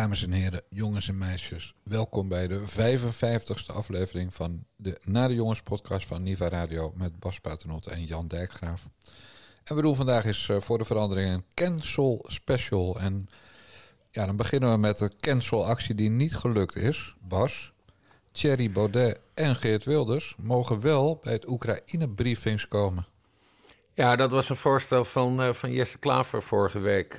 Dames 0.00 0.24
en 0.24 0.32
heren, 0.32 0.62
jongens 0.68 1.08
en 1.08 1.18
meisjes, 1.18 1.74
welkom 1.82 2.28
bij 2.28 2.48
de 2.48 2.60
55ste 2.60 3.74
aflevering 3.74 4.34
van 4.34 4.64
de 4.76 4.98
Na 5.04 5.28
de 5.28 5.34
Jongens 5.34 5.62
podcast 5.62 6.06
van 6.06 6.22
Niva 6.22 6.48
Radio 6.48 6.92
met 6.96 7.18
Bas 7.18 7.40
Paternot 7.40 7.86
en 7.86 8.04
Jan 8.04 8.28
Dijkgraaf. 8.28 8.86
En 9.64 9.76
we 9.76 9.82
doen 9.82 9.96
vandaag 9.96 10.24
is 10.24 10.48
eh, 10.48 10.60
voor 10.60 10.78
de 10.78 10.84
verandering 10.84 11.34
een 11.34 11.44
cancel 11.54 12.24
special. 12.28 13.00
En 13.00 13.28
ja, 14.10 14.26
dan 14.26 14.36
beginnen 14.36 14.70
we 14.70 14.76
met 14.76 14.98
de 14.98 15.10
cancel 15.20 15.66
actie 15.66 15.94
die 15.94 16.10
niet 16.10 16.36
gelukt 16.36 16.76
is. 16.76 17.14
Bas, 17.20 17.72
Thierry 18.32 18.72
Baudet 18.72 19.20
en 19.34 19.56
Geert 19.56 19.84
Wilders 19.84 20.34
mogen 20.42 20.80
wel 20.80 21.18
bij 21.22 21.32
het 21.32 21.48
Oekraïne 21.48 22.08
briefings 22.08 22.68
komen. 22.68 23.06
Ja, 23.94 24.16
dat 24.16 24.30
was 24.30 24.48
een 24.48 24.56
voorstel 24.56 25.04
van, 25.04 25.40
uh, 25.40 25.52
van 25.52 25.72
Jesse 25.72 25.98
Klaver 25.98 26.42
vorige 26.42 26.78
week. 26.78 27.18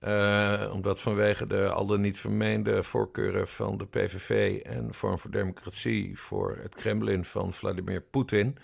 Uh, 0.00 0.70
omdat 0.72 1.00
vanwege 1.00 1.46
de 1.46 1.70
al 1.70 1.86
dan 1.86 2.00
niet 2.00 2.18
vermeende 2.18 2.82
voorkeuren 2.82 3.48
van 3.48 3.78
de 3.78 3.86
PVV 3.86 4.60
en 4.62 4.94
Vorm 4.94 5.18
voor 5.18 5.30
Democratie 5.30 6.18
voor 6.18 6.58
het 6.62 6.74
Kremlin 6.74 7.24
van 7.24 7.52
Vladimir 7.52 8.00
Poetin. 8.00 8.56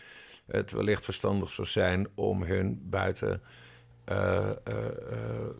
het 0.46 0.72
wellicht 0.72 1.04
verstandig 1.04 1.50
zou 1.50 1.68
zijn 1.68 2.08
om 2.14 2.42
hun 2.42 2.80
buiten 2.90 3.42
uh, 4.08 4.50
uh, 4.68 4.74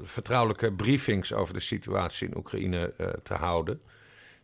vertrouwelijke 0.03 0.73
briefings 0.73 1.33
over 1.33 1.55
de 1.55 1.61
situatie 1.61 2.29
in 2.29 2.37
Oekraïne 2.37 2.95
te 3.23 3.35
houden. 3.35 3.83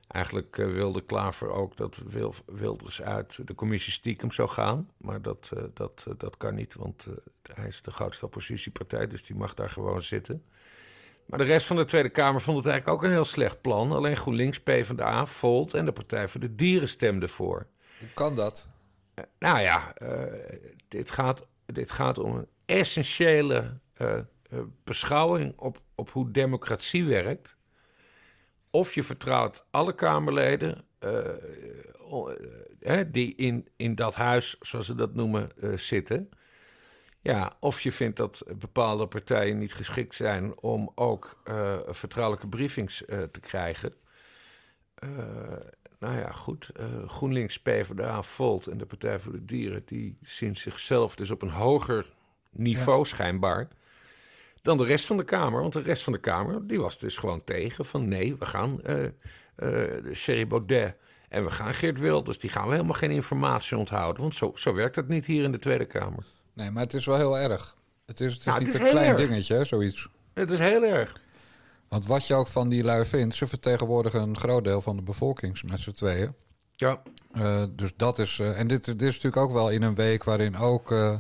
Eigenlijk 0.09 0.57
wilde 0.57 1.01
Klaver 1.01 1.51
ook 1.51 1.77
dat 1.77 2.03
Wilders 2.47 3.03
uit 3.03 3.47
de 3.47 3.55
commissie 3.55 3.93
stiekem 3.93 4.31
zou 4.31 4.49
gaan. 4.49 4.91
Maar 4.97 5.23
dat, 5.23 5.53
dat, 5.75 6.07
dat 6.17 6.37
kan 6.37 6.55
niet, 6.55 6.75
want 6.75 7.09
hij 7.55 7.67
is 7.67 7.83
de 7.83 7.91
grootste 7.91 8.25
oppositiepartij, 8.25 9.07
dus 9.07 9.25
die 9.25 9.37
mag 9.37 9.55
daar 9.55 9.71
gewoon 9.71 10.03
zitten. 10.03 10.45
Maar 11.31 11.39
de 11.39 11.45
rest 11.45 11.67
van 11.67 11.77
de 11.77 11.85
Tweede 11.85 12.09
Kamer 12.09 12.41
vond 12.41 12.57
het 12.57 12.67
eigenlijk 12.67 12.97
ook 12.99 13.05
een 13.09 13.15
heel 13.15 13.25
slecht 13.25 13.61
plan. 13.61 13.93
Alleen 13.93 14.17
GroenLinks, 14.17 14.61
PvdA, 14.61 15.27
Volt 15.27 15.75
en 15.75 15.85
de 15.85 15.93
Partij 15.93 16.29
voor 16.29 16.41
de 16.41 16.55
Dieren 16.55 16.89
stemden 16.89 17.29
voor. 17.29 17.67
Hoe 17.99 18.09
kan 18.15 18.35
dat? 18.35 18.69
Uh, 19.15 19.25
nou 19.39 19.61
ja, 19.61 19.95
uh, 20.03 20.09
dit, 20.89 21.11
gaat, 21.11 21.47
dit 21.67 21.91
gaat 21.91 22.19
om 22.19 22.37
een 22.37 22.47
essentiële 22.67 23.79
uh, 23.99 24.19
beschouwing 24.85 25.59
op, 25.59 25.81
op 25.95 26.11
hoe 26.11 26.31
democratie 26.31 27.05
werkt. 27.05 27.57
Of 28.71 28.95
je 28.95 29.03
vertrouwt 29.03 29.67
alle 29.71 29.95
Kamerleden 29.95 30.85
die 33.07 33.35
in, 33.35 33.69
in 33.77 33.95
dat 33.95 34.15
huis, 34.15 34.57
zoals 34.61 34.87
ze 34.87 34.95
dat 34.95 35.15
noemen, 35.15 35.51
zitten. 35.75 36.31
Ja, 37.23 37.57
of 37.61 37.81
je 37.81 37.93
vindt 37.93 38.17
dat 38.17 38.45
bepaalde 38.59 39.07
partijen 39.07 39.59
niet 39.59 39.75
geschikt 39.75 40.15
zijn 40.15 40.59
om 40.59 40.93
ook 40.95 41.43
uh, 41.45 41.79
vertrouwelijke 41.87 42.49
briefings 42.49 43.03
uh, 43.07 43.23
te 43.23 43.41
krijgen. 43.41 43.95
Uh, 45.05 45.09
nou 45.99 46.19
ja, 46.19 46.33
goed. 46.33 46.71
GroenLinks, 47.07 47.61
PvdA, 47.61 48.23
Volt 48.23 48.67
en 48.67 48.79
de 48.79 48.87
Partij 48.87 49.19
voor 49.19 49.33
de 49.33 49.45
Dieren... 49.45 49.83
die 49.85 50.19
zien 50.23 50.57
zichzelf 50.57 51.15
dus 51.15 51.31
op 51.31 51.43
een 51.43 51.51
hoger 51.51 52.07
niveau 52.51 52.99
ja. 52.99 53.05
schijnbaar... 53.05 53.69
dan 54.63 54.77
de 54.77 54.85
rest 54.85 55.07
van 55.07 55.17
de 55.17 55.25
Kamer. 55.25 55.61
Want 55.61 55.73
de 55.73 55.81
rest 55.81 56.03
van 56.03 56.13
de 56.13 56.21
Kamer 56.21 56.67
die 56.67 56.81
was 56.81 56.99
dus 56.99 57.17
gewoon 57.17 57.45
tegen. 57.45 57.85
Van 57.85 58.09
nee, 58.09 58.37
we 58.37 58.47
gaan 58.47 58.81
Sherry 60.13 60.47
Baudet 60.47 60.97
en 61.29 61.45
we 61.45 61.51
gaan 61.51 61.75
Geert 61.75 62.01
Wilders... 62.01 62.39
die 62.39 62.51
gaan 62.51 62.67
we 62.67 62.73
helemaal 62.73 62.95
geen 62.95 63.11
informatie 63.11 63.77
onthouden. 63.77 64.23
Want 64.23 64.35
zo, 64.35 64.53
zo 64.55 64.75
werkt 64.75 64.95
dat 64.95 65.09
niet 65.09 65.27
hier 65.27 65.45
in 65.45 65.53
de 65.53 65.59
Tweede 65.59 65.87
Kamer. 65.87 66.25
Nee, 66.61 66.71
maar 66.71 66.83
het 66.83 66.95
is 66.95 67.07
wel 67.07 67.17
heel 67.17 67.39
erg. 67.39 67.77
Het 68.07 68.21
is, 68.21 68.33
het 68.33 68.41
is 68.41 68.45
nou, 68.47 68.59
niet 68.59 68.73
het 68.73 68.77
is 68.77 68.87
een 68.87 68.93
klein 68.93 69.09
erg. 69.09 69.29
dingetje, 69.29 69.65
zoiets. 69.65 70.09
Het 70.35 70.51
is 70.51 70.59
heel 70.59 70.83
erg. 70.83 71.21
Want 71.89 72.07
wat 72.07 72.27
je 72.27 72.35
ook 72.35 72.47
van 72.47 72.69
die 72.69 72.85
lui 72.85 73.05
vindt, 73.05 73.37
ze 73.37 73.47
vertegenwoordigen 73.47 74.21
een 74.21 74.37
groot 74.37 74.65
deel 74.65 74.81
van 74.81 74.97
de 74.97 75.03
bevolking 75.03 75.63
met 75.63 75.81
z'n 75.81 75.91
tweeën. 75.91 76.35
Ja. 76.77 77.03
Uh, 77.33 77.65
dus 77.71 77.93
dat 77.97 78.19
is. 78.19 78.39
Uh, 78.39 78.59
en 78.59 78.67
dit, 78.67 78.85
dit 78.85 79.03
is 79.03 79.15
natuurlijk 79.15 79.43
ook 79.43 79.53
wel 79.53 79.71
in 79.71 79.83
een 79.83 79.95
week 79.95 80.25
waarin 80.25 80.57
ook 80.57 80.91
uh, 80.91 81.15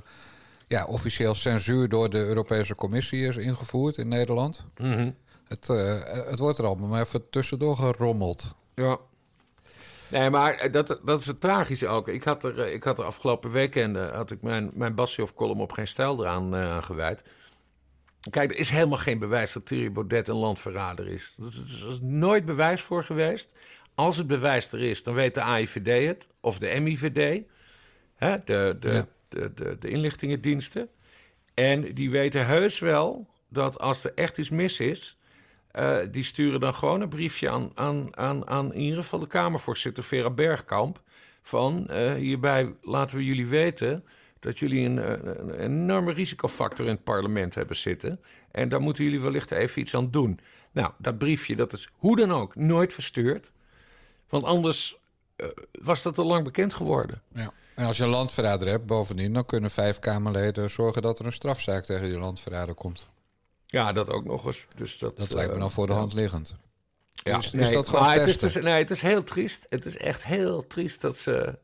ja, 0.67 0.85
officieel 0.85 1.35
censuur 1.35 1.89
door 1.89 2.11
de 2.11 2.19
Europese 2.19 2.75
Commissie 2.75 3.27
is 3.27 3.37
ingevoerd 3.37 3.97
in 3.97 4.09
Nederland. 4.09 4.65
Mm 4.77 4.93
-hmm. 4.93 5.17
het, 5.49 5.67
het 6.29 6.39
wordt 6.39 6.59
er 6.59 6.67
allemaal 6.67 6.89
maar 6.89 7.01
even 7.01 7.31
tussendoor 7.31 7.77
gerommeld. 7.77 8.55
Ja. 8.75 8.99
Nee, 10.11 10.31
maar 10.31 10.71
dat, 10.71 11.01
dat 11.05 11.21
is 11.21 11.27
het 11.27 11.41
tragische 11.41 11.87
ook. 11.87 12.09
Ik 12.09 12.23
had 12.23 12.45
er, 12.45 12.59
ik 12.59 12.85
had 12.85 12.99
er 12.99 13.05
afgelopen 13.05 13.51
weekend 13.51 13.97
had 13.97 14.31
ik 14.31 14.43
mijn, 14.43 14.71
mijn 14.75 14.95
Bassioff-column 14.95 15.61
op 15.61 15.73
geen 15.73 15.89
stijl 15.89 16.21
eraan 16.21 16.55
uh, 16.55 16.83
gewijd. 16.83 17.25
Kijk, 18.31 18.51
er 18.51 18.57
is 18.57 18.71
helemaal 18.71 18.99
geen 18.99 19.19
bewijs 19.19 19.53
dat 19.53 19.67
Thierry 19.67 19.93
Baudet 19.93 20.29
een 20.29 20.37
landverrader 20.37 21.09
is. 21.09 21.37
Er 21.39 21.47
is, 21.47 21.83
er 21.83 21.91
is 21.91 22.01
nooit 22.01 22.45
bewijs 22.45 22.83
voor 22.83 23.05
geweest. 23.05 23.55
Als 23.95 24.17
het 24.17 24.27
bewijs 24.27 24.73
er 24.73 24.81
is, 24.81 25.03
dan 25.03 25.15
weet 25.15 25.35
de 25.35 25.43
AIVD 25.43 26.07
het, 26.07 26.29
of 26.41 26.59
de 26.59 26.81
MIVD, 26.81 27.43
hè, 28.15 28.37
de, 28.45 28.77
de, 28.81 28.89
ja. 28.89 29.07
de, 29.29 29.55
de, 29.55 29.79
de 29.79 29.89
inlichtingendiensten. 29.89 30.89
En 31.55 31.95
die 31.95 32.11
weten 32.11 32.47
heus 32.47 32.79
wel 32.79 33.29
dat 33.49 33.79
als 33.79 34.05
er 34.05 34.13
echt 34.15 34.39
iets 34.39 34.51
mis 34.51 34.81
is, 34.81 35.19
uh, 35.79 35.97
die 36.11 36.25
sturen 36.25 36.61
dan 36.61 36.75
gewoon 36.75 37.01
een 37.01 37.09
briefje 37.09 37.51
aan, 37.51 37.71
aan, 37.75 38.17
aan, 38.17 38.49
aan 38.49 38.75
in 38.75 38.81
ieder 38.81 39.03
geval 39.03 39.19
de 39.19 39.27
Kamervoorzitter 39.27 40.05
Vera 40.05 40.31
Bergkamp. 40.31 41.03
Van 41.43 41.87
uh, 41.91 42.15
hierbij 42.15 42.75
laten 42.83 43.17
we 43.17 43.25
jullie 43.25 43.47
weten 43.47 44.05
dat 44.39 44.59
jullie 44.59 44.85
een, 44.85 45.11
een, 45.13 45.39
een, 45.39 45.55
enorme 45.55 46.13
risicofactor 46.13 46.87
in 46.87 46.93
het 46.93 47.05
parlement 47.05 47.55
hebben 47.55 47.77
zitten. 47.77 48.21
En 48.51 48.69
daar 48.69 48.81
moeten 48.81 49.05
jullie 49.05 49.21
wellicht 49.21 49.51
even 49.51 49.81
iets 49.81 49.95
aan 49.95 50.11
doen. 50.11 50.41
Nou, 50.73 50.93
dat 50.99 51.19
briefje 51.19 51.57
dat 51.57 51.73
is 51.73 51.89
hoe 51.97 52.17
dan 52.17 52.33
ook 52.33 52.57
nooit 52.57 52.93
verstuurd. 52.93 53.53
Want 54.29 54.45
anders 54.45 54.99
was 55.73 56.03
dat 56.03 56.19
al 56.19 56.27
lang 56.27 56.45
bekend 56.45 56.75
geworden. 56.75 57.23
Ja. 57.35 57.53
En 57.75 57.87
als 57.87 57.97
je 57.97 58.03
een 58.03 58.09
landverrader 58.09 58.69
hebt, 58.69 58.87
bovendien, 58.87 59.33
dan 59.33 59.47
kunnen 59.47 59.71
vijf 59.71 59.99
Kamerleden 59.99 60.71
zorgen 60.71 61.03
dat 61.03 61.19
er 61.19 61.27
een 61.27 61.33
strafzaak 61.33 61.85
tegen 61.85 62.09
die 62.09 62.19
landverrader 62.19 62.75
komt. 62.75 63.13
Ja, 63.71 63.93
dat 63.93 64.11
ook 64.11 64.25
nog 64.25 64.47
eens. 64.47 64.67
Dus 64.77 64.99
dat, 64.99 65.17
dat 65.17 65.33
lijkt 65.33 65.53
me 65.53 65.59
dan 65.59 65.71
voor 65.71 65.87
de 65.87 65.93
hand 65.93 66.13
liggend. 66.13 66.57
Ja, 67.13 67.39
is, 67.39 67.53
nee, 67.53 67.67
is 67.67 67.75
dat 67.75 67.89
gewoon 67.89 68.05
maar 68.05 68.19
het 68.19 68.29
is 68.29 68.39
dus, 68.39 68.55
nee, 68.55 68.79
het 68.79 68.91
is 68.91 69.01
heel 69.01 69.25
triest. 69.25 69.67
Het 69.69 69.87
is 69.87 69.97
echt 69.97 70.25
heel 70.25 70.67
triest 70.67 71.01
dat 71.01 71.17
ze... 71.17 71.59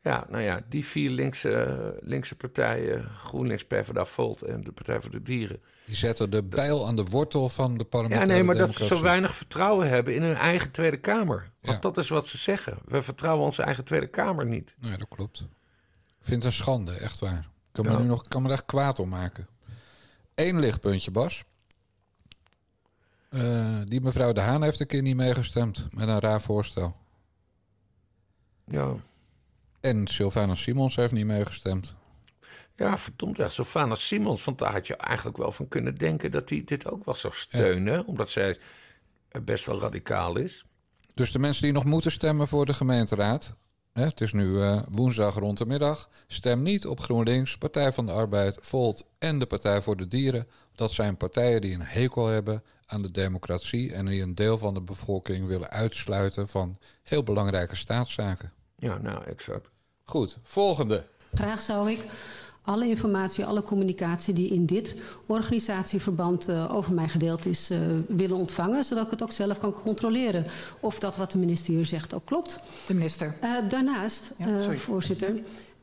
Ja, 0.00 0.26
nou 0.28 0.42
ja, 0.42 0.64
die 0.68 0.86
vier 0.86 1.10
linkse, 1.10 1.98
linkse 2.00 2.34
partijen... 2.34 3.10
GroenLinks, 3.24 3.64
PvdA, 3.64 4.04
Volt 4.04 4.42
en 4.42 4.64
de 4.64 4.72
Partij 4.72 5.00
voor 5.00 5.10
de 5.10 5.22
Dieren... 5.22 5.62
Die 5.86 5.96
zetten 5.96 6.30
de 6.30 6.42
bijl 6.42 6.86
aan 6.86 6.96
de 6.96 7.04
wortel 7.04 7.48
van 7.48 7.78
de 7.78 7.84
parlementaire 7.84 8.30
Ja, 8.30 8.36
nee, 8.36 8.46
maar 8.46 8.54
democratie. 8.54 8.88
dat 8.88 8.88
ze 8.88 8.96
zo 8.96 9.02
weinig 9.02 9.34
vertrouwen 9.34 9.88
hebben 9.88 10.14
in 10.14 10.22
hun 10.22 10.36
eigen 10.36 10.70
Tweede 10.70 10.96
Kamer. 10.96 11.50
Want 11.60 11.74
ja. 11.74 11.80
dat 11.80 11.98
is 11.98 12.08
wat 12.08 12.26
ze 12.26 12.38
zeggen. 12.38 12.78
We 12.84 13.02
vertrouwen 13.02 13.44
onze 13.44 13.62
eigen 13.62 13.84
Tweede 13.84 14.06
Kamer 14.06 14.46
niet. 14.46 14.74
Nee, 14.80 14.96
dat 14.96 15.08
klopt. 15.08 15.40
Ik 15.40 15.46
vind 16.20 16.42
het 16.42 16.52
een 16.52 16.58
schande, 16.58 16.92
echt 16.92 17.20
waar. 17.20 17.38
Ik 17.38 17.72
kan, 17.72 17.84
ja. 17.84 17.92
me, 17.92 17.98
nu 17.98 18.06
nog, 18.06 18.28
kan 18.28 18.42
me 18.42 18.52
echt 18.52 18.64
kwaad 18.64 18.98
om 18.98 19.08
maken. 19.08 19.48
Eén 20.34 20.58
lichtpuntje, 20.58 21.10
Bas. 21.10 21.44
Uh, 23.30 23.80
die 23.84 24.00
mevrouw 24.00 24.32
De 24.32 24.40
Haan 24.40 24.62
heeft 24.62 24.80
een 24.80 24.86
keer 24.86 25.02
niet 25.02 25.16
meegestemd 25.16 25.86
met 25.90 26.08
een 26.08 26.20
raar 26.20 26.40
voorstel. 26.40 26.96
Ja. 28.64 28.94
En 29.80 30.06
Sylvana 30.06 30.54
Simons 30.54 30.96
heeft 30.96 31.12
niet 31.12 31.26
meegestemd. 31.26 31.94
Ja, 32.76 32.98
verdomd. 32.98 33.36
Ja, 33.36 33.48
Sylvana 33.48 33.94
Simons, 33.94 34.44
want 34.44 34.58
daar 34.58 34.72
had 34.72 34.86
je 34.86 34.96
eigenlijk 34.96 35.36
wel 35.36 35.52
van 35.52 35.68
kunnen 35.68 35.94
denken 35.94 36.30
dat 36.30 36.48
hij 36.48 36.62
dit 36.64 36.90
ook 36.90 37.04
wel 37.04 37.14
zou 37.14 37.34
steunen. 37.34 37.92
Ja. 37.92 38.02
Omdat 38.06 38.30
zij 38.30 38.58
best 39.42 39.64
wel 39.64 39.80
radicaal 39.80 40.36
is. 40.36 40.64
Dus 41.14 41.32
de 41.32 41.38
mensen 41.38 41.62
die 41.62 41.72
nog 41.72 41.84
moeten 41.84 42.12
stemmen 42.12 42.48
voor 42.48 42.66
de 42.66 42.74
gemeenteraad, 42.74 43.54
Hè, 43.94 44.04
het 44.04 44.20
is 44.20 44.32
nu 44.32 44.44
uh, 44.44 44.82
woensdag 44.90 45.34
rond 45.34 45.58
de 45.58 45.66
middag. 45.66 46.08
Stem 46.26 46.62
niet 46.62 46.86
op 46.86 47.00
GroenLinks, 47.00 47.58
Partij 47.58 47.92
van 47.92 48.06
de 48.06 48.12
Arbeid, 48.12 48.58
Volt 48.60 49.04
en 49.18 49.38
de 49.38 49.46
Partij 49.46 49.80
voor 49.80 49.96
de 49.96 50.08
Dieren. 50.08 50.46
Dat 50.74 50.90
zijn 50.92 51.16
partijen 51.16 51.60
die 51.60 51.74
een 51.74 51.82
hekel 51.82 52.26
hebben 52.26 52.62
aan 52.86 53.02
de 53.02 53.10
democratie 53.10 53.92
en 53.92 54.06
die 54.06 54.22
een 54.22 54.34
deel 54.34 54.58
van 54.58 54.74
de 54.74 54.80
bevolking 54.80 55.46
willen 55.46 55.70
uitsluiten 55.70 56.48
van 56.48 56.78
heel 57.02 57.22
belangrijke 57.22 57.76
staatszaken. 57.76 58.52
Ja, 58.78 58.98
nou, 58.98 59.24
exact. 59.24 59.68
Goed, 60.04 60.36
volgende. 60.42 61.06
Graag 61.34 61.60
zou 61.60 61.90
ik 61.90 62.06
alle 62.64 62.88
informatie, 62.88 63.44
alle 63.44 63.62
communicatie 63.62 64.34
die 64.34 64.50
in 64.50 64.66
dit 64.66 64.94
organisatieverband 65.26 66.48
uh, 66.48 66.74
over 66.74 66.92
mij 66.92 67.08
gedeeld 67.08 67.46
is, 67.46 67.70
uh, 67.70 67.78
willen 68.08 68.36
ontvangen. 68.36 68.84
Zodat 68.84 69.04
ik 69.04 69.10
het 69.10 69.22
ook 69.22 69.32
zelf 69.32 69.58
kan 69.58 69.72
controleren 69.72 70.46
of 70.80 70.98
dat 70.98 71.16
wat 71.16 71.30
de 71.30 71.38
minister 71.38 71.74
hier 71.74 71.84
zegt 71.84 72.14
ook 72.14 72.24
klopt. 72.24 72.58
De 72.86 72.94
minister. 72.94 73.36
Uh, 73.42 73.50
daarnaast, 73.68 74.32
ja, 74.38 74.74
voorzitter. 74.76 75.34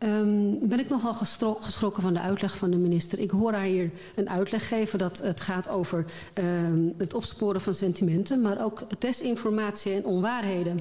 Um, 0.03 0.67
ben 0.67 0.79
ik 0.79 0.89
nogal 0.89 1.13
geschrokken 1.59 2.01
van 2.01 2.13
de 2.13 2.19
uitleg 2.19 2.57
van 2.57 2.71
de 2.71 2.77
minister. 2.77 3.19
Ik 3.19 3.31
hoor 3.31 3.53
haar 3.53 3.65
hier 3.65 3.91
een 4.15 4.29
uitleg 4.29 4.67
geven 4.67 4.99
dat 4.99 5.17
het 5.17 5.41
gaat 5.41 5.69
over 5.69 6.05
um, 6.33 6.93
het 6.97 7.13
opsporen 7.13 7.61
van 7.61 7.73
sentimenten, 7.73 8.41
maar 8.41 8.63
ook 8.63 8.81
desinformatie 8.99 9.93
en 9.93 10.05
onwaarheden. 10.05 10.79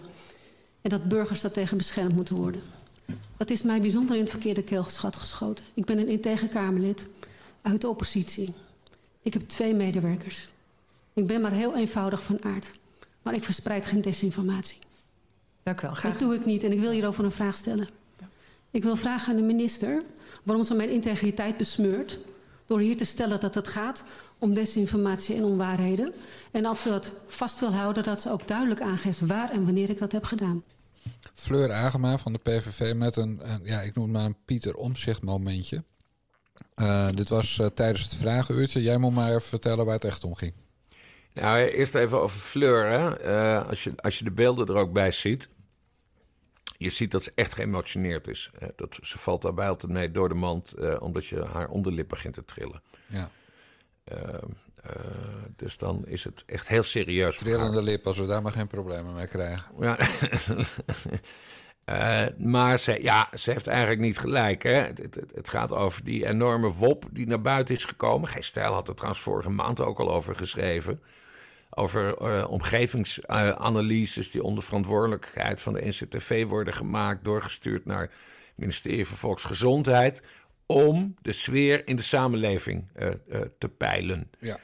En 0.83 0.91
dat 0.91 1.09
burgers 1.09 1.41
daartegen 1.41 1.77
beschermd 1.77 2.15
moeten 2.15 2.37
worden. 2.37 2.61
Dat 3.37 3.51
is 3.51 3.63
mij 3.63 3.81
bijzonder 3.81 4.17
in 4.17 4.23
het 4.23 4.31
verkeerde 4.31 4.63
keelgeschat 4.63 5.17
geschoten. 5.17 5.65
Ik 5.75 5.85
ben 5.85 5.99
een 5.99 6.09
integer 6.09 6.49
Kamerlid 6.49 7.07
uit 7.63 7.81
de 7.81 7.89
oppositie. 7.89 8.55
Ik 9.23 9.33
heb 9.33 9.49
twee 9.49 9.75
medewerkers. 9.75 10.49
Ik 11.13 11.27
ben 11.27 11.41
maar 11.41 11.53
heel 11.53 11.77
eenvoudig 11.77 12.23
van 12.23 12.45
aard. 12.45 12.73
Maar 13.23 13.35
ik 13.35 13.45
verspreid 13.45 13.87
geen 13.87 14.01
desinformatie. 14.01 14.79
Dank 15.63 15.81
u 15.81 15.87
wel. 15.87 15.95
Graag. 15.95 16.13
Dat 16.13 16.21
doe 16.21 16.35
ik 16.35 16.45
niet 16.45 16.65
en 16.65 16.73
ik 16.73 16.81
wil 16.81 16.91
hierover 16.91 17.25
een 17.25 17.31
vraag 17.31 17.57
stellen. 17.57 17.89
Ik 18.71 18.83
wil 18.83 18.97
vragen 18.97 19.31
aan 19.31 19.41
de 19.41 19.47
minister 19.47 20.03
waarom 20.43 20.65
ze 20.65 20.75
mijn 20.75 20.91
integriteit 20.91 21.57
besmeurt... 21.57 22.19
door 22.67 22.81
hier 22.81 22.97
te 22.97 23.05
stellen 23.05 23.41
dat 23.41 23.55
het 23.55 23.69
gaat 23.69 24.05
om 24.39 24.55
desinformatie 24.55 25.35
en 25.35 25.45
onwaarheden. 25.45 26.13
En 26.51 26.65
als 26.65 26.83
ze 26.83 26.89
dat 26.89 27.13
vast 27.27 27.61
wil 27.61 27.73
houden, 27.73 28.03
dat 28.03 28.21
ze 28.21 28.31
ook 28.31 28.47
duidelijk 28.47 28.81
aangeeft... 28.81 29.21
waar 29.21 29.51
en 29.51 29.65
wanneer 29.65 29.91
ik 29.91 29.99
dat 29.99 30.13
heb 30.13 30.25
gedaan. 30.25 30.63
Fleur 31.35 31.73
Agema 31.73 32.19
van 32.19 32.33
de 32.33 32.39
PVV 32.39 32.95
met 32.95 33.17
een, 33.17 33.41
ja, 33.63 33.81
ik 33.81 33.95
noem 33.95 34.05
het 34.05 34.13
maar 34.13 34.25
een 34.25 34.45
Pieter 34.45 34.75
Omzicht 34.75 35.23
momentje. 35.23 35.85
Uh, 36.77 37.09
dit 37.15 37.29
was 37.29 37.59
uh, 37.59 37.67
tijdens 37.67 38.03
het 38.03 38.15
vragenuurtje. 38.15 38.83
Jij 38.83 38.99
moet 38.99 39.15
maar 39.15 39.29
even 39.29 39.41
vertellen 39.41 39.85
waar 39.85 39.95
het 39.95 40.05
echt 40.05 40.25
om 40.25 40.35
ging. 40.35 40.53
Nou, 41.35 41.59
eerst 41.59 41.95
even 41.95 42.21
over 42.21 42.41
Fleur. 42.41 42.87
Hè. 42.87 43.25
Uh, 43.25 43.69
als, 43.69 43.85
je, 43.85 43.93
als 43.97 44.19
je 44.19 44.25
de 44.25 44.33
beelden 44.33 44.67
er 44.67 44.75
ook 44.75 44.93
bij 44.93 45.13
ziet. 45.13 45.49
Je 46.77 46.91
ziet 46.91 47.11
dat 47.11 47.23
ze 47.23 47.33
echt 47.35 47.55
geëmotioneerd 47.55 48.29
is. 48.29 48.51
dat, 48.77 48.99
ze 49.03 49.19
valt 49.19 49.43
daarbij 49.43 49.69
altijd 49.69 49.93
mee 49.93 50.11
door 50.11 50.29
de 50.29 50.35
mand, 50.35 50.75
omdat 50.99 51.27
je 51.27 51.45
haar 51.45 51.69
onderlip 51.69 52.09
begint 52.09 52.35
te 52.35 52.45
trillen. 52.45 52.83
Ja. 53.07 53.31
Dus 55.57 55.79
dan 55.79 56.07
is 56.07 56.25
het 56.25 56.43
echt 56.47 56.69
heel 56.69 56.83
serieus. 56.83 57.39
Trillende 57.39 57.83
lip, 57.83 58.07
als 58.07 58.19
we 58.19 58.27
daar 58.27 58.43
maar 58.43 58.53
geen 58.53 58.67
problemen 58.67 59.15
mee 59.15 59.27
krijgen. 59.27 59.73
Ja. 59.81 59.99
Uh, 61.87 62.27
maar 62.53 62.79
ze, 62.79 63.03
ja, 63.03 63.29
ze 63.35 63.51
heeft 63.51 63.67
eigenlijk 63.67 64.01
niet 64.01 64.19
gelijk. 64.19 64.63
Hè? 64.63 64.71
Het, 64.71 64.99
het, 64.99 65.21
het, 65.35 65.49
gaat 65.49 65.73
over 65.73 66.05
die 66.05 66.27
enorme 66.27 66.73
wop 66.73 67.05
die 67.11 67.27
naar 67.27 67.41
buiten 67.41 67.75
is 67.75 67.85
gekomen. 67.85 68.29
Geen 68.29 68.45
Stijl 68.45 68.73
had 68.73 68.89
er 68.89 68.95
trouwens 68.95 69.23
vorige 69.23 69.51
maand 69.51 69.81
ook 69.81 69.99
al 69.99 70.13
over 70.13 70.37
geschreven. 70.37 71.03
Over 71.71 72.23
uh, 72.23 72.51
omgevingsanalyses 72.51 74.31
die 74.31 74.43
onder 74.43 74.65
verantwoordelijkheid 74.65 75.61
van 75.61 75.73
de 75.73 75.87
NCTV 75.87 76.47
worden 76.47 76.75
gemaakt, 76.75 77.25
doorgestuurd 77.25 77.85
naar 77.85 78.01
het 78.01 78.11
ministerie 78.55 79.07
van 79.07 79.17
Volksgezondheid. 79.17 80.23
Om 80.67 81.15
de 81.23 81.33
sfeer 81.33 81.87
in 81.89 81.97
de 81.97 82.03
samenleving 82.03 82.89
te 83.59 83.69
peilen. 83.69 84.31
Ja. 84.39 84.59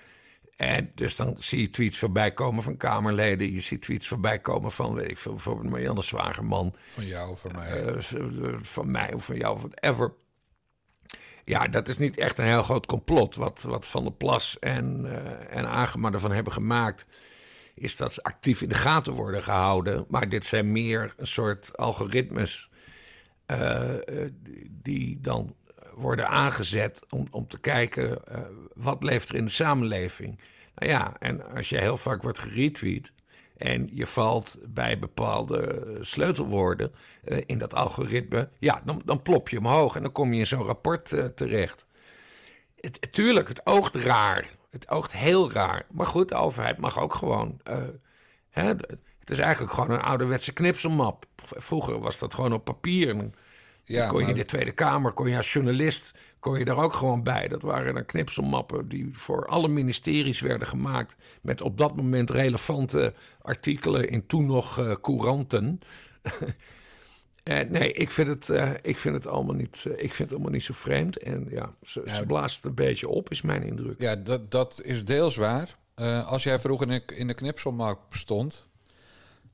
En 0.56 0.90
dus 0.94 1.16
dan 1.16 1.36
zie 1.38 1.60
je 1.60 1.70
tweets 1.70 1.98
voorbij 1.98 2.32
komen 2.32 2.62
van 2.62 2.76
Kamerleden. 2.76 3.52
Je 3.52 3.60
ziet 3.60 3.82
tweets 3.82 4.08
voorbij 4.08 4.38
komen 4.38 4.72
van, 4.72 4.94
weet 4.94 5.10
ik 5.10 5.18
veel, 5.18 5.32
bijvoorbeeld 5.32 5.70
Marianne 5.70 6.02
Zwagerman. 6.02 6.74
Van 6.90 7.06
jou 7.06 7.30
of 7.30 7.40
van 7.40 7.52
mij. 7.54 7.84
Uh, 7.84 8.56
van 8.62 8.90
mij 8.90 9.12
of 9.12 9.24
van 9.24 9.36
jou, 9.36 9.58
whatever. 9.58 10.12
Ja, 11.44 11.66
dat 11.66 11.88
is 11.88 11.98
niet 11.98 12.18
echt 12.18 12.38
een 12.38 12.46
heel 12.46 12.62
groot 12.62 12.86
complot. 12.86 13.34
Wat, 13.34 13.62
wat 13.62 13.86
Van 13.86 14.02
der 14.02 14.12
Plas 14.12 14.58
en, 14.58 15.00
uh, 15.04 15.56
en 15.56 15.68
Agema 15.68 16.12
ervan 16.12 16.32
hebben 16.32 16.52
gemaakt... 16.52 17.06
is 17.74 17.96
dat 17.96 18.12
ze 18.12 18.22
actief 18.22 18.62
in 18.62 18.68
de 18.68 18.74
gaten 18.74 19.12
worden 19.12 19.42
gehouden. 19.42 20.04
Maar 20.08 20.28
dit 20.28 20.46
zijn 20.46 20.72
meer 20.72 21.14
een 21.16 21.26
soort 21.26 21.76
algoritmes... 21.76 22.70
Uh, 23.46 23.94
die 24.70 25.20
dan 25.20 25.54
worden 25.96 26.28
aangezet 26.28 27.02
om, 27.10 27.26
om 27.30 27.48
te 27.48 27.58
kijken 27.58 28.18
uh, 28.32 28.38
wat 28.74 29.02
leeft 29.02 29.28
er 29.28 29.34
in 29.34 29.44
de 29.44 29.50
samenleving. 29.50 30.40
Nou 30.74 30.90
ja, 30.90 31.16
en 31.18 31.54
als 31.54 31.68
je 31.68 31.78
heel 31.78 31.96
vaak 31.96 32.22
wordt 32.22 32.38
geretweet 32.38 33.12
en 33.56 33.88
je 33.92 34.06
valt 34.06 34.58
bij 34.68 34.98
bepaalde 34.98 35.98
sleutelwoorden 36.00 36.92
uh, 37.24 37.42
in 37.46 37.58
dat 37.58 37.74
algoritme, 37.74 38.48
ja, 38.58 38.82
dan, 38.84 39.02
dan 39.04 39.22
plop 39.22 39.48
je 39.48 39.58
omhoog 39.58 39.96
en 39.96 40.02
dan 40.02 40.12
kom 40.12 40.32
je 40.32 40.38
in 40.38 40.46
zo'n 40.46 40.64
rapport 40.64 41.12
uh, 41.12 41.24
terecht. 41.24 41.86
Het, 42.80 43.12
tuurlijk, 43.12 43.48
het 43.48 43.66
oogt 43.66 43.94
raar. 43.94 44.50
Het 44.70 44.88
oogt 44.88 45.12
heel 45.12 45.52
raar. 45.52 45.86
Maar 45.90 46.06
goed, 46.06 46.28
de 46.28 46.34
overheid 46.34 46.78
mag 46.78 46.98
ook 46.98 47.14
gewoon. 47.14 47.60
Hè, 48.50 48.64
het 49.18 49.30
is 49.30 49.38
eigenlijk 49.38 49.72
gewoon 49.72 49.90
een 49.90 50.02
ouderwetse 50.02 50.52
knipselmap. 50.52 51.26
Vroeger 51.36 52.00
was 52.00 52.18
dat 52.18 52.34
gewoon 52.34 52.52
op 52.52 52.64
papier. 52.64 53.30
Ja, 53.88 54.08
kon 54.08 54.22
je 54.22 54.28
in 54.28 54.36
de 54.36 54.44
Tweede 54.44 54.72
Kamer, 54.72 55.12
kon 55.12 55.28
je 55.28 55.36
als 55.36 55.52
journalist, 55.52 56.14
kon 56.38 56.58
je 56.58 56.64
daar 56.64 56.78
ook 56.78 56.94
gewoon 56.94 57.22
bij. 57.22 57.48
Dat 57.48 57.62
waren 57.62 57.94
dan 57.94 58.06
knipselmappen 58.06 58.88
die 58.88 59.08
voor 59.12 59.46
alle 59.46 59.68
ministeries 59.68 60.40
werden 60.40 60.68
gemaakt. 60.68 61.16
Met 61.42 61.60
op 61.60 61.78
dat 61.78 61.96
moment 61.96 62.30
relevante 62.30 63.14
artikelen 63.42 64.08
in 64.08 64.26
toen 64.26 64.46
nog 64.46 64.80
uh, 64.80 64.94
couranten. 65.00 65.80
en 67.42 67.70
nee, 67.70 67.92
ik 67.92 68.10
vind, 68.10 68.28
het, 68.28 68.48
uh, 68.48 68.70
ik, 68.82 68.98
vind 68.98 69.14
het 69.14 69.26
allemaal 69.26 69.54
niet, 69.54 69.84
ik 69.84 70.14
vind 70.14 70.18
het 70.18 70.32
allemaal 70.32 70.52
niet 70.52 70.64
zo 70.64 70.74
vreemd. 70.74 71.16
En 71.18 71.46
ja, 71.50 71.74
ze, 71.82 72.02
ja, 72.04 72.14
ze 72.14 72.26
blaast 72.26 72.56
het 72.56 72.64
een 72.64 72.74
beetje 72.74 73.08
op, 73.08 73.30
is 73.30 73.42
mijn 73.42 73.62
indruk. 73.62 74.00
Ja, 74.00 74.16
dat, 74.16 74.50
dat 74.50 74.80
is 74.84 75.04
deels 75.04 75.36
waar. 75.36 75.76
als 76.26 76.42
jij 76.42 76.58
vroeger 76.58 76.90
in 76.90 77.02
de, 77.06 77.14
in 77.14 77.26
de 77.26 77.34
knipselmap 77.34 78.14
stond, 78.14 78.66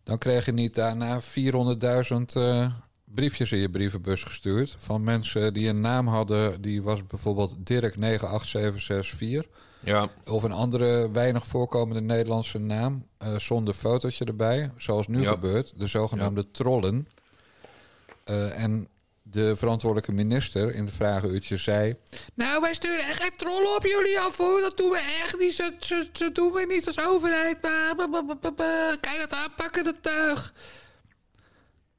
dan 0.03 0.19
kreeg 0.19 0.45
je 0.45 0.53
niet 0.53 0.75
daarna 0.75 1.21
400.000 1.21 1.27
briefjes 3.15 3.53
in 3.53 3.59
je 3.59 3.71
brievenbus 3.71 4.23
gestuurd 4.23 4.75
van 4.79 5.05
mensen 5.05 5.53
die 5.55 5.69
een 5.69 5.81
naam 5.81 6.07
hadden. 6.09 6.61
Die 6.61 6.83
was 6.83 7.07
bijvoorbeeld 7.07 7.55
Dirk 7.59 7.97
98764. 7.97 9.51
Ja. 9.81 10.09
Of 10.25 10.43
een 10.43 10.53
andere 10.53 11.11
weinig 11.11 11.47
voorkomende 11.47 12.01
Nederlandse 12.01 12.59
naam 12.59 13.07
uh, 13.23 13.39
zonder 13.39 13.75
fotootje 13.75 14.25
erbij. 14.25 14.71
Zoals 14.77 15.09
nu 15.09 15.21
Ja. 15.21 15.31
gebeurt, 15.31 15.73
de 15.77 15.87
zogenaamde 15.87 16.51
trollen. 16.51 17.09
Eh, 18.25 18.63
en 18.63 18.89
de 19.23 19.57
verantwoordelijke 19.57 20.13
minister 20.13 20.75
in 20.75 20.85
het 20.85 20.95
vragenuurtje 20.95 21.57
zei... 21.57 21.97
Nou, 22.35 22.61
wij 22.61 22.75
sturen 22.75 23.07
echt 23.09 23.23
geen 23.23 23.37
trollen 23.37 23.77
op 23.77 23.87
jullie 23.87 24.21
af 24.21 24.37
hoor. 24.37 24.61
Dat 24.61 24.77
doen 24.77 24.91
we 24.91 25.21
echt 25.25 25.39
niet. 25.39 25.57
Dat, 25.57 26.09
dat 26.19 26.35
doen 26.35 26.53
we 26.53 26.67
niet 26.69 26.87
als 26.87 27.07
overheid. 27.07 27.61
Kan 29.01 29.13
je 29.15 29.21
het 29.21 29.35
aanpakken, 29.35 29.85
dat 29.85 30.03
tuig? 30.03 30.53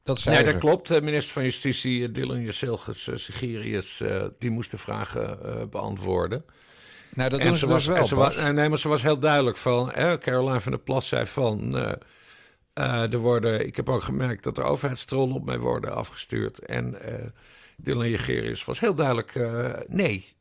Dat 0.03 0.19
zei 0.19 0.35
Nee, 0.35 0.45
dat 0.45 0.57
klopt. 0.57 0.87
De 0.87 1.01
minister 1.01 1.33
van 1.33 1.43
Justitie, 1.43 2.07
eh, 2.07 2.13
Dylan 2.13 2.41
Jezilgus 2.41 3.07
uh, 3.07 3.15
Sigirius, 3.15 4.01
eh, 4.01 4.25
die 4.39 4.51
moest 4.51 4.71
de 4.71 4.77
vragen 4.77 5.43
eh, 5.43 5.65
beantwoorden. 5.69 6.45
Nou, 7.13 7.29
dat 7.29 7.39
en 7.39 7.45
doen 7.47 7.55
ze 7.55 7.67
was, 7.67 7.85
dus 7.85 7.95
wel, 7.95 8.07
ze 8.07 8.15
was, 8.15 8.35
nee, 8.35 8.69
maar 8.69 8.77
ze 8.77 8.87
was 8.87 9.01
heel 9.01 9.19
duidelijk 9.19 9.57
van... 9.57 9.91
Hè, 9.91 10.17
Caroline 10.17 10.61
van 10.61 10.71
der 10.71 10.81
Plas 10.81 11.07
zei 11.07 11.25
van... 11.25 11.77
eh, 11.77 11.91
eh, 12.73 13.13
er 13.13 13.17
worden, 13.17 13.65
ik 13.65 13.75
heb 13.75 13.89
ook 13.89 14.03
gemerkt 14.03 14.43
dat 14.43 14.57
er 14.57 14.63
overheidstrollen 14.63 15.35
op 15.35 15.45
mij 15.45 15.59
worden 15.59 15.95
afgestuurd. 15.95 16.59
En 16.59 17.01
eh 17.01 17.25
Dylan 17.77 18.09
Jegerius 18.09 18.65
was 18.65 18.79
heel 18.79 18.95
duidelijk... 18.95 19.35
eh, 19.35 19.69
nee, 19.87 20.35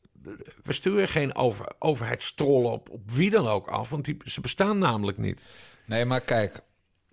we 0.62 0.72
sturen 0.72 1.08
geen 1.08 1.34
over, 1.34 1.66
overheidstrollen 1.78 2.70
op, 2.70 2.90
op 2.90 3.10
wie 3.10 3.30
dan 3.30 3.48
ook 3.48 3.66
af. 3.66 3.90
Want 3.90 4.04
die, 4.04 4.16
ze 4.24 4.40
bestaan 4.40 4.78
namelijk 4.78 5.18
niet. 5.18 5.42
Nee, 5.86 6.04
maar 6.04 6.20
kijk, 6.20 6.60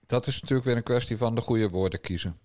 dat 0.09 0.27
is 0.27 0.33
natuurlijk 0.33 0.67
weer 0.67 0.77
een 0.77 0.83
kwestie 0.83 1.17
van 1.17 1.35
de 1.35 1.41
goede 1.41 1.69
woorden 1.69 2.01
kiezen. 2.01 2.35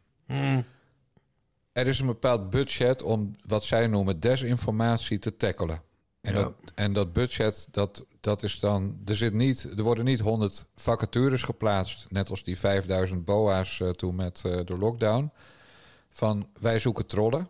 Er 1.72 1.86
is 1.86 1.98
een 1.98 2.06
bepaald 2.06 2.50
budget 2.50 3.02
om 3.02 3.36
wat 3.46 3.64
zij 3.64 3.86
noemen 3.86 4.20
desinformatie 4.20 5.18
te 5.18 5.36
tackelen. 5.36 5.82
En, 6.20 6.34
Ja. 6.34 6.42
dat, 6.42 6.54
en 6.74 6.92
dat 6.92 7.12
budget, 7.12 7.68
dat, 7.70 8.04
dat 8.20 8.42
is 8.42 8.60
dan. 8.60 8.98
Er, 9.04 9.16
zit 9.16 9.32
niet, 9.32 9.68
er 9.76 9.82
worden 9.82 10.04
niet 10.04 10.20
100 10.20 10.66
vacatures 10.76 11.42
geplaatst, 11.42 12.06
net 12.10 12.30
als 12.30 12.42
die 12.42 12.58
5000 12.58 13.24
BOA's 13.24 13.80
eh, 13.80 13.88
toen 13.88 14.14
met 14.14 14.42
eh, 14.44 14.60
de 14.64 14.76
lockdown. 14.76 15.30
Van 16.10 16.48
wij 16.60 16.78
zoeken 16.78 17.06
trollen. 17.06 17.48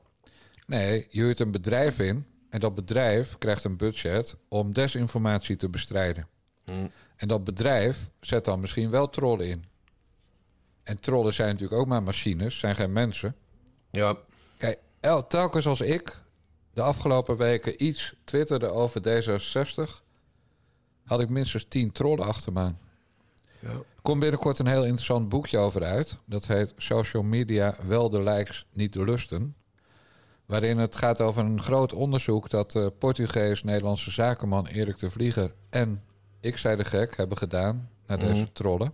Nee, 0.66 1.06
je 1.11 1.21
huurt 1.21 1.40
een 1.40 1.50
bedrijf 1.50 1.99
in 1.99 2.26
en 2.50 2.61
dat 2.61 2.75
bedrijf 2.75 3.38
krijgt 3.38 3.64
een 3.64 3.76
budget 3.76 4.37
om 4.49 4.73
desinformatie 4.73 5.56
te 5.56 5.68
bestrijden. 5.68 6.28
En 7.16 7.28
dat 7.28 7.44
bedrijf 7.44 8.11
zet 8.21 8.44
dan 8.44 8.61
misschien 8.61 8.90
wel 8.90 9.11
trollen 9.11 9.49
in. 9.49 9.64
En 10.84 11.00
trollen 11.00 11.34
zijn 11.34 11.48
natuurlijk 11.52 11.80
ook 11.80 11.86
maar 11.86 12.02
machines, 12.02 12.58
zijn 12.58 12.76
geen 12.76 12.92
mensen. 12.92 13.36
Ja, 13.90 14.16
Kijk, 14.58 14.78
el- 15.00 15.26
telkens 15.26 15.66
als 15.66 15.80
ik 15.80 16.16
de 16.72 16.82
afgelopen 16.82 17.36
weken 17.36 17.84
iets 17.84 18.14
twitterde 18.24 18.68
over 18.68 19.00
D66, 19.02 20.02
had 21.04 21.20
ik 21.20 21.28
minstens 21.28 21.64
10 21.68 21.92
trollen 21.92 22.24
achter 22.26 22.52
me 22.52 22.72
ja. 23.58 23.70
Er 23.70 24.10
komt 24.10 24.20
binnenkort 24.20 24.58
een 24.58 24.66
heel 24.66 24.84
interessant 24.84 25.28
boekje 25.28 25.58
over 25.58 25.82
uit. 25.84 26.18
Dat 26.26 26.46
heet 26.46 26.72
Social 26.76 27.22
Media, 27.22 27.74
wel 27.86 28.10
de 28.10 28.22
likes, 28.22 28.66
niet 28.72 28.92
de 28.92 29.04
lusten. 29.04 29.54
Waarin 30.46 30.78
het 30.78 30.96
gaat 30.96 31.20
over 31.20 31.44
een 31.44 31.62
groot 31.62 31.92
onderzoek 31.92 32.50
dat 32.50 32.70
de 32.72 32.92
Portugees-Nederlandse 32.98 34.10
zakenman 34.10 34.66
Erik 34.66 34.98
de 34.98 35.10
Vlieger 35.10 35.54
en 35.70 36.00
ik 36.40 36.56
zei 36.56 36.76
de 36.76 36.84
gek 36.84 37.16
hebben 37.16 37.38
gedaan 37.38 37.88
naar 38.06 38.18
deze 38.18 38.40
Mhm. 38.42 38.52
trollen. 38.52 38.92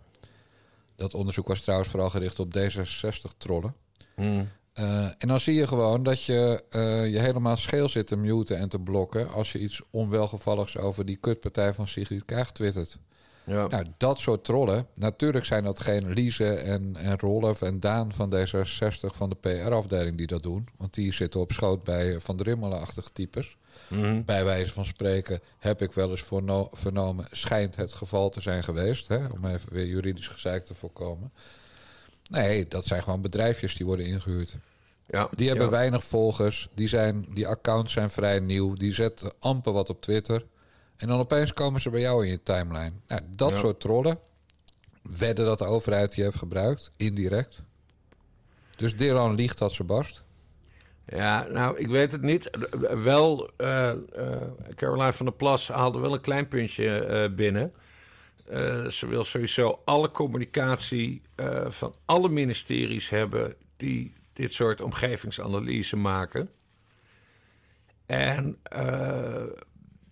Dat 1.00 1.14
onderzoek 1.14 1.46
was 1.48 1.60
trouwens 1.60 1.90
vooral 1.90 2.10
gericht 2.10 2.38
op 2.38 2.56
D66 2.58 3.36
trollen. 3.38 3.74
Eh, 4.72 5.04
en 5.04 5.28
dan 5.28 5.40
zie 5.40 5.54
je 5.54 5.66
gewoon 5.66 6.02
dat 6.02 6.22
je 6.22 6.64
eh, 6.70 7.10
je 7.12 7.18
helemaal 7.18 7.56
scheel 7.56 7.88
zit 7.88 8.06
te 8.06 8.16
muten 8.16 8.58
en 8.58 8.68
te 8.68 8.78
blokken 8.78 9.28
als 9.28 9.52
je 9.52 9.58
iets 9.58 9.82
onwelgevalligs 9.90 10.76
over 10.76 11.06
die 11.06 11.16
kutpartij 11.16 11.74
van 11.74 11.88
Sigrid 11.88 12.24
Kaag 12.24 12.52
twittert. 12.52 12.98
ja. 13.44 13.66
Nou, 13.66 13.84
dat 13.96 14.18
soort 14.18 14.44
trollen. 14.44 14.86
Natuurlijk 14.94 15.44
zijn 15.44 15.64
dat 15.64 15.80
geen 15.80 16.12
Liese 16.12 16.54
en, 16.54 16.96
en 16.96 17.18
Rolf 17.18 17.62
en 17.62 17.80
Daan 17.80 18.12
van 18.12 18.34
D66 18.34 19.14
van 19.14 19.30
de 19.30 19.36
PR-afdeling 19.40 20.16
die 20.16 20.26
dat 20.26 20.42
doen. 20.42 20.68
Want 20.76 20.94
die 20.94 21.12
zitten 21.12 21.40
op 21.40 21.52
schoot 21.52 21.84
bij 21.84 22.20
Van 22.20 22.36
der 22.36 22.46
Rimmelen-achtige 22.46 23.12
types. 23.12 23.56
Mhm. 23.90 24.22
Bij 24.22 24.44
wijze 24.44 24.72
van 24.72 24.84
spreken 24.84 25.40
heb 25.58 25.82
ik 25.82 25.92
wel 25.92 26.10
eens 26.10 26.24
vernomen, 26.72 27.26
schijnt 27.30 27.76
het 27.76 27.92
geval 27.92 28.30
te 28.30 28.40
zijn 28.40 28.64
geweest. 28.64 29.08
Hè, 29.08 29.26
om 29.26 29.44
even 29.44 29.72
weer 29.72 29.86
juridisch 29.86 30.28
gezeik 30.28 30.64
te 30.64 30.74
voorkomen. 30.74 31.32
Nee, 32.28 32.68
dat 32.68 32.84
zijn 32.84 33.02
gewoon 33.02 33.20
bedrijfjes 33.20 33.74
die 33.74 33.86
worden 33.86 34.06
ingehuurd. 34.06 34.56
Ja, 35.06 35.28
die 35.34 35.48
hebben 35.48 35.70
weinig 35.70 36.04
volgers. 36.04 36.68
Die, 36.74 36.88
zijn, 36.88 37.26
die 37.34 37.46
accounts 37.46 37.92
zijn 37.92 38.10
vrij 38.10 38.40
nieuw. 38.40 38.74
Die 38.74 38.94
zetten 38.94 39.32
amper 39.38 39.72
wat 39.72 39.90
op 39.90 40.00
Twitter. 40.00 40.44
En 40.96 41.08
dan 41.08 41.18
opeens 41.18 41.52
komen 41.52 41.80
ze 41.80 41.90
bij 41.90 42.00
jou 42.00 42.24
in 42.24 42.30
je 42.30 42.42
timeline. 42.42 42.92
Nou, 43.06 43.20
dat 43.36 43.58
soort 43.58 43.80
trollen. 43.80 44.18
Wedden 45.02 45.46
dat 45.46 45.58
de 45.58 45.64
overheid 45.64 46.14
die 46.14 46.24
heeft 46.24 46.36
gebruikt, 46.36 46.90
indirect. 46.96 47.62
Dus 48.76 48.96
Diran 48.96 49.34
liegt 49.34 49.58
dat 49.58 49.72
ze 49.72 49.84
barst. 49.84 50.22
Ja, 51.10 51.46
nou, 51.48 51.78
ik 51.78 51.86
weet 51.86 52.12
het 52.12 52.22
niet. 52.22 52.50
Wel, 53.02 53.50
uh, 53.58 53.92
Caroline 54.74 55.12
van 55.12 55.26
der 55.26 55.34
Plas 55.34 55.68
haalde 55.68 55.98
wel 55.98 56.14
een 56.14 56.20
klein 56.20 56.48
puntje 56.48 57.06
uh, 57.28 57.36
binnen. 57.36 57.72
ze 58.92 59.06
wil 59.08 59.24
sowieso 59.24 59.80
alle 59.84 60.10
communicatie 60.10 61.22
van 61.68 61.94
alle 62.04 62.28
ministeries 62.28 63.08
hebben 63.08 63.54
die 63.76 64.14
dit 64.32 64.54
soort 64.54 64.80
omgevingsanalyse 64.80 65.96
maken. 65.96 66.50
En 68.06 68.58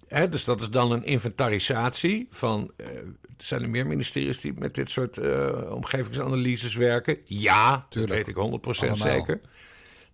hè, 0.09 0.29
dus 0.29 0.45
dat 0.45 0.61
is 0.61 0.71
dan 0.71 0.93
een 0.93 1.05
inventarisatie 1.05 2.27
van. 2.31 2.71
zijn 3.37 3.63
er 3.63 3.71
meer 3.71 3.87
ministeries 3.87 4.41
die 4.41 4.53
met 4.53 4.75
dit 4.75 4.91
soort 4.91 5.19
omgevingsanalyses 5.71 6.75
werken? 6.75 7.19
Ja, 7.25 7.87
Tuurlijk. 7.89 8.27
dat 8.27 8.37
weet 8.37 8.63
ik 8.63 8.89
100% 8.89 8.93
zeker. 8.93 9.41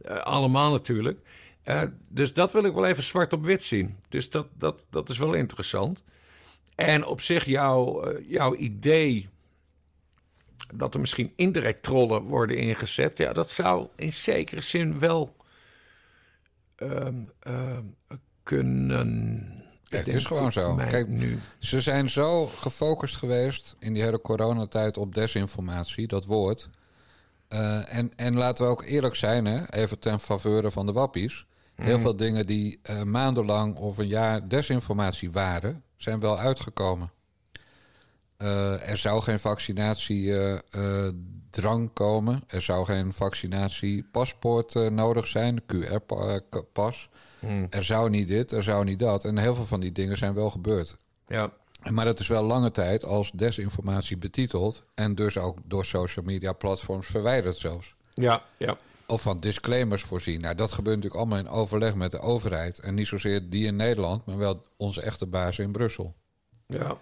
Uh, 0.08 0.16
allemaal 0.16 0.70
natuurlijk. 0.70 1.18
Uh, 1.64 1.82
dus 2.08 2.34
dat 2.34 2.52
wil 2.52 2.64
ik 2.64 2.74
wel 2.74 2.86
even 2.86 3.02
zwart 3.02 3.32
op 3.32 3.44
wit 3.44 3.62
zien. 3.62 3.96
Dus 4.08 4.30
dat, 4.30 4.46
dat, 4.58 4.84
dat 4.90 5.08
is 5.08 5.18
wel 5.18 5.32
interessant. 5.34 6.02
En 6.74 7.06
op 7.06 7.20
zich 7.20 7.44
jouw, 7.44 8.12
uh, 8.12 8.30
jouw 8.30 8.54
idee 8.54 9.28
dat 10.74 10.94
er 10.94 11.00
misschien 11.00 11.32
indirect 11.36 11.82
trollen 11.82 12.22
worden 12.22 12.56
ingezet... 12.56 13.18
ja, 13.18 13.32
dat 13.32 13.50
zou 13.50 13.88
in 13.96 14.12
zekere 14.12 14.60
zin 14.60 14.98
wel 14.98 15.36
um, 16.76 17.30
kunnen... 18.42 19.62
Kijk, 19.88 20.06
het 20.06 20.14
is 20.14 20.24
gewoon 20.24 20.52
zo. 20.52 20.74
Kijk, 20.74 21.08
nu. 21.08 21.38
ze 21.58 21.80
zijn 21.80 22.10
zo 22.10 22.46
gefocust 22.46 23.16
geweest 23.16 23.76
in 23.78 23.92
die 23.92 24.02
hele 24.02 24.20
coronatijd 24.20 24.96
op 24.96 25.14
desinformatie, 25.14 26.06
dat 26.06 26.24
woord... 26.24 26.68
Uh, 27.54 27.94
en, 27.94 28.12
en 28.16 28.36
laten 28.36 28.64
we 28.64 28.70
ook 28.70 28.82
eerlijk 28.82 29.14
zijn, 29.14 29.44
hè, 29.44 29.72
even 29.72 29.98
ten 29.98 30.20
faveur 30.20 30.70
van 30.70 30.86
de 30.86 30.92
wappies. 30.92 31.46
Heel 31.74 31.92
mhm. 31.92 32.00
veel 32.00 32.16
dingen 32.16 32.46
die 32.46 32.80
uh, 32.90 33.02
maandenlang 33.02 33.76
of 33.76 33.98
een 33.98 34.06
jaar 34.06 34.48
desinformatie 34.48 35.30
waren, 35.30 35.82
zijn 35.96 36.20
wel 36.20 36.38
uitgekomen. 36.38 37.10
Uh, 38.38 38.88
er 38.88 38.96
zou 38.96 39.22
geen 39.22 39.40
vaccinatiedrang 39.40 41.92
komen. 41.92 42.42
Er 42.46 42.62
zou 42.62 42.84
geen 42.84 43.12
vaccinatiepaspoort 43.12 44.90
nodig 44.90 45.26
zijn, 45.26 45.62
QR-pas. 45.62 47.08
Mhm. 47.40 47.66
Er 47.70 47.84
zou 47.84 48.10
niet 48.10 48.28
dit, 48.28 48.52
er 48.52 48.62
zou 48.62 48.84
niet 48.84 48.98
dat. 48.98 49.24
En 49.24 49.38
heel 49.38 49.54
veel 49.54 49.66
van 49.66 49.80
die 49.80 49.92
dingen 49.92 50.16
zijn 50.16 50.34
wel 50.34 50.50
gebeurd. 50.50 50.96
Ja. 51.26 51.52
Maar 51.90 52.04
dat 52.04 52.20
is 52.20 52.28
wel 52.28 52.42
lange 52.42 52.70
tijd 52.70 53.04
als 53.04 53.30
desinformatie 53.30 54.16
betiteld. 54.16 54.84
En 54.94 55.14
dus 55.14 55.38
ook 55.38 55.58
door 55.64 55.84
social 55.84 56.24
media 56.24 56.52
platforms 56.52 57.06
verwijderd 57.06 57.56
zelfs. 57.56 57.94
Ja, 58.14 58.42
ja. 58.56 58.76
Of 59.06 59.22
van 59.22 59.40
disclaimers 59.40 60.02
voorzien. 60.02 60.40
Nou, 60.40 60.54
dat 60.54 60.72
gebeurt 60.72 60.96
natuurlijk 60.96 61.22
allemaal 61.22 61.38
in 61.38 61.58
overleg 61.60 61.94
met 61.94 62.10
de 62.10 62.20
overheid. 62.20 62.78
En 62.78 62.94
niet 62.94 63.06
zozeer 63.06 63.50
die 63.50 63.66
in 63.66 63.76
Nederland, 63.76 64.26
maar 64.26 64.38
wel 64.38 64.62
onze 64.76 65.02
echte 65.02 65.26
baas 65.26 65.58
in 65.58 65.72
Brussel. 65.72 66.14
Ja. 66.66 66.96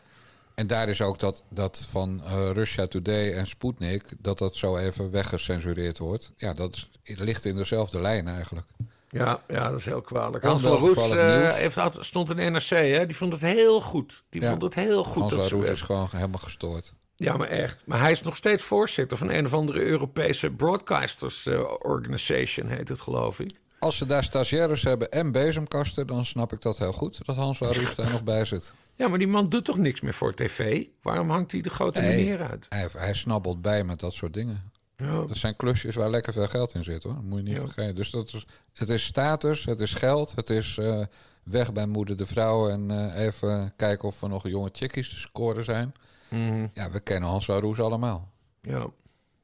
En 0.55 0.67
daar 0.67 0.89
is 0.89 1.01
ook 1.01 1.19
dat, 1.19 1.43
dat 1.49 1.79
van 1.79 2.23
uh, 2.25 2.51
Russia 2.53 2.87
Today 2.87 3.33
en 3.33 3.47
Sputnik... 3.47 4.05
dat 4.19 4.39
dat 4.39 4.57
zo 4.57 4.77
even 4.77 5.11
weggecensureerd 5.11 5.99
wordt. 5.99 6.33
Ja, 6.37 6.53
dat 6.53 6.75
is, 6.75 6.91
ligt 7.03 7.45
in 7.45 7.57
dezelfde 7.57 8.01
lijn 8.01 8.29
eigenlijk. 8.29 8.67
Ja, 9.13 9.43
ja, 9.49 9.71
dat 9.71 9.79
is 9.79 9.85
heel 9.85 10.01
kwalijk. 10.01 10.45
Hans 10.45 10.63
Roes 10.63 11.11
uh, 11.11 11.53
heeft, 11.53 11.81
stond 12.01 12.31
in 12.31 12.53
NRC, 12.53 12.69
hè? 12.69 13.07
die 13.07 13.17
vond 13.17 13.33
het 13.33 13.43
heel 13.43 13.81
goed. 13.81 14.25
Die 14.31 14.47
vond 14.47 14.63
het 14.63 14.75
heel 14.75 15.05
goed. 15.05 15.33
Hans 15.33 15.51
Roes 15.51 15.69
is 15.69 15.81
gewoon 15.81 16.09
helemaal 16.11 16.39
gestoord. 16.39 16.95
Ja, 17.17 17.37
maar 17.37 17.49
echt. 17.49 17.83
Maar 17.87 18.01
hij 18.01 18.11
is 18.11 18.23
nog 18.23 18.37
steeds 18.37 18.63
voorzitter 18.63 19.19
van 19.19 19.31
een 19.31 19.45
of 19.45 19.53
andere 19.53 19.81
Europese 19.81 20.51
Broadcasters 20.51 21.47
uh, 21.47 21.71
Organization, 21.79 22.69
heet 22.69 22.89
het 22.89 23.01
geloof 23.01 23.41
ik. 23.41 23.57
Als 23.79 23.97
ze 23.97 24.07
daar 24.07 24.25
stagiaires 24.25 24.83
hebben 24.83 25.11
en 25.11 25.33
bezemkasten, 25.33 26.07
dan 26.07 26.27
snap 26.27 26.53
ik 26.53 26.61
dat 26.61 26.79
heel 26.79 26.93
goed. 26.93 27.21
Dat 27.27 27.37
Hans 27.37 27.59
Roes 27.61 27.95
daar 27.95 28.11
nog 28.11 28.25
bij 28.25 28.45
zit. 28.45 28.75
Ja, 28.97 29.09
maar 29.09 29.19
die 29.19 29.29
man 29.29 29.49
doet 29.49 29.65
toch 29.65 29.79
niks 29.79 30.01
meer 30.01 30.15
voor 30.15 30.35
tv? 30.35 30.85
Waarom 31.03 31.31
hangt 31.31 31.53
hij 31.53 31.61
de 31.61 31.71
grote 31.71 32.01
meneer 32.01 32.49
uit? 32.49 32.67
Hij, 32.69 32.89
hij 32.97 33.15
snabbelt 33.15 33.63
bij 33.63 33.85
met 33.85 34.01
dat 34.01 34.13
soort 34.13 34.35
dingen. 34.35 34.72
Ja. 34.97 35.27
Dat 35.27 35.37
zijn 35.37 35.57
klusjes 35.57 35.95
waar 35.95 36.11
lekker 36.11 36.33
veel 36.33 36.49
geld 36.49 36.75
in 36.75 36.85
zit 36.85 37.03
hoor. 37.03 37.15
Dat 37.15 37.23
moet 37.23 37.39
je 37.39 37.45
niet 37.45 37.59
vergeten. 37.59 37.95
Dus 37.95 38.11
dat 38.11 38.33
is, 38.33 38.47
het 38.73 38.89
is 38.89 39.05
status, 39.05 39.65
het 39.65 39.81
is 39.81 39.95
geld, 39.95 40.33
het 40.35 40.51
is 40.51 40.77
uh, 40.77 41.05
weg 41.43 41.73
bij 41.73 41.87
moeder 41.87 42.17
de 42.17 42.27
vrouw 42.27 42.69
en 42.69 42.91
uh, 42.91 43.25
even 43.25 43.73
kijken 43.77 44.09
of 44.09 44.23
er 44.23 44.29
nog 44.29 44.49
jonge 44.49 44.69
chickies 44.73 45.09
te 45.09 45.19
scoren 45.19 45.65
zijn. 45.65 45.95
Mm 46.29 46.71
Ja, 46.75 46.91
we 46.91 47.01
kennen 47.01 47.29
Hans 47.29 47.47
Roes 47.47 47.81
allemaal. 47.81 48.31
Ja. 48.61 48.87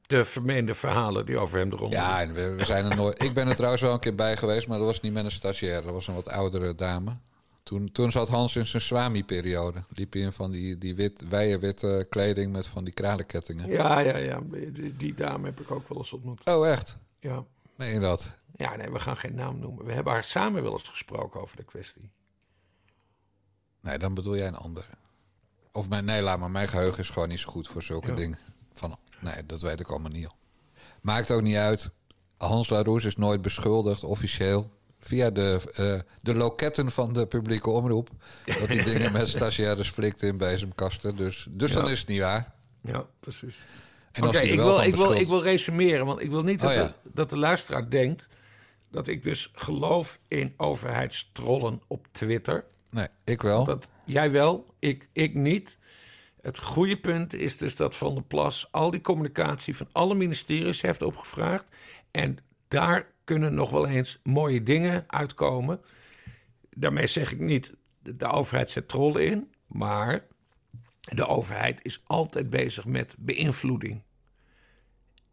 De 0.07 0.25
vermeende 0.25 0.75
verhalen 0.75 1.26
die 1.26 1.38
over 1.38 1.59
hem 1.59 1.73
eronder. 1.73 1.99
Ja, 1.99 2.21
en 2.21 2.33
we, 2.33 2.55
we 2.55 2.64
zijn 2.64 2.90
er 2.90 2.97
nooit. 2.97 3.23
Ik 3.28 3.35
ben 3.35 3.49
er 3.49 3.55
trouwens 3.55 3.83
wel 3.83 3.93
een 3.93 3.99
keer 3.99 4.14
bij 4.14 4.37
geweest, 4.37 4.69
maar 4.69 4.78
dat 4.78 4.87
was 4.87 5.00
niet 5.00 5.12
met 5.12 5.25
een 5.25 5.31
stagiair. 5.31 5.83
Dat 5.83 5.93
was 5.93 6.07
een 6.07 6.14
wat 6.14 6.28
oudere 6.28 6.75
dame. 6.75 7.11
Toen, 7.68 7.92
toen 7.92 8.10
zat 8.10 8.28
Hans 8.28 8.56
in 8.56 8.66
zijn 8.66 8.82
Swami-periode. 8.82 9.82
Liep 9.88 10.12
hij 10.12 10.22
in 10.22 10.32
van 10.32 10.50
die, 10.50 10.78
die 10.78 10.94
wit, 10.94 11.28
witte 11.60 12.06
kleding 12.10 12.52
met 12.52 12.66
van 12.66 12.84
die 12.84 12.92
kralenkettingen. 12.92 13.70
Ja, 13.70 13.98
ja, 13.98 14.16
ja. 14.16 14.40
Die, 14.50 14.96
die, 14.96 15.14
dame 15.14 15.46
heb 15.46 15.60
ik 15.60 15.70
ook 15.70 15.88
wel 15.88 15.98
eens 15.98 16.12
ontmoet. 16.12 16.40
Oh, 16.44 16.68
echt? 16.68 16.98
Ja. 17.18 17.44
Meen 17.76 17.92
je 17.92 18.00
dat? 18.00 18.37
Ja, 18.56 18.76
nee, 18.76 18.90
we 18.90 19.00
gaan 19.00 19.16
geen 19.16 19.34
naam 19.34 19.58
noemen. 19.58 19.84
We 19.84 19.92
hebben 19.92 20.12
haar 20.12 20.25
samen 20.25 20.62
wel 20.62 20.72
eens 20.72 20.88
gesproken 20.88 21.40
over 21.40 21.56
de 21.56 21.64
kwestie. 21.64 22.10
Nee, 23.80 23.98
dan 23.98 24.14
bedoel 24.14 24.37
jij 24.37 24.46
een 24.46 24.56
ander. 24.56 24.87
Of 25.72 25.88
mijn, 25.88 26.04
nee, 26.04 26.22
laat 26.22 26.38
maar. 26.38 26.50
Mijn 26.50 26.68
geheugen 26.68 26.98
is 26.98 27.08
gewoon 27.08 27.28
niet 27.28 27.38
zo 27.38 27.50
goed 27.50 27.68
voor 27.68 27.82
zulke 27.82 28.14
dingen. 28.14 28.38
Van, 28.72 28.96
nee, 29.20 29.46
dat 29.46 29.62
weet 29.62 29.80
ik 29.80 29.88
allemaal 29.88 30.10
niet. 30.10 30.28
Maakt 31.02 31.30
ook 31.30 31.42
niet 31.42 31.56
uit. 31.56 31.90
Hans 32.37 32.68
Laroes 32.68 33.04
is 33.04 33.16
nooit 33.16 33.42
beschuldigd, 33.42 34.04
officieel 34.04 34.77
via 35.08 35.30
de, 35.30 35.60
uh, 35.80 36.00
de 36.22 36.34
loketten 36.34 36.90
van 36.90 37.12
de 37.12 37.26
publieke 37.26 37.70
omroep. 37.70 38.10
Dat 38.44 38.68
die 38.68 38.84
dingen 38.92 39.12
met 39.12 39.28
stagiaires 39.28 39.90
flikt 39.90 40.22
in 40.22 40.36
bezemkasten. 40.36 41.16
Dus, 41.16 41.46
dus 41.50 41.72
dan 41.72 41.90
is 41.90 41.98
het 41.98 42.08
niet 42.08 42.20
waar. 42.20 42.52
Ja, 42.82 43.06
precies. 43.20 43.56
Oké, 44.20 44.38
ik, 44.38 44.60
wil, 44.60 44.80
ik, 44.80 44.96
wil, 44.96 45.12
ik 45.12 45.26
wil 45.26 45.42
resumeren, 45.42 46.06
want 46.06 46.20
ik 46.20 46.30
wil 46.30 46.42
niet 46.42 46.60
dat, 46.60 46.70
oh, 46.70 46.76
de, 46.76 46.92
dat 47.12 47.30
de 47.30 47.36
luisteraar 47.36 47.90
denkt 47.90 48.28
dat 48.90 49.08
ik 49.08 49.22
dus 49.22 49.50
geloof 49.54 50.18
in 50.28 50.52
overheidstrollen 50.56 51.82
op 51.86 52.06
Twitter. 52.12 52.64
Nee, 52.90 53.06
ik 53.24 53.42
wel. 53.42 53.64
Dat, 53.64 53.86
jij 54.04 54.30
wel, 54.30 54.66
ik, 54.78 55.08
ik 55.12 55.34
niet. 55.34 55.78
Het 56.40 56.58
goede 56.58 56.96
punt 56.96 57.34
is 57.34 57.56
dus 57.56 57.76
dat 57.76 57.96
Van 57.96 58.14
der 58.14 58.22
Plas 58.22 58.68
al 58.70 58.90
die 58.90 59.00
communicatie 59.00 59.76
van 59.76 59.88
alle 59.92 60.14
ministeries 60.14 60.80
heeft 60.80 61.02
opgevraagd. 61.02 61.64
En 62.10 62.38
daar 62.68 63.06
kunnen 63.28 63.54
nog 63.54 63.70
wel 63.70 63.87
eens 63.87 64.18
mooie 64.23 64.62
dingen 64.62 65.04
uitkomen. 65.06 65.80
Daarmee 66.70 67.06
zeg 67.06 67.32
ik 67.32 67.38
niet, 67.38 67.75
de 68.02 68.26
overheid 68.26 68.70
zet 68.70 68.88
trollen 68.88 69.26
in, 69.26 69.52
maar 69.66 70.26
de 71.00 71.26
overheid 71.26 71.85
is 71.85 71.99
altijd 72.06 72.50
bezig 72.50 72.85
met 72.85 73.14
beïnvloeding. 73.18 74.02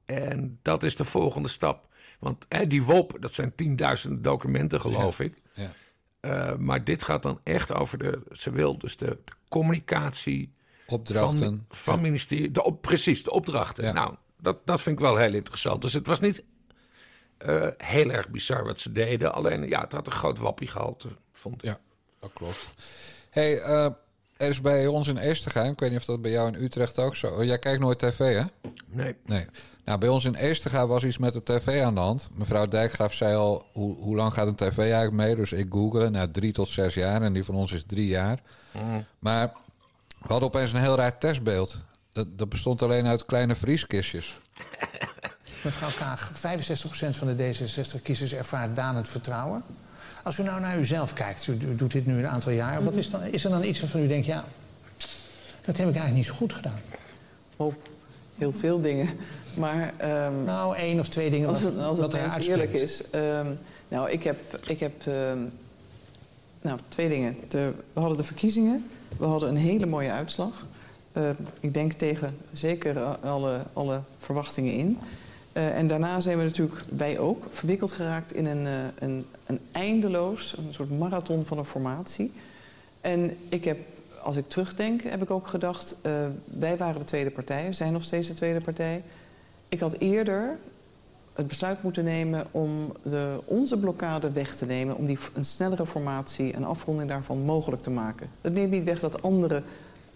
En 0.06 0.60
dat 0.62 0.84
is 0.84 0.96
de 0.96 1.06
volgende 1.06 1.48
stap. 1.48 1.88
Want 2.20 2.46
hè, 2.50 2.68
die 2.68 2.84
WOP, 2.84 3.18
dat 3.20 3.34
zijn 3.34 3.56
tienduizenden 3.56 4.22
documenten, 4.22 4.82
geloof 4.82 5.20
ik. 5.20 5.42
Ja. 5.54 5.72
Uh, 6.22 6.56
maar 6.56 6.84
dit 6.84 7.04
gaat 7.04 7.24
dan 7.24 7.40
echt 7.44 7.74
over 7.74 7.98
de, 7.98 8.22
ze 8.32 8.52
wil 8.52 8.78
dus 8.78 8.98
de, 8.98 9.06
de 9.25 9.34
communicatie. 9.48 10.54
Opdrachten. 10.88 11.66
Van, 11.70 11.78
van 11.78 12.02
ministerie. 12.02 12.52
De, 12.52 12.64
op, 12.64 12.82
precies, 12.82 13.24
de 13.24 13.32
opdrachten. 13.32 13.94
Nou, 13.94 14.16
dat, 14.40 14.66
dat 14.66 14.82
vind 14.82 15.00
ik 15.00 15.06
wel 15.06 15.16
heel 15.16 15.34
interessant. 15.34 15.82
Dus 15.82 15.94
het 15.94 16.08
was 16.08 16.20
niet 16.20 16.44
uh, 17.50 17.68
heel 17.78 18.12
erg 18.12 18.30
bizar 18.30 18.64
wat 18.64 18.80
ze 18.80 18.92
deden. 18.92 19.34
Alleen, 19.34 19.68
ja, 19.68 19.82
het 19.82 19.92
had 19.92 20.08
een 20.08 20.14
groot 20.14 20.38
wappiegehalte, 20.38 21.08
vond 21.32 21.64
ik. 21.64 21.70
Ja, 21.70 21.80
dat 22.20 22.30
klopt. 22.34 22.74
hey, 23.30 23.60
uh, 23.60 23.86
er 24.38 24.50
is 24.50 24.62
bij 24.62 24.88
ons 24.88 25.08
in 25.08 25.18
Eestergaan, 25.18 25.72
ik 25.72 25.80
weet 25.80 25.90
niet 25.90 26.00
of 26.00 26.06
dat 26.06 26.22
bij 26.22 26.32
jou 26.32 26.48
in 26.48 26.64
Utrecht 26.64 27.00
ook 27.00 27.16
zo... 27.16 27.44
Jij 27.44 27.60
kijkt 27.60 27.80
nooit 27.80 28.00
tv, 28.00 28.18
hè? 28.18 28.44
Nee. 28.88 29.16
Nee. 29.25 29.46
Nou, 29.86 30.00
bij 30.00 30.10
ons 30.10 30.25
in 30.25 30.36
Eestergaan 30.36 30.88
was 30.88 31.04
iets 31.04 31.18
met 31.18 31.34
de 31.34 31.44
tv 31.44 31.82
aan 31.82 31.94
de 31.94 32.00
hand. 32.00 32.30
Mevrouw 32.32 32.68
Dijkgraaf 32.68 33.14
zei 33.14 33.36
al, 33.36 33.66
hoe, 33.74 33.96
hoe 33.96 34.16
lang 34.16 34.34
gaat 34.34 34.48
een 34.48 34.56
tv 34.56 34.78
eigenlijk 34.78 35.12
mee? 35.12 35.36
Dus 35.36 35.52
ik 35.52 35.68
googelde, 35.70 36.10
nou, 36.10 36.32
drie 36.32 36.52
tot 36.52 36.70
zes 36.70 36.94
jaar. 36.94 37.22
En 37.22 37.34
die 37.34 37.44
van 37.44 37.56
ons 37.56 37.72
is 37.72 37.84
drie 37.88 38.08
jaar. 38.08 38.42
Mm. 38.72 39.06
Maar 39.20 39.54
we 40.08 40.28
hadden 40.28 40.48
opeens 40.48 40.74
een 40.74 40.80
heel 40.80 40.96
raar 40.96 41.18
testbeeld. 41.18 41.80
Dat, 42.12 42.38
dat 42.38 42.50
bestond 42.50 42.82
alleen 42.82 43.08
uit 43.08 43.25
kleine 43.25 43.56
vrieskistjes. 43.56 44.38
Mevrouw 45.66 45.90
Kaag, 45.98 46.32
65% 46.32 47.18
van 47.18 47.36
de 47.36 47.54
D66-kiezers 47.54 48.34
ervaart 48.34 48.76
danend 48.76 49.10
vertrouwen. 49.10 49.64
Als 50.24 50.40
u 50.40 50.44
nou 50.44 50.62
naar 50.62 50.80
uzelf 50.80 51.14
kijkt, 51.14 51.48
u 51.48 51.76
doet 51.76 51.92
dit 51.92 52.06
nu 52.06 52.18
een 52.18 52.28
aantal 52.28 52.52
jaar, 52.52 52.84
wat 52.84 52.94
is, 52.94 53.10
dan, 53.10 53.24
is 53.24 53.44
er 53.44 53.50
dan 53.50 53.64
iets 53.64 53.80
waarvan 53.80 54.02
u 54.02 54.08
denkt, 54.08 54.26
ja, 54.26 54.44
dat 55.66 55.78
heb 55.78 55.88
ik 55.88 55.96
eigenlijk 55.96 56.14
niet 56.14 56.26
zo 56.26 56.34
goed 56.34 56.54
gedaan? 56.54 56.80
Oh, 57.56 57.74
heel 58.38 58.54
veel 58.54 58.82
dingen. 58.82 59.10
Maar, 59.58 59.94
um, 60.28 60.44
nou, 60.44 60.76
één 60.76 61.00
of 61.00 61.08
twee 61.08 61.30
dingen 61.30 61.48
als 61.48 61.62
het, 61.62 61.78
als 61.78 61.98
het 61.98 62.14
wat 62.14 62.46
eerlijk 62.46 62.74
is. 62.74 63.04
Um, 63.16 63.58
nou, 63.88 64.10
ik 64.10 64.24
heb, 64.24 64.60
ik 64.68 64.80
heb 64.80 65.06
um, 65.06 65.52
nou, 66.62 66.80
twee 66.88 67.10
dingen. 67.10 67.38
De, 67.48 67.74
we 67.94 68.00
hadden 68.00 68.18
de 68.18 68.24
verkiezingen. 68.24 68.90
We 69.18 69.26
hadden 69.26 69.50
een 69.50 69.58
hele 69.58 69.86
mooie 69.86 70.12
uitslag. 70.12 70.66
Uh, 71.14 71.30
ik 71.60 71.74
denk 71.74 71.94
tegen 71.94 72.38
zeker 72.54 73.00
alle, 73.04 73.60
alle 73.74 74.02
verwachtingen 74.18 74.74
in. 74.74 74.98
Uh, 75.58 75.78
en 75.78 75.88
daarna 75.88 76.20
zijn 76.20 76.38
we 76.38 76.44
natuurlijk, 76.44 76.82
wij 76.96 77.20
ook, 77.20 77.44
verwikkeld 77.52 77.92
geraakt 77.92 78.34
in 78.34 78.46
een, 78.46 78.66
uh, 78.66 78.84
een, 79.00 79.26
een 79.46 79.60
eindeloos, 79.72 80.58
een 80.58 80.74
soort 80.74 80.98
marathon 80.98 81.46
van 81.46 81.58
een 81.58 81.66
formatie. 81.66 82.34
En 83.02 83.38
ik 83.50 83.64
heb, 83.64 83.78
als 84.24 84.38
ik 84.38 84.50
terugdenk, 84.50 85.02
heb 85.04 85.22
ik 85.22 85.32
ook 85.32 85.48
gedacht, 85.48 85.96
uh, 86.06 86.26
wij 86.44 86.78
waren 86.78 87.00
de 87.00 87.06
tweede 87.06 87.32
partij, 87.32 87.74
zijn 87.74 87.94
nog 87.94 88.04
steeds 88.04 88.28
de 88.28 88.34
tweede 88.34 88.62
partij. 88.62 89.04
Ik 89.70 89.80
had 89.80 89.94
eerder 89.94 90.58
het 91.34 91.48
besluit 91.48 91.84
moeten 91.84 92.04
nemen 92.04 92.46
om 92.52 92.94
de, 93.04 93.42
onze 93.46 93.80
blokkade 93.80 94.32
weg 94.32 94.56
te 94.56 94.66
nemen... 94.66 94.96
om 94.96 95.06
die, 95.06 95.18
een 95.34 95.46
snellere 95.46 95.86
formatie 95.86 96.54
en 96.54 96.64
afronding 96.64 97.10
daarvan 97.10 97.46
mogelijk 97.46 97.82
te 97.82 97.90
maken. 97.90 98.30
Dat 98.42 98.52
neemt 98.52 98.72
niet 98.72 98.84
weg 98.84 99.00
dat 99.00 99.22
anderen 99.22 99.64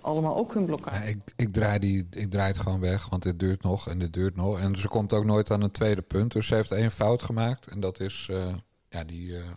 allemaal 0.01 0.36
ook 0.36 0.53
hun 0.53 0.65
blokkade... 0.65 0.98
Ja, 0.98 1.03
ik, 1.03 1.18
ik, 1.36 1.53
draai 1.53 1.79
die, 1.79 2.08
ik 2.12 2.32
draai 2.32 2.48
het 2.48 2.58
gewoon 2.60 2.79
weg, 2.79 3.10
want 3.10 3.24
dit 3.24 3.39
duurt 3.39 3.63
nog 3.63 3.88
en 3.88 4.00
dit 4.00 4.13
duurt 4.13 4.36
nog. 4.36 4.60
En 4.60 4.79
ze 4.79 4.88
komt 4.88 5.13
ook 5.13 5.25
nooit 5.25 5.51
aan 5.51 5.62
een 5.62 5.72
tweede 5.72 6.01
punt. 6.01 6.32
Dus 6.32 6.48
ze 6.48 6.56
heeft 6.56 6.72
één 6.72 6.91
fout 6.91 7.24
gemaakt. 7.24 7.68
En 7.68 7.79
dat 7.79 8.00
is 8.00 8.27
uh, 8.32 8.53
ja, 8.89 9.03
die, 9.03 9.27
uh, 9.27 9.50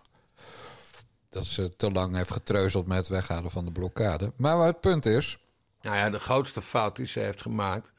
dat 1.29 1.45
ze 1.45 1.77
te 1.77 1.91
lang 1.91 2.17
heeft 2.17 2.31
getreuzeld 2.31 2.87
met 2.87 2.97
het 2.97 3.09
weghalen 3.09 3.51
van 3.51 3.65
de 3.65 3.73
blokkade. 3.73 4.33
Maar 4.37 4.57
wat 4.57 4.67
het 4.67 4.81
punt 4.81 5.07
is... 5.07 5.39
Nou 5.81 5.97
ja, 5.97 6.11
de 6.11 6.21
grootste 6.21 6.63
fout 6.63 6.97
die 6.97 7.07
ze 7.07 7.21
heeft 7.21 7.43
gemaakt 7.43 7.93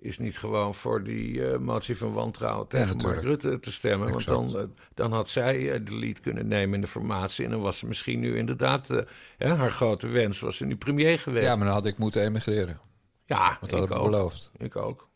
is 0.00 0.18
niet 0.18 0.38
gewoon 0.38 0.74
voor 0.74 1.02
die 1.02 1.32
uh, 1.32 1.58
motie 1.58 1.96
van 1.96 2.12
wantrouwen 2.12 2.68
tegen 2.68 2.98
ja, 2.98 3.06
Mark 3.06 3.22
Rutte 3.22 3.60
te 3.60 3.72
stemmen. 3.72 4.08
Exact. 4.08 4.28
Want 4.28 4.52
dan, 4.52 4.62
uh, 4.62 4.68
dan 4.94 5.12
had 5.12 5.28
zij 5.28 5.60
uh, 5.60 5.86
de 5.86 5.94
lead 5.94 6.20
kunnen 6.20 6.48
nemen 6.48 6.74
in 6.74 6.80
de 6.80 6.86
formatie. 6.86 7.44
En 7.44 7.50
dan 7.50 7.60
was 7.60 7.78
ze 7.78 7.86
misschien 7.86 8.20
nu 8.20 8.36
inderdaad 8.36 9.04
haar 9.38 9.70
grote 9.70 10.06
wens. 10.06 10.40
Was 10.40 10.56
ze 10.56 10.64
nu 10.64 10.76
premier 10.76 11.18
geweest. 11.18 11.46
Ja, 11.46 11.56
maar 11.56 11.66
dan 11.66 11.74
had 11.74 11.86
ik 11.86 11.98
moeten 11.98 12.22
emigreren. 12.22 12.80
Ja, 13.24 13.58
dat 13.60 13.70
had 13.70 13.82
ik 13.82 13.88
beloofd. 13.88 14.50
Ik 14.56 14.76
ook. 14.76 15.08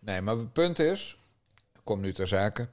Nee, 0.00 0.20
maar 0.20 0.36
het 0.36 0.52
punt 0.52 0.78
is... 0.78 1.16
Ik 1.74 1.80
kom 1.84 2.00
nu 2.00 2.12
ter 2.12 2.28
zake. 2.28 2.68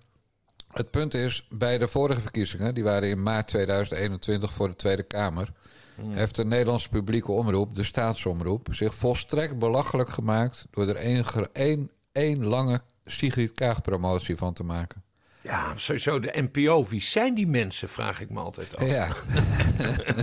Het 0.68 0.92
punt 0.92 1.14
is, 1.14 1.48
bij 1.50 1.78
de 1.78 1.88
vorige 1.88 2.22
verkiezingen... 2.22 2.74
die 2.74 2.84
waren 2.84 3.10
in 3.10 3.24
maart 3.24 3.48
2021 3.48 4.54
voor 4.54 4.68
de 4.68 4.76
Tweede 4.76 5.04
Kamer... 5.04 5.52
Hmm. 5.96 6.14
heeft 6.14 6.36
de 6.36 6.46
Nederlandse 6.46 6.90
publieke 6.90 7.32
omroep, 7.32 7.76
de 7.76 7.84
staatsomroep, 7.84 8.68
zich 8.72 8.96
volstrekt 8.96 9.60
belachelijk 9.60 10.10
gemaakt 10.10 10.66
door 10.72 10.88
er 10.88 10.96
één, 10.96 11.26
één, 11.54 11.92
één 12.12 12.46
lange 12.46 12.82
Sigrid 13.06 13.52
Kaag-promotie 13.52 14.36
van 14.36 14.54
te 14.54 14.64
maken. 14.64 15.04
Ja, 15.42 15.74
sowieso 15.76 16.20
de 16.20 16.48
NPO. 16.52 16.86
Wie 16.86 17.02
zijn 17.02 17.34
die 17.34 17.48
mensen, 17.48 17.90
vraag 17.90 18.22
ik 18.22 18.30
me 18.30 18.40
altijd 18.40 18.78
af. 18.78 18.88
Ja. 18.88 19.08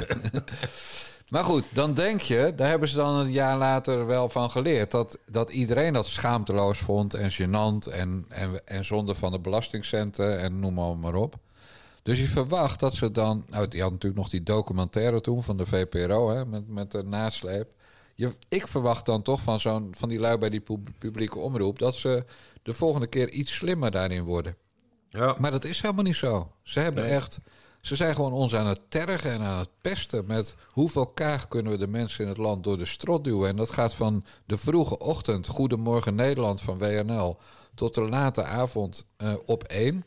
maar 1.29 1.45
goed, 1.45 1.75
dan 1.75 1.95
denk 1.95 2.21
je, 2.21 2.53
daar 2.57 2.69
hebben 2.69 2.89
ze 2.89 2.97
dan 2.97 3.15
een 3.15 3.33
jaar 3.33 3.57
later 3.57 4.07
wel 4.07 4.29
van 4.29 4.51
geleerd... 4.51 4.91
dat, 4.91 5.19
dat 5.27 5.51
iedereen 5.51 5.93
dat 5.93 6.07
schaamteloos 6.07 6.79
vond 6.79 7.15
en 7.15 7.31
gênant 7.33 7.93
en, 7.93 8.27
en, 8.29 8.67
en 8.67 8.85
zonde 8.85 9.15
van 9.15 9.33
de 9.33 9.41
belastingcenten 9.41 10.41
en 10.41 10.61
noem 10.61 10.75
maar, 10.75 10.97
maar 10.97 11.15
op. 11.15 11.39
Dus 12.09 12.19
je 12.19 12.27
verwacht 12.27 12.81
dat 12.81 12.95
ze 12.95 13.11
dan. 13.11 13.45
Nou, 13.51 13.69
die 13.69 13.83
had 13.83 13.91
natuurlijk 13.91 14.21
nog 14.21 14.31
die 14.31 14.43
documentaire 14.43 15.21
toen 15.21 15.43
van 15.43 15.57
de 15.57 15.67
VPRO, 15.67 16.31
hè, 16.31 16.47
met, 16.47 16.69
met 16.69 16.91
de 16.91 17.03
nasleep. 17.03 17.69
Je, 18.15 18.33
ik 18.49 18.67
verwacht 18.67 19.07
dan 19.07 19.23
toch 19.23 19.43
van, 19.43 19.61
zo'n, 19.61 19.95
van 19.97 20.09
die 20.09 20.19
lui 20.21 20.39
bij 20.39 20.51
die 20.51 20.63
publieke 20.99 21.39
omroep 21.39 21.79
dat 21.79 21.95
ze 21.95 22.25
de 22.63 22.73
volgende 22.73 23.07
keer 23.07 23.31
iets 23.31 23.55
slimmer 23.55 23.91
daarin 23.91 24.23
worden. 24.23 24.57
Ja. 25.09 25.37
Maar 25.39 25.51
dat 25.51 25.65
is 25.65 25.81
helemaal 25.81 26.05
niet 26.05 26.17
zo. 26.17 26.53
Ze 26.63 26.81
hebben 26.81 27.05
nee. 27.05 27.13
echt. 27.13 27.39
Ze 27.81 27.97
zijn 27.97 28.15
gewoon 28.15 28.33
ons 28.33 28.55
aan 28.55 28.67
het 28.67 28.81
tergen 28.89 29.31
en 29.31 29.41
aan 29.41 29.59
het 29.59 29.71
pesten 29.81 30.27
met 30.27 30.55
hoeveel 30.67 31.07
kaag 31.07 31.49
kunnen 31.49 31.73
we 31.73 31.79
de 31.79 31.89
mensen 31.89 32.23
in 32.25 32.29
het 32.29 32.39
land 32.39 32.65
door 32.65 32.79
de 32.79 32.87
strot 32.87 33.25
duwen. 33.25 33.49
En 33.49 33.57
dat 33.57 33.71
gaat 33.71 33.95
van 33.95 34.25
de 34.47 34.59
vroege 34.59 34.99
ochtend, 34.99 35.47
Goedemorgen 35.47 36.15
Nederland 36.15 36.61
van 36.61 36.79
WNL, 36.79 37.37
tot 37.75 37.95
de 37.95 38.03
late 38.03 38.45
avond 38.45 39.07
uh, 39.19 39.35
op 39.45 39.63
één. 39.63 40.05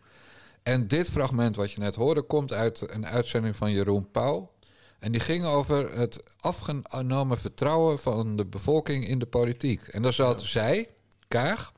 En 0.64 0.88
dit 0.88 1.10
fragment 1.10 1.56
wat 1.56 1.72
je 1.72 1.80
net 1.80 1.96
hoorde 1.96 2.22
komt 2.22 2.54
uit 2.54 2.94
een 2.94 3.06
uitzending 3.06 3.56
van 3.56 3.72
Jeroen 3.72 4.12
Pauw. 4.12 4.52
En 5.00 5.12
die 5.12 5.22
ging 5.22 5.46
over 5.46 5.98
het 5.98 6.20
afgenomen 6.40 7.38
vertrouwen 7.38 8.00
van 8.00 8.36
de 8.36 8.46
bevolking 8.46 9.08
in 9.08 9.20
de 9.20 9.26
politiek. 9.26 9.88
En 9.88 10.02
daar 10.02 10.14
zat 10.14 10.42
zij, 10.42 10.90
Kaag, 11.28 11.74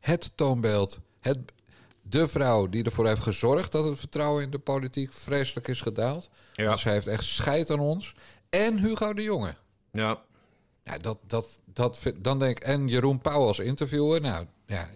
het 0.00 0.30
toonbeeld, 0.34 0.98
het, 1.20 1.38
de 2.02 2.28
vrouw 2.28 2.68
die 2.68 2.84
ervoor 2.84 3.06
heeft 3.06 3.22
gezorgd 3.22 3.72
dat 3.72 3.84
het 3.84 3.98
vertrouwen 3.98 4.42
in 4.42 4.50
de 4.50 4.58
politiek 4.58 5.12
vreselijk 5.12 5.68
is 5.68 5.80
gedaald. 5.80 6.28
Ja. 6.52 6.70
Dus 6.72 6.84
hij 6.84 6.92
heeft 6.92 7.06
echt 7.06 7.24
scheid 7.24 7.70
aan 7.70 7.80
ons. 7.80 8.14
En 8.50 8.78
Hugo 8.78 9.14
de 9.14 9.22
Jonge. 9.22 9.54
Ja. 9.92 10.22
Dat, 11.00 11.18
dat, 11.26 11.60
dat, 11.64 12.12
dan 12.16 12.38
denk 12.38 12.56
ik, 12.56 12.64
en 12.64 12.88
Jeroen 12.88 13.20
Pauw 13.20 13.46
als 13.46 13.58
interviewer. 13.58 14.20
Nou, 14.20 14.46
ja, 14.66 14.88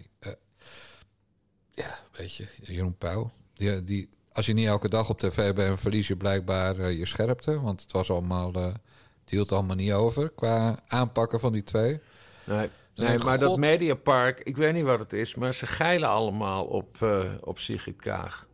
weet 2.19 2.35
je, 2.35 2.47
Jeroen 2.61 2.97
Pauw. 2.97 3.31
Die, 3.53 3.83
die, 3.83 4.09
als 4.31 4.45
je 4.45 4.53
niet 4.53 4.67
elke 4.67 4.89
dag 4.89 5.09
op 5.09 5.19
tv 5.19 5.53
bent, 5.53 5.79
verlies 5.79 6.07
je 6.07 6.15
blijkbaar 6.15 6.79
uh, 6.79 6.97
je 6.97 7.05
scherpte. 7.05 7.61
Want 7.61 7.81
het 7.81 7.91
was 7.91 8.09
allemaal, 8.09 8.55
uh, 8.55 8.65
het 8.65 9.29
hield 9.29 9.51
allemaal 9.51 9.75
niet 9.75 9.91
over 9.91 10.29
qua 10.29 10.79
aanpakken 10.87 11.39
van 11.39 11.51
die 11.53 11.63
twee. 11.63 11.99
Nee, 12.43 12.69
nee 12.95 13.17
maar 13.17 13.37
God... 13.37 13.39
dat 13.39 13.57
Mediapark, 13.57 14.39
ik 14.39 14.57
weet 14.57 14.73
niet 14.73 14.83
wat 14.83 14.99
het 14.99 15.13
is, 15.13 15.35
maar 15.35 15.53
ze 15.53 15.67
geilen 15.67 16.09
allemaal 16.09 16.65
op, 16.65 16.97
uh, 17.03 17.23
op 17.41 17.59
Sigrid 17.59 18.01
Kaag. 18.01 18.47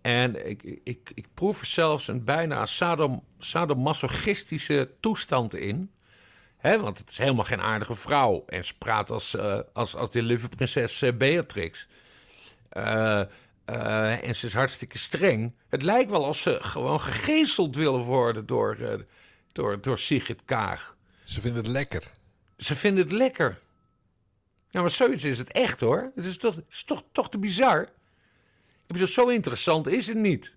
En 0.00 0.48
ik, 0.48 0.80
ik, 0.84 1.10
ik 1.14 1.26
proef 1.34 1.60
er 1.60 1.66
zelfs 1.66 2.08
een 2.08 2.24
bijna 2.24 2.66
sadom, 2.66 3.24
sadomasochistische 3.38 4.90
toestand 5.00 5.54
in. 5.54 5.90
Hè, 6.56 6.80
want 6.80 6.98
het 6.98 7.10
is 7.10 7.18
helemaal 7.18 7.44
geen 7.44 7.60
aardige 7.60 7.94
vrouw. 7.94 8.44
En 8.46 8.64
ze 8.64 8.78
praat 8.78 9.10
als, 9.10 9.36
als, 9.72 9.96
als 9.96 10.10
de 10.10 10.22
lieve 10.22 10.48
prinses 10.48 11.16
Beatrix. 11.16 11.88
Uh, 12.76 13.22
uh, 13.70 14.28
en 14.28 14.34
ze 14.34 14.46
is 14.46 14.54
hartstikke 14.54 14.98
streng. 14.98 15.54
Het 15.68 15.82
lijkt 15.82 16.10
wel 16.10 16.24
alsof 16.24 16.42
ze 16.42 16.58
gewoon 16.60 17.00
gegezeld 17.00 17.76
willen 17.76 18.00
worden 18.00 18.46
door, 18.46 18.76
uh, 18.80 18.92
door, 19.52 19.80
door 19.80 19.98
Sigrid 19.98 20.44
Kaag. 20.44 20.96
Ze 21.24 21.40
vinden 21.40 21.62
het 21.62 21.72
lekker. 21.72 22.10
Ze 22.56 22.74
vinden 22.74 23.02
het 23.02 23.12
lekker. 23.12 23.58
Ja, 24.70 24.80
maar 24.80 24.90
zoiets 24.90 25.24
is 25.24 25.38
het 25.38 25.52
echt 25.52 25.80
hoor. 25.80 26.12
Het 26.14 26.24
is 26.24 26.36
toch, 26.36 26.56
is 26.70 26.84
toch, 26.84 27.02
toch 27.12 27.30
te 27.30 27.38
bizar. 27.38 27.82
Ik 28.86 28.98
bedoel, 28.98 29.06
zo 29.06 29.28
interessant 29.28 29.86
is 29.86 30.06
het 30.06 30.16
niet. 30.16 30.56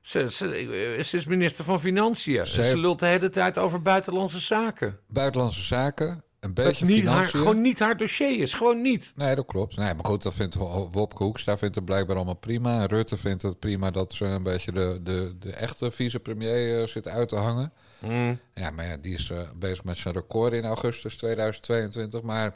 Ze, 0.00 0.30
ze, 0.30 0.98
ze 1.04 1.16
is 1.16 1.24
minister 1.24 1.64
van 1.64 1.80
Financiën. 1.80 2.46
Ze, 2.46 2.68
ze 2.68 2.76
lult 2.76 2.98
de 2.98 3.06
hele 3.06 3.30
tijd 3.30 3.58
over 3.58 3.82
buitenlandse 3.82 4.40
zaken. 4.40 4.98
Buitenlandse 5.06 5.62
zaken, 5.62 6.24
een 6.42 6.54
beetje 6.54 6.84
niet 6.84 7.04
haar, 7.04 7.26
gewoon 7.26 7.60
niet 7.60 7.78
haar 7.78 7.96
dossier 7.96 8.40
is. 8.40 8.54
Gewoon 8.54 8.82
niet. 8.82 9.12
Nee, 9.14 9.34
dat 9.34 9.46
klopt. 9.46 9.76
Nee, 9.76 9.94
maar 9.94 10.04
goed, 10.04 10.22
dat 10.22 10.34
vindt 10.34 10.54
Wopke 10.90 11.22
Hoekstra 11.22 11.56
vindt 11.56 11.74
het 11.74 11.84
blijkbaar 11.84 12.16
allemaal 12.16 12.34
prima. 12.34 12.80
En 12.80 12.86
Rutte 12.86 13.16
vindt 13.16 13.42
het 13.42 13.58
prima 13.58 13.90
dat 13.90 14.12
ze 14.12 14.24
een 14.24 14.42
beetje 14.42 14.72
de, 14.72 15.00
de, 15.02 15.34
de 15.38 15.52
echte 15.52 15.90
vicepremier 15.90 16.80
uh, 16.80 16.86
zit 16.86 17.08
uit 17.08 17.28
te 17.28 17.36
hangen. 17.36 17.72
Mm. 17.98 18.38
Ja, 18.54 18.70
maar 18.70 18.86
ja, 18.86 18.96
die 18.96 19.14
is 19.14 19.30
uh, 19.30 19.40
bezig 19.54 19.84
met 19.84 19.98
zijn 19.98 20.14
record 20.14 20.52
in 20.52 20.64
augustus 20.64 21.16
2022. 21.16 22.22
Maar 22.22 22.54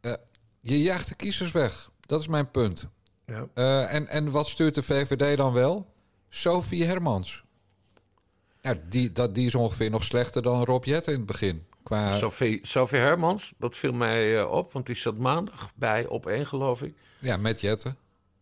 uh, 0.00 0.12
je 0.60 0.82
jaagt 0.82 1.08
de 1.08 1.14
kiezers 1.14 1.52
weg. 1.52 1.90
Dat 2.00 2.20
is 2.20 2.28
mijn 2.28 2.50
punt. 2.50 2.88
Ja. 3.26 3.86
en, 3.88 4.08
en 4.08 4.30
wat 4.30 4.48
stuurt 4.48 4.74
de 4.74 4.82
VVD 4.82 5.36
dan 5.36 5.52
wel? 5.52 5.86
Sophie 6.28 6.84
Hermans. 6.84 7.44
Ja, 8.62 8.74
die, 8.88 9.12
dat, 9.12 9.34
die 9.34 9.46
is 9.46 9.54
ongeveer 9.54 9.90
nog 9.90 10.04
slechter 10.04 10.42
dan 10.42 10.64
Rob 10.64 10.84
Jette 10.84 11.10
in 11.10 11.16
het 11.16 11.26
begin. 11.26 11.66
Qua... 11.86 12.12
Sophie, 12.12 12.58
Sophie 12.62 12.98
Hermans, 12.98 13.52
dat 13.58 13.76
viel 13.76 13.92
mij 13.92 14.34
uh, 14.34 14.50
op, 14.50 14.72
want 14.72 14.86
die 14.86 14.94
zat 14.94 15.16
maandag 15.16 15.72
bij 15.74 16.06
op 16.06 16.26
één, 16.26 16.46
geloof 16.46 16.82
ik. 16.82 16.94
Ja, 17.18 17.36
met 17.36 17.60
Jette. 17.60 17.94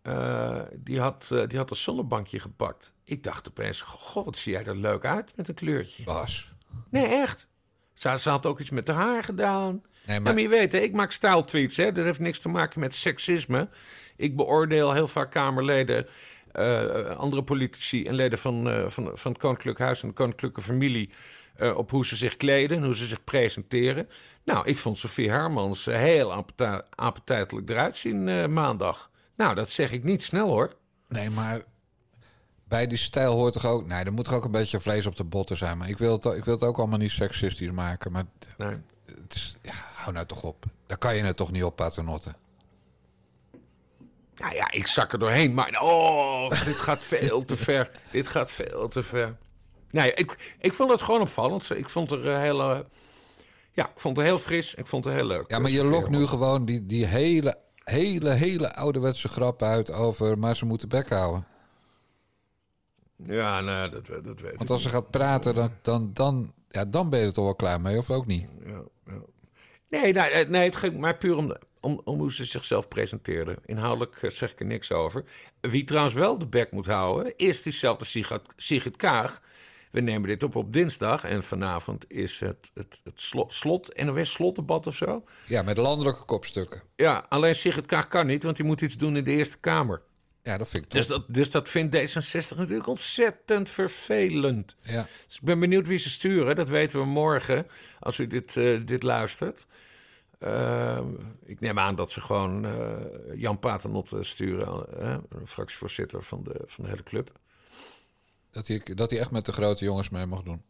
Uh, 0.02 0.60
die, 0.74 1.00
had, 1.00 1.28
uh, 1.32 1.46
die 1.48 1.58
had 1.58 1.70
een 1.70 1.76
zonnebankje 1.76 2.40
gepakt. 2.40 2.92
Ik 3.04 3.22
dacht 3.22 3.48
opeens, 3.48 3.80
god, 3.80 4.24
wat 4.24 4.38
zie 4.38 4.52
jij 4.52 4.64
er 4.64 4.76
leuk 4.76 5.04
uit 5.04 5.36
met 5.36 5.48
een 5.48 5.54
kleurtje. 5.54 6.04
Bas. 6.04 6.52
Nee, 6.90 7.06
echt. 7.06 7.48
Ze, 7.94 8.18
ze 8.18 8.30
had 8.30 8.46
ook 8.46 8.60
iets 8.60 8.70
met 8.70 8.88
haar 8.88 8.96
haar 8.96 9.24
gedaan. 9.24 9.72
Nee, 9.72 10.20
maar... 10.20 10.28
Ja, 10.28 10.32
maar 10.32 10.42
je 10.42 10.48
weet, 10.48 10.72
hè, 10.72 10.78
ik 10.78 10.92
maak 10.92 11.12
stijltweets. 11.12 11.76
Hè. 11.76 11.92
Dat 11.92 12.04
heeft 12.04 12.18
niks 12.18 12.38
te 12.38 12.48
maken 12.48 12.80
met 12.80 12.94
seksisme. 12.94 13.68
Ik 14.16 14.36
beoordeel 14.36 14.92
heel 14.92 15.08
vaak 15.08 15.30
Kamerleden... 15.30 16.06
Uh, 16.52 17.06
andere 17.06 17.42
politici 17.44 18.06
en 18.06 18.14
leden 18.14 18.38
van, 18.38 18.90
van, 18.90 19.10
van 19.14 19.32
het 19.32 19.40
Koninklijk 19.40 19.78
Huis 19.78 20.02
en 20.02 20.08
de 20.08 20.14
Koninklijke 20.14 20.62
Familie 20.62 21.10
uh, 21.60 21.76
op 21.76 21.90
hoe 21.90 22.06
ze 22.06 22.16
zich 22.16 22.36
kleden, 22.36 22.84
hoe 22.84 22.96
ze 22.96 23.06
zich 23.06 23.24
presenteren. 23.24 24.08
Nou, 24.44 24.66
ik 24.66 24.78
vond 24.78 24.98
Sofie 24.98 25.30
Hermans 25.30 25.84
heel 25.84 26.44
appetijtelijk 26.94 27.70
eruit 27.70 27.96
zien 27.96 28.52
maandag. 28.52 29.10
Nou, 29.36 29.54
dat 29.54 29.70
zeg 29.70 29.92
ik 29.92 30.04
niet 30.04 30.22
snel 30.22 30.48
hoor. 30.48 30.74
Nee, 31.08 31.30
maar 31.30 31.62
bij 32.68 32.86
die 32.86 32.98
stijl 32.98 33.32
hoort 33.34 33.52
toch 33.52 33.66
ook... 33.66 33.86
Nee, 33.86 34.04
er 34.04 34.12
moet 34.12 34.24
toch 34.24 34.34
ook 34.34 34.44
een 34.44 34.50
beetje 34.50 34.80
vlees 34.80 35.06
op 35.06 35.16
de 35.16 35.24
botten 35.24 35.56
zijn. 35.56 35.78
Maar 35.78 35.88
ik 35.88 35.98
wil 35.98 36.12
het, 36.12 36.24
ik 36.24 36.44
wil 36.44 36.54
het 36.54 36.62
ook 36.62 36.78
allemaal 36.78 36.98
niet 36.98 37.10
seksistisch 37.10 37.70
maken. 37.70 38.12
Maar 38.12 38.24
Nee. 38.58 38.74
het 39.06 39.34
is, 39.34 39.56
ja, 39.62 39.72
hou 39.94 40.12
nou 40.12 40.26
toch 40.26 40.42
op. 40.42 40.64
Daar 40.86 40.98
kan 40.98 41.16
je 41.16 41.22
het 41.22 41.36
toch 41.36 41.52
niet 41.52 41.64
op, 41.64 41.76
paternotte. 41.76 42.34
Nou 44.36 44.54
ja, 44.54 44.70
ik 44.70 44.86
zak 44.86 45.12
er 45.12 45.18
doorheen. 45.18 45.54
Maar 45.54 45.80
oh, 45.82 46.50
dit 46.64 46.76
gaat 46.76 47.00
veel 47.00 47.44
te 47.44 47.56
ver. 47.56 47.90
Dit 48.10 48.28
gaat 48.28 48.50
veel 48.50 48.88
te 48.88 49.02
ver. 49.02 49.36
Nee, 49.94 50.14
ik, 50.14 50.56
ik 50.58 50.72
vond 50.72 50.90
het 50.90 51.02
gewoon 51.02 51.20
opvallend. 51.20 51.70
Ik 51.70 51.88
vond 51.88 52.10
er 52.10 52.38
heel... 52.38 52.60
eh, 52.60 52.78
ja, 53.72 53.84
ik 53.84 54.00
vond 54.00 54.16
het 54.16 54.26
heel 54.26 54.38
fris. 54.38 54.74
Ik 54.74 54.86
vond 54.86 55.04
het 55.04 55.14
heel 55.14 55.26
leuk. 55.26 55.50
Ja, 55.50 55.58
maar 55.58 55.70
je 55.70 55.84
lokt 55.84 56.08
nu 56.08 56.26
gewoon 56.26 56.64
die, 56.64 56.86
die 56.86 57.06
hele, 57.06 57.58
hele, 57.84 58.30
hele 58.30 58.74
ouderwetse 58.74 59.28
grap 59.28 59.62
uit 59.62 59.92
over... 59.92 60.38
maar 60.38 60.56
ze 60.56 60.64
moeten 60.64 60.88
bek 60.88 61.08
houden. 61.08 61.46
Ja, 63.16 63.60
nee, 63.60 63.88
dat, 63.88 64.06
dat 64.06 64.40
weet 64.40 64.52
ik 64.52 64.58
Want 64.58 64.70
als 64.70 64.82
ze 64.82 64.88
gaat 64.88 65.10
praten, 65.10 65.54
dan, 65.54 65.70
dan, 65.82 66.10
dan, 66.12 66.52
ja, 66.70 66.84
dan 66.84 67.10
ben 67.10 67.20
je 67.20 67.26
er 67.26 67.32
toch 67.32 67.44
wel 67.44 67.54
klaar 67.54 67.80
mee, 67.80 67.98
of 67.98 68.10
ook 68.10 68.26
niet? 68.26 68.48
Ja, 68.66 68.82
ja. 69.06 69.22
Nee, 69.88 70.12
nee, 70.12 70.28
eh, 70.28 70.48
nee, 70.48 70.64
het 70.64 70.76
ging 70.76 70.98
maar 70.98 71.16
puur 71.16 71.36
om, 71.36 71.56
om, 71.80 72.00
om 72.04 72.18
hoe 72.18 72.32
ze 72.32 72.44
zichzelf 72.44 72.88
presenteerden. 72.88 73.56
Inhoudelijk 73.64 74.22
eh, 74.22 74.30
zeg 74.30 74.52
ik 74.52 74.60
er 74.60 74.66
niks 74.66 74.92
over. 74.92 75.24
Wie 75.60 75.84
trouwens 75.84 76.14
wel 76.14 76.38
de 76.38 76.46
bek 76.46 76.72
moet 76.72 76.86
houden, 76.86 77.32
is 77.36 77.62
diezelfde 77.62 78.04
Sigrid, 78.04 78.42
Sigrid 78.56 78.96
Kaag. 78.96 79.40
We 79.94 80.00
nemen 80.00 80.28
dit 80.28 80.42
op 80.42 80.56
op 80.56 80.72
dinsdag 80.72 81.24
en 81.24 81.42
vanavond 81.42 82.10
is 82.10 82.40
het, 82.40 82.70
het, 82.74 83.00
het 83.04 83.20
slot, 83.20 83.54
slot, 83.54 84.02
NOS 84.02 84.32
slotdebat 84.32 84.86
of 84.86 84.94
zo. 84.94 85.24
Ja, 85.46 85.62
met 85.62 85.76
landelijke 85.76 86.24
kopstukken. 86.24 86.82
Ja, 86.96 87.26
alleen 87.28 87.54
Sigrid 87.54 87.86
Kaag 87.86 88.08
kan 88.08 88.26
niet, 88.26 88.42
want 88.42 88.56
die 88.56 88.64
moet 88.64 88.80
iets 88.80 88.96
doen 88.96 89.16
in 89.16 89.24
de 89.24 89.30
Eerste 89.30 89.58
Kamer. 89.58 90.02
Ja, 90.42 90.58
dat 90.58 90.68
vind 90.68 90.84
ik 90.84 90.90
toch. 90.90 91.00
Dus 91.00 91.08
dat, 91.08 91.24
dus 91.28 91.50
dat 91.50 91.68
vindt 91.68 91.96
D66 91.96 92.56
natuurlijk 92.56 92.86
ontzettend 92.86 93.70
vervelend. 93.70 94.76
Ja. 94.80 95.06
Dus 95.26 95.36
ik 95.36 95.42
ben 95.42 95.60
benieuwd 95.60 95.86
wie 95.86 95.98
ze 95.98 96.10
sturen. 96.10 96.56
Dat 96.56 96.68
weten 96.68 96.98
we 96.98 97.06
morgen, 97.06 97.66
als 98.00 98.18
u 98.18 98.26
dit, 98.26 98.56
eh, 98.56 98.80
dit 98.84 99.02
luistert. 99.02 99.66
Ehm, 100.38 101.08
ik 101.44 101.60
neem 101.60 101.78
aan 101.78 101.94
dat 101.94 102.10
ze 102.10 102.20
gewoon 102.20 102.64
eh, 102.64 102.96
Jan 103.34 103.58
Paternotte 103.58 104.22
sturen, 104.22 105.00
eh, 105.00 105.16
een 105.28 105.46
fractievoorzitter 105.46 106.22
van 106.22 106.42
de, 106.42 106.62
van 106.66 106.84
de 106.84 106.90
hele 106.90 107.02
club. 107.02 107.32
Dat 108.54 108.66
hij, 108.66 108.80
dat 108.94 109.10
hij 109.10 109.18
echt 109.18 109.30
met 109.30 109.44
de 109.44 109.52
grote 109.52 109.84
jongens 109.84 110.08
mee 110.08 110.26
mag 110.26 110.42
doen. 110.42 110.62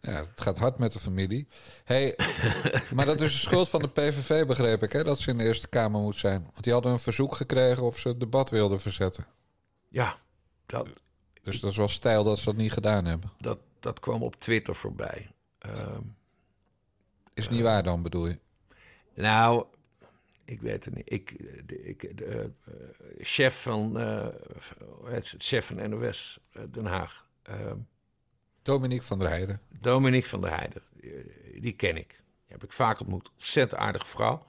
Ja, 0.00 0.12
het 0.12 0.40
gaat 0.40 0.58
hard 0.58 0.78
met 0.78 0.92
de 0.92 0.98
familie. 0.98 1.48
Hey, 1.84 2.14
maar 2.94 3.06
dat 3.06 3.20
is 3.20 3.32
de 3.32 3.38
schuld 3.38 3.68
van 3.68 3.80
de 3.80 3.88
PVV, 3.88 4.46
begreep 4.46 4.82
ik, 4.82 4.92
hè? 4.92 5.04
Dat 5.04 5.18
ze 5.18 5.30
in 5.30 5.38
de 5.38 5.44
Eerste 5.44 5.68
Kamer 5.68 6.00
moet 6.00 6.16
zijn. 6.16 6.42
Want 6.52 6.64
die 6.64 6.72
hadden 6.72 6.92
een 6.92 6.98
verzoek 6.98 7.34
gekregen 7.34 7.82
of 7.82 7.98
ze 7.98 8.08
het 8.08 8.20
debat 8.20 8.50
wilden 8.50 8.80
verzetten. 8.80 9.26
Ja, 9.88 10.16
dat, 10.66 10.88
Dus 11.42 11.60
dat 11.60 11.70
is 11.70 11.76
wel 11.76 11.88
stijl 11.88 12.24
dat 12.24 12.38
ze 12.38 12.44
dat 12.44 12.56
niet 12.56 12.72
gedaan 12.72 13.04
hebben. 13.04 13.30
dat, 13.40 13.58
dat 13.80 14.00
kwam 14.00 14.22
op 14.22 14.34
Twitter 14.40 14.74
voorbij. 14.74 15.30
Ehm, 15.58 16.02
Is 17.34 17.48
niet 17.48 17.62
waar 17.62 17.82
dan, 17.82 18.02
bedoel 18.02 18.26
je? 18.26 18.38
Nou, 19.14 19.64
ik 20.46 20.60
weet 20.60 20.84
het 20.84 20.94
niet. 20.94 21.12
Ik, 21.12 21.38
de, 21.68 21.84
ik, 21.84 22.16
de, 22.16 22.24
eh, 22.64 22.74
chef 23.18 23.62
van, 23.62 23.98
eh, 23.98 24.28
het 25.04 25.34
chef 25.38 25.66
van 25.66 25.90
NOS 25.90 26.40
eh, 26.52 26.62
Den 26.70 26.86
Haag, 26.86 27.26
ehm, 27.42 27.76
Dominique 28.66 29.06
van 29.06 29.18
der 29.18 29.28
Heijden. 29.28 29.60
Dominique 29.80 30.28
van 30.28 30.40
der 30.40 30.50
Heijden, 30.50 30.82
eh, 31.00 31.10
die 31.60 31.72
ken 31.72 31.96
ik. 31.96 32.08
Die 32.08 32.54
heb 32.54 32.64
ik 32.64 32.72
vaak 32.72 33.00
ontmoet. 33.00 33.30
Ontzettend 33.32 33.80
aardige 33.80 34.06
vrouw. 34.06 34.46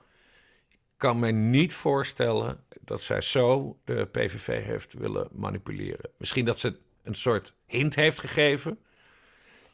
Ik 0.69 0.77
kan 0.97 1.19
me 1.19 1.31
niet 1.31 1.73
voorstellen 1.73 2.63
dat 2.81 3.01
zij 3.01 3.21
zo 3.21 3.79
de 3.83 4.05
PVV 4.05 4.63
heeft 4.65 4.93
willen 4.93 5.27
manipuleren. 5.31 6.09
Misschien 6.17 6.45
dat 6.45 6.59
ze 6.59 6.79
een 7.03 7.15
soort 7.15 7.53
hint 7.65 7.95
heeft 7.95 8.19
gegeven. 8.19 8.79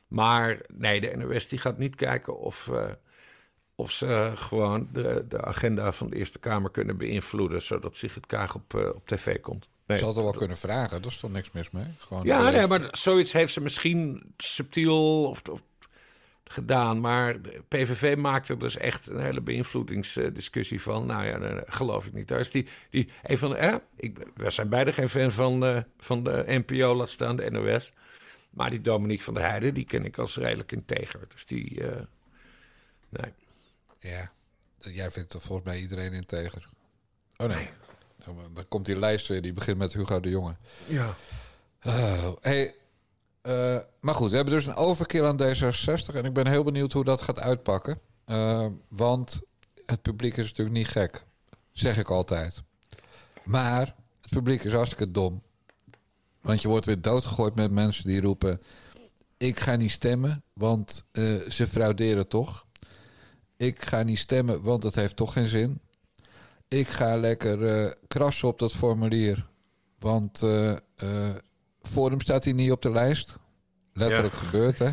Maar 0.08 0.62
nee, 0.74 1.02
de 1.02 1.16
NOS 1.16 1.48
die 1.48 1.60
gaat 1.60 1.78
niet 1.78 1.96
kijken 1.96 2.40
of, 2.40 2.68
eh, 2.68 2.92
of 3.76 3.92
ze 3.92 4.32
gewoon 4.36 4.88
de, 4.92 5.26
de 5.30 5.42
agenda 5.42 5.92
van 5.92 6.10
de 6.10 6.16
Eerste 6.16 6.40
Kamer 6.40 6.72
kunnen 6.72 6.98
beïnvloeden... 6.98 7.62
zodat 7.62 7.96
Sigrid 7.96 8.26
Kaag 8.26 8.56
op, 8.56 8.76
eh, 8.76 8.88
op 8.88 9.08
tv 9.08 9.40
komt. 9.40 9.70
Nee, 9.88 9.98
Ze 9.98 10.06
hadden 10.06 10.24
wel 10.24 10.32
kunnen 10.32 10.58
vragen, 10.58 11.02
daar 11.02 11.12
is 11.12 11.18
toch 11.18 11.32
niks 11.32 11.52
mis 11.52 11.72
mee? 11.72 11.86
Gewoon 11.98 12.24
ja, 12.24 12.50
nee, 12.50 12.68
maar 12.68 12.88
zoiets 12.92 13.32
heeft 13.32 13.54
ze 13.54 13.62
misschien 13.62 14.34
subtiel 14.38 15.26
of, 15.26 15.42
of 15.52 15.62
gedaan. 16.44 17.00
Maar 17.00 17.42
de 17.42 17.62
PVV 17.68 18.18
maakt 18.18 18.50
er 18.50 18.60
dus 18.60 18.78
echt 18.78 19.10
een 19.10 19.20
hele 19.20 19.42
beïnvloedingsdiscussie 19.42 20.82
van. 20.82 21.06
Nou 21.06 21.26
ja, 21.26 21.64
geloof 21.66 22.06
ik 22.06 22.14
niet. 22.14 22.28
Daar 22.28 22.40
is 22.40 22.52
die, 22.52 22.68
die 22.90 23.10
een 23.24 23.38
van 23.38 23.50
de, 23.50 23.56
eh, 23.56 23.76
ik, 23.96 24.18
we 24.36 24.50
zijn 24.50 24.70
beide 24.70 24.94
geen 24.94 25.10
fan 25.10 25.32
van, 25.32 25.66
eh, 25.66 25.78
van 25.98 26.24
de 26.24 26.44
NPO, 26.48 26.96
laat 26.96 27.10
staan 27.10 27.36
de 27.36 27.52
NOS. 27.52 27.94
Maar 28.50 28.70
die 28.70 28.82
Dominique 28.82 29.24
van 29.24 29.34
der 29.34 29.44
Heijden, 29.44 29.74
die 29.74 29.86
ken 29.86 30.06
ik 30.06 30.18
als 30.18 30.38
redelijk 30.38 30.72
integer. 30.72 31.20
Dus 31.28 31.46
die, 31.46 31.88
eh, 31.88 32.02
nee. 33.10 33.34
Ja, 34.04 34.32
jij 34.78 35.12
vindt 35.12 35.30
toch 35.30 35.44
volgens 35.44 35.68
mij 35.68 35.80
iedereen 35.80 36.14
integer. 36.14 36.70
Oh 37.38 37.48
nee, 37.48 37.70
dan, 38.26 38.38
dan 38.54 38.68
komt 38.68 38.86
die 38.86 39.00
lijst 39.00 39.28
weer, 39.28 39.42
die 39.42 39.54
begint 39.54 39.78
met 39.78 39.94
Hugo 39.94 40.20
de 40.20 40.30
Jonge. 40.30 40.56
Ja. 40.88 41.16
Oh, 41.84 42.32
hey, 42.42 42.76
eh, 43.42 43.78
maar 44.00 44.16
goed, 44.16 44.30
we 44.30 44.36
hebben 44.36 44.54
dus 44.54 44.66
een 44.66 44.76
overkill 44.76 45.26
aan 45.26 45.42
D66 45.42 46.16
en 46.16 46.26
ik 46.26 46.34
ben 46.34 46.48
heel 46.48 46.64
benieuwd 46.64 46.94
hoe 46.94 47.04
dat 47.04 47.22
gaat 47.22 47.40
uitpakken. 47.40 48.00
Eh, 48.26 48.68
want 48.88 49.42
het 49.86 50.02
publiek 50.02 50.38
is 50.38 50.48
natuurlijk 50.48 50.78
niet 50.78 50.88
gek, 50.88 51.26
zeg 51.72 51.98
ik 51.98 52.10
altijd. 52.10 52.64
Maar 53.44 53.96
het 54.22 54.30
publiek 54.30 54.64
is 54.64 54.72
hartstikke 54.72 55.08
dom. 55.08 55.42
Want 56.42 56.62
je 56.62 56.68
wordt 56.68 56.86
weer 56.86 57.02
doodgegooid 57.02 57.56
met 57.56 57.72
mensen 57.72 58.08
die 58.08 58.22
roepen... 58.22 58.62
ik 59.38 59.60
ga 59.60 59.76
niet 59.76 59.92
stemmen, 59.92 60.44
want 60.54 61.06
eh, 61.12 61.36
ze 61.50 61.68
frauderen 61.68 62.28
toch. 62.28 62.66
Ik 63.58 63.82
ga 63.82 64.04
niet 64.04 64.18
stemmen, 64.18 64.62
want 64.62 64.84
het 64.84 64.96
heeft 64.96 65.16
toch 65.16 65.34
geen 65.34 65.48
zin. 65.48 65.82
Ik 66.68 66.88
ga 66.88 67.18
lekker 67.18 67.66
eh, 67.66 67.92
krassen 68.08 68.48
op 68.48 68.60
dat 68.60 68.74
formulier. 68.74 69.46
Want 70.00 70.42
eh 70.42 70.76
eh, 70.96 71.36
Forum 71.82 72.22
staat 72.22 72.44
hier 72.44 72.54
niet 72.54 72.72
op 72.72 72.82
de 72.82 72.92
lijst. 72.92 73.38
Letterlijk 73.94 74.34
gebeurd, 74.34 74.80
hè? 74.80 74.90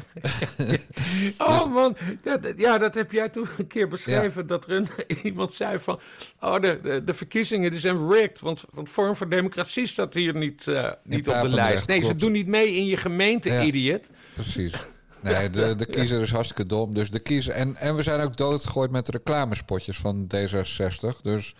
Oh 1.39 1.73
man, 1.73 1.97
dat, 2.23 2.53
ja, 2.57 2.79
dat 2.79 2.95
heb 2.95 3.13
jij 3.13 3.29
toen 3.29 3.47
een 3.59 3.67
keer 3.67 3.89
beschreven. 3.89 4.47
Dat 4.47 4.65
er 4.65 4.71
een, 4.71 4.89
iemand 5.23 5.53
zei 5.53 5.79
van... 5.79 6.01
Oh, 6.41 6.61
de, 6.61 6.81
de, 6.83 7.05
de 7.05 7.15
verkiezingen 7.15 7.71
die 7.71 7.81
zijn 7.81 8.09
rigged. 8.09 8.41
Want, 8.41 8.65
want 8.71 8.91
Vorm 8.91 9.17
voor 9.17 9.29
Democratie 9.29 9.87
staat 9.87 10.15
hier 10.15 10.37
niet, 10.37 10.67
eh, 10.69 10.91
niet 11.05 11.29
op 11.29 11.41
de 11.41 11.49
lijst. 11.49 11.87
Nee, 11.89 12.05
ze 12.05 12.15
doen 12.15 12.33
niet 12.33 12.47
mee 12.47 12.75
in 12.75 12.87
je 12.87 12.97
gemeente, 12.97 13.49
Ja. 13.51 13.63
idiot. 13.63 14.11
Precies. 14.35 14.75
Nee, 15.23 15.51
de, 15.51 15.75
de 15.75 15.87
kiezer 15.87 16.21
is 16.21 16.31
hartstikke 16.31 16.67
dom. 16.67 16.95
Dus 16.95 17.11
de 17.11 17.19
kiezer. 17.19 17.53
En, 17.55 17.77
en 17.77 17.95
we 17.95 18.03
zijn 18.03 18.21
ook 18.21 18.37
doodgegooid 18.37 18.91
met 18.91 19.09
reclamespotjes 19.09 19.99
van 19.99 20.27
D66. 20.35 21.23
Dus 21.23 21.55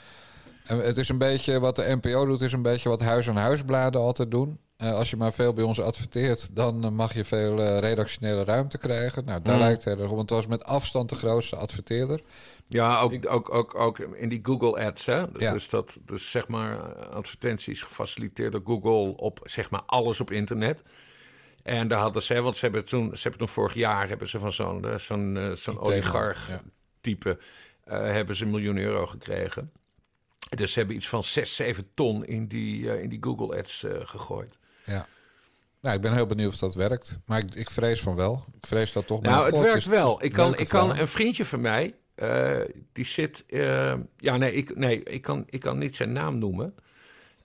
het 0.63 0.97
is 0.97 1.09
een 1.09 1.19
beetje 1.19 1.61
wat 1.61 1.77
de 1.77 1.99
NPO 2.01 2.25
doet, 2.27 2.41
is 2.41 2.53
een 2.53 2.63
beetje 2.63 2.89
wat 2.89 3.01
huis-aan-huisbladen 3.01 4.01
altijd 4.01 4.31
doen. 4.31 4.59
Eh, 4.77 4.95
als 4.95 5.11
je 5.11 5.17
maar 5.17 5.33
veel 5.33 5.53
bij 5.53 5.65
ons 5.65 5.81
adverteert, 5.81 6.49
dan 6.53 6.85
eh, 6.85 6.91
mag 6.91 7.15
je 7.15 7.25
veel 7.25 7.61
eh, 7.63 7.79
redactionele 7.79 8.45
ruimte 8.45 8.79
krijgen. 8.79 9.25
Nou, 9.25 9.43
daar 9.43 9.55
Mm. 9.55 9.61
lijkt 9.61 9.85
het 9.85 9.99
erg 9.99 10.11
op. 10.11 10.17
Want 10.17 10.31
het 10.31 10.39
was 10.39 10.47
met 10.47 10.65
afstand 10.65 11.09
de 11.09 11.15
grootste 11.15 11.57
adverteerder. 11.57 12.21
Ja, 12.69 13.01
ook, 13.01 13.15
ook, 13.29 13.55
ook, 13.55 13.75
ook 13.75 13.99
in 13.99 14.29
die 14.29 14.41
Google 14.43 14.85
Ads. 14.85 15.07
Hè? 15.07 15.25
Ja. 15.39 15.53
Dus, 15.53 15.69
dat, 15.69 15.99
dus 16.05 16.31
zeg 16.31 16.49
maar 16.49 16.95
advertenties 17.09 17.83
gefaciliteerd 17.83 18.53
door 18.53 18.63
Google 18.65 19.17
op 19.17 19.41
zeg 19.45 19.71
maar 19.71 19.83
alles 19.87 20.21
op 20.21 20.31
internet. 20.31 20.83
En 21.63 21.89
daar 21.89 21.99
hadden 21.99 22.23
ze, 22.23 22.41
want 22.41 22.57
ze 22.57 22.65
hebben 22.65 22.85
toen, 22.85 23.17
ze 23.17 23.23
hebben 23.23 23.39
toen 23.39 23.49
vorig 23.49 23.75
jaar 23.75 24.09
hebben 24.09 24.29
ze 24.29 24.39
van 24.39 24.53
zo'n 24.53 24.85
eh, 24.85 24.97
zo'n 24.97 25.37
eh, 25.37 25.53
zo'n 25.53 25.75
IT-man, 25.75 25.79
oligarch 25.79 26.49
ja. 26.49 26.63
type 27.01 27.39
eh, 27.85 27.99
hebben 27.99 28.37
ze 28.37 28.45
een 28.45 28.51
miljoen 28.51 28.79
euro 28.79 29.07
gekregen. 29.07 29.73
Dus 30.57 30.73
ze 30.73 30.79
hebben 30.79 30.97
iets 30.97 31.09
van 31.09 31.23
6, 31.23 31.57
7 31.57 31.89
ton 31.95 32.25
in 32.25 32.47
die, 32.47 33.01
in 33.03 33.09
die 33.09 33.19
Google 33.21 33.59
Ads 33.59 33.87
gegooid. 34.03 34.59
Ja. 34.85 35.07
Nou, 35.81 35.97
ik 35.97 36.03
ben 36.03 36.13
heel 36.13 36.27
benieuwd 36.27 36.53
of 36.53 36.59
dat 36.59 36.75
werkt. 36.75 37.19
Maar 37.27 37.39
ik, 37.39 37.55
ik 37.55 37.71
vrees 37.71 38.01
van 38.01 38.17
wel. 38.17 38.45
Ik 38.53 38.67
vrees 38.67 38.93
dat 38.93 39.07
toch. 39.07 39.21
Nou, 39.21 39.45
het 39.45 39.55
God, 39.55 39.63
werkt 39.63 39.85
wel. 39.85 40.25
Ik 40.25 40.33
kan, 40.33 40.57
ik 40.57 40.69
kan 40.69 40.97
een 40.97 41.09
vriendje 41.09 41.45
van 41.45 41.61
mij, 41.61 41.95
die 42.93 43.05
zit. 43.05 43.45
ja, 44.17 44.37
nee, 44.37 44.53
ik, 44.53 44.77
nee 44.77 45.03
ik, 45.03 45.23
kan, 45.23 45.45
ik 45.47 45.61
kan 45.61 45.79
niet 45.79 45.97
zijn 45.97 46.13
naam 46.13 46.39
noemen. 46.39 46.75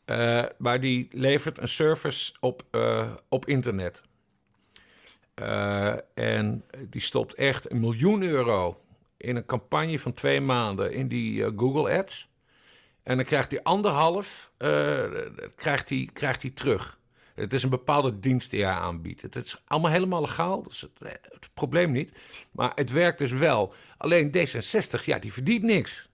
Eh, 0.06 0.44
maar 0.58 0.80
die 0.80 1.08
levert 1.12 1.58
een 1.58 1.68
service 1.68 2.34
op, 2.40 2.64
eh, 2.72 3.12
op 3.30 3.46
internet. 3.46 4.02
Eh, 5.34 5.96
en 6.14 6.64
die 6.90 7.02
stopt 7.02 7.34
echt 7.34 7.72
een 7.72 7.80
miljoen 7.80 8.24
euro 8.24 8.82
in 9.18 9.36
een 9.36 9.46
campagne 9.46 10.00
van 10.00 10.14
twee 10.14 10.42
maanden 10.42 10.94
in 10.94 11.08
die 11.08 11.44
Google 11.44 11.98
Ads. 11.98 12.30
En 13.04 13.16
dan 13.16 13.26
krijgt 13.26 13.52
hij 13.52 13.64
anderhalf 13.64 14.52
krijgt 15.56 15.90
hij, 15.90 16.10
krijgt 16.14 16.42
hij 16.42 16.52
terug. 16.52 17.00
Het 17.36 17.54
is 17.54 17.64
een 17.64 17.70
bepaalde 17.70 18.20
dienst 18.20 18.52
die 18.52 18.64
hij 18.64 18.74
aanbiedt. 18.74 19.22
Het 19.22 19.36
is 19.36 19.62
allemaal 19.66 19.92
helemaal 19.92 20.22
legaal, 20.22 20.66
is 20.70 20.82
het, 20.82 21.20
het 21.22 21.50
probleem 21.54 21.92
niet. 21.92 22.14
Maar 22.52 22.72
het 22.76 22.92
werkt 22.92 23.18
dus 23.18 23.32
wel. 23.32 23.74
Alleen 23.98 24.32
D66, 24.38 25.04
ja, 25.06 25.20
die 25.20 25.34
verdient 25.34 25.64
niks. 25.64 26.10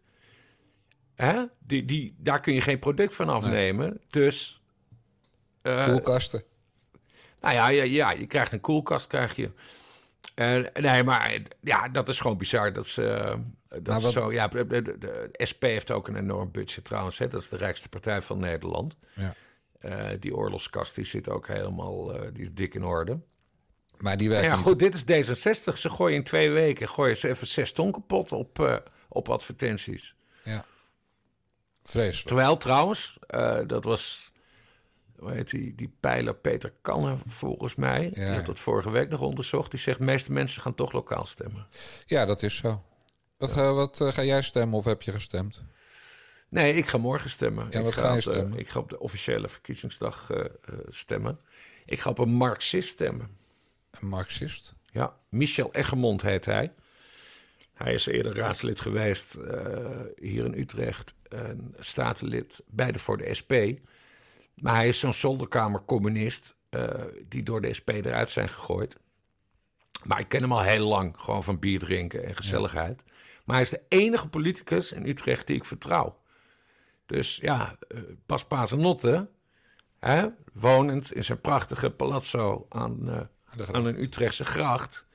Hè? 1.22 1.44
Die, 1.60 1.86
die, 1.86 2.16
daar 2.18 2.40
kun 2.40 2.54
je 2.54 2.62
geen 2.62 2.80
product 2.80 3.16
van 3.16 3.30
afnemen. 3.30 4.02
Dus 4.10 4.62
eh, 5.62 5.86
Koelkasten. 5.86 6.44
Nou 7.42 7.56
ja, 7.56 7.68
ja, 7.68 7.84
ja, 7.84 8.12
je 8.12 8.26
krijgt 8.28 8.52
een 8.52 8.60
koelkast, 8.60 9.08
krijg 9.08 9.36
je. 9.36 9.52
Uh, 10.36 10.66
nee, 10.74 11.04
maar 11.04 11.42
ja, 11.62 11.88
dat 11.88 12.10
is 12.10 12.20
gewoon 12.20 12.38
bizar. 12.38 12.74
Dat 12.74 12.88
ze, 12.88 13.38
dat 13.82 14.04
is 14.04 14.14
zo, 14.14 14.32
ja, 14.32 14.48
de, 14.48 14.68
de, 14.68 14.98
de, 14.98 15.30
SP 15.50 15.62
heeft 15.62 15.92
ook 15.92 16.08
een 16.08 16.16
enorm 16.16 16.52
budget 16.52 16.84
trouwens. 16.84 17.18
Hè. 17.18 17.28
Dat 17.28 17.42
is 17.42 17.50
de 17.50 17.58
rijkste 17.58 17.90
partij 17.90 18.22
van 18.22 18.38
Nederland. 18.38 18.98
Ja. 19.16 19.36
Uh, 19.82 20.06
die 20.20 20.36
oorlogskast 20.36 20.96
die 20.96 21.06
zit 21.06 21.30
ook 21.30 21.48
helemaal 21.48 22.16
uh, 22.16 22.22
die 22.34 22.44
is 22.44 22.54
dik 22.54 22.74
in 22.74 22.84
orde. 22.84 23.20
Maar 23.98 24.18
die 24.18 24.30
werkt 24.30 24.46
ja, 24.46 24.56
niet. 24.56 24.66
goed, 24.66 24.80
dit 24.80 24.94
is 24.94 25.30
D66. 25.30 25.78
Ze 25.78 25.90
gooien 25.90 26.16
in 26.16 26.24
twee 26.24 26.50
weken 26.50 26.90
gooien 26.90 27.18
ze 27.18 27.30
even 27.30 27.48
zes 27.48 27.72
ton 27.72 27.92
kapot 27.92 28.32
op, 28.32 28.60
uh, 28.60 28.76
op 29.08 29.30
advertenties. 29.30 30.16
Ja. 30.44 30.66
Vreselijk. 31.84 32.28
Terwijl 32.28 32.58
trouwens, 32.58 33.18
dat 33.68 33.84
was, 33.84 34.32
hoe 35.18 35.32
heet 35.32 35.50
die, 35.50 35.76
die 35.76 35.94
pijler 36.00 36.36
Peter 36.36 36.74
Kanne 36.82 37.18
volgens 37.28 37.76
mij. 37.76 38.04
Ja. 38.04 38.10
Die 38.12 38.36
had 38.36 38.46
dat 38.46 38.60
vorige 38.60 38.90
week 38.90 39.10
nog 39.10 39.22
onderzocht. 39.22 39.72
Die 39.72 39.80
zegt, 39.80 39.98
de 39.98 40.04
meeste 40.04 40.32
mensen 40.32 40.62
gaan 40.62 40.76
toch 40.76 40.92
lokaal 40.92 41.26
stemmen. 41.26 41.68
Ja, 42.06 42.26
dat 42.26 42.42
is 42.42 42.56
zo. 42.56 42.84
Wat, 43.38 43.52
ga, 43.52 43.74
wat 43.74 44.00
ga 44.04 44.24
jij 44.24 44.42
stemmen 44.42 44.78
of 44.78 44.86
heb 44.86 45.02
je 45.02 45.12
gestemd? 45.12 45.64
Nee, 46.50 46.74
ik 46.74 46.86
ga 46.88 46.98
morgen 46.98 47.30
stemmen. 47.30 47.68
Ja, 47.70 47.82
wat 47.82 47.94
ik 47.94 48.00
ga 48.00 48.08
je 48.14 48.18
op 48.18 48.24
de- 48.24 48.32
stemmen? 48.32 48.60
ik 48.60 48.70
ga 48.70 48.80
op 48.80 48.90
de 48.90 49.00
officiële 49.00 49.50
verkiezingsdag 49.50 50.30
eh, 50.30 50.40
eh, 50.46 50.50
stemmen. 50.88 51.40
Ik 51.86 52.00
ga 52.00 52.10
op 52.10 52.18
een 52.18 52.34
Marxist 52.34 52.90
stemmen. 52.90 53.38
Een 53.92 54.08
Marxist? 54.08 54.74
Ja, 54.92 55.16
Michel 55.30 55.74
Eggermond 55.74 56.22
heet 56.22 56.46
hij. 56.46 56.74
Hij 57.74 57.94
is 57.94 58.06
eerder 58.06 58.36
raadslid 58.36 58.80
geweest 58.82 59.36
eh, 59.36 59.86
hier 60.16 60.46
in 60.46 60.54
Utrecht. 60.54 61.14
En 61.32 61.76
statenlid, 61.80 62.64
beide 62.68 63.00
voor 63.00 63.18
de 63.18 63.34
SP. 63.40 63.54
Maar 64.56 64.76
hij 64.76 64.88
is 64.88 65.00
zo'n 65.00 65.14
zolderkamercommunist... 65.14 66.56
eh, 66.70 66.90
die 67.28 67.44
door 67.44 67.62
de 67.62 67.74
SP 67.80 67.90
eruit 67.90 68.30
zijn 68.30 68.50
gegooid. 68.50 69.00
Maar 70.04 70.20
ik 70.20 70.30
ken 70.30 70.42
hem 70.42 70.52
al 70.52 70.62
heel 70.62 70.88
lang. 70.88 71.16
Gewoon 71.18 71.44
van 71.44 71.60
bier 71.60 71.80
drinken 71.80 72.24
en 72.24 72.36
gezelligheid. 72.36 73.04
Maar 73.46 73.56
hij 73.56 73.66
is 73.66 73.70
de 73.70 73.82
enige 73.88 74.28
politicus 74.28 74.92
in 74.92 75.08
Utrecht 75.08 75.48
die 75.48 75.56
ik 75.56 75.66
vertrouw. 75.66 76.22
Dus 77.06 77.36
ja, 77.36 77.76
eh, 77.88 78.00
pas 78.26 78.46
Paternotte... 78.46 79.30
Hè, 80.00 80.28
wonend 80.54 81.14
in 81.14 81.24
zijn 81.24 81.42
prachtige 81.42 81.90
palazzo 81.90 82.66
aan, 82.70 83.10
eh, 83.10 83.66
aan 83.72 83.86
een 83.86 84.02
Utrechtse 84.02 84.46
gracht. 84.46 85.08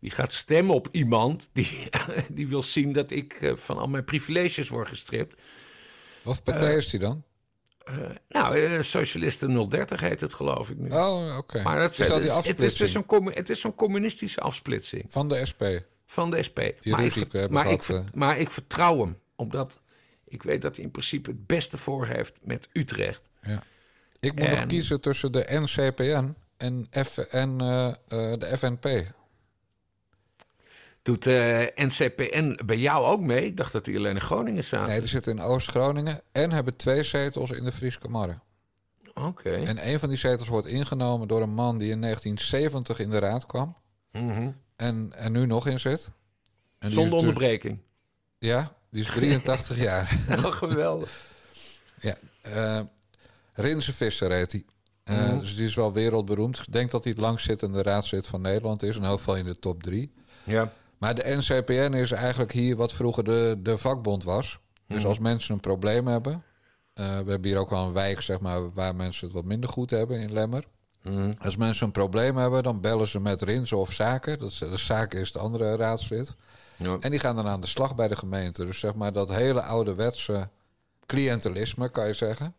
Die 0.00 0.10
gaat 0.10 0.32
stemmen 0.32 0.74
op 0.74 0.88
iemand 0.90 1.48
die, 1.52 1.88
die 2.28 2.48
wil 2.48 2.62
zien 2.62 2.92
dat 2.92 3.10
ik 3.10 3.32
eh, 3.32 3.56
van 3.56 3.78
al 3.78 3.88
mijn 3.88 4.04
privileges 4.04 4.68
word 4.68 4.88
gestript. 4.88 5.40
Of 6.24 6.42
partij 6.42 6.76
is 6.76 6.90
die 6.90 7.00
dan? 7.00 7.22
Nou, 8.28 8.58
eh, 8.58 8.80
Socialisten 8.80 9.68
030 9.68 10.00
heet 10.00 10.20
het 10.20 10.34
geloof 10.34 10.70
ik 10.70 10.76
nu. 10.78 10.90
Oh, 10.90 11.36
oké. 11.36 11.62
maar 11.62 11.78
dat, 11.78 11.90
is 11.90 11.96
dat 11.96 12.20
die 12.22 12.30
het, 12.30 12.62
is 12.62 12.76
dus 12.76 12.94
een, 12.94 13.30
het 13.34 13.50
is 13.50 13.60
zo'n 13.60 13.74
communistische 13.74 14.40
afsplitsing 14.40 15.04
van 15.08 15.28
de 15.28 15.46
SP? 15.50 15.62
van 16.06 16.30
de 16.30 16.42
SP. 16.48 16.58
Die 16.80 16.92
Maar 16.92 17.04
ik, 17.04 17.50
maar, 17.50 17.70
ik, 17.70 17.82
gehad, 17.82 18.04
eh. 18.06 18.12
maar 18.14 18.38
ik 18.38 18.50
vertrouw 18.50 18.98
hem, 18.98 19.18
omdat 19.36 19.80
ik 20.24 20.42
weet 20.42 20.62
dat 20.62 20.76
hij 20.76 20.84
in 20.84 20.90
principe 20.90 21.30
het 21.30 21.46
beste 21.46 21.78
voor 21.78 22.06
heeft 22.06 22.38
met 22.42 22.68
Utrecht. 22.72 23.22
Ja. 23.42 23.62
Ik 24.20 24.34
moet 24.34 24.48
nog 24.48 24.58
En- 24.58 24.66
kiezen 24.66 25.00
tussen 25.00 25.32
de 25.32 25.44
NCPN 25.48 26.34
en, 26.56 26.88
F 27.04 27.18
en 27.18 27.60
eh, 27.60 27.86
eh, 27.86 27.94
de 28.38 28.58
FNP. 28.58 29.14
Doet 31.06 31.26
eh 31.26 31.66
NCPN 31.74 32.58
bij 32.64 32.76
jou 32.78 33.04
ook 33.04 33.20
mee? 33.20 33.44
Ik 33.44 33.56
dacht 33.56 33.72
dat 33.72 33.84
die 33.84 33.96
alleen 33.96 34.14
in 34.14 34.20
Groningen 34.20 34.64
zaten. 34.64 34.88
Nee, 34.88 34.98
die 34.98 35.08
zitten 35.08 35.32
in 35.38 35.42
Oost-Groningen 35.44 36.20
en 36.32 36.50
hebben 36.52 36.76
twee 36.76 37.02
zetels 37.02 37.50
in 37.50 37.64
de 37.64 37.72
Friese 37.72 37.98
Marre. 38.08 38.38
Oké. 39.14 39.50
En 39.50 39.88
een 39.88 39.98
van 39.98 40.08
die 40.08 40.18
zetels 40.18 40.48
wordt 40.48 40.66
ingenomen 40.66 41.28
door 41.28 41.42
een 41.42 41.54
man 41.54 41.78
die 41.78 41.90
in 41.90 42.00
1970 42.00 42.98
in 42.98 43.10
de 43.10 43.18
raad 43.18 43.46
kwam 43.46 43.76
Mhm. 44.12 44.50
en 44.76 45.12
er 45.16 45.30
nu 45.30 45.46
nog 45.46 45.66
in 45.66 45.80
zit. 45.80 46.10
En 46.78 46.90
Zonder 46.90 47.10
dus- 47.12 47.20
onderbreking. 47.20 47.78
Ja, 48.38 48.72
die 48.90 49.02
is 49.02 49.08
83 49.10 49.78
jaar. 49.90 50.18
Oh, 50.30 50.44
geweldig. 50.44 51.24
Ja, 52.00 52.14
eh 52.42 52.80
Rinse 53.54 53.92
Visser 53.92 54.30
heet 54.32 54.52
hij. 54.52 54.64
Eh, 55.04 55.16
Mhm. 55.16 55.38
Dus 55.38 55.56
die 55.56 55.66
is 55.66 55.74
wel 55.74 55.92
wereldberoemd. 55.92 56.58
Ik 56.58 56.72
denk 56.72 56.90
dat 56.90 57.04
hij 57.04 57.12
het 57.12 57.20
langzittende 57.22 57.82
raadslid 57.82 58.26
van 58.26 58.40
Nederland 58.40 58.82
is. 58.82 58.96
In 58.96 59.04
elk 59.04 59.18
geval 59.18 59.36
in 59.36 59.44
de 59.44 59.58
top 59.58 59.82
drie. 59.82 60.12
Ja. 60.44 60.72
Maar 60.98 61.14
de 61.14 61.34
NCPN 61.36 61.92
is 61.94 62.10
eigenlijk 62.10 62.52
hier 62.52 62.76
wat 62.76 62.92
vroeger 62.92 63.24
de, 63.24 63.56
de 63.58 63.78
vakbond 63.78 64.24
was. 64.24 64.58
Dus 64.88 64.98
Mhm. 64.98 65.06
als 65.06 65.18
mensen 65.18 65.54
een 65.54 65.60
probleem 65.60 66.06
hebben... 66.06 66.42
eh, 66.94 67.04
we 67.06 67.30
hebben 67.30 67.44
hier 67.44 67.58
ook 67.58 67.70
wel 67.70 67.84
een 67.86 67.92
wijk 67.92 68.20
zeg 68.20 68.40
maar, 68.40 68.72
waar 68.72 68.96
mensen 68.96 69.26
het 69.26 69.34
wat 69.34 69.44
minder 69.44 69.70
goed 69.70 69.90
hebben 69.90 70.20
in 70.20 70.32
Lemmer. 70.32 70.64
Mhm. 71.02 71.32
Als 71.38 71.56
mensen 71.56 71.86
een 71.86 71.92
probleem 71.92 72.36
hebben, 72.36 72.62
dan 72.62 72.80
bellen 72.80 73.06
ze 73.06 73.20
met 73.20 73.42
Rinse 73.42 73.76
of 73.76 73.92
Zaken. 73.92 74.38
Dat 74.38 74.50
is, 74.50 74.58
de 74.58 74.76
Zaken 74.76 75.20
is 75.20 75.32
de 75.32 75.38
andere 75.38 75.76
raadslid. 75.76 76.34
Ja. 76.76 76.96
En 77.00 77.10
die 77.10 77.20
gaan 77.20 77.36
dan 77.36 77.46
aan 77.48 77.60
de 77.60 77.66
slag 77.66 77.94
bij 77.94 78.08
de 78.08 78.16
gemeente. 78.16 78.64
Dus 78.64 78.78
zeg 78.78 78.94
maar 78.94 79.12
dat 79.12 79.28
hele 79.34 79.62
ouderwetse 79.62 80.48
cliëntelisme, 81.06 81.88
kan 81.90 82.06
je 82.06 82.12
zeggen. 82.14 82.54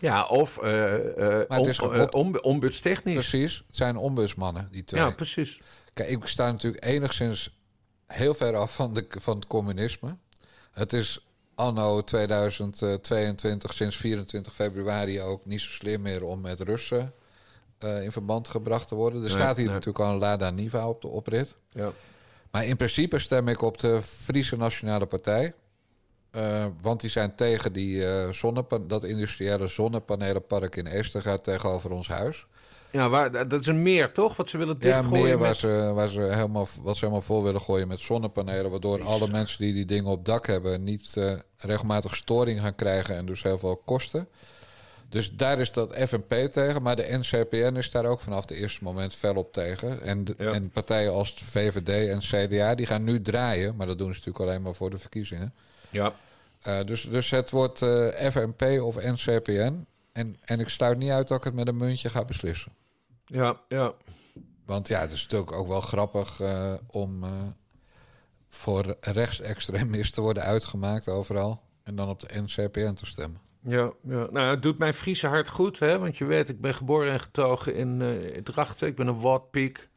Ja, 0.00 0.24
of 0.26 0.60
Maar 0.60 1.58
het 1.58 1.66
is 1.66 1.80
om- 1.80 2.06
om- 2.10 2.36
ombudstechnisch. 2.38 3.14
Precies, 3.28 3.62
het 3.66 3.76
zijn 3.76 3.96
ombudsmannen, 3.96 4.68
die 4.70 4.84
twee. 4.84 5.00
Ja, 5.00 5.10
precies. 5.10 5.60
Kijk, 5.94 6.08
ik 6.10 6.26
sta 6.26 6.50
natuurlijk 6.50 6.84
enigszins 6.84 7.57
heel 8.08 8.34
ver 8.34 8.56
af 8.56 8.74
van, 8.74 8.94
de, 8.94 9.06
van 9.20 9.34
het 9.36 9.46
communisme. 9.46 10.16
Het 10.72 10.92
is 10.92 11.26
anno 11.54 12.04
2022, 12.04 13.72
sinds 13.74 13.96
24 13.96 14.54
februari 14.54 15.20
ook 15.20 15.44
niet 15.46 15.60
zo 15.60 15.68
slim 15.70 16.00
meer 16.02 16.22
om 16.24 16.40
met 16.40 16.60
Russen 16.60 17.12
eh, 17.78 18.02
in 18.02 18.12
verband 18.12 18.48
gebracht 18.48 18.88
te 18.88 18.94
worden. 18.94 19.22
Er 19.22 19.28
Nee, 19.28 19.36
staat 19.36 19.56
hier 19.56 19.64
nee. 19.66 19.74
natuurlijk 19.74 20.04
al 20.04 20.12
een 20.12 20.18
Lada 20.18 20.50
Niva 20.50 20.88
op 20.88 21.00
de 21.00 21.08
oprit. 21.08 21.54
Ja. 21.70 21.92
Maar 22.50 22.64
in 22.66 22.76
principe 22.76 23.18
stem 23.18 23.48
ik 23.48 23.62
op 23.62 23.78
de 23.78 24.02
Friese 24.02 24.56
Nationale 24.56 25.06
Partij. 25.06 25.54
Eh, 26.30 26.66
want 26.80 27.00
die 27.00 27.10
zijn 27.10 27.34
tegen 27.34 27.72
die, 27.72 28.06
eh, 28.06 28.32
zonnepa- 28.32 28.78
dat 28.78 29.04
industriële 29.04 29.66
zonnepanelenpark 29.66 30.76
in 30.76 30.86
Estergaard 30.86 31.44
tegenover 31.44 31.90
ons 31.90 32.08
huis. 32.08 32.46
Ja, 32.90 33.08
waar, 33.08 33.48
dat 33.48 33.60
is 33.60 33.66
een 33.66 33.82
meer, 33.82 34.12
toch? 34.12 34.36
Wat 34.36 34.48
ze 34.48 34.58
willen 34.58 34.76
Ja, 34.80 34.94
dichtgooien 34.96 35.24
meer 35.24 35.38
waar 35.38 35.48
met... 35.48 35.56
ze, 35.56 35.90
waar 35.94 36.08
ze 36.08 36.20
helemaal, 36.20 36.68
wat 36.82 36.94
ze 36.96 37.00
helemaal 37.04 37.24
vol 37.26 37.42
willen 37.42 37.60
gooien 37.60 37.88
met 37.88 38.00
zonnepanelen. 38.00 38.70
Waardoor 38.70 39.02
alle 39.04 39.28
mensen 39.30 39.58
die 39.58 39.74
die 39.74 39.84
dingen 39.84 40.10
op 40.10 40.24
dak 40.24 40.46
hebben 40.46 40.84
niet 40.84 41.16
eh, 41.16 41.32
regelmatig 41.56 42.16
storing 42.16 42.60
gaan 42.60 42.74
krijgen 42.74 43.16
en 43.16 43.26
dus 43.26 43.42
heel 43.42 43.58
veel 43.58 43.76
kosten. 43.84 44.28
Dus 45.08 45.32
daar 45.32 45.60
is 45.60 45.72
dat 45.72 45.94
FNP 45.94 46.34
tegen, 46.52 46.82
maar 46.82 46.96
de 46.96 47.18
NCPN 47.20 47.74
is 47.76 47.90
daar 47.90 48.04
ook 48.04 48.20
vanaf 48.20 48.40
het 48.40 48.50
eerste 48.50 48.84
moment 48.84 49.14
fel 49.14 49.34
op 49.34 49.52
tegen. 49.52 50.02
En, 50.02 50.24
de- 50.24 50.34
Ja. 50.38 50.50
en 50.50 50.70
partijen 50.70 51.12
als 51.12 51.30
het 51.30 51.38
VVD 51.42 52.08
en 52.08 52.18
CDA 52.48 52.74
die 52.74 52.86
gaan 52.86 53.04
nu 53.04 53.22
draaien, 53.22 53.76
maar 53.76 53.86
dat 53.86 53.98
doen 53.98 54.12
ze 54.14 54.18
natuurlijk 54.18 54.44
alleen 54.50 54.62
maar 54.62 54.74
voor 54.74 54.90
de 54.90 54.98
verkiezingen. 54.98 55.54
Ja. 55.90 56.12
Eh, 56.62 56.78
dus, 56.84 57.02
dus 57.10 57.30
het 57.30 57.50
wordt 57.50 57.82
eh, 57.82 58.30
FNP 58.30 58.62
of 58.82 58.96
NCPN. 58.96 59.86
En, 60.18 60.36
en 60.44 60.60
ik 60.60 60.68
sluit 60.68 60.98
niet 60.98 61.10
uit 61.10 61.28
dat 61.28 61.38
ik 61.38 61.44
het 61.44 61.54
met 61.54 61.68
een 61.68 61.76
muntje 61.76 62.08
ga 62.08 62.24
beslissen. 62.24 62.72
Ja, 63.24 63.60
ja. 63.68 63.94
Want 64.66 64.88
ja, 64.88 65.00
het 65.00 65.12
is 65.12 65.22
natuurlijk 65.22 65.52
ook 65.52 65.68
wel 65.68 65.80
grappig 65.80 66.40
eh, 66.40 66.74
om 66.86 67.24
eh, 67.24 67.46
voor 68.48 68.96
rechtsextremisten 69.00 70.12
te 70.12 70.20
worden 70.20 70.42
uitgemaakt 70.42 71.08
overal. 71.08 71.62
En 71.82 71.96
dan 71.96 72.08
op 72.08 72.20
de 72.20 72.40
NCPN 72.40 72.92
te 72.92 73.06
stemmen. 73.06 73.40
Ja, 73.60 73.92
ja, 74.02 74.26
nou, 74.30 74.50
het 74.50 74.62
doet 74.62 74.78
mijn 74.78 74.94
Friese 74.94 75.26
hart 75.26 75.48
goed, 75.48 75.78
hè? 75.78 75.98
Want 75.98 76.16
je 76.16 76.24
weet, 76.24 76.48
ik 76.48 76.60
ben 76.60 76.74
geboren 76.74 77.12
en 77.12 77.20
getogen 77.20 77.74
in 77.74 78.02
eh, 78.02 78.42
Drachten. 78.42 78.88
Ik 78.88 78.96
ben 78.96 79.06
een 79.06 79.20
Wadpiek. 79.20 79.88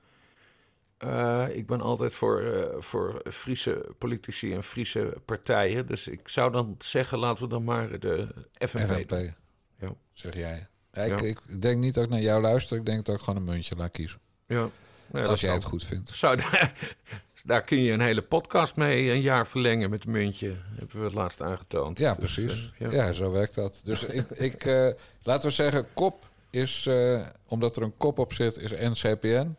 Ik 1.49 1.67
ben 1.67 1.81
altijd 1.81 2.13
voor, 2.13 2.67
voor 2.79 3.21
Friese 3.31 3.93
politici 3.97 4.53
en 4.53 4.63
Friese 4.63 5.17
partijen. 5.25 5.87
Dus 5.87 6.07
ik 6.07 6.27
zou 6.27 6.51
dan 6.51 6.75
zeggen, 6.77 7.17
laten 7.17 7.43
we 7.43 7.49
dan 7.49 7.63
maar 7.63 7.99
de 7.99 8.27
FNP. 8.53 9.33
Ja. 9.81 9.93
zeg 10.13 10.33
jij. 10.35 10.67
Ja, 10.93 11.01
ik, 11.03 11.19
Ja. 11.19 11.25
ik 11.27 11.61
denk 11.61 11.79
niet 11.79 11.93
dat 11.93 12.03
ik 12.03 12.09
naar 12.09 12.21
jou 12.21 12.41
luister. 12.41 12.77
Ik 12.77 12.85
denk 12.85 13.05
dat 13.05 13.15
ik 13.15 13.21
gewoon 13.21 13.39
een 13.39 13.45
muntje 13.45 13.75
laat 13.75 13.91
kiezen. 13.91 14.19
Ja. 14.47 14.69
Als 15.13 15.39
jij 15.41 15.49
kan. 15.49 15.59
het 15.59 15.67
goed 15.69 15.83
vindt. 15.85 16.11
Zou 16.15 16.35
daar, 16.37 16.73
daar 17.45 17.63
kun 17.63 17.77
je 17.81 17.91
een 17.91 17.99
hele 18.01 18.21
podcast 18.21 18.75
mee 18.75 19.11
een 19.11 19.21
jaar 19.21 19.47
verlengen 19.47 19.89
met 19.89 20.05
een 20.05 20.11
muntje. 20.11 20.55
Hebben 20.75 20.97
we 20.99 21.03
het 21.03 21.13
laatst 21.13 21.41
aangetoond. 21.41 21.97
Ja, 21.99 22.15
Dus, 22.15 22.33
precies. 22.33 22.71
eh, 22.79 22.91
ja. 22.91 23.13
zo 23.13 23.31
werkt 23.31 23.55
dat. 23.55 23.81
Dus 23.83 24.03
ik, 24.03 24.29
ik 24.49 24.65
eh, 24.65 24.89
laten 25.23 25.49
we 25.49 25.55
zeggen, 25.55 25.87
kop 25.93 26.29
is, 26.49 26.85
eh, 26.85 27.27
omdat 27.47 27.75
er 27.75 27.83
een 27.83 27.97
kop 27.97 28.19
op 28.19 28.33
zit, 28.33 28.57
is 28.57 28.71
NCPN. 28.71 29.55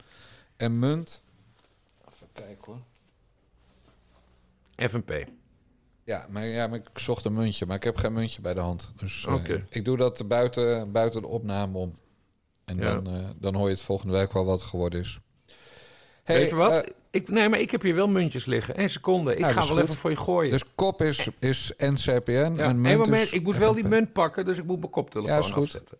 En 0.56 0.78
munt. 0.78 1.22
Even 2.12 2.26
kijken 2.32 2.64
hoor. 2.64 2.80
FNP. 4.88 5.26
Ja, 6.12 6.26
maar, 6.30 6.46
ja, 6.46 6.66
maar 6.66 6.78
ik 6.78 6.98
zocht 6.98 7.24
een 7.24 7.32
muntje, 7.32 7.66
maar 7.66 7.76
ik 7.76 7.82
heb 7.84 7.96
geen 7.96 8.12
muntje 8.12 8.40
bij 8.40 8.54
de 8.54 8.60
hand. 8.60 8.92
Dus 8.96 9.26
eh, 9.28 9.56
ik 9.68 9.84
doe 9.84 9.96
dat 9.96 10.28
buiten, 10.28 10.92
buiten 10.92 11.20
de 11.22 11.28
opname 11.28 11.78
om. 11.78 11.92
En 12.64 12.76
Ja. 12.76 12.94
dan, 12.94 13.14
eh, 13.14 13.28
dan 13.38 13.54
hoor 13.54 13.66
je 13.66 13.72
het 13.74 13.82
volgende 13.82 14.12
week 14.12 14.32
wel 14.32 14.44
wat 14.44 14.62
geworden 14.62 15.00
is. 15.00 15.18
Hey, 16.24 16.36
Weet 16.38 16.48
je 16.48 16.54
wat? 16.54 16.72
eh, 16.84 16.90
ik, 17.10 17.28
nee, 17.28 17.48
maar 17.48 17.60
ik 17.60 17.70
heb 17.70 17.82
hier 17.82 17.94
wel 17.94 18.08
muntjes 18.08 18.44
liggen. 18.44 18.80
Eén 18.80 18.90
seconde. 18.90 19.32
Ik 19.32 19.38
Nou, 19.40 19.52
ga 19.52 19.60
wel 19.60 19.68
goed. 19.68 19.82
even 19.82 19.94
voor 19.94 20.10
je 20.10 20.16
gooien. 20.16 20.50
dus 20.50 20.62
kop 20.74 21.02
is, 21.02 21.28
is 21.38 21.72
NCPN 21.78 22.32
ja, 22.32 22.46
en 22.64 22.80
munt 22.80 22.96
moment. 22.98 23.32
Ik 23.32 23.42
moet 23.42 23.56
wel 23.56 23.74
die 23.74 23.86
munt 23.88 24.12
pakken, 24.12 24.44
dus 24.44 24.58
ik 24.58 24.64
moet 24.64 24.78
mijn 24.78 24.90
koptelefoon 24.90 25.36
Ja, 25.36 25.42
is 25.44 25.50
goed. 25.50 25.62
afzetten. 25.64 25.98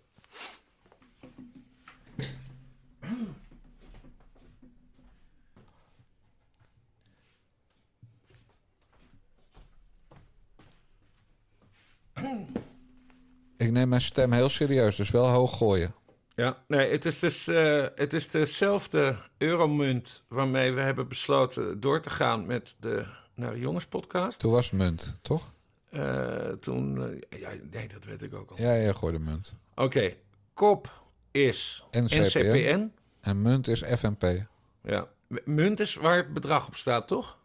Ik 13.57 13.71
neem 13.71 13.89
mijn 13.89 14.01
stem 14.01 14.33
heel 14.33 14.49
serieus, 14.49 14.97
dus 14.97 15.11
wel 15.11 15.29
hoog 15.29 15.57
gooien. 15.57 15.95
Ja, 16.35 16.63
nee, 16.69 16.91
het 16.91 17.05
is 17.05 17.19
dus 17.19 17.49
uh, 17.49 17.87
het 17.95 18.13
is 18.13 18.31
dezelfde 18.31 19.17
euromunt 19.39 20.23
waarmee 20.29 20.73
we 20.73 20.81
hebben 20.81 21.09
besloten 21.09 21.81
door 21.81 22.01
te 22.01 22.11
gaan 22.11 22.47
met 22.47 22.77
de 22.81 23.05
Naar 23.35 23.53
de 23.53 23.59
Jongens 23.59 23.87
podcast. 23.87 24.39
Toen 24.39 24.53
was 24.53 24.71
het 24.71 24.79
munt, 24.79 25.19
toch? 25.23 25.53
Uh, 25.91 26.49
toen, 26.61 26.97
uh, 26.97 27.41
ja, 27.41 27.51
nee, 27.71 27.89
dat 27.89 28.05
weet 28.05 28.23
ik 28.23 28.35
ook 28.35 28.51
al. 28.51 28.61
Ja, 28.61 28.73
je 28.73 28.95
gooide 28.95 29.19
munt. 29.19 29.55
Oké, 29.75 29.83
okay. 29.83 30.19
kop 30.55 31.03
is 31.31 31.85
NCPN. 31.91 32.21
NCPN. 32.21 32.93
En 33.21 33.43
munt 33.43 33.69
is 33.69 33.83
FNP. 33.83 34.47
Ja, 34.83 35.09
munt 35.45 35.81
is 35.81 35.95
waar 35.95 36.17
het 36.17 36.33
bedrag 36.33 36.67
op 36.67 36.75
staat, 36.75 37.09
toch? 37.09 37.39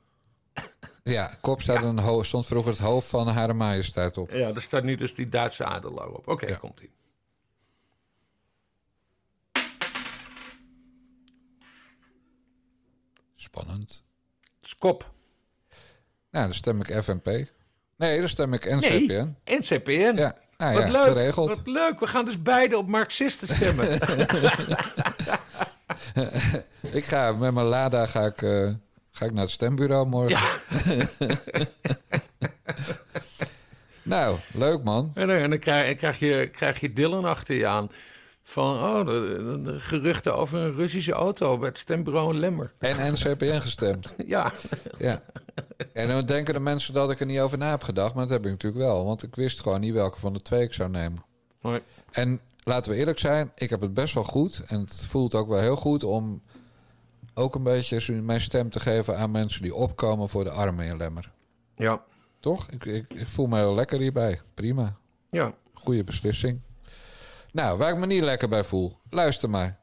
Ja, 1.03 1.31
kop 1.41 1.61
staat 1.61 1.81
ja. 1.81 1.87
een 1.87 2.25
stond 2.25 2.45
vroeger 2.45 2.71
het 2.71 2.79
hoofd 2.79 3.07
van 3.07 3.27
Hare 3.27 3.53
Majesteit 3.53 4.17
op. 4.17 4.31
Ja, 4.31 4.53
er 4.53 4.61
staat 4.61 4.83
nu 4.83 4.95
dus 4.95 5.13
die 5.13 5.29
Duitse 5.29 5.65
adelaar 5.65 6.07
op. 6.07 6.17
Oké, 6.17 6.31
okay, 6.31 6.49
ja. 6.49 6.55
komt 6.55 6.79
ie. 6.79 6.91
Spannend. 13.35 14.03
Skop. 14.61 15.11
Nou, 16.31 16.45
dan 16.45 16.53
stem 16.53 16.81
ik 16.81 17.03
FNP. 17.03 17.25
Nee, 17.95 18.19
dan 18.19 18.29
stem 18.29 18.53
ik 18.53 18.65
NCPN. 18.65 19.35
Nee, 19.45 19.59
NCPN. 19.59 20.13
Ja, 20.15 20.37
nou 20.57 20.73
wat 20.73 20.83
ja, 20.83 20.91
leuk, 20.91 21.05
geregeld. 21.05 21.49
Wat 21.49 21.67
leuk. 21.67 21.99
We 21.99 22.07
gaan 22.07 22.25
dus 22.25 22.41
beide 22.41 22.77
op 22.77 22.87
Marxisten 22.87 23.47
stemmen. 23.47 23.91
ik 26.99 27.03
ga 27.03 27.31
met 27.31 27.53
mijn 27.53 27.65
Lada 27.65 28.05
ga 28.05 28.25
ik, 28.25 28.41
uh, 28.41 28.73
ga 29.17 29.25
ik 29.25 29.31
naar 29.31 29.43
het 29.43 29.51
stembureau 29.51 30.07
morgen. 30.07 30.37
Ja. 30.85 31.07
nou, 34.03 34.37
leuk 34.53 34.83
man. 34.83 35.11
En 35.13 35.27
dan, 35.27 35.37
en 35.37 35.49
dan 35.49 35.59
krijg, 35.59 35.97
krijg, 35.97 36.19
je, 36.19 36.49
krijg 36.51 36.79
je 36.79 36.93
Dylan 36.93 37.25
achter 37.25 37.55
je 37.55 37.67
aan. 37.67 37.89
Van, 38.43 38.75
oh, 38.75 39.05
de, 39.05 39.59
de, 39.63 39.79
geruchten 39.79 40.35
over 40.35 40.59
een 40.59 40.75
Russische 40.75 41.11
auto 41.11 41.57
bij 41.57 41.67
het 41.67 41.77
stembureau 41.77 42.33
in 42.33 42.39
Lemmer. 42.39 42.73
En 42.79 43.13
NCPN 43.13 43.59
gestemd. 43.59 44.15
ja. 44.25 44.53
ja. 44.97 45.21
En 45.93 46.07
dan 46.07 46.25
denken 46.25 46.53
de 46.53 46.59
mensen 46.59 46.93
dat 46.93 47.11
ik 47.11 47.19
er 47.19 47.25
niet 47.25 47.39
over 47.39 47.57
na 47.57 47.69
heb 47.69 47.83
gedacht. 47.83 48.13
Maar 48.13 48.23
dat 48.23 48.33
heb 48.33 48.45
ik 48.45 48.51
natuurlijk 48.51 48.83
wel. 48.83 49.05
Want 49.05 49.23
ik 49.23 49.35
wist 49.35 49.59
gewoon 49.59 49.79
niet 49.79 49.93
welke 49.93 50.19
van 50.19 50.33
de 50.33 50.41
twee 50.41 50.61
ik 50.61 50.73
zou 50.73 50.89
nemen. 50.89 51.23
Hoi. 51.61 51.81
En 52.11 52.39
laten 52.63 52.91
we 52.91 52.97
eerlijk 52.97 53.19
zijn, 53.19 53.51
ik 53.55 53.69
heb 53.69 53.81
het 53.81 53.93
best 53.93 54.13
wel 54.13 54.23
goed. 54.23 54.61
En 54.67 54.79
het 54.79 55.05
voelt 55.09 55.35
ook 55.35 55.47
wel 55.47 55.59
heel 55.59 55.75
goed 55.75 56.03
om 56.03 56.41
ook 57.37 57.55
een 57.55 57.63
beetje 57.63 58.21
mijn 58.21 58.41
stem 58.41 58.69
te 58.69 58.79
geven 58.79 59.17
aan 59.17 59.31
mensen 59.31 59.61
die 59.61 59.75
opkomen 59.75 60.29
voor 60.29 60.43
de 60.43 60.49
armen 60.49 60.85
in 60.85 60.97
Lemmer. 60.97 61.31
Ja. 61.75 62.03
Toch? 62.39 62.69
Ik, 62.69 62.85
ik, 62.85 63.13
ik 63.13 63.27
voel 63.27 63.47
me 63.47 63.57
heel 63.57 63.75
lekker 63.75 63.99
hierbij. 63.99 64.41
Prima. 64.53 64.95
Ja. 65.29 65.53
Goede 65.73 66.03
beslissing. 66.03 66.61
Nou, 67.51 67.77
waar 67.77 67.91
ik 67.91 67.97
me 67.97 68.05
niet 68.05 68.23
lekker 68.23 68.49
bij 68.49 68.63
voel, 68.63 68.97
luister 69.09 69.49
maar. 69.49 69.79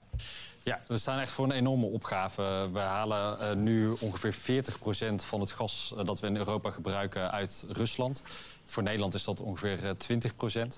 Ja, 0.63 0.81
we 0.89 0.97
staan 0.97 1.19
echt 1.19 1.33
voor 1.33 1.45
een 1.45 1.51
enorme 1.51 1.87
opgave. 1.87 2.69
We 2.73 2.79
halen 2.79 3.39
uh, 3.41 3.53
nu 3.53 3.91
ongeveer 4.01 4.65
40% 5.13 5.15
van 5.15 5.41
het 5.41 5.53
gas 5.53 5.95
uh, 5.97 6.05
dat 6.05 6.21
we 6.21 6.27
in 6.27 6.37
Europa 6.37 6.71
gebruiken 6.71 7.31
uit 7.31 7.67
Rusland. 7.69 8.23
Voor 8.65 8.83
Nederland 8.83 9.15
is 9.15 9.25
dat 9.25 9.41
ongeveer 9.41 9.79
uh, 9.85 9.91
20%. 9.91 10.57
Um, 10.65 10.71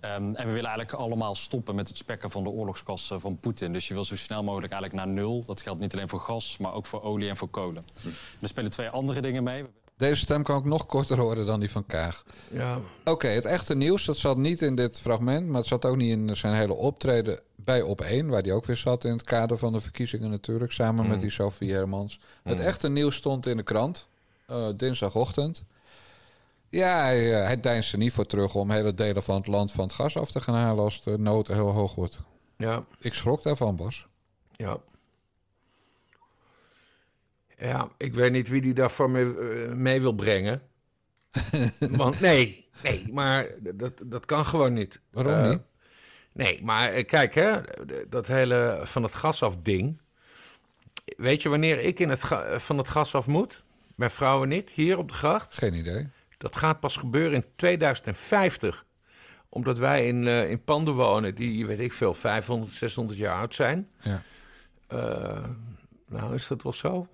en 0.00 0.32
we 0.32 0.44
willen 0.44 0.70
eigenlijk 0.70 0.92
allemaal 0.92 1.34
stoppen 1.34 1.74
met 1.74 1.88
het 1.88 1.96
spekken 1.96 2.30
van 2.30 2.42
de 2.42 2.50
oorlogskas 2.50 3.12
van 3.16 3.38
Poetin. 3.40 3.72
Dus 3.72 3.88
je 3.88 3.94
wil 3.94 4.04
zo 4.04 4.16
snel 4.16 4.42
mogelijk 4.42 4.72
eigenlijk 4.72 5.04
naar 5.04 5.14
nul. 5.14 5.44
Dat 5.46 5.62
geldt 5.62 5.80
niet 5.80 5.94
alleen 5.94 6.08
voor 6.08 6.20
gas, 6.20 6.56
maar 6.56 6.72
ook 6.72 6.86
voor 6.86 7.02
olie 7.02 7.28
en 7.28 7.36
voor 7.36 7.48
kolen. 7.48 7.86
Hm. 8.02 8.08
Er 8.40 8.48
spelen 8.48 8.70
twee 8.70 8.88
andere 8.88 9.20
dingen 9.20 9.42
mee. 9.42 9.64
Deze 9.96 10.20
stem 10.20 10.42
kan 10.42 10.56
ook 10.56 10.64
nog 10.64 10.86
korter 10.86 11.18
horen 11.18 11.46
dan 11.46 11.60
die 11.60 11.70
van 11.70 11.86
Kaag. 11.86 12.24
Ja. 12.50 12.80
Oké, 13.04 13.28
het 13.28 13.44
echte 13.44 13.74
nieuws, 13.74 14.04
dat 14.04 14.16
zat 14.16 14.36
niet 14.36 14.62
in 14.62 14.74
dit 14.74 15.00
fragment... 15.00 15.46
maar 15.46 15.58
het 15.58 15.66
zat 15.66 15.84
ook 15.84 15.96
niet 15.96 16.10
in 16.10 16.36
zijn 16.36 16.54
hele 16.54 16.74
optreden 16.74 17.40
bij 17.54 17.82
Op1... 17.82 18.26
waar 18.26 18.42
die 18.42 18.52
ook 18.52 18.64
weer 18.64 18.76
zat 18.76 19.04
in 19.04 19.12
het 19.12 19.22
kader 19.22 19.58
van 19.58 19.72
de 19.72 19.80
verkiezingen 19.80 20.30
natuurlijk... 20.30 20.72
samen 20.72 21.08
met 21.08 21.20
die 21.20 21.30
Sophie 21.30 21.72
Hermans. 21.72 22.20
Het 22.42 22.60
echte 22.60 22.88
nieuws 22.88 23.16
stond 23.16 23.46
in 23.46 23.56
de 23.56 23.62
krant, 23.62 24.06
uh, 24.50 24.68
dinsdagochtend. 24.76 25.64
Ja, 26.74 27.02
hij, 27.02 27.30
uh, 27.30 27.46
hij 27.46 27.60
deinst 27.60 27.92
er 27.92 27.98
niet 27.98 28.12
voor 28.12 28.26
terug 28.26 28.54
om 28.54 28.70
hele 28.70 28.94
delen 28.94 29.22
van 29.22 29.36
het 29.36 29.46
land 29.46 29.72
van 29.72 29.84
het 29.84 29.92
gas 29.92 30.16
af 30.16 30.30
te 30.30 30.40
gaan 30.40 30.54
halen... 30.54 30.84
als 30.84 31.02
de 31.02 31.18
nood 31.18 31.48
heel 31.48 31.70
hoog 31.70 31.94
wordt. 31.94 32.22
Ja. 32.56 32.84
Ik 32.98 33.14
schrok 33.14 33.42
daarvan, 33.42 33.76
Bas. 33.76 34.06
Ja. 34.56 34.78
Ja, 37.58 37.88
ik 37.96 38.14
weet 38.14 38.32
niet 38.32 38.48
wie 38.48 38.60
die 38.60 38.74
daarvoor 38.74 39.10
mee, 39.10 39.24
uh, 39.24 39.72
mee 39.72 40.00
wil 40.00 40.12
brengen. 40.12 40.62
Want 41.78 42.20
nee, 42.20 42.68
nee, 42.82 43.12
maar 43.12 43.46
dat, 43.58 43.92
dat 44.04 44.24
kan 44.24 44.44
gewoon 44.44 44.72
niet. 44.72 45.00
Waarom 45.10 45.32
uh, 45.32 45.50
niet? 45.50 45.60
Nee, 46.32 46.62
maar 46.62 47.04
kijk, 47.04 47.34
hè, 47.34 47.60
dat 48.08 48.26
hele 48.26 48.80
van 48.84 49.02
het 49.02 49.14
gas 49.14 49.42
af 49.42 49.56
ding. 49.62 50.00
Weet 51.04 51.42
je 51.42 51.48
wanneer 51.48 51.80
ik 51.80 51.98
in 51.98 52.08
het 52.08 52.20
van 52.56 52.78
het 52.78 52.88
gas 52.88 53.14
af 53.14 53.26
moet? 53.26 53.64
Mijn 53.94 54.10
vrouw 54.10 54.42
en 54.42 54.52
ik, 54.52 54.70
hier 54.70 54.98
op 54.98 55.08
de 55.08 55.14
gracht? 55.14 55.52
Geen 55.52 55.74
idee. 55.74 56.08
Dat 56.44 56.56
gaat 56.56 56.80
pas 56.80 56.96
gebeuren 56.96 57.34
in 57.34 57.44
2050. 57.56 58.84
Omdat 59.48 59.78
wij 59.78 60.06
in, 60.06 60.26
uh, 60.26 60.50
in 60.50 60.64
panden 60.64 60.94
wonen 60.94 61.34
die, 61.34 61.66
weet 61.66 61.80
ik 61.80 61.92
veel, 61.92 62.14
500, 62.14 62.72
600 62.72 63.18
jaar 63.18 63.36
oud 63.36 63.54
zijn. 63.54 63.88
Ja. 64.00 64.22
nou, 66.08 66.34
is 66.34 66.46
dat 66.46 66.62
wel 66.62 66.72
zo? 66.72 67.06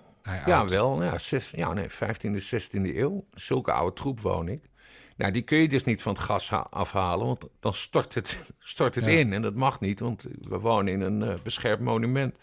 Ja, 0.46 0.66
wel. 0.68 1.02
Ja, 1.02 1.18
zes, 1.18 1.50
ja, 1.50 1.72
nee, 1.72 1.86
15e, 1.90 2.40
16e 2.40 2.96
eeuw. 2.96 3.24
Zulke 3.34 3.72
oude 3.72 3.92
troep 3.92 4.20
woon 4.20 4.48
ik. 4.48 4.60
Nou, 5.16 5.32
die 5.32 5.42
kun 5.42 5.58
je 5.58 5.68
dus 5.68 5.84
niet 5.84 6.02
van 6.02 6.12
het 6.12 6.22
gas 6.22 6.52
afhalen, 6.70 7.26
want 7.26 7.44
dan 7.60 7.72
stort 7.72 8.14
het, 8.14 8.46
stort 8.58 8.94
het 8.94 9.06
Ja. 9.06 9.12
in. 9.12 9.32
En 9.32 9.42
dat 9.42 9.54
mag 9.54 9.80
niet, 9.80 10.00
want 10.00 10.26
we 10.40 10.58
wonen 10.58 10.92
in 10.92 11.00
een 11.00 11.22
eh, 11.22 11.34
beschermd 11.42 11.80
monument. 11.80 12.38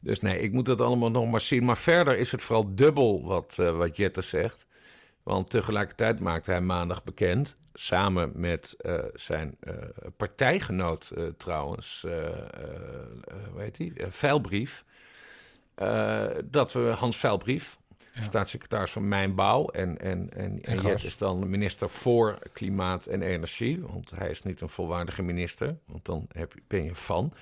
Dus 0.00 0.20
nee, 0.20 0.38
ik 0.40 0.52
moet 0.52 0.66
dat 0.66 0.80
allemaal 0.80 1.10
nog 1.10 1.30
maar 1.30 1.40
zien. 1.40 1.64
Maar 1.64 1.78
verder 1.78 2.18
is 2.18 2.30
het 2.32 2.42
vooral 2.42 2.74
dubbel 2.74 3.24
wat, 3.24 3.56
eh, 3.60 3.76
wat 3.76 3.96
Jette 3.96 4.20
zegt. 4.22 4.66
Want 5.28 5.50
tegelijkertijd 5.50 6.20
maakte 6.20 6.50
hij 6.50 6.60
maandag 6.60 7.04
bekend, 7.04 7.56
samen 7.72 8.32
met 8.34 8.74
eh, 8.78 8.98
zijn 9.14 9.56
eh, 9.60 9.74
partijgenoot 10.16 11.10
eh, 11.10 11.24
trouwens, 11.36 12.06
hoe 13.52 13.60
heet 13.60 13.76
die, 13.76 13.92
Veilbrief, 13.96 14.84
dat 16.44 16.72
we 16.72 16.80
Hans 16.80 17.16
Veilbrief, 17.16 17.78
staatssecretaris 18.20 18.90
van 18.90 19.08
Mijnbouw 19.08 19.66
en, 19.66 19.98
en, 19.98 20.30
en, 20.32 20.62
en. 20.62 20.78
Jet 20.78 21.04
is 21.04 21.18
dan 21.18 21.50
minister 21.50 21.90
voor 21.90 22.38
Klimaat 22.52 23.06
en 23.06 23.22
Energie, 23.22 23.80
want 23.80 24.10
hij 24.10 24.30
is 24.30 24.42
niet 24.42 24.60
een 24.60 24.68
volwaardige 24.68 25.22
minister, 25.22 25.78
want 25.86 26.04
dan 26.04 26.26
heb, 26.32 26.54
ben 26.66 26.84
je 26.84 26.94
van. 26.94 27.32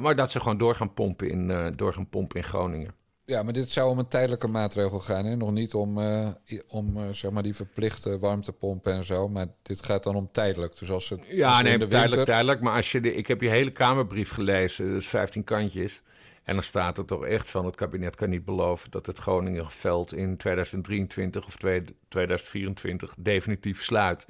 Maar 0.00 0.16
dat 0.16 0.30
ze 0.30 0.40
gewoon 0.40 0.58
door 0.58 0.74
gaan 0.74 0.94
pompen 0.94 1.30
in, 1.30 1.72
door 1.76 1.92
gaan 1.92 2.08
pompen 2.08 2.36
in 2.36 2.44
Groningen. 2.44 2.94
Ja, 3.30 3.42
maar 3.42 3.52
dit 3.52 3.70
zou 3.70 3.90
om 3.90 3.98
een 3.98 4.08
tijdelijke 4.08 4.48
maatregel 4.48 4.98
gaan. 4.98 5.24
Hè? 5.24 5.36
Nog 5.36 5.52
niet 5.52 5.74
om, 5.74 5.98
eh, 5.98 6.28
om 6.68 6.96
eh, 6.96 7.02
zeg 7.12 7.30
maar 7.30 7.42
die 7.42 7.54
verplichte 7.54 8.18
warmtepompen 8.18 8.92
en 8.92 9.04
zo. 9.04 9.28
Maar 9.28 9.46
dit 9.62 9.84
gaat 9.84 10.02
dan 10.02 10.14
om 10.14 10.28
tijdelijk. 10.32 10.78
Dus 10.78 10.90
als 10.90 11.08
het 11.08 11.18
als 11.18 11.28
Ja, 11.30 11.58
in 11.58 11.64
nee, 11.64 11.78
winter- 11.78 12.24
duidelijk. 12.24 12.60
Maar 12.60 12.74
als 12.76 12.92
je 12.92 13.00
de, 13.00 13.14
ik 13.14 13.26
heb 13.26 13.40
je 13.40 13.48
hele 13.48 13.70
Kamerbrief 13.70 14.30
gelezen, 14.30 14.86
dus 14.86 15.06
15 15.08 15.44
kantjes. 15.44 16.02
En 16.44 16.54
dan 16.54 16.64
staat 16.64 16.98
er 16.98 17.04
toch 17.04 17.24
echt 17.24 17.48
van: 17.48 17.64
het 17.64 17.74
kabinet 17.76 18.16
kan 18.16 18.28
niet 18.30 18.44
beloven 18.44 18.90
dat 18.90 19.06
het 19.06 19.18
Groningenveld 19.18 20.12
in 20.14 20.36
2023 20.36 21.46
of 21.46 21.56
twee- 21.56 21.84
2024 22.08 23.14
definitief 23.18 23.82
sluit. 23.82 24.26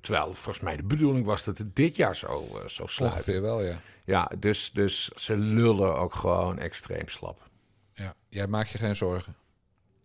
Terwijl 0.00 0.24
volgens 0.34 0.60
mij 0.60 0.76
de 0.76 0.84
bedoeling 0.84 1.26
was 1.26 1.44
dat 1.44 1.58
het 1.58 1.76
dit 1.76 1.96
jaar 1.96 2.16
zo, 2.16 2.26
eh, 2.62 2.68
zo 2.68 2.86
sluit. 2.86 3.12
Ongeveer 3.12 3.42
wel, 3.42 3.62
ja. 3.62 3.80
Ja, 4.04 4.30
dus, 4.38 4.70
dus 4.72 5.08
ze 5.08 5.36
lullen 5.36 5.96
ook 5.98 6.14
gewoon 6.14 6.58
extreem 6.58 7.08
slap. 7.08 7.43
Jij 8.34 8.46
maakt 8.46 8.70
je 8.70 8.78
geen 8.78 8.96
zorgen. 8.96 9.36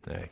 Nee. 0.03 0.30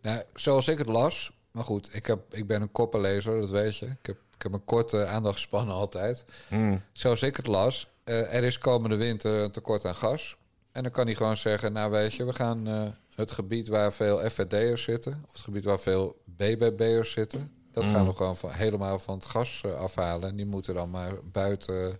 Nou, 0.00 0.22
zoals 0.34 0.68
ik 0.68 0.78
het 0.78 0.86
las... 0.86 1.32
Maar 1.50 1.64
goed, 1.64 1.94
ik, 1.94 2.06
heb, 2.06 2.34
ik 2.34 2.46
ben 2.46 2.62
een 2.62 2.72
koppenlezer, 2.72 3.40
dat 3.40 3.50
weet 3.50 3.76
je. 3.76 3.86
Ik 3.86 4.06
heb, 4.06 4.16
ik 4.36 4.42
heb 4.42 4.52
een 4.52 4.64
korte 4.64 5.06
aandachtspannen 5.06 5.74
altijd. 5.74 6.24
Mm. 6.48 6.82
Zoals 6.92 7.22
ik 7.22 7.36
het 7.36 7.46
las, 7.46 7.88
eh, 8.04 8.34
er 8.34 8.44
is 8.44 8.58
komende 8.58 8.96
winter 8.96 9.32
een 9.32 9.50
tekort 9.50 9.84
aan 9.84 9.94
gas. 9.94 10.36
En 10.72 10.82
dan 10.82 10.92
kan 10.92 11.06
hij 11.06 11.14
gewoon 11.14 11.36
zeggen, 11.36 11.72
nou 11.72 11.90
weet 11.90 12.14
je, 12.14 12.24
we 12.24 12.32
gaan 12.32 12.66
eh, 12.66 12.88
het 13.14 13.30
gebied 13.30 13.68
waar 13.68 13.92
veel 13.92 14.30
FVD'ers 14.30 14.82
zitten... 14.82 15.24
of 15.26 15.32
het 15.32 15.42
gebied 15.42 15.64
waar 15.64 15.80
veel 15.80 16.22
BBB'ers 16.24 17.12
zitten... 17.12 17.52
dat 17.72 17.84
gaan 17.84 18.06
we 18.06 18.12
gewoon 18.12 18.36
van, 18.36 18.50
helemaal 18.50 18.98
van 18.98 19.14
het 19.14 19.26
gas 19.26 19.60
eh, 19.64 19.74
afhalen. 19.74 20.28
En 20.28 20.36
die 20.36 20.46
moeten 20.46 20.74
dan 20.74 20.90
maar 20.90 21.12
buiten 21.24 21.98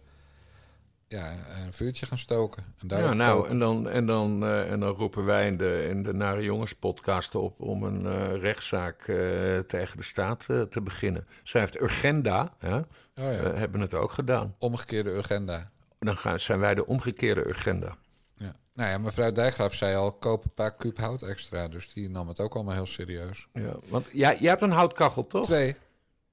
ja, 1.10 1.32
een 1.64 1.72
vuurtje 1.72 2.06
gaan 2.06 2.18
stoken. 2.18 2.64
En 2.78 2.98
Ja, 2.98 3.12
nou, 3.12 3.48
en 3.48 3.58
dan, 3.58 3.88
en, 3.88 4.06
dan, 4.06 4.44
eh, 4.44 4.70
en 4.70 4.80
dan 4.80 4.94
roepen 4.94 5.24
wij 5.24 5.46
in 5.46 5.56
de, 5.56 5.86
in 5.88 6.02
de 6.02 6.14
Nare 6.14 6.42
Jongens 6.42 6.72
podcast 6.72 7.34
op 7.34 7.60
om 7.60 7.82
een 7.82 8.06
eh, 8.06 8.40
rechtszaak 8.40 9.08
eh, 9.08 9.16
tegen 9.58 9.96
de 9.96 10.02
staat 10.02 10.46
te 10.46 10.80
beginnen. 10.82 11.26
Zij 11.42 11.60
heeft 11.60 11.80
Urgenda, 11.80 12.54
hè, 12.58 12.76
Oh 12.76 12.84
ja, 13.14 13.54
hebben 13.54 13.80
het 13.80 13.94
ook 13.94 14.12
gedaan. 14.12 14.54
omgekeerde 14.58 15.18
agenda. 15.18 15.70
Dan 15.98 16.16
gaan, 16.16 16.38
zijn 16.40 16.58
wij 16.58 16.74
de 16.74 16.86
omgekeerde 16.86 17.48
Urgenda. 17.48 17.96
Ja. 18.34 18.56
Nou 18.74 18.90
ja, 18.90 18.98
mevrouw 18.98 19.32
Dijkgraaf 19.32 19.74
zei 19.74 19.96
al, 19.96 20.12
koop 20.12 20.44
een 20.44 20.54
paar 20.54 20.76
kuub 20.76 20.98
hout 20.98 21.22
extra. 21.22 21.68
Dus 21.68 21.92
die 21.92 22.10
nam 22.10 22.28
het 22.28 22.40
ook 22.40 22.54
allemaal 22.54 22.74
heel 22.74 22.86
serieus. 22.86 23.48
Ja, 23.52 23.76
want 23.88 24.06
jij, 24.12 24.36
jij 24.40 24.50
hebt 24.50 24.62
een 24.62 24.70
houtkachel, 24.70 25.26
toch? 25.26 25.44
Twee. 25.44 25.76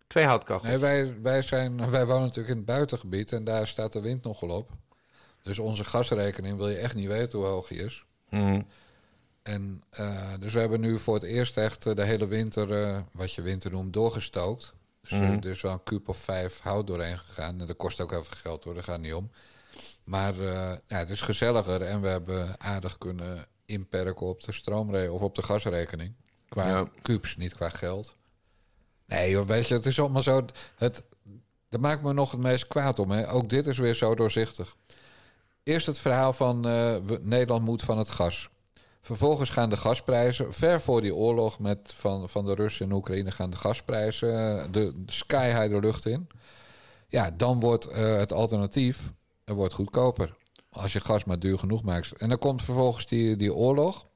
Twee 0.07 0.25
houtkachels. 0.25 0.67
Nee, 0.67 0.77
wij, 0.77 1.21
wij, 1.21 1.41
zijn, 1.41 1.89
wij 1.91 2.05
wonen 2.05 2.21
natuurlijk 2.23 2.49
in 2.49 2.55
het 2.57 2.65
buitengebied 2.65 3.31
en 3.31 3.43
daar 3.43 3.67
staat 3.67 3.93
de 3.93 4.01
wind 4.01 4.23
nogal 4.23 4.49
op. 4.49 4.69
Dus 5.41 5.59
onze 5.59 5.83
gasrekening 5.83 6.57
wil 6.57 6.69
je 6.69 6.77
echt 6.77 6.95
niet 6.95 7.07
weten 7.07 7.39
hoe 7.39 7.47
hoog 7.47 7.67
die 7.67 7.83
is. 7.83 8.05
Mhm. 8.29 8.61
En 9.43 9.83
uh, 9.99 10.33
dus 10.39 10.53
we 10.53 10.59
hebben 10.59 10.79
nu 10.81 10.99
voor 10.99 11.13
het 11.13 11.23
eerst 11.23 11.57
echt 11.57 11.85
uh, 11.85 11.95
de 11.95 12.03
hele 12.03 12.27
winter, 12.27 12.71
uh, 12.87 12.99
wat 13.11 13.33
je 13.33 13.41
winter 13.41 13.71
noemt, 13.71 13.93
doorgestookt. 13.93 14.73
Dus 15.01 15.11
Mhm. 15.11 15.23
er 15.31 15.45
is 15.45 15.61
wel 15.61 15.71
een 15.71 15.83
kuub 15.83 16.07
of 16.09 16.17
vijf 16.17 16.59
hout 16.59 16.87
doorheen 16.87 17.17
gegaan. 17.17 17.59
En 17.61 17.67
dat 17.67 17.77
kost 17.77 18.01
ook 18.01 18.11
even 18.11 18.37
geld 18.37 18.63
hoor, 18.63 18.73
daar 18.73 18.83
gaat 18.83 18.99
niet 18.99 19.13
om. 19.13 19.31
Maar 20.03 20.35
ja, 20.35 20.79
het 20.87 21.09
is 21.09 21.21
gezelliger 21.21 21.81
en 21.81 22.01
we 22.01 22.07
hebben 22.07 22.59
aardig 22.59 22.97
kunnen 22.97 23.45
inperken 23.65 24.25
op 24.27 24.43
de 24.43 24.51
stroomrekening 24.51 25.13
of 25.15 25.21
op 25.21 25.35
de 25.35 25.41
gasrekening. 25.43 26.13
Qua 26.49 26.67
Ja. 26.67 26.87
kubus, 27.01 27.37
niet 27.37 27.53
qua 27.55 27.69
geld. 27.69 28.15
Nee 29.07 29.43
weet 29.45 29.67
je, 29.67 29.73
het 29.73 29.85
is 29.85 29.99
allemaal 29.99 30.23
zo... 30.23 30.45
Het, 30.77 31.03
dat 31.69 31.79
maakt 31.79 32.03
me 32.03 32.13
nog 32.13 32.31
het 32.31 32.39
meest 32.39 32.67
kwaad 32.67 32.99
om. 32.99 33.11
Hè. 33.11 33.31
Ook 33.31 33.49
dit 33.49 33.67
is 33.67 33.77
weer 33.77 33.95
zo 33.95 34.15
doorzichtig. 34.15 34.75
Eerst 35.63 35.85
het 35.85 35.99
verhaal 35.99 36.33
van 36.33 36.67
eh, 36.67 36.95
Nederland 37.21 37.65
moet 37.65 37.83
van 37.83 37.97
het 37.97 38.09
gas. 38.09 38.49
Vervolgens 39.01 39.49
gaan 39.49 39.69
de 39.69 39.77
gasprijzen, 39.77 40.53
ver 40.53 40.81
voor 40.81 41.01
die 41.01 41.15
oorlog 41.15 41.59
met 41.59 41.93
van, 41.95 42.29
van 42.29 42.45
de 42.45 42.53
Russen 42.53 42.85
in 42.85 42.91
Oekraïne, 42.91 43.31
gaan 43.31 43.49
de 43.49 43.57
gasprijzen 43.57 44.59
eh, 44.59 44.63
de, 44.71 44.93
de 45.05 45.11
sky 45.11 45.45
high 45.45 45.69
de 45.69 45.79
lucht 45.79 46.05
in. 46.05 46.27
Ja, 47.07 47.31
dan 47.31 47.59
wordt 47.59 47.85
eh, 47.85 48.17
het 48.17 48.33
alternatief 48.33 49.11
er 49.43 49.55
wordt 49.55 49.73
goedkoper. 49.73 50.35
Als 50.69 50.93
je 50.93 50.99
gas 50.99 51.23
maar 51.23 51.39
duur 51.39 51.59
genoeg 51.59 51.83
maakt. 51.83 52.11
En 52.11 52.29
dan 52.29 52.37
komt 52.37 52.63
vervolgens 52.63 53.05
die, 53.05 53.35
die 53.35 53.53
oorlog. 53.53 54.07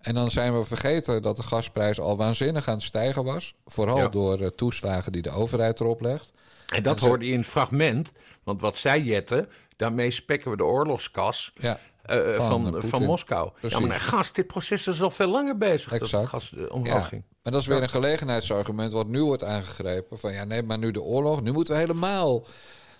En 0.00 0.14
dan 0.14 0.30
zijn 0.30 0.58
we 0.58 0.64
vergeten 0.64 1.22
dat 1.22 1.36
de 1.36 1.42
gasprijs 1.42 2.00
al 2.00 2.16
waanzinnig 2.16 2.68
aan 2.68 2.74
het 2.74 2.82
stijgen 2.82 3.24
was. 3.24 3.54
Vooral 3.66 3.96
Ja. 3.98 4.08
door 4.08 4.40
eh, 4.40 4.46
toeslagen 4.46 5.12
die 5.12 5.22
de 5.22 5.30
overheid 5.30 5.80
erop 5.80 6.00
legt. 6.00 6.30
En 6.66 6.82
dat 6.82 6.94
En 6.94 7.00
ze- 7.00 7.06
hoorde 7.08 7.26
je 7.26 7.32
in 7.32 7.38
het 7.38 7.48
fragment. 7.48 8.12
Want 8.44 8.60
wat 8.60 8.76
zij 8.76 9.00
Jette, 9.02 9.48
daarmee 9.76 10.10
spekken 10.10 10.50
we 10.50 10.56
de 10.56 10.64
oorlogskas 10.64 11.52
Ja, 11.54 11.78
eh, 12.02 12.18
Van, 12.18 12.46
van, 12.46 12.66
eh, 12.66 12.72
van, 12.80 12.90
Poetin. 12.90 13.06
Moskou. 13.06 13.50
Precies. 13.60 13.78
Ja, 13.78 13.86
maar 13.86 14.00
gas, 14.00 14.32
dit 14.32 14.46
proces 14.46 14.86
is 14.86 15.02
al 15.02 15.10
veel 15.10 15.28
langer 15.28 15.56
bezig 15.58 15.90
dat 15.92 16.00
Exact. 16.02 16.22
het 16.22 16.30
gas 16.30 16.54
omhoog 16.68 16.86
Ja. 16.94 17.00
ging. 17.00 17.22
En 17.42 17.52
dat 17.52 17.60
is 17.60 17.66
weer 17.66 17.82
een 17.82 17.88
gelegenheidsargument 17.88 18.92
wat 18.92 19.06
nu 19.06 19.24
wordt 19.24 19.44
aangegrepen. 19.44 20.18
Van 20.18 20.32
ja, 20.32 20.44
nee, 20.44 20.62
maar 20.62 20.78
nu 20.78 20.90
de 20.90 21.02
oorlog, 21.02 21.42
nu 21.42 21.52
moeten 21.52 21.74
we 21.74 21.80
helemaal. 21.80 22.44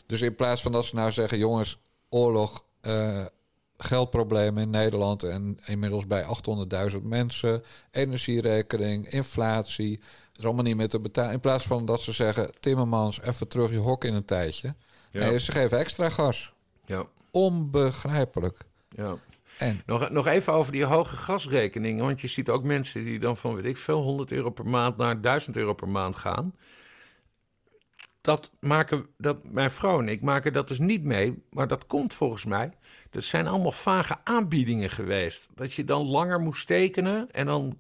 Dus 0.07 0.21
in 0.21 0.35
plaats 0.35 0.63
van 0.63 0.73
dat 0.73 0.85
ze 0.85 0.95
nou 0.95 1.13
zeggen, 1.13 1.39
jongens, 1.39 1.79
oorlog, 2.09 2.65
geldproblemen 3.79 4.63
in 4.63 4.71
Nederland 4.71 5.23
en 5.23 5.59
inmiddels 5.65 6.07
bij 6.07 6.25
800.000 6.91 7.03
mensen, 7.03 7.63
energierekening, 7.91 9.11
inflatie, 9.11 9.99
dat 9.99 10.39
is 10.39 10.45
allemaal 10.45 10.65
niet 10.65 10.77
meer 10.77 10.89
te 10.89 11.01
betalen. 11.01 11.33
In 11.33 11.41
plaats 11.41 11.67
van 11.67 11.87
dat 11.87 12.01
ze 12.01 12.13
zeggen, 12.13 12.51
Timmermans, 12.61 13.21
even 13.21 13.49
terug 13.49 13.71
je 13.71 13.77
hok 13.77 14.05
in 14.05 14.15
een 14.15 14.25
tijdje. 14.25 14.75
Ja. 15.11 15.25
Nee, 15.25 15.41
ze 15.41 15.53
geven 15.53 15.79
extra 15.79 16.09
gas. 16.09 16.53
Ja. 16.85 17.05
Onbegrijpelijk. 17.31 18.59
Ja. 18.89 19.17
En 19.59 19.83
Nog, 19.87 20.11
nog 20.11 20.27
even 20.27 20.53
over 20.53 20.73
die 20.73 20.85
hoge 20.85 21.17
gasrekeningen. 21.17 22.05
Want 22.05 22.21
je 22.21 22.29
ziet 22.29 22.51
ook 22.51 22.63
mensen 22.63 23.05
die 23.05 23.19
dan 23.19 23.37
van, 23.37 23.55
weet 23.55 23.65
ik 23.65 23.77
veel, 23.77 24.03
100 24.03 24.33
euro 24.33 24.51
per 24.51 24.67
maand 24.67 24.97
naar 24.97 25.21
1000 25.21 25.57
euro 25.57 25.73
per 25.73 25.89
maand 25.89 26.17
gaan. 26.17 26.55
Dat 28.27 28.51
maken, 28.61 29.07
dat, 29.17 29.45
mijn 29.45 29.71
vrouw 29.71 30.01
en 30.01 30.09
ik 30.09 30.21
maken 30.23 30.53
dat 30.53 30.69
dus 30.69 30.79
niet 30.79 31.03
mee. 31.03 31.43
Maar 31.51 31.69
dat 31.69 31.87
komt 31.87 32.15
volgens 32.15 32.45
mij. 32.45 32.73
Dat 33.11 33.25
zijn 33.25 33.47
allemaal 33.47 33.73
vage 33.73 34.17
aanbiedingen 34.25 34.91
geweest. 34.91 35.49
Dat 35.55 35.75
je 35.75 35.85
dan 35.85 36.07
langer 36.07 36.41
moest 36.41 36.67
tekenen 36.67 37.31
en 37.31 37.47
dan 37.47 37.79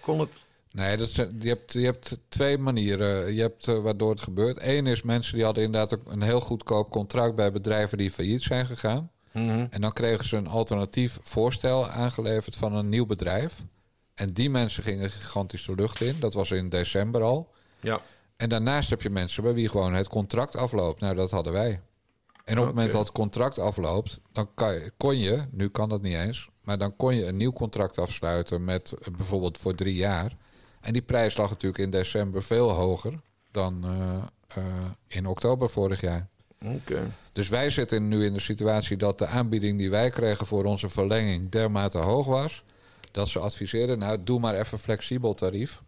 kon 0.00 0.20
het... 0.20 0.46
Nee, 0.70 0.96
dat 0.96 1.08
zijn, 1.08 1.36
je, 1.40 1.48
hebt, 1.48 1.72
je 1.72 1.84
hebt 1.84 2.18
twee 2.28 2.58
manieren. 2.58 3.34
Je 3.34 3.40
hebt 3.40 3.68
eh, 3.68 3.82
waardoor 3.82 4.10
het 4.10 4.20
gebeurt. 4.20 4.58
Eén 4.60 4.86
is 4.86 5.02
mensen 5.02 5.34
die 5.34 5.44
hadden 5.44 5.64
inderdaad 5.64 5.98
ook 5.98 6.12
een 6.12 6.22
heel 6.22 6.40
goedkoop 6.40 6.90
contract 6.90 7.34
bij 7.34 7.52
bedrijven 7.52 7.98
die 7.98 8.10
failliet 8.10 8.42
zijn 8.42 8.66
gegaan. 8.66 9.10
En 9.70 9.80
dan 9.80 9.92
kregen 9.92 10.26
ze 10.26 10.36
een 10.36 10.46
alternatief 10.46 11.18
voorstel 11.22 11.88
aangeleverd 11.88 12.56
van 12.56 12.74
een 12.74 12.88
nieuw 12.88 13.06
bedrijf. 13.06 13.62
En 14.14 14.28
die 14.28 14.50
mensen 14.50 14.82
gingen 14.82 15.10
gigantisch 15.10 15.64
de 15.64 15.74
lucht 15.74 16.00
in. 16.00 16.14
Dat 16.20 16.34
was 16.34 16.50
in 16.50 16.68
december 16.68 17.22
al. 17.22 17.52
Ja. 17.80 18.00
En 18.38 18.48
daarnaast 18.48 18.90
heb 18.90 19.02
je 19.02 19.10
mensen 19.10 19.42
bij 19.42 19.54
wie 19.54 19.68
gewoon 19.68 19.94
het 19.94 20.08
contract 20.08 20.56
afloopt. 20.56 21.00
Nou, 21.00 21.14
dat 21.14 21.30
hadden 21.30 21.52
wij. 21.52 21.80
En 22.44 22.58
op 22.58 22.66
het 22.66 22.74
moment 22.74 22.92
dat 22.92 23.00
het 23.00 23.12
contract 23.12 23.58
afloopt, 23.58 24.20
dan 24.32 24.48
kan 24.54 24.74
je, 24.74 24.92
kon 24.96 25.18
je, 25.18 25.44
nu 25.50 25.68
kan 25.68 25.88
dat 25.88 26.02
niet 26.02 26.14
eens, 26.14 26.48
maar 26.62 26.78
dan 26.78 26.96
kon 26.96 27.14
je 27.14 27.26
een 27.26 27.36
nieuw 27.36 27.52
contract 27.52 27.98
afsluiten 27.98 28.64
met 28.64 28.94
bijvoorbeeld 29.16 29.58
voor 29.58 29.74
drie 29.74 29.94
jaar. 29.94 30.36
En 30.80 30.92
die 30.92 31.02
prijs 31.02 31.36
lag 31.36 31.50
natuurlijk 31.50 31.82
in 31.82 31.90
december 31.90 32.42
veel 32.42 32.70
hoger 32.70 33.20
dan 33.50 33.84
eh, 33.84 34.16
eh, 34.48 34.64
in 35.06 35.26
oktober 35.26 35.68
vorig 35.68 36.00
jaar. 36.00 36.28
Oké. 36.64 37.12
Dus 37.32 37.48
wij 37.48 37.70
zitten 37.70 38.08
nu 38.08 38.24
in 38.24 38.32
de 38.32 38.40
situatie 38.40 38.96
dat 38.96 39.18
de 39.18 39.26
aanbieding 39.26 39.78
die 39.78 39.90
wij 39.90 40.10
kregen 40.10 40.46
voor 40.46 40.64
onze 40.64 40.88
verlenging 40.88 41.50
dermate 41.50 41.98
hoog 41.98 42.26
was. 42.26 42.64
Dat 43.10 43.28
ze 43.28 43.38
adviseerden, 43.38 43.98
nou 43.98 44.22
doe 44.24 44.40
maar 44.40 44.54
even 44.54 44.78
flexibel 44.78 45.34
tarief. 45.34 45.82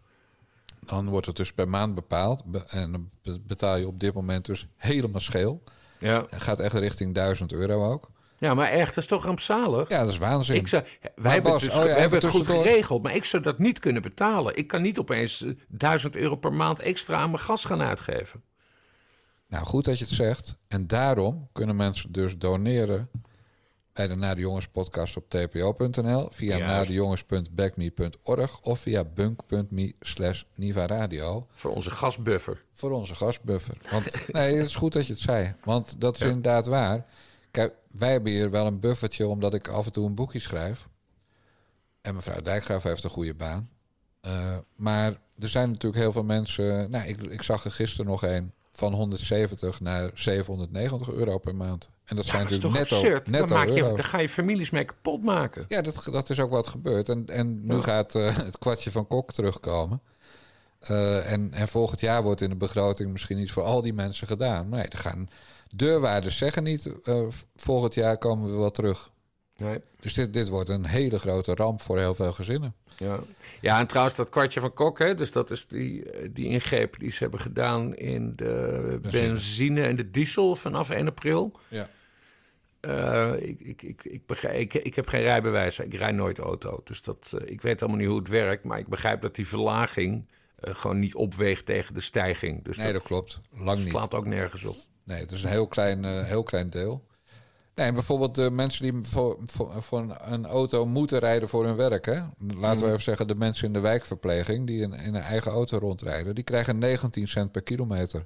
Dan 0.85 1.09
wordt 1.09 1.25
het 1.25 1.35
dus 1.35 1.53
per 1.53 1.69
maand 1.69 1.95
bepaald. 1.95 2.45
Be- 2.45 2.63
En 2.67 2.91
dan 2.91 3.09
be- 3.23 3.39
betaal 3.39 3.77
je 3.77 3.87
op 3.87 3.99
dit 3.99 4.13
moment 4.13 4.45
dus 4.45 4.67
helemaal 4.77 5.21
scheel. 5.21 5.63
Ja. 5.99 6.25
Het 6.29 6.41
gaat 6.41 6.59
echt 6.59 6.73
richting 6.73 7.13
1000 7.15 7.53
euro 7.53 7.91
ook. 7.91 8.11
ja, 8.37 8.53
maar 8.53 8.69
echt, 8.69 8.87
dat 8.87 8.97
is 8.97 9.05
toch 9.09 9.25
rampzalig? 9.25 9.89
Ja, 9.89 9.99
dat 10.03 10.09
is 10.09 10.17
waanzin. 10.17 10.55
Ik 10.55 10.67
zou, 10.67 10.83
wij 11.01 11.11
Maar 11.15 11.31
hebben, 11.31 11.51
Bas, 11.51 11.61
dus, 11.63 11.77
oh 11.77 11.85
ja, 11.85 11.89
hebben 11.95 12.19
het 12.19 12.29
goed 12.29 12.47
geregeld, 12.47 13.03
maar 13.03 13.15
ik 13.15 13.25
zou 13.25 13.43
dat 13.43 13.59
niet 13.59 13.79
kunnen 13.79 14.01
betalen. 14.01 14.55
Ik 14.57 14.67
kan 14.67 14.81
niet 14.81 14.99
opeens 14.99 15.41
eh, 15.43 15.49
1000 15.67 16.15
euro 16.15 16.35
per 16.35 16.53
maand 16.53 16.79
extra 16.79 17.17
aan 17.17 17.31
mijn 17.31 17.43
gas 17.43 17.65
gaan 17.65 17.81
uitgeven. 17.81 18.43
Nou, 19.47 19.65
goed 19.65 19.85
dat 19.85 19.99
je 19.99 20.05
het 20.05 20.13
zegt. 20.13 20.57
En 20.67 20.87
daarom 20.87 21.49
kunnen 21.51 21.75
mensen 21.75 22.11
dus 22.11 22.37
doneren 22.37 23.09
bij 23.93 24.07
de 24.07 24.15
Naar 24.15 24.35
de 24.35 24.41
Jongens 24.41 24.67
podcast 24.67 25.17
op 25.17 25.29
tpo.nl, 25.29 26.27
via 26.31 26.57
nadejongens.backme.org 26.57 28.59
of 28.61 28.79
via 28.79 29.03
bunk.me 29.03 29.93
slash 29.99 30.43
Niva 30.55 30.85
Radio 30.85 31.47
Voor 31.51 31.71
onze 31.71 31.91
gasbuffer. 31.91 32.63
voor 32.73 32.91
onze 32.91 33.15
gasbuffer. 33.15 33.77
Want 33.91 34.05
nee, 34.33 34.55
het 34.55 34.65
is 34.65 34.75
goed 34.75 34.93
dat 34.93 35.07
je 35.07 35.13
het 35.13 35.21
zei. 35.21 35.55
Want 35.63 36.01
dat 36.01 36.15
is 36.15 36.21
Ja. 36.21 36.27
inderdaad 36.27 36.67
waar. 36.67 37.05
Kijk, 37.51 37.73
wij 37.91 38.11
hebben 38.11 38.31
hier 38.31 38.51
wel 38.51 38.65
een 38.65 38.79
buffertje 38.79 39.27
omdat 39.27 39.53
ik 39.53 39.67
af 39.67 39.85
en 39.85 39.91
toe 39.91 40.05
een 40.07 40.15
boekje 40.15 40.39
schrijf. 40.39 40.87
En 42.01 42.15
mevrouw 42.15 42.41
Dijkgraaf 42.41 42.83
heeft 42.83 43.03
een 43.03 43.09
goede 43.09 43.33
baan. 43.33 43.69
Eh, 44.21 44.57
maar 44.75 45.19
er 45.39 45.49
zijn 45.49 45.69
natuurlijk 45.69 46.01
heel 46.01 46.11
veel 46.11 46.23
mensen. 46.23 46.91
Nou, 46.91 47.07
ik, 47.07 47.21
ik 47.21 47.41
zag 47.41 47.65
er 47.65 47.71
gisteren 47.71 48.05
nog 48.05 48.23
een 48.23 48.53
van 48.71 48.93
170 48.93 49.79
naar 49.79 50.11
790 50.13 51.09
euro 51.09 51.37
per 51.37 51.55
maand. 51.55 51.89
En 52.05 52.15
dat 52.15 52.25
Ja, 52.25 52.31
zijn 52.31 52.43
dat 52.43 52.51
natuurlijk 52.51 52.79
netto, 52.79 52.95
absurd? 52.95 53.27
netto 53.27 53.45
Dan, 53.47 53.57
maak 53.57 53.67
je, 53.67 53.73
euro's. 53.81 53.95
dan 53.95 54.05
ga 54.05 54.19
je 54.19 54.29
families 54.29 54.69
mee 54.69 54.83
kapot 54.85 55.23
maken. 55.23 55.65
Ja, 55.67 55.81
dat, 55.81 56.07
dat 56.11 56.29
is 56.29 56.39
ook 56.39 56.49
wat 56.49 56.67
gebeurd. 56.67 57.09
En, 57.09 57.25
en 57.27 57.65
nu 57.65 57.75
Ja. 57.75 57.81
gaat 57.81 58.15
eh, 58.15 58.37
het 58.37 58.57
kwartje 58.57 58.91
van 58.91 59.07
Kok 59.07 59.33
terugkomen. 59.33 60.01
Eh, 60.79 61.31
en, 61.31 61.53
en 61.53 61.67
volgend 61.67 61.99
jaar 61.99 62.23
wordt 62.23 62.41
in 62.41 62.49
de 62.49 62.55
begroting 62.55 63.11
misschien 63.11 63.37
iets 63.39 63.51
voor 63.51 63.63
al 63.63 63.81
die 63.81 63.93
mensen 63.93 64.27
gedaan. 64.27 64.69
Maar 64.69 64.79
nee, 64.79 64.87
er 64.87 64.97
gaan 64.97 65.29
deurwaarders 65.75 66.37
zeggen 66.37 66.63
niet... 66.63 66.89
eh, 67.03 67.21
volgend 67.55 67.93
jaar 67.93 68.17
komen 68.17 68.51
we 68.51 68.57
wel 68.57 68.71
terug. 68.71 69.11
Nee. 69.61 69.79
Dus 69.99 70.13
dit, 70.13 70.33
dit 70.33 70.49
wordt 70.49 70.69
een 70.69 70.85
hele 70.85 71.19
grote 71.19 71.55
ramp 71.55 71.81
voor 71.81 71.97
heel 71.97 72.15
veel 72.15 72.31
gezinnen. 72.31 72.75
Ja. 72.97 73.19
ja, 73.61 73.79
en 73.79 73.87
trouwens 73.87 74.15
dat 74.15 74.29
kwartje 74.29 74.59
van 74.59 74.73
Kok, 74.73 74.99
hè, 74.99 75.15
dus 75.15 75.31
dat 75.31 75.51
is 75.51 75.67
die, 75.67 76.03
die 76.31 76.45
ingreep 76.45 76.99
die 76.99 77.11
ze 77.11 77.17
hebben 77.19 77.39
gedaan 77.39 77.95
in 77.95 78.33
de 78.35 78.99
Benzine. 79.01 79.27
benzine, 79.27 79.81
en 79.81 79.95
de 79.95 80.11
diesel 80.11 80.55
vanaf 80.55 80.89
1 80.89 81.07
april. 81.07 81.59
Ja. 81.67 81.89
Eh, 82.81 83.33
ik, 83.41 83.59
ik, 83.59 83.81
ik, 83.81 84.03
ik, 84.03 84.25
begrijp, 84.25 84.59
ik, 84.59 84.73
ik 84.73 84.95
heb 84.95 85.07
geen 85.07 85.21
rijbewijs, 85.21 85.79
ik 85.79 85.93
rijd 85.93 86.15
nooit 86.15 86.39
auto. 86.39 86.81
Dus 86.83 87.03
dat, 87.03 87.33
eh, 87.37 87.51
ik 87.51 87.61
weet 87.61 87.79
helemaal 87.79 88.01
niet 88.01 88.09
hoe 88.09 88.19
het 88.19 88.27
werkt, 88.27 88.63
maar 88.63 88.79
ik 88.79 88.87
begrijp 88.87 89.21
dat 89.21 89.35
die 89.35 89.47
verlaging 89.47 90.27
eh, 90.55 90.75
gewoon 90.75 90.99
niet 90.99 91.15
opweegt 91.15 91.65
tegen 91.65 91.93
de 91.93 92.01
stijging. 92.01 92.63
Dus 92.63 92.77
Nee, 92.77 92.93
dat 92.93 93.03
klopt. 93.03 93.39
Lang 93.57 93.79
niet. 93.79 93.89
slaat 93.89 94.13
ook 94.13 94.25
nergens 94.25 94.63
op. 94.63 94.75
Nee, 95.05 95.19
het 95.19 95.31
is 95.31 95.43
een 95.43 95.49
heel 95.49 95.67
klein, 95.67 96.03
heel 96.03 96.43
klein 96.43 96.69
deel. 96.69 97.05
Nee, 97.75 97.93
bijvoorbeeld 97.93 98.35
de 98.35 98.49
mensen 98.49 98.83
die 98.83 99.03
voor, 99.03 99.37
voor, 99.45 99.83
voor 99.83 100.17
een, 100.21 100.45
auto 100.45 100.85
moeten 100.85 101.19
rijden 101.19 101.49
voor 101.49 101.65
hun 101.65 101.75
werk. 101.75 102.05
Hè? 102.05 102.21
Laten 102.55 102.85
we 102.85 102.91
even 102.91 103.03
zeggen, 103.03 103.27
de 103.27 103.35
mensen 103.35 103.67
in 103.67 103.73
de 103.73 103.79
wijkverpleging 103.79 104.67
die 104.67 104.81
in, 104.81 104.93
in 104.93 105.15
een 105.15 105.21
eigen 105.21 105.51
auto 105.51 105.77
rondrijden, 105.77 106.35
die 106.35 106.43
krijgen 106.43 106.77
19 106.77 107.27
cent 107.27 107.51
per 107.51 107.61
kilometer. 107.61 108.25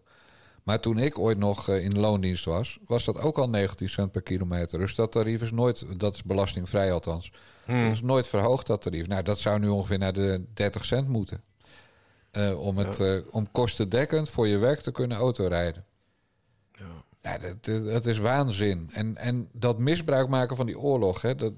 Maar 0.65 0.79
toen 0.79 0.97
ik 0.97 1.19
ooit 1.19 1.37
nog 1.37 1.69
eh, 1.69 1.83
in 1.83 1.99
loondienst 1.99 2.45
was, 2.45 2.79
was 2.85 3.05
dat 3.05 3.19
ook 3.19 3.37
al 3.37 3.49
19 3.49 3.89
cent 3.89 4.11
per 4.11 4.21
kilometer. 4.21 4.79
Dus 4.79 4.95
dat 4.95 5.11
tarief 5.11 5.41
is 5.41 5.51
nooit, 5.51 5.99
dat 5.99 6.15
is 6.15 6.23
belastingvrij 6.23 6.91
althans. 6.91 7.31
Dat 7.65 7.91
is 7.91 8.01
nooit 8.01 8.27
verhoogd, 8.27 8.67
dat 8.67 8.81
tarief. 8.81 9.07
Nou, 9.07 9.23
dat 9.23 9.39
zou 9.39 9.59
nu 9.59 9.67
ongeveer 9.67 9.97
naar 9.97 10.13
de 10.13 10.45
30 10.53 10.85
cent 10.85 11.07
moeten. 11.07 11.41
Eh, 12.31 12.59
om, 12.59 12.77
het, 12.77 12.99
eh, 12.99 13.15
om 13.31 13.51
kostendekkend 13.51 14.29
voor 14.29 14.47
je 14.47 14.57
werk 14.57 14.79
te 14.79 14.91
kunnen 14.91 15.17
autorijden. 15.17 15.85
Ja, 17.25 17.37
dat, 17.37 17.85
dat 17.85 18.05
is 18.05 18.17
waanzin. 18.17 18.89
En, 18.93 19.17
en 19.17 19.49
dat 19.51 19.77
misbruik 19.79 20.27
maken 20.29 20.55
van 20.55 20.65
die 20.65 20.79
oorlog, 20.79 21.21
hè, 21.21 21.35
dat, 21.35 21.53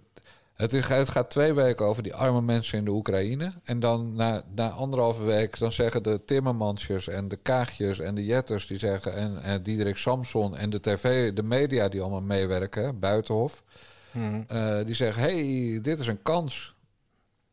Het, 0.54 0.74
is- 0.74 0.88
het 0.88 1.10
gaat 1.10 1.30
twee 1.30 1.54
weken 1.54 1.86
over 1.86 2.04
die 2.04 2.16
arme 2.16 2.42
mensen 2.42 2.78
in 2.78 2.86
de 2.86 2.92
Oekraïne. 2.92 3.54
En 3.64 3.80
dan 3.80 4.14
na, 4.16 4.44
na 4.56 4.70
anderhalve 4.70 5.24
week 5.24 5.58
dan 5.60 5.72
zeggen 5.72 6.04
de 6.04 6.22
Timmermansjes 6.26 7.08
en 7.08 7.28
de 7.28 7.36
Kaagjes 7.36 8.00
en 8.00 8.16
de 8.16 8.26
Jetters... 8.26 8.68
die 8.68 8.80
zeggen, 8.80 9.14
en, 9.16 9.42
en 9.42 9.64
Diederik 9.64 9.98
Samson 9.98 10.56
en 10.58 10.70
de 10.70 10.80
tv, 10.80 11.34
de 11.34 11.44
media 11.44 11.88
die 11.88 12.02
allemaal 12.02 12.22
meewerken, 12.22 13.00
Buitenhof... 13.00 13.64
eh, 14.48 14.86
die 14.86 14.96
zeggen, 14.96 15.22
hey, 15.22 15.80
dit 15.82 16.00
is 16.00 16.08
een 16.08 16.22
kans. 16.22 16.76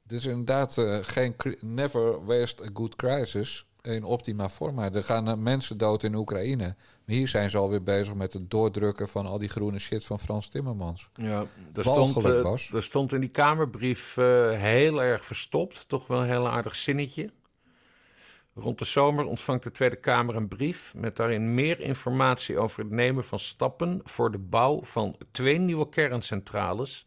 Dit 0.03 0.19
is 0.19 0.27
inderdaad 0.27 0.79
eh, 0.79 0.99
geen... 1.03 1.35
Never 1.61 2.25
waste 2.25 2.63
a 2.65 2.69
good 2.75 2.97
crisis 2.97 3.67
in 3.85 4.05
optima 4.05 4.49
forma. 4.49 4.93
Er 4.93 5.05
gaan 5.05 5.29
eh, 5.29 5.35
mensen 5.35 5.79
dood 5.79 6.03
in 6.03 6.15
Oekraïne. 6.15 6.65
Maar 7.05 7.17
hier 7.17 7.29
zijn 7.29 7.51
ze 7.51 7.59
alweer 7.59 7.83
bezig 7.83 8.15
met 8.15 8.33
het 8.33 8.51
doordrukken 8.51 9.09
van 9.09 9.27
al 9.27 9.39
die 9.39 9.49
groene 9.49 9.79
shit 9.79 10.05
van 10.05 10.19
Frans 10.19 10.49
Timmermans. 10.49 11.09
Ja, 11.15 11.45
er 11.75 11.83
stond, 11.83 12.25
eh, 12.25 12.75
er 12.75 12.83
stond 12.83 13.13
in 13.13 13.21
die 13.21 13.31
Kamerbrief 13.31 14.17
eh, 14.17 14.51
heel 14.51 15.03
erg 15.03 15.25
verstopt, 15.25 15.89
toch 15.89 16.07
wel 16.07 16.21
een 16.21 16.27
heel 16.27 16.49
aardig 16.49 16.75
zinnetje. 16.75 17.31
Rond 18.55 18.79
de 18.79 18.85
zomer 18.85 19.25
ontvangt 19.25 19.63
de 19.63 19.71
Tweede 19.71 19.97
Kamer 19.97 20.37
een 20.37 20.49
brief 20.49 20.95
met 20.97 21.17
daarin 21.17 21.55
meer 21.55 21.81
informatie 21.81 22.59
over 22.59 22.81
het 22.81 22.91
nemen 22.91 23.25
van 23.25 23.39
stappen 23.39 24.01
voor 24.05 24.31
de 24.31 24.39
bouw 24.39 24.85
van 24.85 25.17
twee 25.31 25.59
nieuwe 25.59 25.89
kerncentrales, 25.89 27.07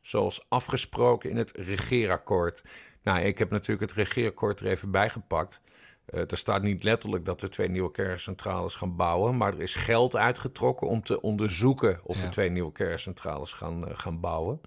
zoals 0.00 0.46
afgesproken 0.48 1.30
in 1.30 1.36
het 1.36 1.52
regeerakkoord. 1.56 2.62
Nou, 3.02 3.20
ik 3.20 3.38
heb 3.38 3.50
natuurlijk 3.50 3.90
het 3.90 4.06
regeerakkoord 4.06 4.60
er 4.60 4.66
even 4.66 4.90
bijgepakt. 4.90 5.60
Eh, 6.04 6.20
er 6.30 6.36
staat 6.36 6.62
niet 6.62 6.82
letterlijk 6.82 7.24
dat 7.24 7.40
we 7.40 7.48
twee 7.48 7.68
nieuwe 7.68 7.90
kerncentrales 7.90 8.74
gaan 8.74 8.96
bouwen, 8.96 9.36
maar 9.36 9.52
er 9.54 9.60
is 9.62 9.74
geld 9.74 10.16
uitgetrokken 10.16 10.88
om 10.88 11.02
te 11.02 11.20
onderzoeken 11.20 12.00
of 12.02 12.16
we 12.16 12.22
Ja. 12.22 12.28
twee 12.28 12.50
nieuwe 12.50 12.72
kerncentrales 12.72 13.52
gaan, 13.52 13.88
eh, 13.88 13.98
gaan 13.98 14.20
bouwen. 14.20 14.60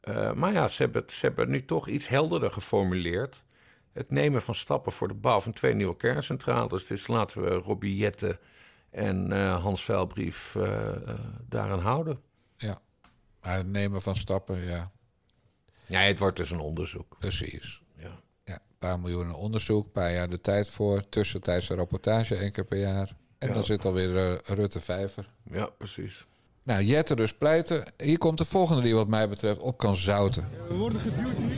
Eh, 0.00 0.32
maar 0.32 0.52
ja, 0.52 0.68
ze 0.68 0.82
hebben, 0.82 1.02
het, 1.02 1.12
ze 1.12 1.26
hebben 1.26 1.44
het 1.44 1.52
nu 1.54 1.64
toch 1.64 1.88
iets 1.88 2.08
helderder 2.08 2.50
geformuleerd. 2.50 3.44
Het 3.92 4.10
nemen 4.10 4.42
van 4.42 4.54
stappen 4.54 4.92
voor 4.92 5.08
de 5.08 5.14
bouw 5.14 5.40
van 5.40 5.52
twee 5.52 5.74
nieuwe 5.74 5.96
kerncentrales. 5.96 6.86
Dus 6.86 7.06
laten 7.06 7.42
we 7.42 7.50
Robbie 7.50 7.96
Jette 7.96 8.38
en 8.90 9.30
Hans 9.52 9.84
Veilbrief 9.84 10.54
eh, 10.56 10.88
daaraan 11.48 11.80
houden. 11.80 12.20
Ja. 12.56 12.80
Het 13.40 13.66
nemen 13.66 14.02
van 14.02 14.16
stappen, 14.16 14.64
ja, 14.64 14.90
Ja, 15.86 16.00
het 16.00 16.18
wordt 16.18 16.36
dus 16.36 16.50
een 16.50 16.60
onderzoek. 16.60 17.16
precies. 17.18 17.79
Paar 18.80 19.00
miljoen 19.00 19.34
onderzoek, 19.34 19.84
een 19.84 19.92
paar 19.92 20.12
jaar 20.12 20.28
de 20.30 20.40
tijd 20.40 20.68
voor. 20.70 21.08
Tussentijdse 21.08 21.74
rapportage 21.74 22.36
één 22.36 22.52
keer 22.52 22.64
per 22.64 22.78
jaar. 22.78 23.16
En 23.38 23.48
Ja. 23.48 23.54
dan 23.54 23.64
zit 23.64 23.84
alweer 23.84 24.16
eh, 24.16 24.38
Rutte 24.56 24.80
Vijver. 24.80 25.30
ja, 25.44 25.66
precies. 25.78 26.26
Nou, 26.62 26.82
Jette 26.82 27.16
dus 27.16 27.32
pleiten. 27.34 27.92
Hier 27.96 28.18
komt 28.18 28.38
de 28.38 28.44
volgende 28.44 28.82
die 28.82 28.94
wat 28.94 29.08
mij 29.08 29.28
betreft 29.28 29.60
op 29.60 29.78
kan 29.78 29.96
zouten. 29.96 30.48
We 30.68 30.74
worden 30.74 31.00
gebuurd 31.00 31.36
hier. 31.38 31.54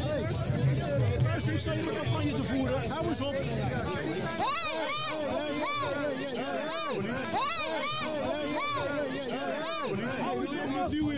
Luister, 1.23 1.53
ik 1.53 1.61
sta 1.61 1.73
hier 1.73 1.89
een 1.89 1.95
campagne 2.03 2.33
te 2.35 2.45
voeren. 2.45 2.91
Hou 2.91 3.09
eens 3.09 3.21
op. 3.21 3.35
Hou 10.23 10.41
eens 10.41 10.51
op 10.51 10.71
met 10.81 10.91
duwen. 10.91 11.17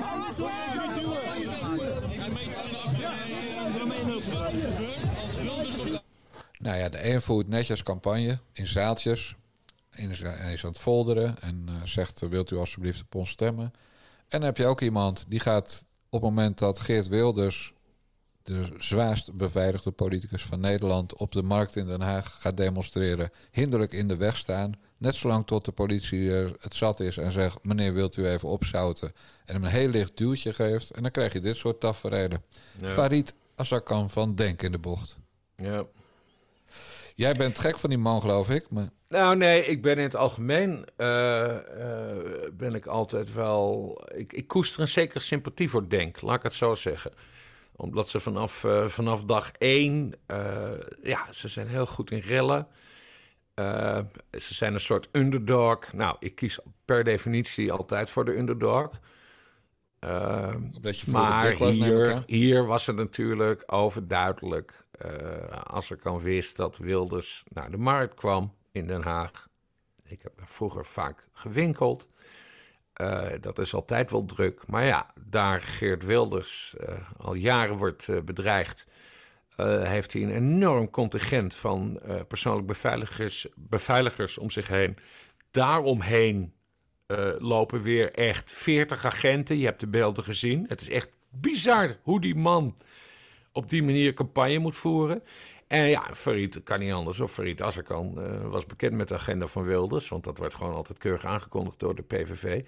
Hou 0.00 0.26
eens 0.28 0.40
op 0.40 0.50
met 0.76 0.94
duwen. 1.00 2.30
Nou 6.60 6.76
ja, 6.76 6.88
de 6.88 7.12
een 7.12 7.20
voert 7.20 7.48
netjes 7.48 7.82
campagne 7.82 8.38
in 8.52 8.66
zaaltjes. 8.66 9.36
En 9.90 10.10
is, 10.10 10.24
aan 10.24 10.70
het 10.70 10.78
folderen 10.78 11.42
en 11.42 11.64
eh, 11.68 11.74
zegt, 11.84 12.22
eh, 12.22 12.28
wilt 12.28 12.50
u 12.50 12.56
alsjeblieft 12.56 13.00
op 13.00 13.14
ons 13.14 13.30
stemmen? 13.30 13.64
En 14.28 14.38
dan 14.38 14.42
heb 14.42 14.56
je 14.56 14.66
ook 14.66 14.80
iemand 14.80 15.24
die 15.28 15.40
gaat 15.40 15.84
op 16.08 16.20
het 16.20 16.30
moment 16.30 16.58
dat 16.58 16.78
Geert 16.78 17.08
Wilders... 17.08 17.72
de 18.42 18.68
zwaarst 18.78 19.32
beveiligde 19.32 19.90
politicus 19.90 20.44
van 20.44 20.60
Nederland... 20.60 21.14
op 21.14 21.32
de 21.32 21.42
markt 21.42 21.76
in 21.76 21.86
Den 21.86 22.00
Haag 22.00 22.40
gaat 22.40 22.56
demonstreren... 22.56 23.30
hinderlijk 23.50 23.92
in 23.92 24.08
de 24.08 24.16
weg 24.16 24.36
staan. 24.36 24.72
Net 24.96 25.14
zolang 25.14 25.46
tot 25.46 25.64
de 25.64 25.72
politie 25.72 26.30
het 26.30 26.74
zat 26.74 27.00
is 27.00 27.16
en 27.16 27.32
zegt... 27.32 27.64
meneer, 27.64 27.94
wilt 27.94 28.16
u 28.16 28.26
even 28.26 28.48
opzouten? 28.48 29.12
En 29.44 29.54
hem 29.54 29.64
een 29.64 29.70
heel 29.70 29.88
licht 29.88 30.16
duwtje 30.16 30.52
geeft. 30.52 30.90
En 30.90 31.02
dan 31.02 31.10
krijg 31.10 31.32
je 31.32 31.40
dit 31.40 31.56
soort 31.56 31.80
tafereelen. 31.80 32.42
Ja. 32.80 32.88
Farid 32.88 33.34
Azarkan 33.54 34.10
van 34.10 34.34
Denk 34.34 34.62
in 34.62 34.72
de 34.72 34.78
bocht. 34.78 35.18
Ja. 35.56 35.84
Jij 37.20 37.34
bent 37.34 37.58
gek 37.58 37.78
van 37.78 37.90
die 37.90 37.98
man, 37.98 38.20
geloof 38.20 38.50
ik. 38.50 38.70
Maar 38.70 38.88
Nou, 39.08 39.36
nee, 39.36 39.66
ik 39.66 39.82
ben 39.82 39.96
in 39.96 40.02
het 40.02 40.16
algemeen 40.16 40.84
eh, 40.96 41.56
eh, 41.56 42.16
ben 42.52 42.74
ik 42.74 42.86
altijd 42.86 43.32
wel. 43.32 44.00
Ik, 44.14 44.32
ik 44.32 44.48
koester 44.48 44.80
een 44.80 44.88
zekere 44.88 45.20
sympathie 45.20 45.70
voor 45.70 45.88
Denk, 45.88 46.20
laat 46.20 46.36
ik 46.36 46.42
het 46.42 46.52
zo 46.52 46.74
zeggen. 46.74 47.12
Omdat 47.76 48.08
ze 48.08 48.20
vanaf, 48.20 48.64
eh, 48.64 48.86
vanaf 48.86 49.24
dag 49.24 49.50
één, 49.52 50.12
ja, 51.02 51.32
ze 51.32 51.48
zijn 51.48 51.68
heel 51.68 51.86
goed 51.86 52.10
in 52.10 52.18
rellen. 52.18 52.66
Ze 54.30 54.54
zijn 54.54 54.74
een 54.74 54.80
soort 54.80 55.08
underdog. 55.12 55.92
Nou, 55.92 56.16
ik 56.18 56.34
kies 56.34 56.58
per 56.84 57.04
definitie 57.04 57.72
altijd 57.72 58.10
voor 58.10 58.24
de 58.24 58.36
underdog. 58.36 58.90
Je 60.00 61.02
maar 61.06 61.56
hier, 61.56 62.22
hier 62.26 62.66
was 62.66 62.86
het 62.86 62.96
natuurlijk 62.96 63.62
overduidelijk. 63.66 64.79
Eh, 65.00 65.62
als 65.62 65.90
er 65.90 65.96
kan 65.96 66.20
wist 66.20 66.56
dat 66.56 66.78
Wilders 66.78 67.44
naar 67.48 67.70
de 67.70 67.76
markt 67.76 68.14
kwam 68.14 68.54
in 68.72 68.86
Den 68.86 69.02
Haag. 69.02 69.48
Ik 70.06 70.22
heb 70.22 70.36
daar 70.36 70.48
vroeger 70.48 70.86
vaak 70.86 71.28
gewinkeld. 71.32 72.08
Eh, 72.92 73.28
dat 73.40 73.58
is 73.58 73.74
altijd 73.74 74.10
wel 74.10 74.24
druk. 74.24 74.66
Maar 74.66 74.84
ja, 74.84 75.12
daar 75.20 75.60
Geert 75.60 76.04
Wilders 76.04 76.74
eh, 76.76 76.94
al 77.16 77.34
jaren 77.34 77.76
wordt 77.76 78.24
bedreigd, 78.24 78.86
heeft 79.82 80.12
hij 80.12 80.22
een 80.22 80.30
enorm 80.30 80.90
contingent 80.90 81.54
van 81.54 82.00
persoonlijk 82.28 82.66
beveiligers, 82.66 83.46
beveiligers 83.56 84.38
om 84.38 84.50
zich 84.50 84.68
heen. 84.68 84.96
Daaromheen 85.50 86.54
lopen 87.38 87.82
weer 87.82 88.12
echt 88.12 88.50
40 88.50 89.04
agenten. 89.04 89.58
Je 89.58 89.64
hebt 89.64 89.80
de 89.80 89.86
beelden 89.86 90.24
gezien. 90.24 90.64
Het 90.68 90.80
is 90.80 90.88
echt 90.88 91.08
bizar 91.30 91.96
hoe 92.02 92.20
die 92.20 92.34
man 92.34 92.76
op 93.52 93.70
die 93.70 93.82
manier 93.82 94.14
campagne 94.14 94.58
moet 94.58 94.76
voeren. 94.76 95.22
En 95.66 95.84
ja, 95.84 96.08
Farid 96.12 96.62
kan 96.62 96.78
niet 96.78 96.92
anders. 96.92 97.20
Of 97.20 97.32
Farid 97.32 97.62
Azarkan 97.62 98.22
eh, 98.22 98.46
was 98.50 98.66
bekend 98.66 98.92
met 98.92 99.08
de 99.08 99.14
agenda 99.14 99.46
van 99.46 99.64
Wilders. 99.64 100.08
Want 100.08 100.24
dat 100.24 100.38
wordt 100.38 100.54
gewoon 100.54 100.74
altijd 100.74 100.98
keurig 100.98 101.24
aangekondigd 101.24 101.78
door 101.78 101.94
de 101.94 102.02
PVV. 102.02 102.62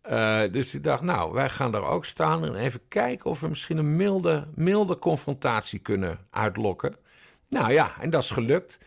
Eh, 0.00 0.42
dus 0.52 0.70
die 0.70 0.80
dacht, 0.80 1.02
nou, 1.02 1.32
wij 1.32 1.48
gaan 1.48 1.72
daar 1.72 1.90
ook 1.90 2.04
staan 2.04 2.44
en 2.44 2.54
even 2.54 2.80
kijken 2.88 3.30
of 3.30 3.40
we 3.40 3.48
misschien 3.48 3.76
een 3.76 3.96
milde, 3.96 4.46
milde 4.54 4.98
confrontatie 4.98 5.78
kunnen 5.78 6.18
uitlokken. 6.30 6.96
Nou 7.48 7.72
ja, 7.72 8.00
en 8.00 8.10
dat 8.10 8.22
is 8.22 8.30
gelukt. 8.30 8.80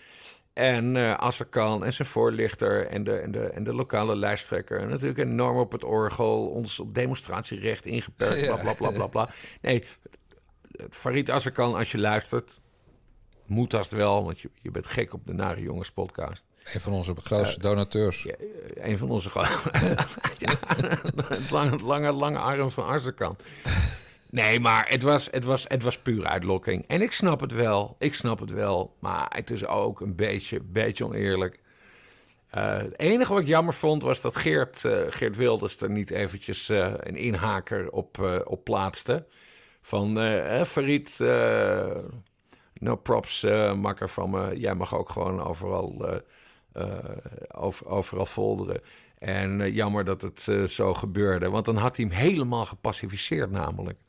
En 0.53 0.95
eh 0.95 1.13
Azarkan 1.13 1.85
en 1.85 1.93
zijn 1.93 2.07
voorlichter 2.07 2.87
en 2.87 3.03
de, 3.03 3.17
en, 3.17 3.31
de, 3.31 3.49
en 3.49 3.63
de 3.63 3.73
lokale 3.73 4.15
lijsttrekker. 4.15 4.79
En 4.79 4.89
natuurlijk 4.89 5.19
enorm 5.19 5.57
op 5.57 5.71
het 5.71 5.83
orgel, 5.83 6.47
ons 6.47 6.83
demonstratierecht 6.87 7.85
ingeperkt, 7.85 8.45
bla 8.45 8.61
bla 8.61 8.73
bla 8.73 8.91
bla 8.91 9.07
bla. 9.07 9.29
Nee, 9.61 9.83
Farid 10.89 11.29
Azarkan, 11.29 11.75
als 11.75 11.91
je 11.91 11.97
luistert, 11.97 12.59
moet 13.45 13.71
dat 13.71 13.89
wel, 13.89 14.23
want 14.23 14.39
je, 14.39 14.49
je 14.61 14.71
bent 14.71 14.87
gek 14.87 15.13
op 15.13 15.27
de 15.27 15.33
Nare 15.33 15.61
Jongens 15.61 15.91
podcast. 15.91 16.45
een 16.73 16.81
van 16.81 16.93
onze 16.93 17.13
grootste 17.15 17.59
donateurs. 17.59 18.23
Ja, 18.23 18.33
eh, 18.33 18.89
een 18.89 18.97
van 18.97 19.09
onze... 19.09 19.29
gro- 19.29 19.41
ja, 20.45 20.53
het 21.27 21.49
lange, 21.51 21.77
lange, 21.79 22.11
lange 22.11 22.37
arm 22.37 22.71
van 22.71 22.83
Azarkan. 22.85 23.35
Nee, 24.29 24.59
maar 24.59 24.85
het 24.89 25.01
was, 25.01 25.27
het, 25.31 25.43
was, 25.43 25.65
het 25.67 25.83
was 25.83 25.97
puur 25.99 26.25
uitlokking. 26.25 26.87
En 26.87 27.01
ik 27.01 27.11
snap 27.11 27.39
het 27.39 27.51
wel, 27.51 27.95
ik 27.99 28.13
snap 28.13 28.39
het 28.39 28.49
wel. 28.51 28.95
Maar 28.99 29.25
het 29.35 29.49
is 29.49 29.65
ook 29.65 30.01
een 30.01 30.15
beetje, 30.15 30.59
beetje 30.63 31.05
oneerlijk. 31.05 31.59
Eh, 32.49 32.77
het 32.77 32.99
enige 32.99 33.33
wat 33.33 33.41
ik 33.41 33.47
jammer 33.47 33.73
vond 33.73 34.01
was 34.03 34.21
dat 34.21 34.35
Geert, 34.35 34.85
eh, 34.85 34.99
Geert 35.09 35.35
Wilders 35.35 35.81
er 35.81 35.89
niet 35.89 36.11
eventjes 36.11 36.69
eh, 36.69 36.93
een 36.97 37.15
inhaker 37.15 37.89
op, 37.91 38.19
eh, 38.23 38.39
op 38.43 38.63
plaatste. 38.63 39.25
Van 39.81 40.19
eh 40.19 40.63
Farid, 40.63 41.19
eh, 41.19 41.97
no 42.73 42.95
props, 42.95 43.43
eh, 43.43 43.73
makker 43.73 44.09
van 44.09 44.29
me. 44.29 44.59
Jij 44.59 44.75
mag 44.75 44.95
ook 44.95 45.09
gewoon 45.09 45.43
overal, 45.43 46.05
eh, 46.73 46.85
over, 47.51 47.87
overal 47.87 48.25
folderen. 48.25 48.81
En 49.17 49.71
jammer 49.73 50.03
dat 50.05 50.21
het 50.21 50.47
zo 50.71 50.93
gebeurde. 50.93 51.49
Want 51.49 51.65
dan 51.65 51.75
had 51.77 51.97
hij 51.97 52.05
hem 52.05 52.15
helemaal 52.15 52.65
gepacificeerd 52.65 53.51
namelijk. 53.51 53.99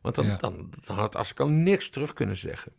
Want 0.00 0.14
dan, 0.14 0.24
Ja. 0.26 0.36
dan, 0.36 0.70
dan 0.86 0.96
had 0.96 1.16
Azarkan 1.16 1.62
niks 1.62 1.88
terug 1.88 2.12
kunnen 2.12 2.36
zeggen. 2.36 2.72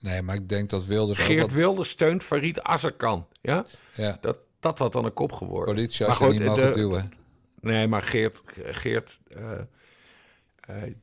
Nee, 0.00 0.22
maar 0.22 0.34
ik 0.34 0.48
denk 0.48 0.70
dat 0.70 0.84
Wilders 0.84 1.18
Geert 1.18 1.40
wat 1.40 1.52
Wilders 1.52 1.88
steunt 1.88 2.22
Farid 2.22 2.62
Azarkan. 2.62 3.26
Ja? 3.40 3.66
ja, 3.94 4.18
Dat, 4.20 4.38
dat 4.60 4.78
had 4.78 4.92
dan 4.92 5.04
een 5.04 5.12
kop 5.12 5.32
geworden. 5.32 5.74
politie 5.74 6.06
Maar 6.06 6.16
goed, 6.16 6.30
niet 6.30 6.44
mogen 6.44 6.62
de- 6.66 6.70
duwen. 6.78 7.12
Nee, 7.60 7.86
maar 7.88 8.02
Geert, 8.02 8.42
Geert 8.56 9.20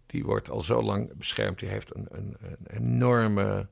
die 0.06 0.24
wordt 0.24 0.50
al 0.50 0.62
zo 0.62 0.82
lang 0.84 1.14
beschermd. 1.18 1.60
Die 1.60 1.70
heeft 1.70 1.96
een, 1.96 2.08
een, 2.12 2.38
een 2.42 2.58
enorme, 2.78 3.68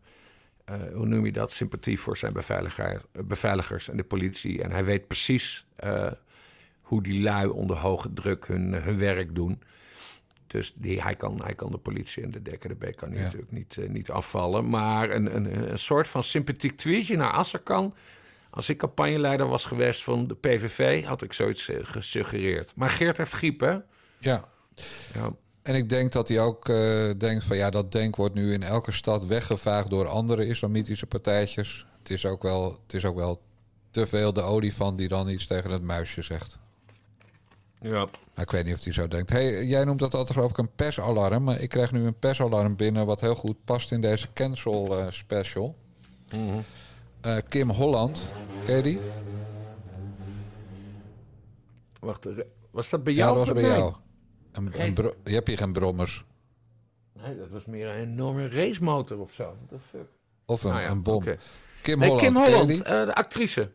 eh, 0.66 0.76
hoe 0.94 1.06
noem 1.06 1.26
je 1.26 1.32
dat, 1.32 1.52
sympathie 1.52 2.00
voor 2.00 2.18
zijn 2.18 2.34
beveiliger, 2.34 3.02
beveiligers 3.26 3.90
en 3.90 3.98
de 3.98 4.04
politie. 4.04 4.64
En 4.64 4.72
hij 4.72 4.86
weet 4.86 5.08
precies 5.08 5.66
eh, 5.76 6.12
hoe 6.82 7.04
die 7.04 7.22
lui 7.22 7.48
onder 7.48 7.78
hoge 7.78 8.14
druk 8.14 8.48
hun, 8.48 8.74
hun 8.74 8.98
werk 8.98 9.36
doen. 9.36 9.62
Dus 10.48 10.74
die, 10.76 11.02
hij, 11.02 11.16
kan, 11.16 11.42
hij 11.44 11.56
kan 11.56 11.72
de 11.72 11.78
politie 11.78 12.24
en 12.24 12.32
de 12.32 12.42
DKDB 12.42 12.96
kan 12.96 13.10
hij 13.10 13.18
Ja. 13.18 13.24
natuurlijk 13.24 13.52
niet, 13.52 13.78
eh, 13.78 13.90
niet 13.90 14.12
afvallen. 14.12 14.70
Maar 14.70 15.10
een, 15.10 15.36
een, 15.36 15.72
een 15.72 15.80
soort 15.80 16.08
van 16.08 16.24
sympathiek 16.24 16.78
tweetje 16.78 17.16
naar 17.18 17.32
Asserkan. 17.32 17.96
Als 18.50 18.70
ik 18.70 18.78
campagneleider 18.78 19.48
was 19.48 19.66
geweest 19.66 20.04
van 20.04 20.28
de 20.28 20.36
PVV, 20.36 21.04
had 21.06 21.22
ik 21.22 21.34
zoiets 21.34 21.70
eh, 21.70 21.78
gesuggereerd. 21.82 22.72
Maar 22.76 22.90
Geert 22.90 23.18
heeft 23.18 23.32
griep, 23.32 23.60
hè? 23.60 23.78
Ja. 24.18 24.48
Ja. 25.14 25.32
En 25.68 25.76
ik 25.76 25.90
denk 25.90 26.12
dat 26.12 26.28
hij 26.28 26.40
ook 26.40 26.70
eh, 26.70 27.10
denkt 27.18 27.44
van 27.44 27.58
ja, 27.58 27.70
dat 27.70 27.92
denk 27.92 28.16
wordt 28.16 28.34
nu 28.36 28.54
in 28.54 28.64
elke 28.64 28.92
stad 28.92 29.26
weggevaagd 29.26 29.90
door 29.90 30.08
andere 30.08 30.46
islamitische 30.48 31.06
partijtjes. 31.06 31.86
Het 31.98 32.10
is 32.10 32.26
ook 32.26 32.42
wel, 32.44 32.80
het 32.84 32.94
is 32.94 33.06
ook 33.06 33.16
wel 33.16 33.42
te 33.92 34.06
veel 34.06 34.34
de 34.34 34.42
olifant 34.42 34.98
die 34.98 35.08
dan 35.08 35.30
iets 35.30 35.48
tegen 35.48 35.72
het 35.72 35.82
muisje 35.82 36.22
zegt. 36.22 36.58
ja. 37.82 38.08
Maar 38.34 38.46
ik 38.46 38.52
weet 38.52 38.66
niet 38.66 38.74
of 38.74 38.84
hij 38.84 38.94
zo 38.94 39.08
denkt. 39.08 39.30
Hey, 39.30 39.66
jij 39.66 39.84
noemt 39.84 40.00
dat 40.00 40.14
altijd 40.14 40.34
geloof 40.38 40.50
ik 40.52 40.58
een 40.58 40.76
persalarm. 40.76 41.44
Maar 41.44 41.60
ik 41.60 41.70
krijg 41.70 41.92
nu 41.92 42.06
een 42.06 42.20
persalarm 42.20 42.76
binnen 42.76 43.06
wat 43.06 43.22
heel 43.22 43.36
goed 43.36 43.58
past 43.66 43.92
in 43.92 44.02
deze 44.02 44.28
cancel 44.34 44.98
eh, 45.00 45.06
special. 45.10 45.76
Eh, 47.22 47.38
Kim 47.48 47.70
Holland, 47.70 48.30
ken 48.66 48.76
je 48.76 48.82
die? 48.82 49.00
Wacht, 52.00 52.28
was 52.72 52.90
dat 52.90 53.04
bij 53.04 53.14
Ja, 53.14 53.20
jou? 53.20 53.38
dat 53.38 53.46
was 53.46 53.54
bij 53.56 53.64
mij? 53.70 53.78
jou. 53.78 53.94
Een, 54.58 54.82
een 54.82 54.94
bro- 54.94 55.16
je 55.24 55.34
hebt 55.34 55.48
hier 55.48 55.58
geen 55.58 55.74
brommers. 55.74 56.26
Nee, 57.14 57.38
dat 57.38 57.50
was 57.50 57.66
meer 57.66 57.88
een 57.90 57.96
enorme 58.02 58.50
racemotor 58.50 59.20
of 59.20 59.34
zo. 59.34 59.56
The 59.70 59.80
fuck? 59.90 60.08
Of 60.46 60.64
een, 60.64 60.70
Nou 60.70 60.82
ja, 60.82 60.90
een 60.90 61.04
bom. 61.04 61.24
Kim 61.82 62.00
Nee, 62.00 62.10
Holland, 62.10 62.26
Kim 62.26 62.36
Holland, 62.44 62.82
eh, 62.82 63.06
de 63.06 63.16
actrice. 63.16 63.72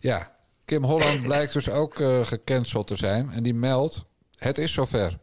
Ja, 0.00 0.36
Kim 0.64 0.84
Holland 0.84 1.22
blijkt 1.26 1.52
dus 1.52 1.70
ook 1.70 1.98
eh, 2.00 2.20
gecanceld 2.26 2.86
te 2.86 2.96
zijn. 2.96 3.30
En 3.30 3.42
die 3.42 3.54
meldt, 3.54 4.04
het 4.36 4.58
is 4.58 4.72
zover. 4.72 5.18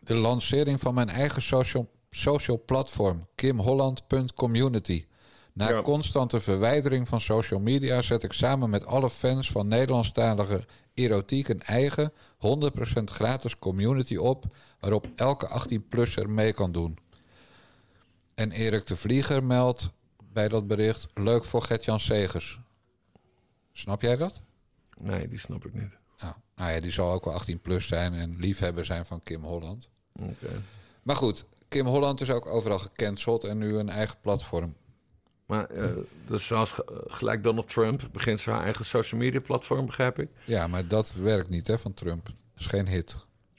De 0.00 0.14
lancering 0.14 0.80
van 0.80 0.94
mijn 0.94 1.08
eigen 1.08 1.42
social, 1.42 1.90
social 2.10 2.62
platform, 2.66 3.26
kimholland.community. 3.34 5.06
Na 5.52 5.68
Ja. 5.68 5.82
constante 5.82 6.40
verwijdering 6.40 7.08
van 7.08 7.20
social 7.20 7.60
media 7.60 8.02
zet 8.02 8.22
ik 8.22 8.32
samen 8.32 8.70
met 8.70 8.86
alle 8.86 9.10
fans 9.10 9.50
van 9.50 9.68
Nederlandstalige 9.68 10.64
erotiek 10.98 11.48
een 11.48 11.62
eigen 11.62 12.12
100% 12.12 13.04
gratis 13.04 13.56
community 13.56 14.16
op, 14.16 14.44
waarop 14.80 15.06
elke 15.16 15.48
18-plusser 15.48 16.28
mee 16.28 16.52
kan 16.52 16.72
doen. 16.72 16.98
En 18.34 18.50
Erik 18.52 18.86
de 18.86 18.96
Vlieger 18.96 19.44
meldt 19.44 19.90
bij 20.32 20.48
dat 20.48 20.66
bericht, 20.66 21.06
leuk 21.14 21.44
voor 21.44 21.62
Gert-Jan 21.62 22.00
Segers. 22.00 22.60
Snap 23.72 24.02
jij 24.02 24.16
dat? 24.16 24.40
Nee, 24.98 25.28
die 25.28 25.38
snap 25.38 25.66
ik 25.66 25.74
niet. 25.74 25.98
Nou, 26.18 26.34
nou 26.56 26.70
ja, 26.70 26.80
die 26.80 26.90
zal 26.90 27.12
ook 27.12 27.24
wel 27.24 27.34
18 27.34 27.60
plus 27.60 27.86
zijn 27.86 28.14
en 28.14 28.36
liefhebber 28.38 28.84
zijn 28.84 29.06
van 29.06 29.22
Kim 29.22 29.44
Holland. 29.44 29.88
Oké. 30.12 30.62
Maar 31.02 31.16
goed, 31.16 31.44
Kim 31.68 31.86
Holland 31.86 32.20
is 32.20 32.30
ook 32.30 32.46
overal 32.46 32.78
gecanceld 32.78 33.44
en 33.44 33.58
nu 33.58 33.76
een 33.76 33.88
eigen 33.88 34.16
platform. 34.20 34.74
Maar 35.48 35.64
eh, 35.66 35.84
dus 36.26 36.46
zoals 36.46 36.70
ge- 36.70 37.04
gelijk 37.06 37.42
Donald 37.44 37.68
Trump 37.68 38.08
begint 38.12 38.40
zijn 38.40 38.60
eigen 38.60 38.84
social 38.84 39.20
media 39.20 39.40
platform, 39.40 39.86
begrijp 39.86 40.18
ik? 40.18 40.28
Ja, 40.44 40.66
maar 40.66 40.88
dat 40.88 41.12
werkt 41.12 41.48
niet 41.48 41.66
hè, 41.66 41.78
van 41.78 41.94
Trump. 41.94 42.24
Dat 42.26 42.34
is 42.58 42.66
geen 42.66 42.88
hit. 42.88 43.16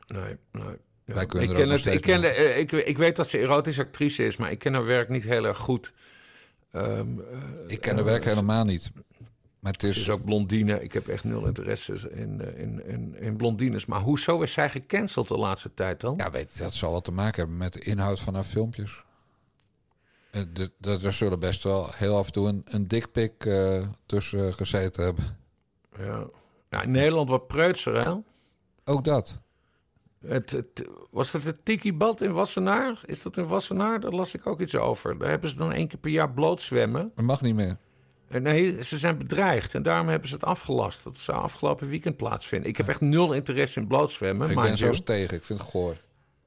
Nee, 0.08 0.36
nee. 0.52 0.78
Ja. 1.06 1.14
Wij 1.14 1.26
kunnen 1.26 1.50
ik, 1.50 1.56
ken 1.56 1.70
het, 1.70 1.86
ik, 1.86 2.02
ken 2.02 2.22
de, 2.22 2.28
eh, 2.28 2.58
ik, 2.60 2.72
ik 2.72 2.98
weet 2.98 3.16
dat 3.16 3.30
ze 3.30 3.38
erotische 3.38 3.82
actrice 3.82 4.26
is, 4.26 4.38
maar 4.38 4.52
ik 4.52 4.60
ken 4.60 4.74
haar 4.74 4.86
werk 4.86 5.10
niet 5.10 5.24
heel 5.24 5.46
erg 5.46 5.58
goed. 5.58 5.94
Ehm, 6.72 7.20
eh, 7.20 7.38
Ik 7.68 7.82
ken 7.82 7.98
eh, 7.98 8.04
werk 8.04 8.24
helemaal 8.26 8.64
niet. 8.66 8.92
Maar 9.60 9.72
het 9.72 9.82
Ze 9.82 9.88
is, 9.88 9.98
is 9.98 10.10
ook 10.10 10.24
blondine. 10.26 10.84
Ik 10.84 10.94
heb 10.94 11.08
echt 11.08 11.24
nul 11.24 11.46
interesse 11.46 11.94
in, 12.12 12.58
in, 12.58 12.86
in, 12.86 13.16
in 13.20 13.36
blondines. 13.38 13.86
Maar 13.86 14.00
hoezo 14.00 14.42
is 14.42 14.54
zij 14.54 14.70
gecanceld 14.70 15.28
de 15.28 15.38
laatste 15.38 15.74
tijd 15.74 16.02
dan? 16.02 16.14
ja, 16.18 16.32
weet, 16.32 16.58
dat 16.58 16.74
zal 16.74 16.92
wat 16.92 17.04
te 17.04 17.12
maken 17.12 17.40
hebben 17.40 17.58
met 17.58 17.74
de 17.74 17.80
inhoud 17.80 18.20
van 18.20 18.34
haar 18.34 18.44
filmpjes. 18.44 19.04
Eh, 20.32 20.42
de- 20.54 20.72
de- 20.78 21.00
Er 21.04 21.14
zullen 21.14 21.40
best 21.40 21.64
wel 21.64 21.90
heel 21.96 22.18
af 22.18 22.26
en 22.26 22.32
toe 22.32 22.48
een, 22.48 22.62
een 22.66 22.88
dikpik 22.88 23.46
eh, 23.46 23.82
tussen 24.06 24.54
gezeten 24.54 25.04
hebben. 25.04 25.38
Ja. 25.98 26.26
Ja, 26.70 26.82
in 26.82 26.92
Nederland 26.92 27.30
wat 27.30 27.48
preutser, 27.48 28.06
hè? 28.06 28.14
Ook 28.86 29.04
dat. 29.04 29.42
Het, 30.28 30.52
het- 30.52 30.88
was 31.12 31.32
dat 31.32 31.44
het 31.44 31.66
Tiki 31.66 31.94
Bad 31.94 32.22
in 32.22 32.32
Wassenaar? 32.34 33.02
Is 33.06 33.22
dat 33.22 33.38
in 33.38 33.48
Wassenaar? 33.48 34.00
Daar 34.00 34.12
las 34.12 34.34
ik 34.34 34.48
ook 34.48 34.62
iets 34.62 34.76
over. 34.76 35.18
Daar 35.18 35.30
hebben 35.30 35.50
ze 35.50 35.56
dan 35.56 35.72
één 35.74 35.88
keer 35.88 36.00
per 36.00 36.12
jaar 36.12 36.32
blootzwemmen. 36.32 37.12
Dat 37.16 37.26
mag 37.26 37.42
niet 37.42 37.56
meer. 37.56 37.78
En 38.28 38.42
nee, 38.44 38.84
ze 38.84 38.98
zijn 38.98 39.18
bedreigd 39.18 39.76
en 39.76 39.84
daarom 39.84 40.08
hebben 40.08 40.28
ze 40.30 40.34
het 40.36 40.44
afgelast. 40.44 41.04
Dat 41.04 41.18
zou 41.18 41.38
afgelopen 41.42 41.88
weekend 41.90 42.18
plaatsvinden. 42.18 42.70
Ik 42.70 42.78
heb 42.78 42.88
echt 42.88 43.02
nul 43.02 43.34
interesse 43.34 43.80
in 43.80 43.88
blootzwemmen. 43.88 44.50
ik 44.50 44.56
ben 44.62 44.78
zelfs 44.78 45.02
tegen. 45.04 45.38
Ik 45.38 45.44
vind 45.44 45.60
het 45.60 45.68
goor. 45.70 45.98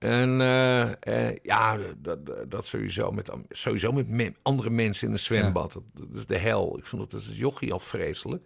En 0.02 0.40
eh, 0.40 1.28
eh, 1.28 1.36
ja, 1.42 1.76
dat, 1.98 2.26
dat- 2.26 2.50
dat 2.50 2.66
sowieso 2.66 3.10
met, 3.10 3.30
sowieso 3.48 3.92
met 3.92 4.08
me- 4.08 4.32
andere 4.42 4.70
mensen 4.70 5.06
in 5.06 5.12
een 5.12 5.18
zwembad. 5.18 5.72
Dat, 5.72 5.82
dat 5.94 6.18
is 6.18 6.26
de 6.26 6.38
hel. 6.38 6.78
Ik 6.78 6.86
vond 6.86 7.02
het 7.02 7.14
als 7.14 7.30
jochie 7.32 7.72
al 7.72 7.80
vreselijk. 7.80 8.42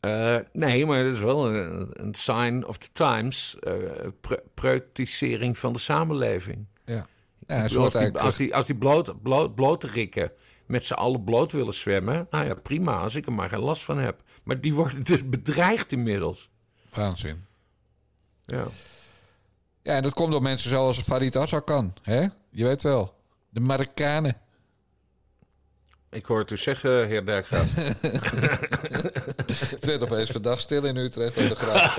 Eh, 0.00 0.38
nee, 0.52 0.86
maar 0.86 1.04
het 1.04 1.12
is 1.12 1.20
wel 1.20 1.54
een, 1.54 1.88
een 1.92 2.14
sign 2.14 2.64
of 2.66 2.78
the 2.78 2.88
times. 2.92 3.56
pre- 4.20 4.42
preutisering 4.54 5.58
van 5.58 5.72
de 5.72 5.78
samenleving. 5.78 6.66
Ja. 6.84 7.06
Bedoel, 7.62 7.84
als 7.84 7.92
die, 7.92 8.18
als 8.18 8.36
die, 8.36 8.54
als 8.54 8.66
die 8.66 8.76
bloot, 8.76 9.22
bloot, 9.22 9.54
blote 9.54 9.86
rikken 9.86 10.32
met 10.66 10.84
z'n 10.84 10.92
allen 10.92 11.24
bloot 11.24 11.52
willen 11.52 11.74
zwemmen... 11.74 12.26
nou 12.30 12.46
ja, 12.46 12.54
prima, 12.54 12.96
als 12.96 13.14
ik 13.14 13.26
er 13.26 13.32
maar 13.32 13.48
geen 13.48 13.60
last 13.60 13.82
van 13.82 13.98
heb. 13.98 14.22
Maar 14.42 14.60
die 14.60 14.74
worden 14.74 15.04
dus 15.04 15.28
bedreigd 15.28 15.92
inmiddels. 15.92 16.50
waanzin. 16.90 17.44
Ja. 18.46 18.66
Ja, 19.82 19.94
en 19.94 20.02
dat 20.02 20.14
komt 20.14 20.32
door 20.32 20.42
mensen 20.42 20.70
zoals 20.70 20.98
Farid 20.98 21.36
Azarkan. 21.36 21.94
Hè? 22.02 22.26
Je 22.50 22.64
weet 22.64 22.82
wel. 22.82 23.14
De 23.48 23.60
Marokkanen. 23.60 24.36
Ik 26.10 26.24
hoor 26.24 26.38
het 26.38 26.50
u 26.50 26.56
zeggen, 26.56 27.06
heer 27.06 27.26
Dijkgraaf. 27.26 27.74
Het 29.70 29.84
werd 29.84 30.02
opeens 30.02 30.30
vandaag 30.30 30.60
stil 30.60 30.84
in 30.84 30.96
Utrecht 30.96 31.38
aan 31.38 31.48
de 31.48 31.54
graaf. 31.54 31.94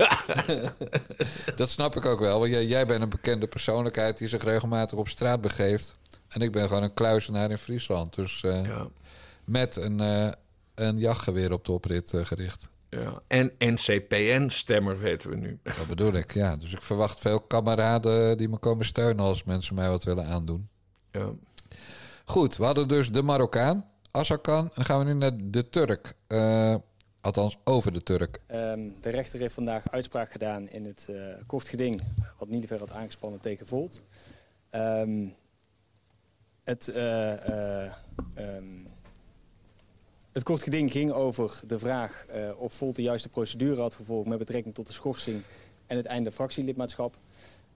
dat 1.56 1.70
snap 1.70 1.96
ik 1.96 2.04
ook 2.04 2.20
wel. 2.20 2.38
Want 2.38 2.50
jij, 2.50 2.66
jij 2.66 2.86
bent 2.86 3.02
een 3.02 3.08
bekende 3.08 3.46
persoonlijkheid 3.46 4.18
die 4.18 4.28
zich 4.28 4.42
regelmatig 4.42 4.98
op 4.98 5.08
straat 5.08 5.40
begeeft. 5.40 5.96
En 6.28 6.40
ik 6.40 6.52
ben 6.52 6.68
gewoon 6.68 6.82
een 6.82 6.94
kluizenaar 6.94 7.50
in 7.50 7.58
Friesland. 7.58 8.14
Dus 8.14 8.42
eh, 8.42 8.66
ja. 8.66 8.86
met 9.44 9.76
een, 9.76 10.00
eh, 10.00 10.30
een 10.74 10.98
jachtgeweer 10.98 11.52
op 11.52 11.64
de 11.64 11.72
oprit 11.72 12.12
eh, 12.12 12.24
gericht. 12.24 12.68
Ja. 13.00 13.22
En 13.26 13.52
NCPN-stemmer 13.58 14.98
weten 14.98 15.30
we 15.30 15.36
nu. 15.36 15.58
Dat 15.62 15.86
bedoel 15.88 16.12
ik, 16.12 16.34
ja. 16.34 16.56
Dus 16.56 16.72
ik 16.72 16.82
verwacht 16.82 17.20
veel 17.20 17.40
kameraden 17.40 18.36
die 18.36 18.48
me 18.48 18.58
komen 18.58 18.84
steunen 18.84 19.24
als 19.24 19.44
mensen 19.44 19.74
mij 19.74 19.88
wat 19.88 20.04
willen 20.04 20.26
aandoen. 20.26 20.68
Ja. 21.10 21.32
Goed, 22.24 22.56
we 22.56 22.64
hadden 22.64 22.88
dus 22.88 23.10
de 23.10 23.22
Marokkaan, 23.22 23.86
Azarkan. 24.10 24.64
En 24.64 24.70
dan 24.74 24.84
gaan 24.84 24.98
we 24.98 25.04
nu 25.04 25.14
naar 25.14 25.32
de 25.44 25.68
Turk. 25.68 26.14
Eh, 26.26 26.74
althans, 27.20 27.58
over 27.64 27.92
de 27.92 28.02
Turk. 28.02 28.40
Ehm, 28.46 28.88
de 29.00 29.10
rechter 29.10 29.40
heeft 29.40 29.54
vandaag 29.54 29.90
uitspraak 29.90 30.32
gedaan 30.32 30.68
in 30.68 30.84
het 30.84 31.08
eh, 31.10 31.46
kort 31.46 31.68
geding 31.68 32.02
wat 32.38 32.48
Nilever 32.48 32.78
had 32.78 32.90
aangespannen 32.90 33.40
tegen 33.40 33.66
Volt. 33.66 34.02
Ehm, 34.70 35.26
het, 36.64 36.88
eh, 36.88 37.84
ehm, 38.34 38.84
het 40.34 40.42
kort 40.42 40.62
geding 40.62 40.92
ging 40.92 41.12
over 41.12 41.60
de 41.66 41.78
vraag 41.78 42.26
eh, 42.26 42.60
of 42.60 42.72
Volt 42.72 42.96
de 42.96 43.02
juiste 43.02 43.28
procedure 43.28 43.80
had 43.80 43.94
gevolgd 43.94 44.28
met 44.28 44.38
betrekking 44.38 44.74
tot 44.74 44.86
de 44.86 44.92
schorsing 44.92 45.42
en 45.86 45.96
het 45.96 46.06
einde 46.06 46.32
fractielidmaatschap. 46.32 47.14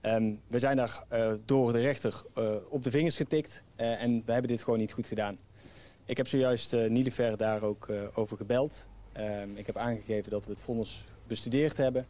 Ehm, 0.01 0.33
we 0.47 0.59
zijn 0.59 0.77
daar 0.77 1.03
eh, 1.07 1.33
door 1.45 1.71
de 1.71 1.79
rechter 1.79 2.23
eh, 2.33 2.55
op 2.69 2.83
de 2.83 2.91
vingers 2.91 3.15
getikt 3.15 3.63
en 3.75 4.23
we 4.25 4.31
hebben 4.31 4.51
dit 4.51 4.63
gewoon 4.63 4.79
niet 4.79 4.93
goed 4.93 5.07
gedaan. 5.07 5.39
Ik 6.05 6.17
heb 6.17 6.27
zojuist 6.27 6.73
eh 6.73 6.89
Nilever 6.89 7.37
daar 7.37 7.61
ook 7.61 7.87
over 8.13 8.37
gebeld. 8.37 8.87
Ehm, 9.11 9.49
ik 9.55 9.65
heb 9.65 9.77
aangegeven 9.77 10.31
dat 10.31 10.45
we 10.45 10.51
het 10.51 10.61
vonnis 10.61 11.03
bestudeerd 11.27 11.77
hebben. 11.77 12.07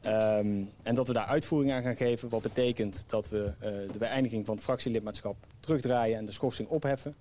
Ehm, 0.00 0.62
en 0.82 0.94
dat 0.94 1.06
we 1.06 1.12
daar 1.12 1.26
uitvoering 1.26 1.72
aan 1.72 1.82
gaan 1.82 1.96
geven. 1.96 2.28
Wat 2.28 2.42
betekent 2.42 3.04
dat 3.06 3.28
we 3.28 3.52
de 3.92 3.98
beëindiging 3.98 4.46
van 4.46 4.54
het 4.54 4.64
fractielidmaatschap 4.64 5.36
terugdraaien 5.60 6.18
en 6.18 6.24
de 6.24 6.32
schorsing 6.32 6.68
opheffen. 6.68 7.14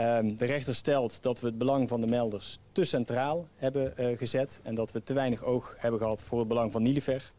Ehm, 0.00 0.34
de 0.36 0.44
rechter 0.44 0.74
stelt 0.74 1.22
dat 1.22 1.40
we 1.40 1.46
het 1.46 1.58
belang 1.58 1.88
van 1.88 2.00
de 2.00 2.06
melders 2.06 2.58
te 2.72 2.84
centraal 2.84 3.48
hebben 3.56 3.96
eh, 3.96 4.18
gezet. 4.18 4.60
En 4.62 4.74
dat 4.74 4.92
we 4.92 5.02
te 5.02 5.12
weinig 5.12 5.44
oog 5.44 5.74
hebben 5.76 6.00
gehad 6.00 6.22
voor 6.22 6.38
het 6.38 6.48
belang 6.48 6.72
van 6.72 6.82
Nilever. 6.82 7.32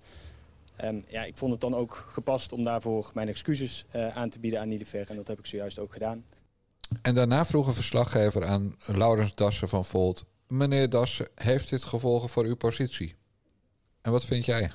Ehm, 0.75 0.99
ja, 1.07 1.23
ik 1.23 1.37
vond 1.37 1.51
het 1.51 1.61
dan 1.61 1.75
ook 1.75 2.05
gepast 2.11 2.51
om 2.51 2.63
daarvoor 2.63 3.11
mijn 3.13 3.27
excuses 3.27 3.85
eh, 3.89 4.17
aan 4.17 4.29
te 4.29 4.39
bieden 4.39 4.59
aan 4.59 4.67
Nilever. 4.67 5.09
En 5.09 5.15
dat 5.15 5.27
heb 5.27 5.39
ik 5.39 5.45
zojuist 5.45 5.79
ook 5.79 5.93
gedaan. 5.93 6.25
En 7.01 7.15
daarna 7.15 7.45
vroeg 7.45 7.67
een 7.67 7.73
verslaggever 7.73 8.45
aan 8.45 8.75
Laurens 8.85 9.35
Dassen 9.35 9.67
van 9.67 9.85
Volt... 9.85 10.25
Meneer 10.47 10.89
Dassen, 10.89 11.27
heeft 11.35 11.69
dit 11.69 11.83
gevolgen 11.83 12.29
voor 12.29 12.45
uw 12.45 12.55
positie? 12.55 13.15
En 14.01 14.11
wat 14.11 14.25
vind 14.25 14.45
jij? 14.45 14.71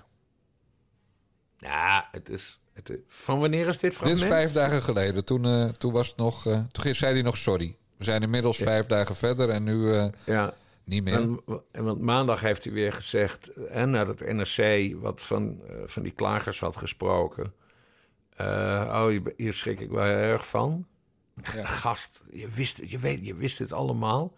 Ja, 1.59 2.09
het 2.13 2.29
is... 2.29 2.61
Het, 2.77 2.91
is- 2.91 2.97
van 3.09 3.39
wanneer 3.41 3.67
is 3.69 3.79
dit 3.79 3.81
Dit 3.91 3.95
fragment? 3.95 4.21
is 4.23 4.27
vijf 4.29 4.53
dagen 4.53 4.83
geleden. 4.83 5.25
Toen, 5.25 5.45
eh, 5.45 5.69
toen 5.69 5.93
was 5.93 6.09
het 6.09 6.17
nog... 6.17 6.47
eh, 6.47 6.61
toen 6.73 6.95
zei 6.95 7.13
hij 7.13 7.23
nog 7.23 7.37
sorry. 7.37 7.77
We 7.97 8.05
zijn 8.05 8.23
inmiddels 8.23 8.57
vijf 8.57 8.87
dagen 8.87 9.17
verder 9.17 9.49
en 9.49 9.63
nu... 9.65 9.93
eh, 9.93 10.07
Ja. 10.27 10.55
Niet 10.85 11.05
meer. 11.05 11.15
En, 11.73 11.85
want 11.85 12.01
maandag 12.01 12.41
heeft 12.41 12.65
hij 12.65 12.73
weer 12.73 12.93
gezegd, 12.93 13.49
en 13.49 13.91
nadat 13.91 14.19
het 14.21 14.33
NRC 14.33 14.95
wat 15.01 15.21
van, 15.23 15.61
eh, 15.69 15.75
van 15.87 16.03
die 16.03 16.13
klagers 16.13 16.61
had 16.61 16.77
gesproken. 16.77 17.53
eh, 18.37 18.47
oh, 19.09 19.33
hier, 19.37 19.53
schrik 19.53 19.81
ik 19.81 19.91
wel 19.91 20.05
heel 20.05 20.15
erg 20.17 20.47
van. 20.49 20.87
Gast, 21.83 22.25
je 22.31 22.49
wist, 22.49 22.81
je, 22.87 22.99
weet, 22.99 23.27
je 23.27 23.35
wist 23.35 23.59
het 23.59 23.73
allemaal. 23.73 24.35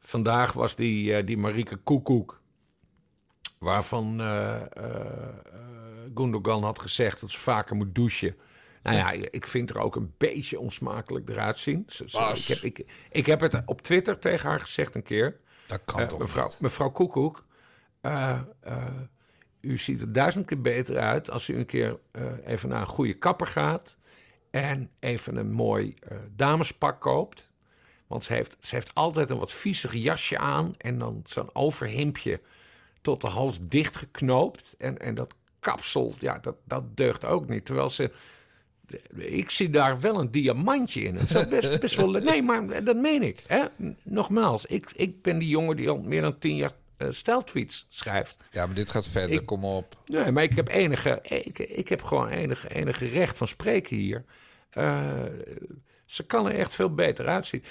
Vandaag 0.00 0.52
was 0.52 0.76
die, 0.76 1.14
eh, 1.14 1.26
die 1.26 1.38
Marieke 1.38 1.76
Koekoek, 1.76 2.40
waarvan 3.58 4.20
eh 4.20 4.54
eh, 4.54 4.62
eh, 4.72 5.63
Gundogan 6.14 6.62
had 6.62 6.78
gezegd 6.78 7.20
dat 7.20 7.30
ze 7.30 7.38
vaker 7.38 7.76
moet 7.76 7.94
douchen. 7.94 8.36
Nou 8.82 8.96
ja, 8.96 9.10
ik 9.30 9.46
vind 9.46 9.70
er 9.70 9.78
ook 9.78 9.96
een 9.96 10.14
beetje 10.18 10.58
onsmakelijk 10.58 11.28
eruit 11.28 11.58
zien. 11.58 11.86
Ik, 11.96 12.46
heb, 12.46 12.58
ik, 12.58 12.84
ik 13.10 13.26
heb 13.26 13.40
het 13.40 13.62
op 13.64 13.82
Twitter 13.82 14.18
tegen 14.18 14.48
haar 14.48 14.60
gezegd 14.60 14.94
een 14.94 15.02
keer. 15.02 15.40
Dat 15.66 15.84
kan 15.84 16.00
Eh, 16.00 16.06
toch 16.06 16.18
mevrouw, 16.18 16.46
niet? 16.46 16.60
mevrouw 16.60 16.90
Koekoek, 16.90 17.44
eh, 18.00 18.38
eh, 18.60 18.86
u 19.60 19.78
ziet 19.78 20.00
er 20.00 20.12
duizend 20.12 20.46
keer 20.46 20.60
beter 20.60 20.98
uit 20.98 21.30
als 21.30 21.48
u 21.48 21.56
een 21.56 21.66
keer 21.66 21.98
even 22.44 22.68
naar 22.68 22.80
een 22.80 22.86
goede 22.86 23.14
kapper 23.14 23.46
gaat 23.46 23.96
en 24.50 24.90
even 25.00 25.36
een 25.36 25.52
mooi 25.52 25.94
damespak 26.36 27.00
koopt. 27.00 27.52
Want 28.06 28.24
ze 28.24 28.32
heeft, 28.32 28.56
ze 28.60 28.74
heeft 28.74 28.94
altijd 28.94 29.30
een 29.30 29.38
wat 29.38 29.52
viezig 29.52 29.92
jasje 29.92 30.38
aan 30.38 30.74
en 30.78 30.98
dan 30.98 31.20
zo'n 31.24 31.54
overhemdje 31.54 32.40
tot 33.00 33.20
de 33.20 33.26
hals 33.26 33.58
dichtgeknoopt. 33.62 34.74
En, 34.78 34.98
en 34.98 35.14
dat 35.14 35.34
kapsel, 35.64 36.12
ja, 36.18 36.38
dat, 36.38 36.56
dat 36.64 36.96
deugt 36.96 37.24
ook 37.24 37.48
niet. 37.48 37.64
Terwijl 37.64 37.90
ze 37.90 38.10
ik 39.16 39.50
zie 39.50 39.70
daar 39.70 40.00
wel 40.00 40.20
een 40.20 40.30
diamantje 40.30 41.00
in. 41.00 41.16
Het 41.16 41.28
zou 41.28 41.46
best, 41.48 41.80
best 41.80 41.94
wel. 41.96 42.10
Nee, 42.10 42.42
maar 42.42 42.84
dat 42.84 42.96
meen 42.96 43.22
ik. 43.22 43.44
Hè? 43.46 43.64
Nogmaals, 44.02 44.66
ik, 44.66 44.90
ik 44.96 45.22
ben 45.22 45.38
die 45.38 45.48
jongen 45.48 45.76
die 45.76 45.88
al 45.88 45.98
meer 45.98 46.22
dan 46.22 46.38
tien 46.38 46.56
jaar 46.56 46.70
stijltweets 47.08 47.86
schrijft. 47.88 48.36
Ja, 48.50 48.66
maar 48.66 48.74
dit 48.74 48.90
gaat 48.90 49.06
verder. 49.06 49.30
Ik- 49.40 49.46
Kom 49.46 49.64
op. 49.64 49.96
Nee, 50.06 50.30
maar 50.32 50.42
ik 50.42 50.56
heb, 50.56 50.68
enige, 50.68 51.18
ik, 51.22 51.58
ik 51.58 51.88
heb 51.88 52.02
gewoon 52.02 52.28
enige, 52.28 52.68
enige 52.74 53.06
recht 53.08 53.36
van 53.36 53.48
spreken 53.48 53.96
hier. 53.96 54.24
Eh, 54.70 55.22
ze 56.04 56.22
kan 56.26 56.46
er 56.46 56.54
echt 56.54 56.74
veel 56.74 56.94
beter 56.94 57.26
uitzien. 57.26 57.64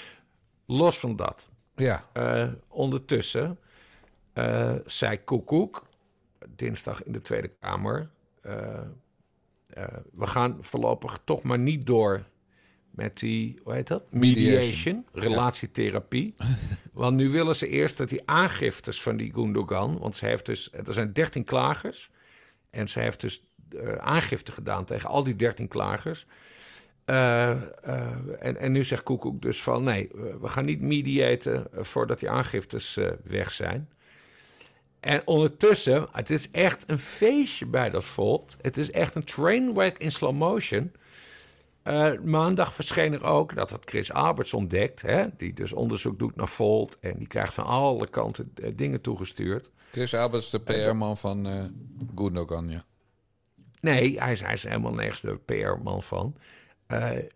Los 0.65 0.99
van 0.99 1.15
dat. 1.15 1.49
Ja, 1.75 2.05
Eh, 2.13 2.47
ondertussen 2.67 3.59
eh, 4.33 4.73
zei 4.85 5.23
Koekoek 5.23 5.83
dinsdag 6.55 7.03
in 7.03 7.11
de 7.11 7.21
Tweede 7.21 7.51
Kamer. 7.59 8.09
eh, 8.41 8.77
eh, 9.67 9.83
we 10.13 10.27
gaan 10.27 10.57
voorlopig 10.61 11.19
toch 11.23 11.43
maar 11.43 11.59
niet 11.59 11.85
door 11.85 12.23
met 12.91 13.17
die, 13.19 13.59
hoe 13.63 13.73
heet 13.73 13.87
dat? 13.87 14.03
Mediation. 14.11 14.43
Mediation, 14.59 15.05
relatietherapie. 15.13 16.35
want 16.93 17.15
nu 17.15 17.29
willen 17.29 17.55
ze 17.55 17.67
eerst 17.67 17.97
dat 17.97 18.09
die 18.09 18.21
aangiftes 18.25 19.01
van 19.01 19.17
die 19.17 19.33
Gundogan, 19.33 19.97
want 19.99 20.15
ze 20.15 20.25
heeft 20.25 20.45
dus, 20.45 20.71
er 20.71 20.93
zijn 20.93 21.13
13 21.13 21.43
klagers. 21.43 22.09
En 22.69 22.87
ze 22.89 22.99
heeft 22.99 23.21
dus 23.21 23.43
eh, 23.79 23.93
aangifte 23.95 24.51
gedaan 24.51 24.85
tegen 24.85 25.09
al 25.09 25.23
die 25.23 25.35
13 25.35 25.67
klagers. 25.67 26.25
En, 27.05 28.57
en 28.59 28.71
nu 28.71 28.83
zegt 28.83 29.03
Koekoek 29.03 29.41
dus 29.41 29.63
van 29.63 29.83
nee, 29.83 30.09
we- 30.39 30.47
gaan 30.49 30.65
niet 30.65 30.81
mediaten 30.81 31.67
voordat 31.73 32.19
die 32.19 32.29
aangiftes 32.29 32.99
weg 33.23 33.51
zijn. 33.51 33.89
En 35.03 35.21
ondertussen, 35.25 36.07
het 36.11 36.29
is 36.29 36.51
echt 36.51 36.83
een 36.87 36.99
feestje 36.99 37.65
bij 37.65 37.89
dat 37.89 38.03
Volt. 38.03 38.57
Het 38.61 38.77
is 38.77 38.91
echt 38.91 39.15
een 39.15 39.23
trainwreck 39.23 39.97
in 39.97 40.11
slow 40.11 40.35
motion. 40.35 40.91
Eh, 41.81 42.11
maandag 42.23 42.73
verscheen 42.73 43.13
er 43.13 43.23
ook, 43.23 43.55
dat 43.55 43.71
had 43.71 43.85
Chris 43.85 44.13
Alberts 44.13 44.53
ontdekt, 44.53 45.01
hè, 45.01 45.25
die 45.37 45.53
dus 45.53 45.73
onderzoek 45.73 46.19
doet 46.19 46.35
naar 46.35 46.47
Volt 46.47 46.99
en 46.99 47.17
die 47.17 47.27
krijgt 47.27 47.53
van 47.53 47.65
alle 47.65 48.07
kanten 48.07 48.51
eh, 48.55 48.71
dingen 48.75 49.01
toegestuurd. 49.01 49.71
Chris 49.91 50.15
Alberts, 50.15 50.49
de 50.49 50.59
PR-man 50.59 51.17
van 51.17 51.71
Gundogan, 52.15 52.69
ja. 52.69 52.83
Nee, 53.79 54.19
hij 54.19 54.31
is, 54.31 54.41
hij 54.41 54.53
is 54.53 54.63
helemaal 54.63 54.93
nergens 54.93 55.21
de 55.21 55.39
PR-man 55.45 56.03
van. 56.03 56.35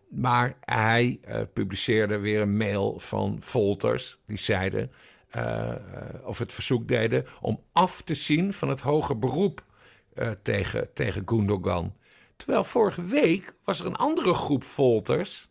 Maar 0.09 0.57
hij 0.59 1.19
publiceerde 1.53 2.17
weer 2.19 2.41
een 2.41 2.57
mail 2.57 2.99
van 2.99 3.37
Volters. 3.39 4.17
Die 4.25 4.37
zeiden, 4.37 4.91
eh, 5.29 5.69
eh, 5.71 5.77
of 6.23 6.37
het 6.37 6.53
verzoek 6.53 6.87
deden, 6.87 7.25
om 7.41 7.61
af 7.71 8.01
te 8.01 8.13
zien 8.13 8.53
van 8.53 8.69
het 8.69 8.81
hoger 8.81 9.19
beroep 9.19 9.65
eh, 10.13 10.29
tegen, 10.41 10.93
tegen 10.93 11.21
Gundogan. 11.25 11.95
Terwijl 12.35 12.63
vorige 12.63 13.03
week 13.03 13.53
was 13.63 13.79
er 13.79 13.85
een 13.85 13.95
andere 13.95 14.33
groep 14.33 14.63
Volters. 14.63 15.49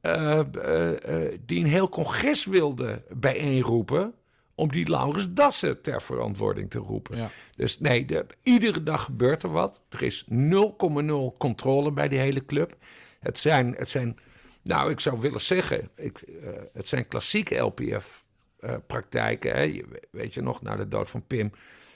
eh, 0.00 0.40
die 1.46 1.60
een 1.64 1.70
heel 1.70 1.88
congres 1.88 2.44
wilde 2.44 3.02
bijeenroepen. 3.10 4.14
om 4.54 4.68
die 4.68 4.88
Laurens 4.88 5.32
Dassen 5.32 5.82
ter 5.82 6.02
verantwoording 6.02 6.70
te 6.70 6.78
roepen. 6.78 7.16
Ja. 7.18 7.30
Dus 7.56 7.78
nee, 7.80 8.04
de- 8.04 8.26
iedere 8.42 8.82
dag 8.82 9.04
gebeurt 9.04 9.42
er 9.42 9.50
wat. 9.52 9.80
Er 9.88 10.02
is 10.02 10.24
0,0 10.28 11.34
controle 11.38 11.92
bij 11.92 12.08
die 12.08 12.18
hele 12.18 12.44
club. 12.44 12.76
Het 13.20 13.38
zijn, 13.38 13.74
het 13.76 13.88
zijn 13.88 14.18
nou, 14.62 14.90
ik 14.90 15.00
zou 15.00 15.20
willen 15.20 15.40
zeggen, 15.40 15.90
ik, 15.96 16.24
het 16.72 16.86
zijn 16.88 17.08
klassieke 17.08 17.54
LPF-praktijken. 18.70 19.52
hè. 19.52 19.60
Je- 19.60 20.00
weet 20.10 20.34
je 20.34 20.42
nog, 20.42 20.62
na 20.62 20.76
de 20.76 20.88
dood 20.88 21.10
van 21.10 21.26
Pim 21.26 21.50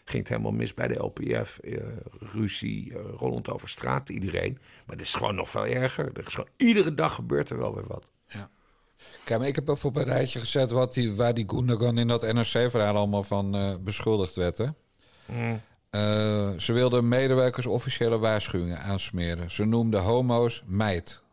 ging 0.04 0.18
het 0.22 0.28
helemaal 0.28 0.52
mis 0.52 0.74
bij 0.74 0.88
de 0.88 0.94
LPF. 1.02 1.58
eh, 1.58 1.82
ruzie, 2.20 2.92
eh, 2.94 3.00
rollend 3.16 3.50
over 3.50 3.68
straat, 3.68 4.08
iedereen. 4.08 4.58
Maar 4.86 4.96
het 4.96 5.04
is 5.06 5.14
gewoon 5.14 5.34
nog 5.34 5.48
veel 5.48 5.66
erger. 5.66 6.10
Er 6.14 6.26
is 6.26 6.34
gewoon, 6.34 6.48
iedere 6.56 6.94
dag 6.94 7.14
gebeurt 7.14 7.50
er 7.50 7.58
wel 7.58 7.74
weer 7.74 7.86
wat. 7.86 8.10
Kijk, 9.24 9.38
maar 9.38 9.48
ik 9.48 9.54
heb 9.54 9.68
even 9.68 9.88
op 9.88 9.96
een 9.96 10.04
rijtje 10.04 10.38
gezet 10.40 10.70
wat 10.70 10.94
die, 10.94 11.14
waar 11.14 11.34
die 11.34 11.44
Gundogan 11.48 11.98
in 11.98 12.08
dat 12.08 12.32
NRC-verhaal 12.32 12.96
allemaal 12.96 13.22
van 13.22 13.54
eh, 13.54 13.74
beschuldigd 13.80 14.34
werd. 14.34 14.58
Hè? 14.58 14.66
Eh, 15.90 16.58
ze 16.58 16.72
wilden 16.72 17.08
medewerkers 17.08 17.66
officiële 17.66 18.18
waarschuwingen 18.18 18.78
aansmeren. 18.80 19.50
Ze 19.50 19.64
noemden 19.64 20.00
homo's 20.02 20.62
meid. 20.66 21.24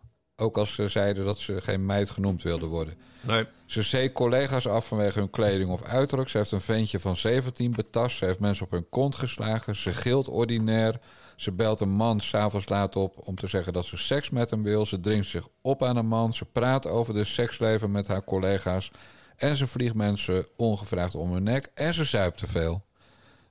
Ook 0.41 0.57
als 0.57 0.73
ze 0.73 0.88
zeiden 0.88 1.25
dat 1.25 1.38
ze 1.38 1.61
geen 1.61 1.85
meid 1.85 2.09
genoemd 2.09 2.43
wilden 2.43 2.69
worden. 2.69 2.93
Nee. 3.21 3.45
Ze 3.65 3.81
zeek 3.83 4.13
collega's 4.13 4.67
af 4.67 4.88
vanwege 4.88 5.19
hun 5.19 5.29
kleding 5.29 5.69
of 5.69 5.83
uiterlijk. 5.83 6.29
Ze 6.29 6.38
heeft 6.38 6.51
een 6.51 6.61
ventje 6.61 6.99
van 6.99 7.17
17 7.17 7.71
betast. 7.71 8.17
Ze 8.17 8.25
heeft 8.25 8.39
mensen 8.39 8.65
op 8.65 8.71
hun 8.71 8.89
kont 8.89 9.15
geslagen. 9.15 9.75
Ze 9.75 9.93
gilt 9.93 10.27
ordinair. 10.27 10.99
Ze 11.35 11.51
belt 11.51 11.81
een 11.81 11.89
man 11.89 12.19
s'avonds 12.19 12.69
laat 12.69 12.95
op 12.95 13.27
om 13.27 13.35
te 13.35 13.47
zeggen 13.47 13.73
dat 13.73 13.85
ze 13.85 13.97
seks 13.97 14.29
met 14.29 14.49
hem 14.49 14.63
wil. 14.63 14.85
Ze 14.85 14.99
dringt 14.99 15.27
zich 15.27 15.47
op 15.61 15.83
aan 15.83 15.97
een 15.97 16.07
man. 16.07 16.33
Ze 16.33 16.45
praat 16.45 16.88
over 16.88 17.13
de 17.13 17.23
seksleven 17.23 17.91
met 17.91 18.07
haar 18.07 18.23
collega's. 18.23 18.91
En 19.35 19.55
ze 19.55 19.67
vliegt 19.67 19.95
mensen 19.95 20.47
ongevraagd 20.55 21.15
om 21.15 21.31
hun 21.31 21.43
nek. 21.43 21.71
En 21.73 21.93
ze 21.93 22.03
zuipt 22.03 22.38
te 22.38 22.47
veel. 22.47 22.85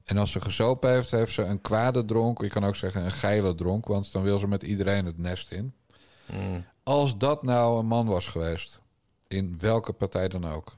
En 0.05 0.17
als 0.17 0.31
ze 0.31 0.41
gezopen 0.41 0.91
heeft, 0.91 1.11
heeft 1.11 1.33
ze 1.33 1.43
een 1.43 1.61
kwade 1.61 2.05
dronk. 2.05 2.43
Je 2.43 2.49
kan 2.49 2.65
ook 2.65 2.77
zeggen 2.77 3.05
een 3.05 3.13
geile 3.13 3.55
dronk, 3.55 3.87
want 3.87 4.13
dan 4.13 4.23
wil 4.23 4.39
ze 4.39 4.49
met 4.49 4.63
iedereen 4.63 5.07
het 5.07 5.19
nest 5.19 5.53
in. 5.53 5.75
Als 6.89 7.17
dat 7.19 7.43
nou 7.43 7.79
een 7.79 7.87
man 7.87 8.07
was 8.07 8.27
geweest, 8.27 8.81
in 9.29 9.55
welke 9.59 9.93
partij 9.93 10.29
dan 10.29 10.45
ook. 10.47 10.77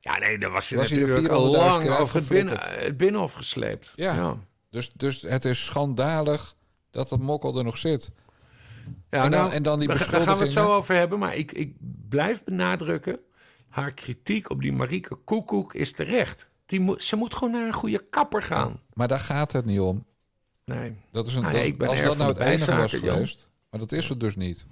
Ja, 0.00 0.18
nee, 0.18 0.38
daar 0.38 0.50
was 0.50 0.68
hij 0.68 0.78
Was 0.78 0.90
hij 0.90 0.98
natuurlijk 1.00 1.28
al 1.28 1.54
400.000 1.54 1.58
lang 1.58 1.88
over 1.88 2.14
het, 2.16 2.28
binnen, 2.28 2.58
het 2.60 2.96
binnenhof 2.96 3.32
gesleept. 3.32 3.92
Ja. 3.96 4.36
Dus, 4.70 4.92
dus 4.96 5.22
het 5.22 5.44
is 5.44 5.64
schandalig 5.64 6.54
dat 6.90 7.08
dat 7.08 7.18
mokkel 7.18 7.58
er 7.58 7.64
nog 7.64 7.78
zit. 7.78 8.10
Ja, 9.10 9.24
En 9.24 9.30
dan- 9.30 9.40
nou, 9.40 9.52
en 9.52 9.62
dan 9.62 9.78
die 9.78 9.88
daar- 9.88 9.98
Daar 9.98 10.06
gaan 10.06 10.12
we 10.14 10.18
het 10.18 10.26
beschuldigingen. 10.38 10.68
zo 10.70 10.76
over 10.76 10.94
hebben. 10.94 11.18
Maar 11.18 11.34
ik, 11.34 11.52
ik 11.52 11.74
blijf 12.08 12.44
benadrukken... 12.44 13.18
haar 13.68 13.92
kritiek 13.92 14.50
op 14.50 14.60
die 14.60 14.72
Marieke 14.72 15.14
Koekoek 15.14 15.74
is 15.74 15.92
terecht. 15.92 16.50
Die 16.66 16.94
ze 16.96 17.16
moet 17.16 17.34
gewoon 17.34 17.52
naar 17.52 17.66
een 17.66 17.72
goede 17.72 18.04
kapper 18.10 18.42
gaan. 18.42 18.80
Maar 18.92 19.08
daar 19.08 19.20
gaat 19.20 19.52
het 19.52 19.64
niet 19.64 19.80
om. 19.80 20.04
Nee. 20.64 20.96
Dat 21.12 21.26
is 21.26 21.34
een, 21.34 21.42
Nou 21.42 21.76
dat- 21.76 21.88
als 21.88 22.00
dat 22.02 22.16
nou 22.16 22.28
het 22.32 22.38
enige 22.40 22.76
was 22.76 22.90
Jan. 22.90 23.00
geweest. 23.00 23.48
Maar 23.70 23.80
dat 23.80 23.92
is 23.92 24.08
het 24.08 24.20
dus 24.20 24.36
niet. 24.36 24.66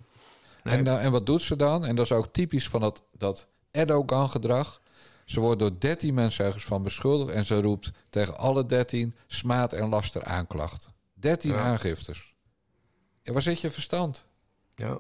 Nee. 0.63 0.75
En, 0.77 0.85
dan- 0.85 0.99
en 0.99 1.13
wat 1.13 1.27
doet 1.27 1.43
ze 1.43 1.57
dan? 1.57 1.85
En 1.85 1.97
dat 1.97 2.05
is 2.05 2.13
ook 2.13 2.27
typisch 2.33 2.69
van 2.69 2.81
dat, 2.81 3.03
dat 3.13 3.47
Erdogan-gedrag. 3.71 4.81
Ze 5.25 5.41
wordt 5.41 5.59
door 5.61 5.79
13 5.79 6.15
mensen 6.15 6.45
ergens 6.45 6.65
van 6.65 6.83
beschuldigd. 6.83 7.31
En 7.37 7.45
ze 7.45 7.61
roept 7.61 7.91
tegen 8.11 8.39
alle 8.39 8.67
13 8.67 9.15
smaad 9.27 9.73
en 9.73 9.89
laster 9.89 10.25
aanklacht. 10.25 10.89
13 11.15 11.51
Ja. 11.51 11.59
aangiftes. 11.59 12.35
Ja, 13.23 13.33
waar 13.33 13.43
zit 13.43 13.61
je 13.61 13.71
verstand? 13.71 14.25
Ja. 14.75 14.99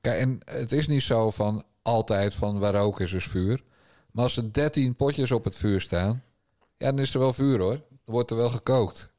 Kijk, 0.00 0.20
en 0.20 0.38
het 0.44 0.72
is 0.72 0.86
niet 0.86 1.02
zo 1.02 1.30
van 1.30 1.64
altijd 1.82 2.34
van 2.34 2.58
waar 2.58 2.74
rook 2.74 3.00
is, 3.00 3.12
is 3.12 3.24
vuur. 3.26 3.62
Maar 4.10 4.24
als 4.24 4.36
er 4.36 4.52
13 4.52 4.94
potjes 4.96 5.30
op 5.30 5.44
het 5.44 5.56
vuur 5.56 5.80
staan, 5.80 6.22
ja, 6.76 6.90
dan 6.90 6.98
is 6.98 7.14
er 7.14 7.20
wel 7.20 7.32
vuur 7.32 7.58
hoor. 7.60 7.76
Dan 7.88 8.14
wordt 8.14 8.30
er 8.30 8.36
wel 8.36 8.48
gekookt. 8.50 9.10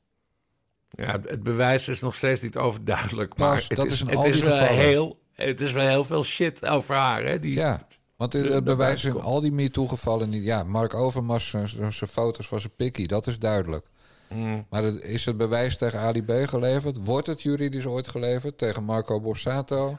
Ja, 0.95 1.19
het 1.25 1.43
bewijs 1.43 1.87
is 1.87 2.01
nog 2.01 2.15
steeds 2.15 2.41
niet 2.41 2.57
overduidelijk. 2.57 3.37
Maar 3.37 3.53
Pas, 3.55 3.67
het 3.67 3.77
dat 3.77 3.85
is, 3.85 3.99
het 3.99 4.23
is 4.23 4.39
wel 4.39 4.57
heel, 4.57 5.19
het 5.33 5.61
is 5.61 5.71
wel 5.71 5.87
heel 5.87 6.03
veel 6.03 6.23
shit 6.23 6.65
over 6.65 6.95
haar. 6.95 7.23
Hè? 7.23 7.39
Die, 7.39 7.53
Ja, 7.55 7.87
want 8.15 8.33
het, 8.33 8.63
bewijs 8.63 9.03
in 9.03 9.21
al 9.21 9.41
die 9.41 9.51
MeToo-gevallen 9.51 10.29
niet. 10.29 10.43
Ja, 10.43 10.63
Mark 10.63 10.93
Overmars, 10.93 11.49
zijn- 11.49 11.93
foto's 11.93 12.47
van 12.47 12.59
zijn 12.59 12.73
pikkie, 12.75 13.07
dat 13.07 13.27
is 13.27 13.39
duidelijk. 13.39 13.85
Mm. 14.29 14.65
Maar 14.69 14.83
het- 14.83 15.01
is 15.03 15.25
het 15.25 15.37
bewijs 15.37 15.77
tegen 15.77 15.99
Ali 15.99 16.23
B 16.23 16.31
geleverd? 16.31 17.05
Wordt 17.05 17.27
het 17.27 17.41
juridisch 17.41 17.85
ooit 17.85 18.07
geleverd 18.07 18.57
tegen 18.57 18.83
Marco 18.83 19.21
Borsato? 19.21 19.97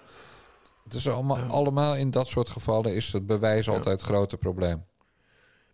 Het 0.85 0.95
is 0.95 1.09
allemaal, 1.09 1.39
allemaal 1.39 1.97
in 1.97 2.11
dat 2.11 2.27
soort 2.27 2.51
gevallen 2.51 2.95
is 2.95 3.13
het 3.13 3.27
bewijs 3.27 3.69
altijd 3.69 4.01
het 4.01 4.03
grote 4.11 4.37
probleem. 4.37 4.85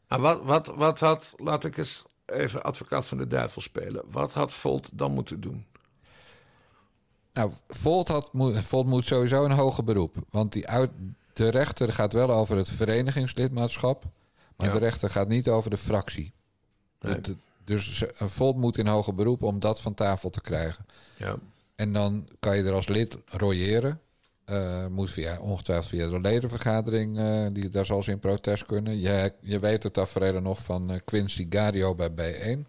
Maar 0.09 0.20
wat, 0.20 0.41
wat, 0.45 0.66
wat 0.75 1.01
had, 1.01 1.33
laat 1.37 1.64
ik 1.64 1.77
eens 1.77 2.03
even 2.33 2.62
advocaat 2.62 3.07
van 3.07 3.18
de 3.18 3.26
duivel 3.26 3.62
spelen. 3.62 4.05
Wat 4.11 4.33
had 4.33 4.53
Volt 4.53 4.89
dan 4.93 5.12
moeten 5.12 5.41
doen? 5.41 5.66
Nou, 7.33 7.51
Volt, 7.68 8.09
had, 8.09 8.30
Volt 8.55 8.87
moet 8.87 9.07
sowieso 9.07 9.45
een 9.45 9.51
hoger 9.53 9.85
beroep. 9.85 10.16
Want 10.30 10.53
die 10.53 10.68
uit, 10.68 10.91
de 11.33 11.49
rechter 11.49 11.93
gaat 11.93 12.12
wel 12.12 12.30
over 12.30 12.57
het 12.57 12.68
verenigingslidmaatschap. 12.68 14.05
Maar 14.57 14.66
Ja. 14.66 14.72
de 14.72 14.78
rechter 14.78 15.11
gaat 15.11 15.28
niet 15.28 15.49
over 15.49 15.70
de 15.70 15.76
fractie. 15.76 16.33
Nee. 17.01 17.20
Dat- 17.20 17.35
dus 17.64 18.05
een 18.16 18.30
Volt 18.30 18.57
moet 18.57 18.78
in 18.78 18.87
hoger 18.87 19.14
beroep 19.14 19.43
om 19.43 19.61
dat 19.61 19.80
van 19.80 19.95
tafel 19.95 20.30
te 20.30 20.41
krijgen. 20.41 20.87
Ja. 21.16 21.37
En 21.74 21.93
dan 21.93 22.28
kan 22.41 22.57
je 22.57 22.62
er 22.62 22.72
als 22.72 22.89
lid 22.89 23.16
royeren. 23.26 24.01
Eh, 24.45 24.86
moet 24.86 25.11
via, 25.11 25.38
ongetwijfeld 25.40 25.88
via 25.88 26.09
de 26.09 26.20
ledenvergadering, 26.20 27.18
eh, 27.18 27.47
die, 27.53 27.68
daar 27.68 27.84
zal 27.84 28.03
ze 28.03 28.11
in 28.11 28.18
protest 28.18 28.66
kunnen. 28.66 29.01
Je, 29.01 29.32
je 29.40 29.59
weet 29.59 29.82
het 29.82 29.93
tafereel 29.93 30.40
nog 30.40 30.59
van 30.59 30.90
eh, 30.90 30.99
Quincy 31.05 31.47
Gario 31.51 31.95
bij 31.95 32.11
B1. 32.11 32.66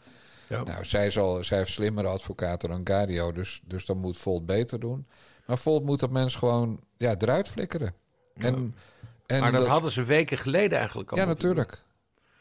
Ja. 0.48 0.64
Nou, 0.64 0.86
zij, 0.86 1.12
zal, 1.12 1.44
zij 1.44 1.58
heeft 1.58 1.72
slimmere 1.72 2.08
advocaten 2.08 2.70
dan 2.70 2.82
Gario, 2.84 3.32
dus, 3.32 3.62
dus 3.66 3.86
dan 3.86 3.98
moet 3.98 4.18
Volt 4.18 4.46
beter 4.46 4.80
doen. 4.80 5.08
Maar 5.46 5.58
Volt 5.58 5.84
moet 5.84 6.00
dat 6.00 6.10
mensen 6.10 6.40
gewoon 6.40 6.80
ja, 6.98 7.16
eruit 7.18 7.48
flikkeren. 7.48 7.94
En, 8.36 8.76
en 9.26 9.40
maar 9.40 9.52
dat, 9.52 9.62
dat- 9.62 9.70
hadden 9.70 9.92
ze 9.92 10.04
weken 10.04 10.38
geleden 10.38 10.78
eigenlijk 10.78 11.12
al 11.12 11.18
ja, 11.18 11.26
natuurlijk. 11.26 11.84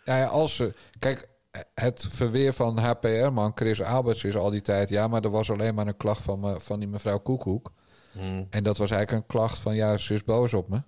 Ja, 0.04 0.16
ja, 0.16 0.26
als 0.26 0.56
ze. 0.56 0.70
Kijk, 0.98 1.28
het 1.74 2.06
verweer 2.10 2.52
van 2.52 2.78
HPR-man 2.78 3.52
Chris 3.54 3.82
Alberts 3.82 4.24
is 4.24 4.36
al 4.36 4.50
die 4.50 4.60
tijd. 4.62 4.88
Ja, 4.88 5.08
maar 5.08 5.22
er 5.22 5.30
was 5.30 5.50
alleen 5.50 5.74
maar 5.74 5.86
een 5.86 5.96
klacht 5.96 6.22
van, 6.22 6.40
me, 6.40 6.60
van 6.60 6.78
die 6.78 6.88
mevrouw 6.88 7.18
Koekoek. 7.18 7.72
Hmm. 8.12 8.46
En 8.50 8.62
dat 8.62 8.76
was 8.78 8.90
eigenlijk 8.90 9.22
een 9.22 9.28
klacht 9.36 9.58
van. 9.58 9.74
Ja, 9.74 9.98
ze 9.98 10.14
is 10.14 10.24
boos 10.24 10.54
op 10.54 10.68
me. 10.68 10.82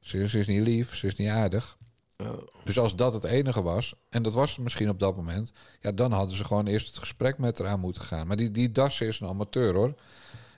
Ze, 0.00 0.28
ze 0.28 0.38
is 0.38 0.46
niet 0.46 0.60
lief, 0.62 0.96
ze 0.96 1.06
is 1.06 1.14
niet 1.14 1.28
aardig. 1.28 1.76
Dus 2.64 2.78
als 2.78 2.96
dat 2.96 3.12
het 3.12 3.24
enige 3.24 3.62
was, 3.62 3.94
en 4.10 4.22
dat 4.22 4.34
was 4.34 4.50
het 4.50 4.58
misschien 4.60 4.88
op 4.88 4.98
dat 4.98 5.16
moment, 5.16 5.52
ja, 5.80 5.92
dan 5.92 6.12
hadden 6.12 6.36
ze 6.36 6.44
gewoon 6.44 6.66
eerst 6.66 6.86
het 6.86 6.98
gesprek 6.98 7.38
met 7.38 7.58
haar 7.58 7.68
aan 7.68 7.80
moeten 7.80 8.02
gaan. 8.02 8.26
Maar 8.26 8.36
die, 8.36 8.50
die 8.50 8.72
Dassen 8.72 9.06
is 9.06 9.20
een 9.20 9.28
amateur 9.28 9.74
hoor. 9.74 9.94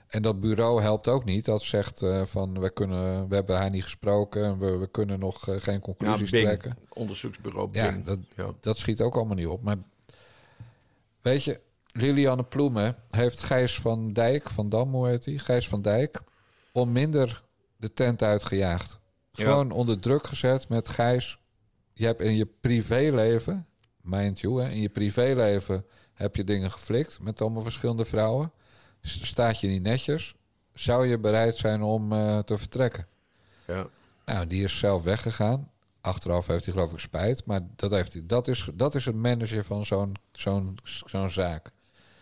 En 0.07 0.21
dat 0.21 0.39
bureau 0.39 0.81
helpt 0.81 1.07
ook 1.07 1.25
niet. 1.25 1.45
Dat 1.45 1.61
zegt 1.61 2.01
eh, 2.01 2.25
van 2.25 2.59
we, 2.59 2.69
kunnen, 2.69 3.29
we 3.29 3.35
hebben 3.35 3.57
haar 3.57 3.69
niet 3.69 3.83
gesproken, 3.83 4.43
en 4.45 4.57
we, 4.59 4.77
we 4.77 4.87
kunnen 4.87 5.19
nog 5.19 5.47
eh, 5.49 5.55
geen 5.59 5.73
Ja, 5.73 5.79
conclusies 5.79 6.29
Bing, 6.29 6.43
trekken. 6.45 6.77
onderzoeksbureau 6.89 7.69
Ja, 7.71 7.91
Bing. 7.91 8.05
dat, 8.05 8.17
Ja. 8.35 8.51
dat 8.59 8.77
schiet 8.77 9.01
ook 9.01 9.15
allemaal 9.15 9.35
niet 9.35 9.47
op. 9.47 9.61
Maar 9.63 9.77
weet 11.21 11.43
je, 11.43 11.59
Lilianne 11.93 12.43
Ploemen 12.43 12.95
heeft 13.09 13.41
Gijs 13.41 13.79
van 13.79 14.13
Dijk, 14.13 14.49
van 14.49 14.69
Dam, 14.69 14.93
hoe 14.93 15.07
heet 15.07 15.25
hij? 15.25 15.37
Gijs 15.37 15.67
van 15.67 15.81
Dijk, 15.81 16.21
onminder 16.71 17.43
de 17.77 17.93
tent 17.93 18.23
uitgejaagd. 18.23 18.99
Ja. 19.31 19.43
Gewoon 19.43 19.71
onder 19.71 19.99
druk 19.99 20.27
gezet 20.27 20.69
met 20.69 20.87
Gijs. 20.87 21.39
Je 21.93 22.05
hebt 22.05 22.21
in 22.21 22.35
je 22.35 22.47
privéleven, 22.59 23.67
mind 24.01 24.39
you, 24.39 24.61
hè, 24.61 24.69
in 24.69 24.79
je 24.81 24.89
privéleven 24.89 25.85
heb 26.13 26.35
je 26.35 26.43
dingen 26.43 26.71
geflikt 26.71 27.19
met 27.19 27.41
allemaal 27.41 27.61
verschillende 27.61 28.05
vrouwen. 28.05 28.51
Staat 29.01 29.59
je 29.59 29.67
niet 29.67 29.83
netjes, 29.83 30.35
zou 30.73 31.07
je 31.07 31.19
bereid 31.19 31.57
zijn 31.57 31.81
om 31.81 32.11
eh, 32.11 32.39
te 32.39 32.57
vertrekken? 32.57 33.07
Ja. 33.67 33.87
Nou, 34.25 34.47
die 34.47 34.63
is 34.63 34.79
zelf 34.79 35.03
weggegaan. 35.03 35.71
Achteraf 36.01 36.47
heeft 36.47 36.65
hij 36.65 36.73
geloof 36.73 36.93
ik 36.93 36.99
spijt. 36.99 37.45
Maar 37.45 37.61
dat, 37.75 37.91
heeft 37.91 38.13
hij, 38.13 38.23
dat, 38.25 38.47
is, 38.47 38.69
dat 38.73 38.95
is 38.95 39.05
het 39.05 39.15
manager 39.15 39.63
van 39.63 39.85
zo'n 39.85 40.15
zo'n 40.31 40.77
zo'n 40.83 41.29
zaak. 41.29 41.71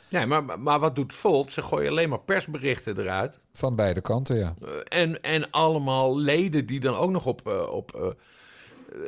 Nee, 0.10 0.26
maar, 0.26 0.60
maar- 0.60 0.80
wat 0.80 0.96
doet 0.96 1.14
Volt? 1.14 1.52
Ze 1.52 1.62
gooien 1.62 1.90
alleen 1.90 2.10
maar 2.10 2.20
persberichten 2.20 3.00
eruit. 3.00 3.40
Van 3.54 3.76
beide 3.76 4.02
kanten, 4.02 4.38
ja. 4.38 4.56
Eh, 4.62 5.02
En, 5.02 5.22
en 5.22 5.52
allemaal 5.52 6.18
leden 6.18 6.66
die 6.66 6.80
dan 6.80 6.96
ook 6.96 7.12
nog 7.12 7.26
op, 7.26 7.48
eh, 7.48 7.72
op 7.72 7.96
eh, 7.96 8.08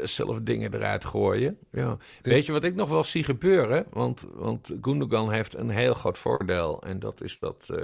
zelf 0.04 0.40
dingen 0.42 0.74
eruit 0.74 1.06
gooien. 1.06 1.58
Ja. 1.72 1.98
Weet 2.22 2.46
je 2.46 2.52
wat 2.52 2.64
ik 2.64 2.76
nog 2.76 2.90
wel 2.90 3.04
zie 3.04 3.24
gebeuren? 3.24 3.86
Want, 3.90 4.26
want 4.34 4.72
Gundogan 4.82 5.32
heeft 5.32 5.56
een 5.56 5.70
heel 5.70 5.94
groot 5.94 6.18
voordeel. 6.18 6.82
En 6.82 7.00
dat 7.00 7.22
is 7.22 7.40
dat 7.40 7.70
eh, 7.70 7.84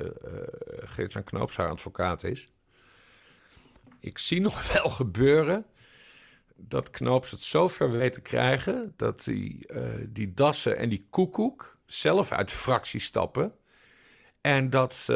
Geert-Jan 0.79 1.23
Knoops 1.23 1.55
haar 1.57 1.69
advocaat 1.69 2.23
is. 2.23 2.49
Ik 3.99 4.17
zie 4.17 4.41
nog 4.41 4.67
wel 4.73 4.89
gebeuren 4.89 5.65
dat 6.55 6.89
Knoops 6.89 7.31
het 7.31 7.41
zo 7.41 7.67
ver 7.67 7.91
weet 7.91 8.13
te 8.13 8.21
krijgen... 8.21 8.93
dat 8.95 9.23
die, 9.23 9.67
die 10.09 10.33
Dassen 10.33 10.77
en 10.77 10.89
die 10.89 11.07
Koekoek 11.09 11.76
zelf 11.87 12.31
uit 12.31 12.49
de 12.49 12.55
fractie 12.55 12.99
stappen... 12.99 13.53
en 14.41 14.69
dat 14.69 15.07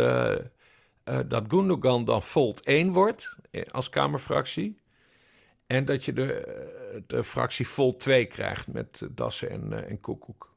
eh, 1.03 1.19
dat 1.27 1.43
Gundogan 1.47 2.05
dan 2.05 2.23
Volt 2.23 2.61
1 2.61 2.91
wordt 2.91 3.35
eh, 3.51 3.63
als 3.71 3.89
Kamerfractie. 3.89 4.79
En 5.67 5.85
dat 5.85 6.05
je 6.05 6.13
de, 6.13 7.03
de 7.07 7.23
fractie 7.23 7.67
Volt 7.67 7.99
2 7.99 8.25
krijgt 8.25 8.67
met 8.67 9.07
Dassen 9.11 9.49
en, 9.49 9.87
en 9.89 9.99
Koekoek. 9.99 10.55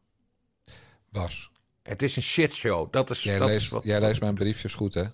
Bas, 1.08 1.50
Het 1.82 2.02
is 2.02 2.16
een 2.16 2.22
shitshow. 2.22 2.92
Dat 2.92 3.10
is, 3.10 3.22
jij, 3.22 3.38
dat 3.38 3.48
is 3.48 3.54
leest, 3.54 3.70
wat. 3.70 3.84
jij 3.84 4.00
leest 4.00 4.20
mijn 4.20 4.34
briefjes 4.34 4.74
goed, 4.74 4.94
hè? 4.94 5.04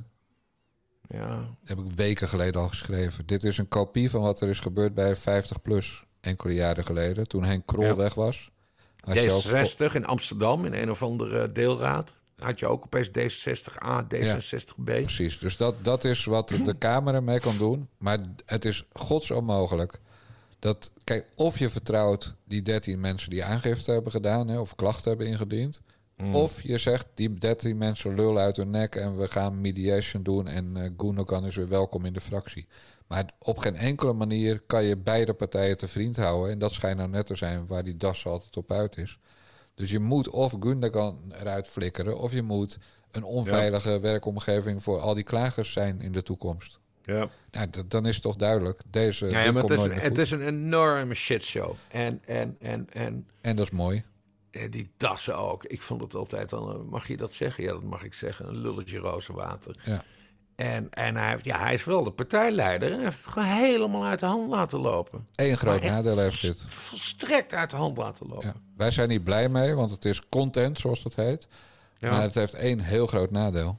Ja. 1.09 1.37
Dat 1.37 1.49
heb 1.65 1.79
ik 1.79 1.93
weken 1.95 2.29
geleden 2.29 2.61
al 2.61 2.69
geschreven. 2.69 3.27
Dit 3.27 3.45
is 3.45 3.59
een 3.59 3.69
kopie 3.69 4.11
van 4.11 4.21
wat 4.21 4.41
er 4.41 4.49
is 4.49 4.61
gebeurd 4.61 4.95
bij 4.95 5.17
50PLUS 5.17 5.87
enkele 6.21 6.55
jaren 6.55 6.85
geleden. 6.85 7.29
Toen 7.29 7.45
Henk 7.45 7.67
Krol 7.67 7.85
Ja. 7.85 7.97
weg 7.97 8.15
was. 8.15 8.51
Had 9.01 9.15
je 9.15 9.31
ook 9.31 9.43
vo- 9.43 9.89
D66 9.89 9.95
in 9.95 10.07
Amsterdam 10.07 10.65
in 10.65 10.75
een 10.75 10.91
of 10.91 11.03
andere 11.03 11.53
deelraad. 11.53 12.15
Had 12.37 12.59
je 12.59 12.67
ook 12.67 12.85
opeens 12.85 13.09
D66A, 13.09 14.05
D66B. 14.15 14.85
Precies, 14.85 15.39
dus 15.39 15.57
dat, 15.57 15.75
dat 15.85 16.05
is 16.05 16.25
wat 16.25 16.49
de 16.49 16.75
Kamer 16.79 17.15
ermee 17.15 17.41
kan 17.41 17.57
doen. 17.59 17.89
Maar 17.99 18.19
het 18.47 18.65
is 18.65 18.85
gods 18.93 19.31
onmogelijk. 19.31 19.99
Dat, 20.59 20.91
kijk, 21.05 21.27
of 21.35 21.59
je 21.59 21.69
vertrouwt 21.69 22.35
die 22.45 22.63
13 22.63 23.01
mensen 23.01 23.31
die 23.31 23.45
aangifte 23.45 23.91
hebben 23.93 24.13
gedaan... 24.13 24.49
Hè, 24.49 24.59
of 24.59 24.75
klachten 24.75 25.09
hebben 25.09 25.27
ingediend... 25.27 25.81
Mm. 26.17 26.35
Of 26.35 26.63
je 26.63 26.79
zegt, 26.79 27.07
die 27.15 27.35
13 27.35 27.79
mensen 27.79 28.15
lullen 28.15 28.43
uit 28.43 28.57
hun 28.57 28.71
nek... 28.71 28.95
en 28.97 29.19
we 29.19 29.29
gaan 29.29 29.61
mediation 29.61 30.23
doen 30.23 30.47
en 30.47 30.77
eh 30.77 30.91
Gundogan 30.97 31.47
is 31.47 31.57
weer 31.57 31.69
welkom 31.69 32.05
in 32.05 32.13
de 32.13 32.21
fractie. 32.21 32.67
Maar 33.11 33.31
op 33.39 33.59
geen 33.59 33.77
enkele 33.77 34.13
manier 34.13 34.61
kan 34.67 34.85
je 34.85 34.97
beide 34.97 35.35
partijen 35.35 35.77
te 35.77 35.89
vriend 35.89 36.17
houden. 36.17 36.53
En 36.53 36.59
dat 36.59 36.73
schijnt 36.73 36.97
nou 36.99 37.09
net 37.11 37.27
te 37.27 37.37
zijn 37.37 37.67
waar 37.67 37.85
die 37.85 37.97
das 37.97 38.27
altijd 38.27 38.57
op 38.57 38.73
uit 38.73 38.97
is. 38.97 39.19
Dus 39.75 39.91
je 39.91 39.99
moet 39.99 40.29
of 40.29 40.55
Gundogan 40.61 41.19
eruit 41.33 41.69
flikkeren... 41.69 42.19
of 42.19 42.33
je 42.33 42.43
moet 42.43 42.79
een 43.11 43.25
onveilige 43.25 44.01
werkomgeving 44.01 44.83
voor 44.83 44.99
al 45.01 45.15
die 45.15 45.25
klagers 45.25 45.73
zijn 45.73 46.01
in 46.01 46.13
de 46.13 46.23
toekomst. 46.23 46.79
Ja. 47.05 47.29
Nou, 47.51 47.71
d- 47.71 47.91
dan 47.91 48.07
is 48.07 48.15
het 48.15 48.23
toch 48.23 48.37
duidelijk. 48.37 48.81
Deze 48.91 49.27
Ja, 49.27 49.33
maar 49.33 49.45
komt 49.53 49.63
het 49.63 49.71
is, 49.71 49.79
nooit 49.79 49.91
meer 49.95 50.03
het 50.03 50.19
is 50.19 50.31
een 50.31 50.47
enorme 50.47 51.15
shitshow. 51.15 51.75
En, 51.89 52.21
en, 52.27 52.57
en, 52.61 52.87
en 52.93 53.27
En 53.41 53.57
dat 53.57 53.65
is 53.67 53.73
mooi. 53.73 54.05
eh, 54.51 54.71
die 54.71 54.91
dassen 54.97 55.37
ook. 55.39 55.65
Ik 55.65 55.83
vond 55.83 56.01
het 56.03 56.15
altijd 56.15 56.53
al, 56.53 56.85
mag 56.91 57.09
je 57.09 57.17
dat 57.17 57.33
zeggen? 57.33 57.65
Ja, 57.65 57.73
dat 57.73 57.83
mag 57.83 58.05
ik 58.05 58.15
zeggen. 58.15 58.49
Een 58.49 58.57
lulletje 58.57 58.99
rozenwater. 58.99 59.81
Ja. 59.85 60.03
En, 60.61 60.91
en 60.91 61.17
hij, 61.17 61.39
ja, 61.43 61.59
hij 61.59 61.75
is 61.75 61.85
wel 61.85 62.05
de 62.05 62.11
partijleider. 62.11 62.89
En 62.89 62.95
hij 62.95 63.05
heeft 63.05 63.25
het 63.25 63.33
gewoon 63.33 63.49
helemaal 63.49 64.05
uit 64.05 64.19
de 64.19 64.27
hand 64.27 64.49
laten 64.49 64.79
lopen. 64.79 65.27
Eén 65.35 65.57
groot 65.57 65.83
nadeel 65.83 66.19
heeft 66.19 66.43
dit. 66.43 66.65
Volstrekt 66.69 67.55
uit 67.55 67.71
de 67.71 67.77
hand 67.77 67.97
laten 67.97 68.27
lopen. 68.27 68.47
Ja. 68.47 68.55
Wij 68.77 68.91
zijn 68.91 69.09
niet 69.09 69.25
blij 69.25 69.49
mee, 69.49 69.75
want 69.75 69.91
het 69.91 70.05
is 70.05 70.29
content, 70.29 70.79
zoals 70.79 71.03
dat 71.03 71.15
heet. 71.15 71.49
Ja. 71.99 72.11
Maar 72.11 72.23
het 72.23 72.35
heeft 72.35 72.55
één 72.55 72.81
heel 72.81 73.07
groot 73.07 73.31
nadeel. 73.31 73.79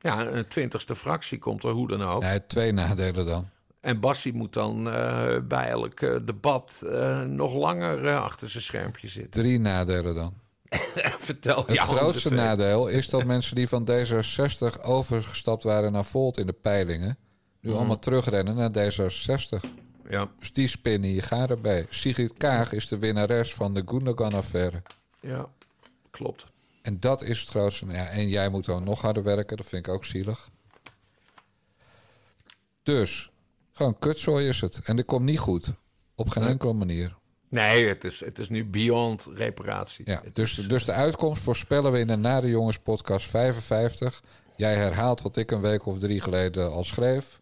Ja, 0.00 0.26
een 0.26 0.48
twintigste 0.48 0.94
fractie 0.94 1.38
komt 1.38 1.64
er 1.64 1.70
hoe 1.70 1.88
dan 1.88 2.02
ook. 2.02 2.22
Nee, 2.22 2.46
twee 2.46 2.72
nadelen 2.72 3.26
dan. 3.26 3.48
En 3.80 4.00
Bassie 4.00 4.34
moet 4.34 4.52
dan 4.52 4.90
eh, 4.90 5.38
bij 5.48 5.68
elk 5.68 6.00
eh, 6.00 6.16
debat 6.24 6.82
eh, 6.86 7.20
nog 7.20 7.54
langer 7.54 8.16
achter 8.16 8.50
zijn 8.50 8.62
schermpje 8.62 9.08
zitten. 9.08 9.42
Drie 9.42 9.58
nadelen 9.58 10.14
dan. 10.14 10.34
Vertel 11.18 11.64
Het 11.66 11.78
grootste 11.78 12.30
nadeel 12.30 12.88
is 12.88 13.08
dat 13.08 13.24
mensen 13.34 13.54
die 13.56 13.68
van 13.68 13.88
D66 13.90 14.82
overgestapt 14.82 15.62
waren 15.62 15.92
naar 15.92 16.04
Volt 16.04 16.36
in 16.38 16.46
de 16.46 16.52
peilingen... 16.52 17.18
nu 17.60 17.68
Mhm. 17.70 17.78
allemaal 17.78 17.98
terugrennen 17.98 18.54
naar 18.54 18.70
D66. 18.70 19.64
Ja, 20.08 20.28
Dus 20.38 20.52
die 20.52 20.68
spinnen 20.68 21.10
je 21.10 21.22
garen 21.22 21.62
bij. 21.62 21.86
Sigrid 21.90 22.32
Kaag 22.36 22.72
is 22.72 22.88
de 22.88 22.98
winnares 22.98 23.54
van 23.54 23.74
de 23.74 23.82
Gundogan-affaire. 23.86 24.82
ja, 25.20 25.46
klopt. 26.10 26.46
En 26.82 27.00
dat 27.00 27.22
is 27.22 27.40
het 27.40 27.48
grootste. 27.48 27.86
Ja, 27.86 28.06
en 28.06 28.28
jij 28.28 28.48
moet 28.48 28.64
dan 28.64 28.84
nog 28.84 29.00
harder 29.00 29.22
werken. 29.22 29.56
Dat 29.56 29.66
vind 29.66 29.86
ik 29.86 29.92
ook 29.92 30.04
zielig. 30.04 30.48
Dus, 32.82 33.28
gewoon 33.72 33.98
kutzooi 33.98 34.48
is 34.48 34.60
het. 34.60 34.80
En 34.84 34.96
dit 34.96 35.04
komt 35.04 35.24
niet 35.24 35.38
goed. 35.38 35.70
Op 36.14 36.28
geen 36.28 36.42
Nee. 36.42 36.52
enkele 36.52 36.72
manier. 36.72 37.16
Nee, 37.52 37.86
het 37.86 38.04
is, 38.04 38.20
het 38.24 38.38
is 38.38 38.48
nu 38.48 38.64
beyond 38.64 39.26
reparatie. 39.34 40.10
Ja, 40.10 40.20
Het 40.24 40.34
dus, 40.34 40.58
is- 40.58 40.68
dus 40.68 40.84
de 40.84 40.92
uitkomst 40.92 41.42
voorspellen 41.42 41.92
we 41.92 41.98
in 41.98 42.06
de 42.06 42.16
Nare 42.16 42.48
Jongens 42.48 42.78
podcast 42.78 43.26
55. 43.30 44.22
Jij 44.56 44.74
herhaalt 44.74 45.22
wat 45.22 45.36
ik 45.36 45.50
een 45.50 45.60
week 45.60 45.86
of 45.86 45.98
drie 45.98 46.20
geleden 46.20 46.70
al 46.72 46.84
schreef. 46.84 47.40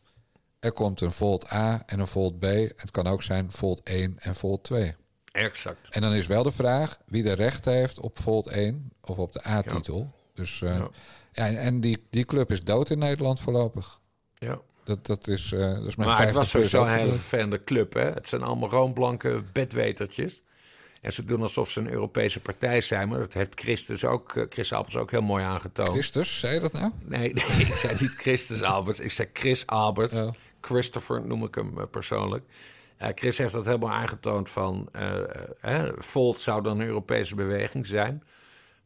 Er 0.60 0.72
komt 0.72 1.00
een 1.00 1.12
Volt 1.12 1.52
A 1.52 1.82
en 1.86 2.00
een 2.00 2.06
Volt 2.06 2.38
B. 2.38 2.42
Het 2.76 2.90
kan 2.90 3.06
ook 3.06 3.22
zijn 3.22 3.52
Volt 3.52 3.80
1 3.82 4.14
en 4.18 4.34
Volt 4.34 4.62
2. 4.64 4.94
Exact. 5.32 5.78
En 5.90 6.00
dan 6.00 6.12
is 6.12 6.26
wel 6.26 6.42
de 6.42 6.52
vraag 6.52 6.98
wie 7.06 7.22
de 7.22 7.32
recht 7.32 7.64
heeft 7.64 7.98
op 8.00 8.18
Volt 8.18 8.46
1 8.46 8.92
of 9.00 9.18
op 9.18 9.32
de 9.32 9.46
A-titel. 9.46 10.10
Dus 10.34 10.62
eh, 10.62 10.76
Ja. 10.76 10.88
ja. 11.32 11.56
en 11.58 11.80
die, 11.80 12.06
die 12.10 12.24
club 12.24 12.50
is 12.50 12.60
dood 12.64 12.90
in 12.90 12.98
Nederland 12.98 13.40
voorlopig. 13.40 14.00
Ja. 14.34 14.60
Dat, 14.84 15.06
dat, 15.06 15.28
is, 15.28 15.52
uh, 15.52 15.74
dat 15.74 15.86
is 15.86 15.96
mijn 15.96 16.08
Maar 16.08 16.26
het 16.26 16.34
was 16.34 16.50
sowieso 16.50 16.82
een 16.82 16.88
hele 16.88 17.12
vervelende 17.12 17.64
club. 17.64 17.94
Hè? 17.94 18.10
Het 18.10 18.26
zijn 18.26 18.42
allemaal 18.42 18.70
roomblanke 18.70 19.42
bedwetertjes. 19.52 20.42
En 21.00 21.12
ze 21.12 21.24
doen 21.24 21.42
alsof 21.42 21.70
ze 21.70 21.80
een 21.80 21.90
Europese 21.90 22.40
partij 22.40 22.80
zijn. 22.80 23.08
Maar 23.08 23.18
dat 23.18 23.34
heeft 23.34 23.60
Christus 23.60 24.04
ook, 24.04 24.34
uh, 24.34 24.44
Chris 24.48 24.72
Alberts 24.72 24.96
ook 24.96 25.10
heel 25.10 25.22
mooi 25.22 25.44
aangetoond. 25.44 25.88
Christus, 25.88 26.38
zei 26.38 26.54
je 26.54 26.60
dat 26.60 26.72
nou? 26.72 26.92
Nee, 27.04 27.32
nee 27.34 27.66
ik 27.66 27.74
zei 27.74 27.96
niet 28.00 28.14
Christus 28.14 28.62
Alberts. 28.62 29.00
Ik 29.00 29.10
zei 29.12 29.28
Chris 29.32 29.66
Alberts. 29.66 30.14
Ja. 30.14 30.34
Christopher 30.60 31.26
noem 31.26 31.44
ik 31.44 31.54
hem 31.54 31.78
uh, 31.78 31.84
persoonlijk. 31.90 32.44
Uh, 33.02 33.08
Chris 33.14 33.38
heeft 33.38 33.52
dat 33.52 33.64
helemaal 33.64 33.90
aangetoond 33.90 34.48
van... 34.48 34.88
Volt 35.98 36.40
zou 36.40 36.62
dan 36.62 36.80
een 36.80 36.86
Europese 36.86 37.34
beweging 37.34 37.86
zijn. 37.86 38.22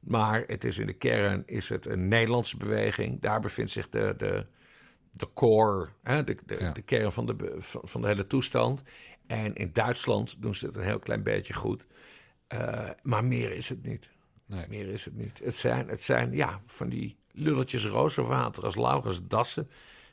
Maar 0.01 0.45
het 0.47 0.65
is 0.65 0.79
in 0.79 0.87
de 0.87 0.93
kern 0.93 1.43
is 1.47 1.69
het 1.69 1.87
een 1.87 2.09
Nederlandse 2.09 2.57
beweging. 2.57 3.21
Daar 3.21 3.41
bevindt 3.41 3.71
zich 3.71 3.89
de, 3.89 4.15
de, 4.19 4.47
de 5.15 5.29
core, 5.35 5.89
hè, 6.03 6.25
de, 6.25 6.37
de, 6.47 6.57
Ja. 6.61 6.73
de 6.73 6.83
kern 6.83 7.13
van 7.13 7.27
de, 7.27 7.55
van, 7.59 7.81
van 7.85 8.01
de 8.01 8.07
hele 8.07 8.27
toestand. 8.27 8.83
En 9.27 9.55
in 9.55 9.71
Duitsland 9.73 10.43
doen 10.43 10.55
ze 10.55 10.67
het 10.67 10.77
een 10.77 10.83
heel 10.83 10.99
klein 10.99 11.23
beetje 11.23 11.55
goed. 11.55 11.87
Uh, 12.55 12.91
maar 13.03 13.25
meer 13.25 13.51
is 13.53 13.69
het 13.69 13.83
niet. 13.83 14.11
Nee. 14.47 14.67
Meer 14.69 14.89
is 14.89 15.05
het 15.05 15.17
niet. 15.17 15.41
Het 15.45 15.55
zijn, 15.55 15.89
het 15.89 16.03
zijn 16.03 16.33
ja, 16.33 16.61
van 16.67 16.89
die 16.89 17.17
lulletjes 17.33 17.87
rozenwater 17.87 18.65
als 18.65 18.77
Laurens 18.77 19.21
Dassen. 19.27 19.71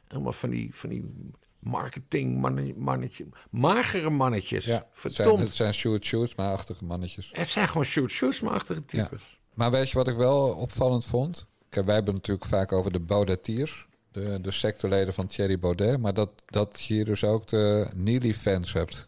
Allemaal 0.08 0.32
van 0.32 0.50
die, 0.50 0.76
van 0.76 0.90
die 0.90 1.32
marketing 1.60 2.42
mannetje, 2.78 3.28
magere 3.50 4.10
mannetjes. 4.10 4.66
Ja, 4.66 4.72
zijn, 4.94 5.14
Verdomd. 5.14 5.40
het 5.40 5.52
zijn 5.52 5.74
shoot 5.74 6.06
shoots 6.06 6.36
maar 6.36 6.52
achtige 6.52 6.86
mannetjes. 6.86 7.30
Het 7.34 7.48
zijn 7.48 7.68
gewoon 7.68 7.84
shoot-shoots-machtige 7.86 8.86
types. 8.86 9.40
Maar 9.54 9.72
weet 9.72 9.90
je 9.90 9.96
wat 9.98 10.08
ik 10.08 10.16
wel 10.16 10.50
opvallend 10.54 11.06
vond? 11.06 11.48
Kijk, 11.70 11.86
wij 11.86 11.96
hebben 11.96 12.14
natuurlijk 12.14 12.46
vaak 12.48 12.72
over 12.72 12.92
de 12.92 13.00
Baudetiers. 13.00 13.88
De, 14.12 14.42
de 14.42 14.52
sectorleden 14.52 15.14
van 15.14 15.28
Thierry 15.28 15.60
Baudet. 15.60 16.00
Maar 16.00 16.14
dat, 16.14 16.30
dat 16.46 16.84
je 16.84 16.94
hier 16.94 17.06
dus 17.06 17.24
ook 17.24 17.48
de 17.48 17.92
Neely-fans 17.96 18.74
hebt. 18.74 19.08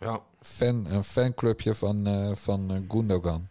Ja. 0.00 0.20
Fan, 0.40 0.86
een 0.86 1.04
fanclubje 1.04 1.74
van, 1.74 2.06
eh 2.06 2.30
van 2.34 2.70
eh, 2.70 2.76
Gundogan. 2.88 3.48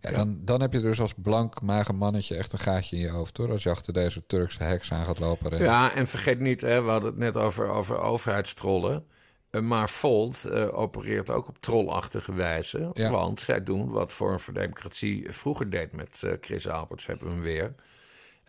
Ja, 0.00 0.10
Dan, 0.10 0.38
dan 0.44 0.60
heb 0.60 0.72
je 0.72 0.80
dus 0.80 1.00
als 1.00 1.14
blank, 1.16 1.62
mager 1.62 1.94
mannetje 1.94 2.36
echt 2.36 2.52
een 2.52 2.58
gaatje 2.58 2.96
in 2.96 3.02
je 3.02 3.08
hoofd, 3.08 3.36
hoor. 3.36 3.50
Als 3.50 3.62
je 3.62 3.70
achter 3.70 3.92
deze 3.92 4.26
Turkse 4.26 4.62
heks 4.62 4.92
aan 4.92 5.04
gaat 5.04 5.18
lopen. 5.18 5.50
rennen. 5.50 5.68
Ja, 5.68 5.94
en 5.94 6.06
vergeet 6.06 6.40
niet, 6.40 6.60
hè, 6.60 6.82
we 6.82 6.90
hadden 6.90 7.10
het 7.10 7.18
net 7.18 7.36
over, 7.36 7.68
over 7.68 8.00
overheidstrollen. 8.00 9.04
Uh, 9.50 9.62
maar 9.62 9.90
Volt 9.90 10.44
uh, 10.46 10.78
opereert 10.78 11.30
ook 11.30 11.48
op 11.48 11.58
trollachtige 11.60 12.34
wijze. 12.34 12.90
Ja. 12.92 13.10
Want 13.10 13.40
zij 13.40 13.62
doen 13.62 13.90
wat 13.90 14.12
Forum 14.12 14.40
voor 14.40 14.54
Democratie 14.54 15.32
vroeger 15.32 15.70
deed 15.70 15.92
met 15.92 16.22
uh, 16.24 16.32
Chris 16.40 16.68
Alberts, 16.68 17.06
hebben 17.06 17.26
we 17.26 17.32
hem 17.32 17.42
weer. 17.42 17.74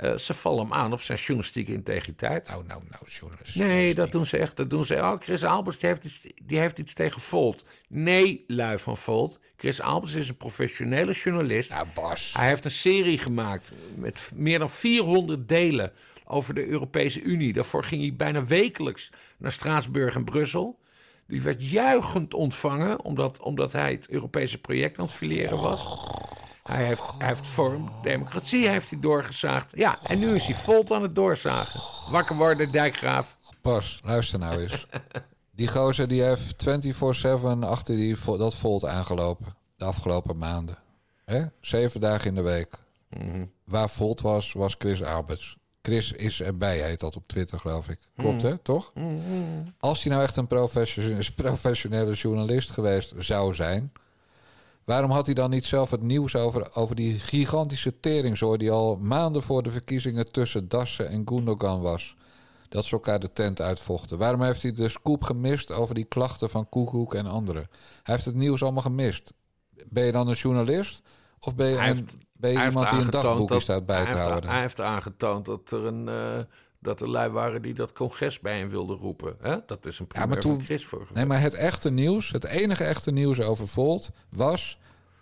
Uh, 0.01 0.17
ze 0.17 0.33
vallen 0.33 0.63
hem 0.63 0.73
aan 0.73 0.93
op 0.93 1.01
zijn 1.01 1.17
journalistieke 1.17 1.73
integriteit. 1.73 2.47
Nou, 2.47 2.63
nou, 2.67 2.81
nou, 2.89 3.03
journalist. 3.07 3.55
Nee, 3.55 3.93
dat 3.93 4.11
doen 4.11 4.25
ze 4.25 4.37
echt. 4.37 4.57
Dat 4.57 4.69
doen 4.69 4.85
ze. 4.85 4.95
Oh, 4.95 5.13
Chris 5.19 5.43
Alberts 5.43 5.79
die 5.79 5.89
heeft, 5.89 6.05
iets, 6.05 6.27
die 6.43 6.59
heeft 6.59 6.79
iets 6.79 6.93
tegen 6.93 7.21
Volt. 7.21 7.65
Nee, 7.87 8.43
lui 8.47 8.77
van 8.77 8.97
Volt. 8.97 9.39
Chris 9.57 9.81
Alberts 9.81 10.15
is 10.15 10.29
een 10.29 10.37
professionele 10.37 11.11
journalist. 11.11 11.69
Nou, 11.69 11.87
Bas. 11.93 12.33
Hij 12.37 12.47
heeft 12.47 12.65
een 12.65 12.71
serie 12.71 13.17
gemaakt 13.17 13.71
met 13.95 14.31
meer 14.35 14.59
dan 14.59 14.69
400 14.69 15.47
delen 15.47 15.91
over 16.25 16.53
de 16.53 16.67
Europese 16.67 17.21
Unie. 17.21 17.53
Daarvoor 17.53 17.83
ging 17.83 18.01
hij 18.01 18.15
bijna 18.15 18.45
wekelijks 18.45 19.11
naar 19.37 19.51
Straatsburg 19.51 20.15
en 20.15 20.23
Brussel. 20.23 20.79
Die 21.27 21.41
werd 21.41 21.69
juichend 21.69 22.33
ontvangen, 22.33 23.03
omdat, 23.03 23.39
omdat 23.39 23.71
hij 23.71 23.91
het 23.91 24.09
Europese 24.09 24.57
project 24.57 24.97
aan 24.97 25.05
het 25.05 25.13
fileren 25.13 25.61
was. 25.61 26.09
Hij 26.63 26.85
heeft, 26.85 27.03
hij 27.17 27.27
heeft 27.27 27.45
Forum 27.45 27.89
Democratie 28.01 28.69
heeft 28.69 28.89
hij 28.89 28.99
doorgezaagd. 28.99 29.71
Ja, 29.75 29.97
en 30.03 30.19
nu 30.19 30.35
is 30.35 30.45
hij 30.45 30.55
volt 30.55 30.91
aan 30.91 31.01
het 31.01 31.15
doorzagen. 31.15 32.11
Wakker 32.11 32.35
worden, 32.35 32.71
dijkgraaf. 32.71 33.37
Pas, 33.61 33.99
luister 34.03 34.39
nou 34.39 34.61
eens. 34.61 34.85
Die 35.51 35.67
gozer 35.67 36.07
die 36.07 36.21
heeft 36.21 36.65
24-7 36.67 37.59
achter 37.59 37.95
die, 37.95 38.15
dat 38.25 38.55
volt 38.55 38.85
aangelopen. 38.85 39.55
De 39.75 39.85
afgelopen 39.85 40.37
maanden. 40.37 40.77
Hè? 41.25 41.45
Zeven 41.61 41.99
dagen 41.99 42.27
in 42.27 42.35
de 42.35 42.41
week. 42.41 42.77
Waar 43.63 43.89
volt 43.89 44.21
was, 44.21 44.53
was 44.53 44.75
Chris 44.77 45.03
Alberts. 45.03 45.57
Chris 45.81 46.11
is 46.11 46.41
erbij, 46.41 46.81
heet 46.81 46.99
dat 46.99 47.15
op 47.15 47.27
Twitter, 47.27 47.59
geloof 47.59 47.89
ik. 47.89 47.99
Klopt, 48.15 48.41
hè? 48.41 48.57
Toch? 48.57 48.91
Als 49.79 50.03
hij 50.03 50.11
nou 50.11 50.23
echt 50.23 50.37
een 50.37 50.47
professionele 51.35 52.13
journalist 52.13 52.69
geweest 52.69 53.13
zou 53.17 53.53
zijn... 53.53 53.91
waarom 54.91 55.11
had 55.11 55.25
hij 55.25 55.35
dan 55.35 55.49
niet 55.49 55.65
zelf 55.65 55.91
het 55.91 56.01
nieuws 56.01 56.35
over, 56.35 56.75
over 56.75 56.95
die 56.95 57.19
gigantische 57.19 57.99
teringzooi... 57.99 58.57
die 58.57 58.71
al 58.71 58.97
maanden 58.97 59.41
voor 59.41 59.63
de 59.63 59.69
verkiezingen 59.69 60.31
tussen 60.31 60.67
Dassen 60.69 61.09
en 61.09 61.21
Gundogan 61.27 61.81
was... 61.81 62.15
dat 62.69 62.85
ze 62.85 62.91
elkaar 62.91 63.19
de 63.19 63.33
tent 63.33 63.61
uitvochten? 63.61 64.17
Waarom 64.17 64.41
heeft 64.41 64.61
hij 64.61 64.71
de 64.73 64.89
scoop 64.89 65.23
gemist 65.23 65.71
over 65.71 65.95
die 65.95 66.03
klachten 66.03 66.49
van 66.49 66.69
Koekoek 66.69 67.13
en 67.13 67.25
anderen? 67.25 67.69
Hij 68.03 68.13
heeft 68.15 68.25
het 68.25 68.35
nieuws 68.35 68.63
allemaal 68.63 68.81
gemist. 68.81 69.33
Ben 69.89 70.05
je 70.05 70.11
dan 70.11 70.27
een 70.27 70.33
journalist? 70.35 71.01
Of 71.39 71.55
ben 71.55 71.67
je, 71.67 71.75
Hij 71.77 71.89
een, 71.89 71.95
heeft- 71.95 72.17
ben 72.33 72.51
je 72.51 72.65
iemand 72.65 72.89
die 72.89 72.99
een 72.99 73.09
dagboekje 73.09 73.47
dat- 73.53 73.61
staat 73.61 73.85
bij 73.85 73.95
hij 73.95 74.05
te 74.05 74.11
heeft- 74.15 74.27
houden? 74.27 74.49
Hij 74.49 74.61
heeft 74.61 74.81
aangetoond 74.81 75.45
dat 75.45 75.71
er, 75.71 75.85
een, 75.85 76.07
eh, 76.07 76.39
dat 76.81 77.01
er 77.01 77.09
lui 77.09 77.29
waren 77.29 77.61
die 77.61 77.73
dat 77.73 77.93
congres 77.93 78.39
bij 78.39 78.57
hem 78.57 78.69
wilden 78.69 78.97
roepen. 78.97 79.35
Hè? 79.39 79.57
Dat 79.65 79.85
is 79.85 79.99
een 79.99 80.07
Ja, 80.09 80.25
maar 80.25 80.39
toen- 80.39 80.65
voor. 80.65 81.07
Nee, 81.13 81.25
maar 81.25 81.41
het 81.41 81.53
echte 81.53 81.91
nieuws, 81.91 82.31
het 82.31 82.43
enige 82.43 82.83
echte 82.83 83.11
nieuws 83.11 83.41
over 83.41 83.67
Volt 83.67 84.11
was 84.29 84.79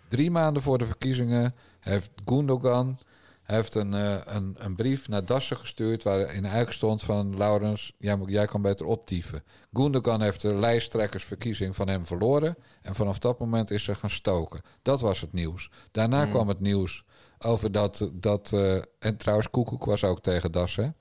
drie 0.08 0.30
maanden 0.30 0.62
voor 0.62 0.78
de 0.78 0.84
verkiezingen 0.84 1.54
heeft 1.80 2.10
Gundogan 2.24 2.98
heeft 3.42 3.74
een, 3.74 3.94
eh, 3.94 4.20
een, 4.24 4.54
een 4.58 4.74
brief 4.76 5.08
naar 5.08 5.24
Dassen 5.24 5.56
gestuurd 5.56 6.02
waarin 6.02 6.42
eigenlijk 6.42 6.72
stond 6.72 7.02
van 7.02 7.36
Laurens, 7.36 7.92
jij, 7.98 8.18
jij 8.26 8.46
kan 8.46 8.62
beter 8.62 8.86
optieven. 8.86 9.42
Gundogan 9.72 10.22
heeft 10.22 10.40
de 10.40 10.54
lijsttrekkersverkiezing 10.54 11.76
van 11.76 11.88
hem 11.88 12.06
verloren 12.06 12.56
en 12.82 12.94
vanaf 12.94 13.18
dat 13.18 13.38
moment 13.38 13.70
is 13.70 13.84
ze 13.84 13.94
gaan 13.94 14.10
stoken. 14.10 14.60
Dat 14.82 15.00
was 15.00 15.20
het 15.20 15.32
nieuws. 15.32 15.70
Daarna 15.90 16.26
kwam 16.26 16.48
het 16.48 16.60
nieuws 16.60 17.04
over 17.38 17.72
dat, 17.72 18.10
dat 18.12 18.52
eh, 18.52 18.76
en 18.98 19.16
trouwens 19.16 19.50
Koekoek 19.50 19.84
was 19.84 20.04
ook 20.04 20.20
tegen 20.20 20.52
Dassen 20.52 20.96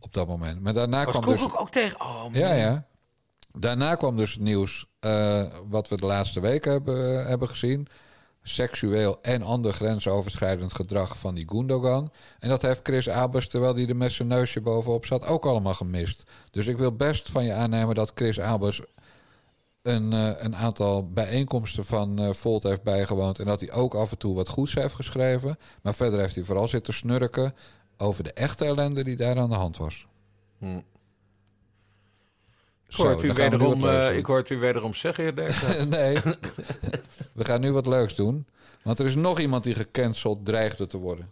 op 0.00 0.12
dat 0.12 0.26
moment. 0.26 0.60
Maar 0.60 0.74
daarna 0.74 1.04
Was 1.04 1.12
kwam 1.12 1.24
Koek 1.24 1.38
dus... 1.38 1.58
ook, 1.58 1.70
tegen? 1.70 2.00
Oh, 2.00 2.22
man. 2.22 2.32
Ja, 2.32 2.52
ja. 2.52 2.84
Daarna 3.52 3.94
kwam 3.94 4.16
dus 4.16 4.32
het 4.32 4.42
nieuws 4.42 4.86
eh, 5.00 5.44
wat 5.68 5.88
we 5.88 5.96
de 5.96 6.06
laatste 6.06 6.40
weken 6.40 6.72
hebben, 6.72 7.26
hebben 7.26 7.48
gezien. 7.48 7.88
Seksueel 8.42 9.18
en 9.22 9.42
ander 9.42 9.72
grensoverschrijdend 9.72 10.74
gedrag 10.74 11.18
van 11.18 11.34
die 11.34 11.48
Gundogan. 11.48 12.12
En 12.38 12.48
dat 12.48 12.62
heeft 12.62 12.80
Chris 12.82 13.08
Abers, 13.08 13.48
terwijl 13.48 13.74
hij 13.74 13.86
er 13.86 13.96
met 13.96 14.12
zijn 14.12 14.28
neusje 14.28 14.60
bovenop 14.60 15.06
zat, 15.06 15.26
ook 15.26 15.46
allemaal 15.46 15.74
gemist. 15.74 16.22
Dus 16.50 16.66
ik 16.66 16.78
wil 16.78 16.92
best 16.92 17.30
van 17.30 17.44
je 17.44 17.52
aannemen 17.52 17.94
dat 17.94 18.12
Chris 18.14 18.40
Abers 18.40 18.80
een, 19.82 20.12
eh, 20.12 20.30
een 20.36 20.56
aantal 20.56 21.10
bijeenkomsten 21.10 21.84
van 21.84 22.18
eh, 22.18 22.32
Volt 22.32 22.62
heeft 22.62 22.82
bijgewoond. 22.82 23.38
En 23.38 23.46
dat 23.46 23.60
hij 23.60 23.72
ook 23.72 23.94
af 23.94 24.10
en 24.10 24.18
toe 24.18 24.34
wat 24.34 24.48
goeds 24.48 24.74
heeft 24.74 24.94
geschreven. 24.94 25.58
Maar 25.82 25.94
verder 25.94 26.20
heeft 26.20 26.34
hij 26.34 26.44
vooral 26.44 26.68
zitten 26.68 26.94
snurken 26.94 27.54
over 28.00 28.24
de 28.24 28.32
echte 28.32 28.64
ellende 28.64 29.04
die 29.04 29.16
daar 29.16 29.38
aan 29.38 29.50
de 29.50 29.56
hand 29.56 29.76
was. 29.76 30.06
Hm. 30.58 30.76
Ik 32.86 32.96
Zo, 32.96 33.02
hoort, 33.02 33.22
u 33.22 33.26
we 33.26 33.32
nu 33.32 33.32
wederom, 33.34 33.88
eh, 33.88 34.16
ik 34.16 34.26
hoort 34.26 34.50
u 34.50 34.58
wederom 34.58 34.94
zeggen, 34.94 35.24
heer 35.24 35.34
Dijkstra. 35.34 35.84
nee, 35.96 36.18
we 37.38 37.44
gaan 37.44 37.60
nu 37.60 37.72
wat 37.72 37.86
leuks 37.86 38.14
doen. 38.14 38.46
Want 38.82 38.98
er 38.98 39.06
is 39.06 39.14
nog 39.14 39.40
iemand 39.40 39.64
die 39.64 39.74
gecanceld 39.74 40.44
dreigde 40.44 40.86
te 40.86 40.96
worden. 40.96 41.28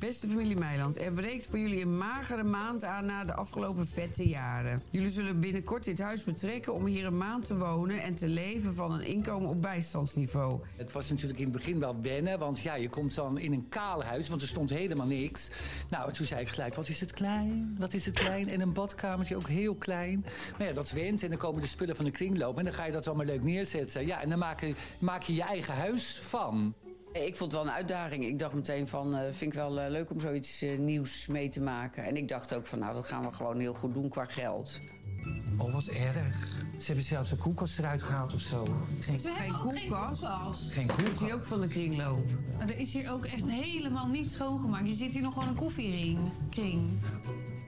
Beste 0.00 0.28
familie 0.28 0.56
Meiland, 0.56 1.00
er 1.00 1.12
breekt 1.12 1.46
voor 1.46 1.58
jullie 1.58 1.82
een 1.82 1.96
magere 1.96 2.42
maand 2.42 2.84
aan 2.84 3.06
na 3.06 3.24
de 3.24 3.34
afgelopen 3.34 3.86
vette 3.86 4.28
jaren. 4.28 4.82
Jullie 4.90 5.10
zullen 5.10 5.40
binnenkort 5.40 5.84
dit 5.84 5.98
huis 5.98 6.24
betrekken 6.24 6.74
om 6.74 6.86
hier 6.86 7.06
een 7.06 7.16
maand 7.16 7.44
te 7.44 7.56
wonen 7.56 8.02
en 8.02 8.14
te 8.14 8.28
leven 8.28 8.74
van 8.74 8.92
een 8.92 9.06
inkomen 9.06 9.48
op 9.48 9.62
bijstandsniveau. 9.62 10.60
Het 10.76 10.92
was 10.92 11.10
natuurlijk 11.10 11.38
in 11.38 11.44
het 11.44 11.56
begin 11.56 11.80
wel 11.80 12.00
wennen, 12.02 12.38
want 12.38 12.60
ja, 12.60 12.74
je 12.74 12.88
komt 12.88 13.14
dan 13.14 13.38
in 13.38 13.52
een 13.52 13.68
kaal 13.68 14.04
huis, 14.04 14.28
want 14.28 14.42
er 14.42 14.48
stond 14.48 14.70
helemaal 14.70 15.06
niks. 15.06 15.50
Nou, 15.90 16.08
en 16.08 16.12
toen 16.12 16.26
zei 16.26 16.40
ik 16.40 16.48
gelijk, 16.48 16.74
wat 16.74 16.88
is 16.88 17.00
het 17.00 17.12
klein, 17.12 17.76
wat 17.78 17.92
is 17.92 18.06
het 18.06 18.18
klein? 18.18 18.48
En 18.48 18.60
een 18.60 18.72
badkamertje 18.72 19.36
ook 19.36 19.48
heel 19.48 19.74
klein. 19.74 20.24
Maar 20.58 20.66
ja, 20.66 20.72
dat 20.72 20.90
wint 20.90 21.22
en 21.22 21.28
dan 21.28 21.38
komen 21.38 21.60
de 21.60 21.68
spullen 21.68 21.96
van 21.96 22.04
de 22.04 22.10
kringloop 22.10 22.58
en 22.58 22.64
dan 22.64 22.72
ga 22.72 22.84
je 22.84 22.92
dat 22.92 23.06
allemaal 23.06 23.26
leuk 23.26 23.42
neerzetten. 23.42 24.06
Ja, 24.06 24.22
en 24.22 24.28
dan 24.28 24.38
maak 24.38 24.60
je, 24.60 24.74
maak 24.98 25.22
je 25.22 25.34
je 25.34 25.42
eigen 25.42 25.74
huis 25.74 26.18
van. 26.22 26.74
Ik 27.12 27.36
vond 27.36 27.52
het 27.52 27.60
wel 27.60 27.70
een 27.70 27.76
uitdaging. 27.76 28.24
Ik 28.24 28.38
dacht 28.38 28.54
meteen 28.54 28.88
van, 28.88 29.14
eh, 29.14 29.20
vind 29.30 29.52
ik 29.52 29.58
wel 29.58 29.80
eh, 29.80 29.90
leuk 29.90 30.10
om 30.10 30.20
zoiets 30.20 30.62
eh, 30.62 30.78
nieuws 30.78 31.26
mee 31.26 31.48
te 31.48 31.60
maken. 31.60 32.04
En 32.04 32.16
ik 32.16 32.28
dacht 32.28 32.54
ook 32.54 32.66
van, 32.66 32.78
nou, 32.78 32.94
dat 32.94 33.06
gaan 33.06 33.22
we 33.22 33.32
gewoon 33.32 33.58
heel 33.58 33.74
goed 33.74 33.94
doen 33.94 34.08
qua 34.08 34.24
geld. 34.24 34.80
Oh, 35.58 35.72
wat 35.74 35.86
erg. 35.86 36.58
Ze 36.78 36.86
hebben 36.86 37.04
zelfs 37.04 37.30
een 37.30 37.38
koelkast 37.38 37.78
eruit 37.78 38.02
gehaald 38.02 38.34
of 38.34 38.40
zo. 38.40 38.64
Geen, 39.00 39.18
Ze 39.18 39.28
hebben 39.28 39.60
ook 39.60 39.70
geen 39.70 39.88
koelkast. 39.88 40.72
Geen 40.72 40.86
koelkast. 40.86 41.20
hij 41.20 41.34
ook 41.34 41.44
van 41.44 41.60
de 41.60 41.68
kringloop? 41.68 42.24
Er 42.60 42.78
is 42.78 42.92
hier 42.92 43.10
ook 43.10 43.24
echt 43.24 43.50
helemaal 43.50 44.06
niet 44.06 44.30
schoongemaakt. 44.30 44.88
Je 44.88 44.94
ziet 44.94 45.12
hier 45.12 45.22
nog 45.22 45.32
gewoon 45.32 45.48
een 45.48 45.54
koffiering. 45.54 46.18
Kring. 46.50 46.82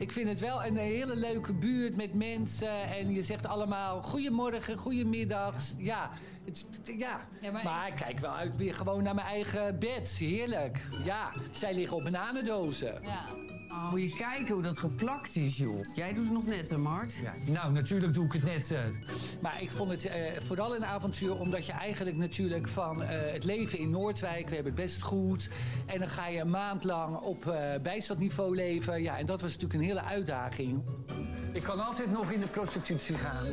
Ik 0.02 0.12
vind 0.12 0.28
het 0.28 0.40
wel 0.40 0.64
een 0.64 0.76
hele 0.76 1.16
leuke 1.16 1.52
buurt 1.52 1.96
met 1.96 2.14
mensen. 2.14 2.82
En 2.82 3.12
je 3.12 3.22
zegt 3.22 3.46
allemaal 3.46 4.02
goedemorgen, 4.02 4.78
goedemiddags. 4.78 5.74
Ja, 5.78 6.10
het, 6.44 6.66
ja. 6.98 7.20
Ja, 7.40 7.50
maar 7.50 7.64
maar 7.64 7.88
ik 7.88 7.94
kijk 7.94 8.18
wel 8.18 8.34
uit 8.34 8.56
weer 8.56 8.74
gewoon 8.74 9.02
naar 9.02 9.14
mijn 9.14 9.26
eigen 9.26 9.78
bed. 9.78 10.10
Heerlijk. 10.10 10.88
Ja, 11.04 11.30
zij 11.52 11.74
liggen 11.74 11.96
op 11.96 12.02
bananendozen. 12.02 13.00
Ja. 13.02 13.24
Oh, 13.74 13.90
moet 13.90 14.02
je 14.02 14.16
kijken 14.16 14.54
hoe 14.54 14.62
dat 14.62 14.78
geplakt 14.78 15.36
is, 15.36 15.56
joh. 15.56 15.86
Jij 15.94 16.12
doet 16.12 16.24
het 16.24 16.32
nog 16.32 16.46
net, 16.46 16.70
hè, 16.70 16.78
Mart? 16.78 17.14
Ja, 17.16 17.32
nou, 17.44 17.72
natuurlijk 17.72 18.14
doe 18.14 18.24
ik 18.24 18.32
het 18.32 18.42
net. 18.44 18.70
eh. 18.70 18.80
Maar 19.40 19.62
ik 19.62 19.70
vond 19.70 19.90
het 19.90 20.04
eh, 20.06 20.40
vooral 20.46 20.74
een 20.76 20.84
avontuur 20.84 21.34
omdat 21.38 21.66
je 21.66 21.72
eigenlijk 21.72 22.16
natuurlijk 22.16 22.68
van 22.68 23.02
eh, 23.02 23.32
het 23.32 23.44
leven 23.44 23.78
in 23.78 23.90
Noordwijk, 23.90 24.48
we 24.48 24.54
hebben 24.54 24.72
het 24.72 24.82
best 24.82 25.02
goed. 25.02 25.48
En 25.86 25.98
dan 25.98 26.08
ga 26.08 26.28
je 26.28 26.40
een 26.40 26.50
maand 26.50 26.84
lang 26.84 27.16
op 27.16 27.46
eh 27.46 27.80
bijstandniveau 27.82 28.54
leven. 28.54 29.02
Ja, 29.02 29.18
en 29.18 29.26
dat 29.26 29.40
was 29.40 29.50
natuurlijk 29.52 29.80
een 29.80 29.86
hele 29.86 30.02
uitdaging. 30.02 30.82
Ik 31.52 31.62
kan 31.62 31.84
altijd 31.86 32.10
nog 32.10 32.30
in 32.30 32.40
de 32.40 32.46
prostitutie 32.46 33.16
gaan. 33.18 33.46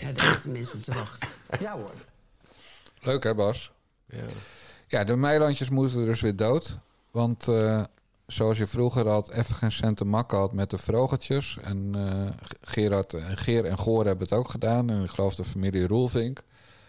Ja, 0.00 0.12
daar 0.12 0.26
zitten 0.26 0.52
mensen 0.52 0.78
op 0.78 0.84
te 0.84 0.92
wachten. 0.94 1.28
Ja 1.60 1.72
hoor. 1.72 1.92
Leuk 3.00 3.22
hè, 3.22 3.34
Bas? 3.34 3.70
Ja. 4.06 4.24
Ja, 4.86 5.04
de 5.04 5.16
meilandjes 5.16 5.68
moeten 5.68 6.04
dus 6.04 6.20
weer 6.20 6.36
dood. 6.36 6.76
Want 7.10 7.48
eh, 7.48 7.84
zoals 8.32 8.58
je 8.58 8.66
vroeger 8.66 9.08
had, 9.08 9.30
even 9.30 9.54
geen 9.54 9.72
centen 9.72 10.06
makken 10.06 10.38
had 10.38 10.52
met 10.52 10.70
de 10.70 10.78
vrogertjes. 10.78 11.58
En 11.62 11.90
eh, 11.94 12.46
Gerard 12.60 13.14
Geer 13.34 13.64
en 13.64 13.78
Goor 13.78 14.06
hebben 14.06 14.28
het 14.28 14.38
ook 14.38 14.48
gedaan. 14.48 14.90
En 14.90 15.02
ik 15.02 15.10
geloof 15.10 15.34
de 15.34 15.44
familie 15.44 15.86
Roelvink. 15.86 16.42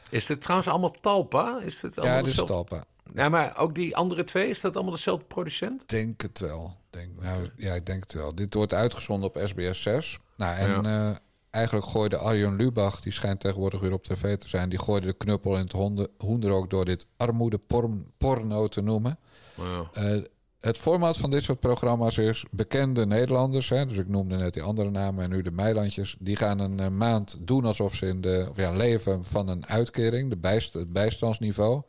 Is 0.10 0.26
dit 0.26 0.42
trouwens 0.42 0.70
allemaal 0.70 0.92
Talpa? 0.92 1.60
Is 1.62 1.80
dit 1.80 1.98
allemaal 1.98 2.18
Ja, 2.18 2.24
dit 2.24 2.38
is 2.38 2.46
Talpa. 2.46 2.84
Ja, 3.16 3.30
maar 3.30 3.58
ook 3.58 3.76
die 3.76 3.96
andere 3.96 4.24
twee, 4.24 4.50
is 4.50 4.62
dat 4.62 4.76
allemaal 4.76 4.94
dezelfde 4.94 5.26
producent? 5.26 5.90
Denk 5.90 6.22
het 6.22 6.40
wel. 6.40 6.78
Denk, 6.90 7.10
nou, 7.22 7.48
ja, 7.58 7.74
ik 7.74 7.86
denk 7.86 8.04
het 8.04 8.14
wel. 8.14 8.36
Dit 8.36 8.54
wordt 8.54 8.74
uitgezonden 8.74 9.30
op 9.30 9.42
SBS 9.46 9.82
6. 9.82 10.20
Nou, 10.38 10.56
en 10.58 10.86
eh, 10.86 11.16
eigenlijk 11.50 11.86
gooide 11.86 12.18
Arjen 12.18 12.56
Lubach, 12.56 13.02
die 13.02 13.12
schijnt 13.12 13.40
tegenwoordig 13.40 13.80
weer 13.80 13.94
op 13.94 14.04
tv 14.04 14.38
te 14.38 14.50
zijn, 14.50 14.70
die 14.70 14.80
gooide 14.80 15.06
de 15.08 15.14
knuppel 15.14 15.56
in 15.56 15.62
het 15.64 15.72
honden, 15.72 16.08
hoender 16.18 16.52
ook 16.52 16.70
door 16.70 16.86
dit 16.86 17.06
armoede 17.18 17.58
porn- 17.58 18.12
porno 18.18 18.68
te 18.68 18.82
noemen. 18.82 19.20
Wow. 19.56 19.88
Eh, 19.94 20.22
het 20.62 20.78
format 20.78 21.18
van 21.18 21.32
dit 21.32 21.44
soort 21.44 21.60
programma's 21.60 22.18
is 22.18 22.46
bekende 22.52 23.06
Nederlanders. 23.06 23.70
Hè, 23.70 23.86
dus 23.86 23.98
ik 23.98 24.08
noemde 24.08 24.36
net 24.36 24.54
die 24.54 24.64
andere 24.64 24.90
namen 24.90 25.24
en 25.24 25.30
nu 25.30 25.42
de 25.42 25.52
Meilandjes. 25.52 26.16
Die 26.20 26.36
gaan 26.36 26.60
een 26.60 26.80
eh, 26.80 26.88
maand 26.88 27.38
doen 27.40 27.66
alsof 27.66 27.96
ze 27.96 28.06
in 28.06 28.22
de, 28.22 28.48
of 28.50 28.58
ja, 28.58 28.72
leven 28.72 29.26
van 29.26 29.48
een 29.48 29.68
uitkering, 29.68 30.30
de 30.30 30.38
bijst, 30.38 30.74
het 30.74 30.94
bijstandsniveau. 30.94 31.82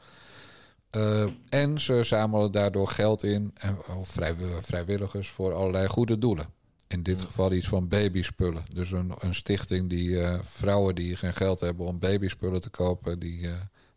Eh, 0.91 1.27
en 1.49 1.81
ze 1.81 2.05
zamelen 2.05 2.53
daardoor 2.53 2.89
geld 2.89 3.23
in, 3.23 3.51
en, 3.55 3.77
of 3.97 4.09
vrij, 4.09 4.35
vrijwilligers, 4.61 5.31
voor 5.31 5.53
allerlei 5.55 5.89
goede 5.89 6.19
doelen. 6.19 6.47
In 6.87 7.03
dit 7.03 7.21
geval 7.21 7.53
iets 7.53 7.69
van 7.69 7.89
babyspullen. 7.89 8.65
Dus 8.73 8.93
een, 8.93 9.13
een 9.19 9.35
stichting 9.35 9.89
die 9.89 10.23
eh, 10.23 10.39
vrouwen 10.43 10.95
die 10.95 11.17
geen 11.17 11.33
geld 11.33 11.61
hebben 11.61 11.87
om 11.87 11.99
babyspullen 11.99 12.61
te 12.61 12.71
kopen, 12.71 13.19
die 13.19 13.49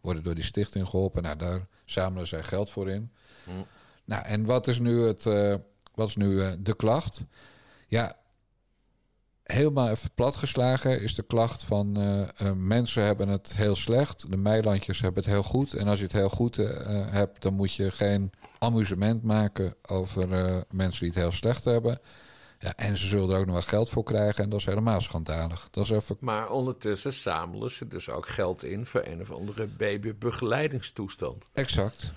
worden 0.01 0.23
door 0.23 0.35
die 0.35 0.43
stichting 0.43 0.87
geholpen. 0.87 1.23
Nou, 1.23 1.37
daar 1.37 1.67
zamelen 1.85 2.27
zij 2.27 2.43
geld 2.43 2.71
voor 2.71 2.89
in. 2.89 3.11
Nou, 4.05 4.25
en 4.25 4.45
wat 4.45 4.67
is 4.67 4.79
nu, 4.79 5.01
het, 5.01 5.25
eh, 5.25 5.55
wat 5.93 6.07
is 6.07 6.15
nu 6.15 6.41
eh, 6.41 6.51
de 6.59 6.75
klacht? 6.75 7.23
Ja, 7.87 8.17
helemaal 9.43 9.89
even 9.89 10.09
platgeslagen 10.15 11.01
is 11.01 11.15
de 11.15 11.23
klacht 11.23 11.63
van 11.63 11.97
eh, 11.97 12.51
mensen 12.51 13.03
hebben 13.03 13.27
het 13.27 13.55
heel 13.55 13.75
slecht. 13.75 14.29
De 14.29 14.37
meilandjes 14.37 15.01
hebben 15.01 15.23
het 15.23 15.31
heel 15.31 15.43
goed. 15.43 15.73
En 15.73 15.87
als 15.87 15.97
je 15.97 16.03
het 16.03 16.13
heel 16.13 16.29
goed 16.29 16.55
hebt, 17.09 17.41
dan 17.41 17.53
moet 17.53 17.73
je 17.73 17.91
geen 17.91 18.31
amusement 18.59 19.23
maken 19.23 19.75
over 19.87 20.27
mensen 20.71 20.99
die 20.99 21.09
het 21.09 21.19
heel 21.19 21.31
slecht 21.31 21.65
hebben. 21.65 21.99
Ja, 22.59 22.73
en 22.75 22.97
ze 22.97 23.07
zullen 23.07 23.29
er 23.29 23.39
ook 23.39 23.45
nog 23.45 23.53
wel 23.53 23.63
geld 23.63 23.89
voor 23.89 24.03
krijgen. 24.03 24.43
En 24.43 24.49
dat 24.49 24.59
is 24.59 24.65
helemaal 24.65 25.01
schandalig. 25.01 25.67
Dat 25.71 25.83
is 25.83 25.91
even 25.91 26.17
Maar 26.19 26.49
ondertussen 26.49 27.13
zamelen 27.13 27.71
ze 27.71 27.87
dus 27.87 28.09
ook 28.09 28.27
geld 28.27 28.63
in 28.63 28.85
voor 28.85 29.01
een 29.05 29.21
of 29.21 29.31
andere 29.31 29.67
babybegeleidingstoestand. 29.67 31.45
exact. 31.53 32.13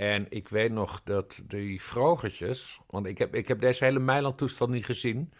En 0.00 0.26
ik 0.28 0.48
weet 0.48 0.72
nog 0.72 1.02
dat 1.04 1.42
die 1.46 1.82
vrogertjes, 1.82 2.80
want 2.86 3.06
ik 3.06 3.18
heb, 3.18 3.34
ik 3.34 3.48
heb 3.48 3.60
deze 3.60 3.84
hele 3.84 3.98
Meiland-toestand 3.98 4.70
niet 4.70 4.84
gezien, 4.84 5.32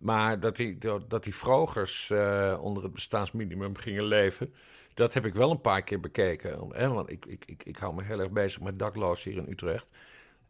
maar 0.00 0.40
dat 0.40 0.56
die, 0.56 0.78
dat 1.08 1.24
die 1.24 1.34
vrogers 1.34 2.10
eh, 2.10 2.58
onder 2.60 2.82
het 2.82 2.92
bestaansminimum 2.92 3.76
gingen 3.76 4.04
leven, 4.04 4.54
dat 4.94 5.14
heb 5.14 5.24
ik 5.24 5.34
wel 5.34 5.50
een 5.50 5.60
paar 5.60 5.82
keer 5.82 6.00
bekeken. 6.00 6.70
Hè? 6.70 6.88
Want 6.88 7.10
ik, 7.10 7.26
ik, 7.26 7.44
ik, 7.46 7.64
ik 7.64 7.76
hou 7.76 7.94
me 7.94 8.02
heel 8.02 8.20
erg 8.20 8.30
bezig 8.30 8.60
met 8.60 8.78
dakloos 8.78 9.24
hier 9.24 9.36
in 9.36 9.50
Utrecht. 9.50 9.90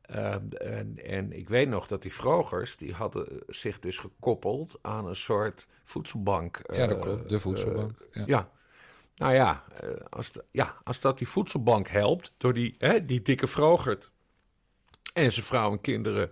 Ehm, 0.02 0.48
en, 0.50 0.98
en 1.04 1.32
ik 1.32 1.48
weet 1.48 1.68
nog 1.68 1.86
dat 1.86 2.02
die 2.02 2.14
vrogers, 2.14 2.76
die 2.76 2.92
hadden 2.92 3.42
zich 3.46 3.78
dus 3.78 3.98
gekoppeld 3.98 4.78
aan 4.82 5.06
een 5.06 5.16
soort 5.16 5.68
voedselbank. 5.84 6.60
Ja, 6.72 6.86
dat 6.86 6.96
eh, 6.96 7.02
klopt. 7.02 7.28
De 7.28 7.40
voedselbank. 7.40 7.98
eh, 7.98 8.26
ja. 8.26 8.26
ja. 8.26 8.50
Nou 9.18 9.34
ja, 9.34 9.64
eh, 9.80 9.90
als, 10.10 10.30
ja, 10.50 10.76
als 10.84 11.00
dat 11.00 11.18
die 11.18 11.28
voedselbank 11.28 11.88
helpt 11.88 12.32
door 12.36 12.54
die, 12.54 12.74
hè, 12.78 13.04
die 13.04 13.22
dikke 13.22 13.46
vrogert 13.46 14.10
en 15.12 15.32
zijn 15.32 15.46
vrouw 15.46 15.72
en 15.72 15.80
kinderen 15.80 16.30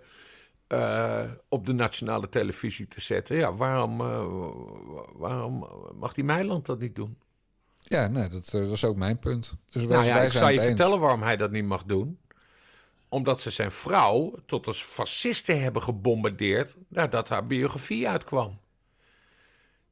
eh, 0.67 1.31
op 1.49 1.65
de 1.65 1.73
nationale 1.73 2.29
televisie 2.29 2.87
te 2.87 3.01
zetten, 3.01 3.35
ja, 3.35 3.53
waarom, 3.53 4.01
eh, 4.01 4.25
waarom 5.11 5.67
mag 5.95 6.13
die 6.13 6.23
Meiland 6.23 6.65
dat 6.65 6.79
niet 6.79 6.95
doen? 6.95 7.17
Ja, 7.77 8.07
nee, 8.07 8.29
dat, 8.29 8.49
dat 8.49 8.71
is 8.71 8.83
ook 8.83 8.95
mijn 8.95 9.19
punt. 9.19 9.55
Dus 9.69 9.83
Nou 9.83 10.05
ja, 10.05 10.21
ik 10.21 10.31
zal 10.31 10.47
je 10.49 10.53
eens. 10.53 10.63
vertellen 10.67 10.99
waarom 10.99 11.21
hij 11.21 11.37
dat 11.37 11.51
niet 11.51 11.65
mag 11.65 11.83
doen. 11.83 12.19
Omdat 13.09 13.41
ze 13.41 13.49
zijn 13.49 13.71
vrouw 13.71 14.33
tot 14.45 14.67
als 14.67 14.83
fascisten 14.83 15.61
hebben 15.61 15.81
gebombardeerd 15.81 16.77
nadat 16.87 17.29
haar 17.29 17.47
biografie 17.47 18.09
uitkwam. 18.09 18.59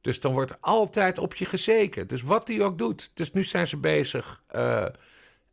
Dus 0.06 0.20
dan 0.20 0.32
wordt 0.32 0.60
altijd 0.60 1.18
op 1.18 1.34
je 1.34 1.44
gezeken. 1.44 2.08
Dus 2.08 2.22
wat 2.22 2.48
hij 2.48 2.62
ook 2.62 2.78
doet. 2.78 3.10
Dus 3.14 3.32
nu 3.32 3.44
zijn 3.44 3.66
ze 3.66 3.76
bezig 3.76 4.42
eh, 4.46 4.86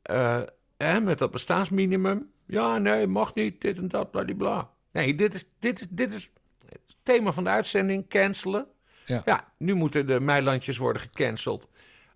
eh, 0.01 0.97
met 1.01 1.17
dat 1.17 1.31
bestaansminimum. 1.31 2.31
Ja, 2.47 2.77
nee, 2.77 3.07
mag 3.07 3.33
niet, 3.33 3.61
dit 3.61 3.77
en 3.77 3.87
dat, 3.87 4.11
bladibla. 4.11 4.69
Nee, 4.91 5.15
dit 5.15 5.33
is, 5.33 5.45
dit, 5.59 5.79
is, 5.79 5.87
dit 5.89 6.13
is 6.13 6.29
het 6.69 6.95
thema 7.03 7.31
van 7.31 7.43
de 7.43 7.49
uitzending, 7.49 8.09
cancelen. 8.09 8.67
Ja. 9.05 9.53
nu 9.57 9.73
moeten 9.73 10.07
de 10.07 10.19
meilandjes 10.19 10.77
worden 10.77 11.01
gecanceld. 11.01 11.67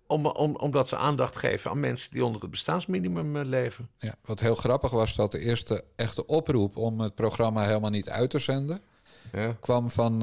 Om, 0.06 0.26
om, 0.26 0.56
omdat 0.56 0.88
ze 0.88 0.96
aandacht 0.96 1.36
geven 1.36 1.70
aan 1.70 1.80
mensen 1.80 2.10
die 2.10 2.24
onder 2.24 2.40
het 2.40 2.50
bestaansminimum 2.50 3.36
eh, 3.36 3.44
leven. 3.44 3.88
Ja, 3.98 4.14
wat 4.24 4.40
heel 4.40 4.54
grappig 4.54 4.90
was 4.90 5.14
dat 5.14 5.32
de 5.32 5.38
eerste 5.38 5.84
echte 5.96 6.26
oproep 6.26 6.76
om 6.76 7.00
het 7.00 7.14
programma 7.14 7.64
helemaal 7.64 7.90
niet 7.90 8.10
uit 8.10 8.30
te 8.30 8.38
zenden... 8.38 8.80
Ja. 9.32 9.56
kwam 9.60 9.90
van 9.90 10.22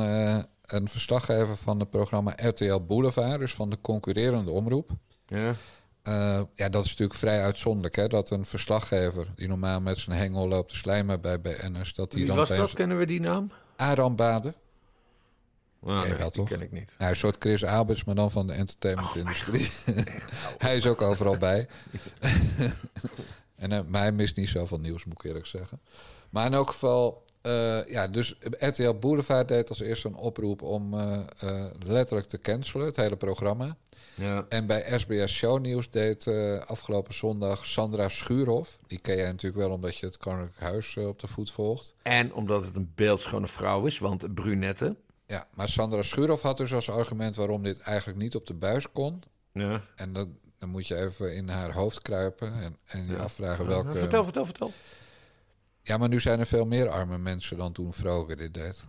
een 0.66 0.88
verslaggever 0.88 1.56
van 1.56 1.80
het 1.80 1.90
programma 1.90 2.34
RTL 2.36 2.80
Boulevard, 2.80 3.40
dus 3.40 3.54
van 3.54 3.70
de 3.70 3.78
concurrerende 3.82 4.52
omroep. 4.52 4.90
Ja. 5.26 5.56
Eh, 6.02 6.42
ja, 6.56 6.70
dat 6.70 6.84
is 6.84 6.90
natuurlijk 6.90 7.20
vrij 7.20 7.42
uitzonderlijk, 7.42 7.96
hè? 7.96 8.08
Dat 8.08 8.30
een 8.30 8.46
verslaggever 8.46 9.28
die 9.36 9.48
normaal 9.48 9.82
met 9.82 9.98
zijn 9.98 10.18
hengel 10.18 10.48
loopt 10.48 10.70
te 10.70 10.76
slijmen 10.76 11.22
bij 11.22 11.42
BN'ers, 11.42 11.94
dat 11.94 12.12
die 12.12 12.20
Wie 12.20 12.28
dan 12.28 12.38
was 12.38 12.50
dat? 12.50 12.74
Kennen 12.74 12.98
we 12.98 13.06
die 13.06 13.20
naam? 13.20 13.52
Aram 13.76 14.16
Baden. 14.16 14.56
Ken 15.86 15.94
je 15.94 16.00
nee, 16.00 16.14
wel, 16.14 16.18
die 16.18 16.32
toch? 16.32 16.48
ken 16.48 16.62
ik 16.62 16.72
niet. 16.72 16.92
Nou, 16.98 17.12
een 17.12 17.18
soort 17.18 17.36
Chris 17.40 17.64
Alberts, 17.64 18.04
maar 18.04 18.16
dan 18.16 18.32
van 18.32 18.48
de 18.48 18.54
entertainmentindustrie. 18.54 19.70
hij 20.58 20.78
is 20.78 20.88
ook 20.88 21.02
overal 21.02 21.38
bij. 21.38 21.68
en, 23.56 23.72
eh, 23.72 23.80
maar 23.88 24.02
hij 24.02 24.12
mist 24.12 24.36
niet 24.36 24.50
zoveel 24.50 24.80
nieuws, 24.80 25.06
moet 25.06 25.20
ik 25.20 25.24
eerlijk 25.24 25.46
zeggen. 25.46 25.80
Maar 26.30 26.46
in 26.46 26.54
elk 26.54 26.68
geval, 26.68 27.25
eh, 27.46 27.88
ja, 27.88 28.08
dus 28.08 28.36
RTL 28.60 28.94
Boulevard 28.94 29.48
deed 29.48 29.70
als 29.70 29.80
eerste 29.80 30.08
een 30.08 30.16
oproep 30.16 30.62
om 30.62 30.94
eh, 30.94 31.20
eh, 31.40 31.66
letterlijk 31.80 32.28
te 32.28 32.42
cancelen, 32.42 32.86
het 32.86 32.96
hele 32.96 33.16
programma. 33.16 33.78
Ja. 34.16 34.46
En 34.50 34.66
bij 34.66 35.00
SBS 35.00 35.34
Show 35.34 35.60
Nieuws 35.62 35.90
deed 35.90 36.28
afgelopen 36.68 37.14
zondag 37.14 37.66
Sandra 37.66 38.10
Schuurhof. 38.10 38.80
Die 38.88 39.00
ken 39.00 39.16
jij 39.16 39.32
natuurlijk 39.32 39.62
wel 39.62 39.72
omdat 39.72 39.98
je 39.98 40.06
het 40.06 40.18
Koninklijk 40.18 40.60
Huis 40.60 40.98
op 40.98 41.20
de 41.20 41.28
voet 41.28 41.52
volgt. 41.52 41.96
En 42.02 42.34
omdat 42.34 42.66
het 42.66 42.76
een 42.76 42.92
beeldschone 42.96 43.48
vrouw 43.48 43.86
is, 43.86 44.00
want 44.00 44.34
brunette. 44.34 44.96
Ja, 45.28 45.48
maar 45.54 45.70
Sandra 45.70 46.02
Schuurhof 46.02 46.42
had 46.42 46.58
dus 46.58 46.74
als 46.74 46.90
argument 46.90 47.36
waarom 47.36 47.64
dit 47.64 47.80
eigenlijk 47.80 48.20
niet 48.20 48.36
op 48.36 48.48
de 48.48 48.54
buis 48.54 48.92
kon. 48.92 49.22
Ja. 49.52 49.82
En 49.96 50.14
dat, 50.14 50.28
dan 50.58 50.70
moet 50.70 50.88
je 50.88 50.96
even 50.98 51.36
in 51.36 51.50
haar 51.50 51.74
hoofd 51.74 52.02
kruipen 52.02 52.54
en, 52.54 52.78
en 52.86 53.06
je 53.06 53.12
Ja. 53.12 53.18
afvragen 53.18 53.68
welke... 53.68 53.98
Vertel, 53.98 54.24
vertel, 54.24 54.46
vertel. 54.46 54.72
Ja, 55.88 55.98
maar 55.98 56.10
nu 56.10 56.20
zijn 56.20 56.40
er 56.40 56.46
veel 56.46 56.66
meer 56.66 56.90
arme 56.90 57.18
mensen 57.18 57.58
dan 57.58 57.72
toen 57.72 57.94
Vroger 57.94 58.38
dit 58.38 58.54
deed. 58.54 58.86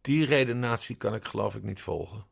Die 0.00 0.24
redenatie 0.24 0.96
kan 0.96 1.14
ik 1.14 1.24
geloof 1.24 1.54
ik 1.54 1.62
niet 1.62 1.80
volgen. 1.80 2.24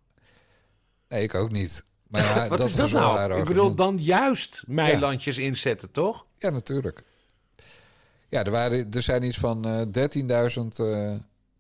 Nee, 1.09 1.23
ik 1.23 1.35
ook 1.35 1.51
niet. 1.51 1.85
Maar 2.07 2.23
ja, 2.37 2.49
Wat 2.49 2.59
dat 2.59 2.67
is 2.67 2.75
dat 2.75 2.91
nou? 2.91 3.41
Ik 3.41 3.45
bedoel, 3.45 3.75
dan 3.75 3.99
juist 3.99 4.63
meilandjes 4.67 5.39
inzetten, 5.39 5.91
toch? 5.91 6.27
Ja, 6.39 6.51
natuurlijk. 6.51 7.03
Ja, 8.29 8.45
er, 8.45 8.51
waren, 8.51 8.91
er 8.91 9.03
zijn 9.03 9.23
iets 9.23 9.39
van 9.39 9.65
eh 9.65 10.51
13.000 10.59 10.67
eh, 10.77 11.15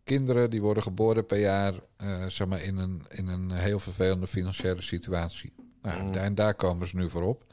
kinderen 0.04 0.50
die 0.50 0.60
worden 0.60 0.82
geboren 0.82 1.26
per 1.26 1.38
jaar 1.38 1.74
eh, 1.96 2.26
zeg 2.26 2.46
maar 2.46 2.62
in, 2.62 2.76
een, 2.76 3.02
in 3.08 3.28
een 3.28 3.50
heel 3.50 3.78
vervelende 3.78 4.26
financiële 4.26 4.82
situatie. 4.82 5.52
Nou, 5.82 6.02
Mm. 6.02 6.14
En 6.14 6.34
daar 6.34 6.54
komen 6.54 6.86
ze 6.86 6.96
nu 6.96 7.10
voor 7.10 7.22
op. 7.22 7.44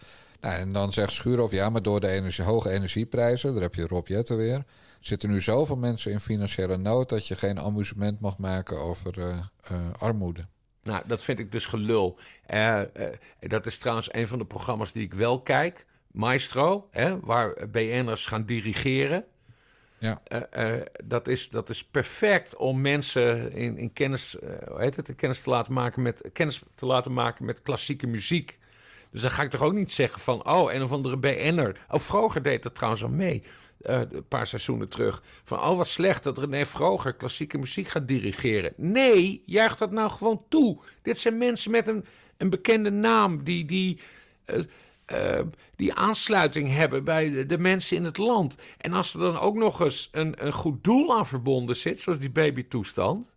Nou, 0.46 0.58
en 0.58 0.74
dan 0.74 0.94
zegt 0.94 1.12
Schuurhof, 1.12 1.52
ja, 1.52 1.70
maar 1.70 1.82
door 1.82 2.00
de 2.00 2.08
energie, 2.08 2.44
hoge 2.44 2.70
energieprijzen, 2.70 3.54
daar 3.54 3.62
heb 3.62 3.76
je 3.76 3.88
Rob 3.88 4.08
Jetten 4.08 4.38
weer, 4.38 4.64
zitten 5.00 5.30
nu 5.30 5.42
zoveel 5.42 5.76
mensen 5.76 6.12
in 6.12 6.20
financiële 6.20 6.78
nood 6.78 7.10
dat 7.10 7.28
je 7.28 7.36
geen 7.36 7.60
amusement 7.60 8.20
mag 8.20 8.38
maken 8.38 8.80
over 8.80 9.20
eh, 9.20 9.38
eh, 9.64 9.92
armoede. 10.00 10.46
Nou, 10.84 11.04
dat 11.06 11.22
vind 11.22 11.40
ik 11.40 11.52
dus 11.52 11.66
gelul. 11.66 12.20
Eh, 12.46 12.82
dat 13.40 13.66
is 13.66 13.78
trouwens 13.78 14.14
een 14.14 14.28
van 14.28 14.38
de 14.38 14.46
programma's 14.46 14.92
die 14.92 15.04
ik 15.04 15.14
wel 15.14 15.42
kijk. 15.42 15.86
Maestro, 16.12 16.88
hè, 16.92 17.20
waar 17.20 17.70
BN'ers 17.70 18.26
gaan 18.26 18.46
dirigeren. 18.46 19.26
Ja. 19.98 20.22
Dat, 21.04 21.28
is, 21.28 21.50
dat 21.50 21.70
is 21.70 21.84
perfect 21.84 22.56
om 22.56 22.82
mensen 22.82 23.52
in, 23.52 23.78
in 23.78 23.94
kennis, 23.94 24.40
eh, 24.40 24.50
hoe 24.68 24.82
heet 24.82 24.96
het, 24.96 25.16
kennis, 25.16 25.42
te 25.42 25.50
laten 25.50 25.74
maken 25.74 26.02
met, 26.02 26.30
kennis 26.34 26.62
te 26.76 26.86
laten 26.86 27.14
maken 27.14 27.46
met 27.46 27.62
klassieke 27.62 28.08
muziek. 28.08 28.58
Dus 29.16 29.24
dan 29.24 29.34
ga 29.34 29.44
ik 29.44 29.50
toch 29.50 29.62
ook 29.62 29.74
niet 29.74 29.92
zeggen 29.92 30.22
van, 30.22 30.48
oh, 30.50 30.74
een 30.74 30.84
of 30.84 30.92
andere 30.92 31.18
BN'er. 31.18 31.80
Oh, 31.90 32.00
Vroger 32.00 32.42
deed 32.42 32.64
dat 32.64 32.76
trouwens 32.76 33.04
al 33.04 33.10
mee, 33.10 33.44
eh, 33.82 34.00
een 34.12 34.28
paar 34.28 34.48
seizoenen 34.48 34.90
terug. 34.90 35.24
Van, 35.44 35.60
oh, 35.60 35.78
wat 35.78 35.88
slecht 35.88 36.24
dat 36.24 36.38
René 36.38 36.66
Vroger 36.66 37.14
klassieke 37.14 37.58
muziek 37.58 37.88
gaat 37.88 38.08
dirigeren. 38.08 38.74
Nee, 38.78 39.44
juich 39.46 39.78
dat 39.78 39.92
nou 39.92 40.10
gewoon 40.10 40.44
toe. 40.50 40.78
Dit 41.02 41.20
zijn 41.20 41.38
mensen 41.38 41.72
met 41.72 41.88
een, 41.88 42.06
een 42.38 42.50
bekende 42.50 42.90
naam 42.90 43.44
die... 43.44 43.66
die 43.66 44.00
eh, 44.46 44.60
eh, 45.06 45.46
die 45.76 45.94
aansluiting 45.94 46.72
hebben 46.72 47.04
bij 47.04 47.30
de, 47.30 47.46
de 47.46 47.58
mensen 47.58 47.98
in 47.98 48.04
het 48.04 48.18
land. 48.18 48.56
En 48.78 48.94
als 48.94 49.14
er 49.14 49.20
dan 49.20 49.40
ook 49.40 49.56
nog 49.56 49.80
eens 49.80 50.10
een, 50.12 50.46
een 50.46 50.54
goed 50.54 50.84
doel 50.84 51.18
aan 51.18 51.28
verbonden 51.28 51.76
zit, 51.76 52.00
zoals 52.00 52.20
die 52.20 52.32
babytoestand, 52.32 53.32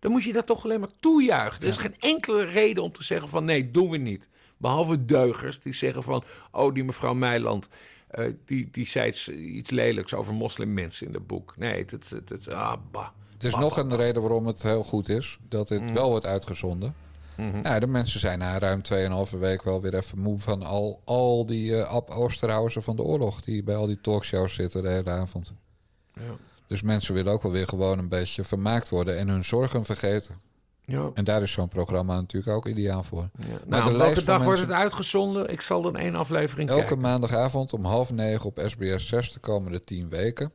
dan 0.00 0.10
moet 0.10 0.24
je 0.24 0.32
dat 0.32 0.46
toch 0.46 0.64
alleen 0.64 0.80
maar 0.80 0.96
toejuichen. 1.00 1.62
Er 1.62 1.68
is 1.68 1.76
geen 1.76 1.96
enkele 1.98 2.44
reden 2.44 2.82
om 2.82 2.92
te 2.92 3.04
zeggen 3.04 3.28
van 3.28 3.44
nee, 3.44 3.70
doen 3.70 3.90
we 3.90 3.96
niet. 3.96 4.28
Behalve 4.56 5.04
deugers 5.04 5.60
die 5.60 5.72
zeggen 5.74 6.02
van, 6.02 6.24
oh 6.50 6.74
die 6.74 6.84
mevrouw 6.84 7.14
Meiland, 7.14 7.68
eh, 8.08 8.26
die, 8.44 8.68
die 8.70 8.86
zei 8.86 9.12
iets, 9.32 9.70
lelijks 9.70 10.14
over 10.14 10.34
moslimmensen 10.34 11.06
in 11.06 11.14
het 11.14 11.26
boek. 11.26 11.54
Nee, 11.56 11.78
het, 11.78 11.90
het, 11.90 12.10
het, 12.10 12.28
het- 12.28 12.48
ah, 12.48 12.74
bah. 12.90 13.06
Er 13.38 13.46
is 13.50 13.54
nog 13.56 13.76
een 13.76 13.96
reden 13.96 14.22
waarom 14.22 14.46
het 14.46 14.62
heel 14.62 14.84
goed 14.84 15.08
is. 15.08 15.38
Dat 15.48 15.68
dit 15.68 15.92
wel 15.92 16.08
wordt 16.10 16.26
uitgezonden. 16.26 16.94
Mhm. 17.36 17.60
Ja, 17.62 17.78
de 17.78 17.86
mensen 17.86 18.20
zijn 18.20 18.38
na 18.38 18.58
ruim 18.58 18.82
2,5 18.82 19.38
week 19.38 19.62
wel 19.62 19.80
weer 19.80 19.94
even 19.94 20.18
moe 20.18 20.40
van 20.40 20.62
al, 20.62 21.00
al 21.04 21.46
die 21.46 21.76
eh 21.80 21.88
Ab 21.88 22.10
Oosterhausen 22.10 22.82
van 22.82 22.96
de 22.96 23.02
oorlog. 23.02 23.40
Die 23.40 23.62
bij 23.62 23.76
al 23.76 23.86
die 23.86 24.00
talkshows 24.00 24.54
zitten 24.54 24.82
de 24.82 24.88
hele 24.88 25.10
avond. 25.10 25.52
Ja. 26.14 26.36
Dus 26.66 26.82
mensen 26.82 27.14
willen 27.14 27.32
ook 27.32 27.42
wel 27.42 27.52
weer 27.52 27.66
gewoon 27.68 27.98
een 27.98 28.08
beetje 28.08 28.44
vermaakt 28.44 28.88
worden 28.88 29.18
en 29.18 29.28
hun 29.28 29.44
zorgen 29.44 29.84
vergeten. 29.84 30.34
Ja. 30.86 31.10
En 31.14 31.24
daar 31.24 31.42
is 31.42 31.52
zo'n 31.52 31.68
programma 31.68 32.14
natuurlijk 32.14 32.56
ook 32.56 32.68
ideaal 32.68 33.02
voor. 33.02 33.28
Ja. 33.38 33.44
Nou, 33.66 33.96
welke 33.96 34.24
dag 34.24 34.42
wordt 34.42 34.60
het 34.60 34.70
uitgezonden? 34.70 35.48
Ik 35.48 35.60
zal 35.60 35.82
dan 35.82 35.96
één 35.96 36.14
aflevering 36.14 36.68
Elke 36.68 36.80
kijken. 36.80 37.00
maandagavond 37.00 37.72
om 37.72 37.84
half 37.84 38.12
negen 38.12 38.46
op 38.46 38.62
SBS 38.66 39.08
6 39.08 39.32
de 39.32 39.38
komende 39.38 39.84
tien 39.84 40.08
weken. 40.08 40.52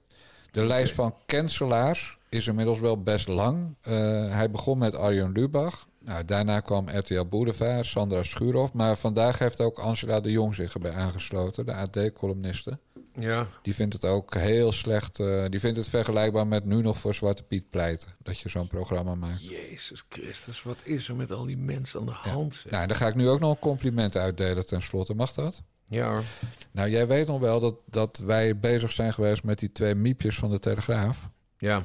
De 0.52 0.64
lijst 0.64 0.94
van 0.94 1.16
cancelaars 1.26 2.18
is 2.30 2.48
inmiddels 2.48 2.80
wel 2.80 3.04
best 3.04 3.28
lang. 3.28 3.76
Eh, 3.82 3.94
hij 4.30 4.52
begon 4.52 4.78
met 4.78 4.96
Arjen 4.96 5.32
Lubach. 5.32 5.88
Nou, 6.00 6.26
daarna 6.26 6.60
kwam 6.60 6.90
RTL 6.90 7.26
Boulevard, 7.26 7.86
Sandra 7.86 8.24
Schuurhoff. 8.24 8.74
Maar 8.74 8.98
vandaag 8.98 9.40
heeft 9.40 9.62
ook 9.62 9.80
Angela 9.80 10.20
de 10.20 10.32
Jong 10.32 10.56
zich 10.56 10.74
erbij 10.74 10.94
aangesloten, 10.94 11.66
de 11.66 11.74
AD-columniste. 11.74 12.80
Ja. 13.22 13.48
Die 13.62 13.76
vindt 13.76 13.94
het 13.94 14.06
ook 14.06 14.36
heel 14.36 14.72
slecht. 14.72 15.20
eh, 15.20 15.46
die 15.50 15.60
vindt 15.60 15.78
het 15.78 15.88
vergelijkbaar 15.88 16.48
met 16.48 16.66
nu 16.66 16.82
nog 16.82 16.98
voor 17.00 17.14
Zwarte 17.14 17.44
Piet 17.44 17.70
pleiten. 17.70 18.16
Dat 18.24 18.40
je 18.40 18.50
zo'n 18.50 18.68
programma 18.68 19.16
maakt. 19.16 19.48
Jezus 19.48 20.06
Christus, 20.10 20.64
wat 20.64 20.78
is 20.84 21.10
er 21.10 21.16
met 21.16 21.32
al 21.32 21.46
die 21.46 21.58
mensen 21.58 22.00
aan 22.00 22.06
de 22.06 22.12
hand? 22.12 22.54
zeg? 22.56 22.72
Nou, 22.72 22.88
dan 22.88 22.96
ga 22.98 23.08
ik 23.08 23.16
nu 23.16 23.30
ook 23.30 23.40
nog 23.40 23.52
een 23.52 23.60
compliment 23.60 24.16
uitdelen 24.16 24.66
tenslotte. 24.66 25.14
Mag 25.16 25.34
dat? 25.34 25.62
Ja 25.88 26.10
hoor. 26.12 26.24
Nou, 26.72 26.90
jij 26.90 27.08
weet 27.08 27.28
nog 27.28 27.40
wel 27.40 27.60
dat, 27.60 27.76
dat 27.86 28.18
wij 28.18 28.60
bezig 28.60 28.92
zijn 28.92 29.14
geweest 29.14 29.44
met 29.44 29.60
die 29.60 29.72
twee 29.72 29.96
miepjes 29.96 30.36
van 30.36 30.50
de 30.50 30.60
Telegraaf. 30.60 31.30
Ja. 31.58 31.84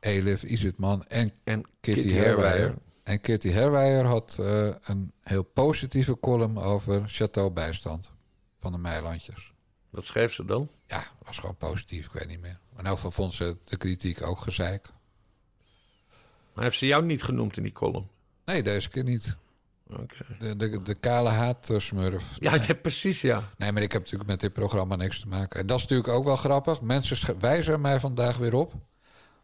Elif 0.00 0.42
Izitman 0.42 1.04
en, 1.06 1.32
en 1.44 1.62
Kitty, 1.80 2.00
Kitty. 2.00 2.72
En 3.02 3.20
Kitty 3.20 3.48
Herwijer 3.48 4.04
had 4.04 4.36
eh, 4.40 4.68
een 4.82 5.12
heel 5.20 5.42
positieve 5.42 6.20
column 6.20 6.58
over 6.58 7.02
Chateau 7.06 7.50
Bijstand 7.50 8.12
van 8.60 8.72
de 8.72 8.78
Meilandjes. 8.78 9.52
Wat 9.94 10.04
schreef 10.04 10.32
ze 10.32 10.44
dan? 10.44 10.68
Ja, 10.86 11.04
was 11.24 11.38
gewoon 11.38 11.56
positief, 11.56 12.06
ik 12.06 12.12
weet 12.12 12.28
niet 12.28 12.40
meer. 12.40 12.58
Maar 12.74 12.82
nou 12.82 12.98
vond 13.00 13.34
ze 13.34 13.56
de 13.64 13.76
kritiek 13.76 14.26
ook 14.26 14.38
gezeik. 14.38 14.88
Maar 16.52 16.64
heeft 16.64 16.78
ze 16.78 16.86
jou 16.86 17.04
niet 17.04 17.22
genoemd 17.22 17.56
in 17.56 17.62
die 17.62 17.72
column? 17.72 18.08
Nee, 18.44 18.62
deze 18.62 18.88
keer 18.88 19.04
niet. 19.04 19.36
De, 20.38 20.56
de, 20.56 20.82
de 20.82 20.94
kale 20.94 21.28
haatsmurf. 21.28 22.36
Ja, 22.38 22.54
ja, 22.54 22.74
precies, 22.74 23.20
ja. 23.20 23.42
Nee, 23.56 23.72
maar 23.72 23.82
ik 23.82 23.92
heb 23.92 24.02
natuurlijk 24.02 24.30
met 24.30 24.40
dit 24.40 24.52
programma 24.52 24.96
niks 24.96 25.20
te 25.20 25.28
maken. 25.28 25.60
En 25.60 25.66
dat 25.66 25.76
is 25.76 25.82
natuurlijk 25.82 26.08
ook 26.08 26.24
wel 26.24 26.36
grappig. 26.36 26.80
Mensen 26.80 27.40
wijzen 27.40 27.80
mij 27.80 28.00
vandaag 28.00 28.36
weer 28.36 28.54
op. 28.54 28.72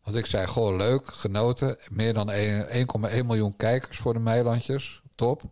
Want 0.03 0.17
ik 0.17 0.27
zei, 0.27 0.47
goh, 0.47 0.77
leuk, 0.77 1.07
genoten. 1.07 1.77
Meer 1.91 2.15
dan 2.15 2.31
1,1 2.31 3.27
miljoen 3.27 3.57
kijkers 3.57 3.99
voor 3.99 4.13
de 4.13 4.21
Meilandjes. 4.21 5.03
Top. 5.15 5.43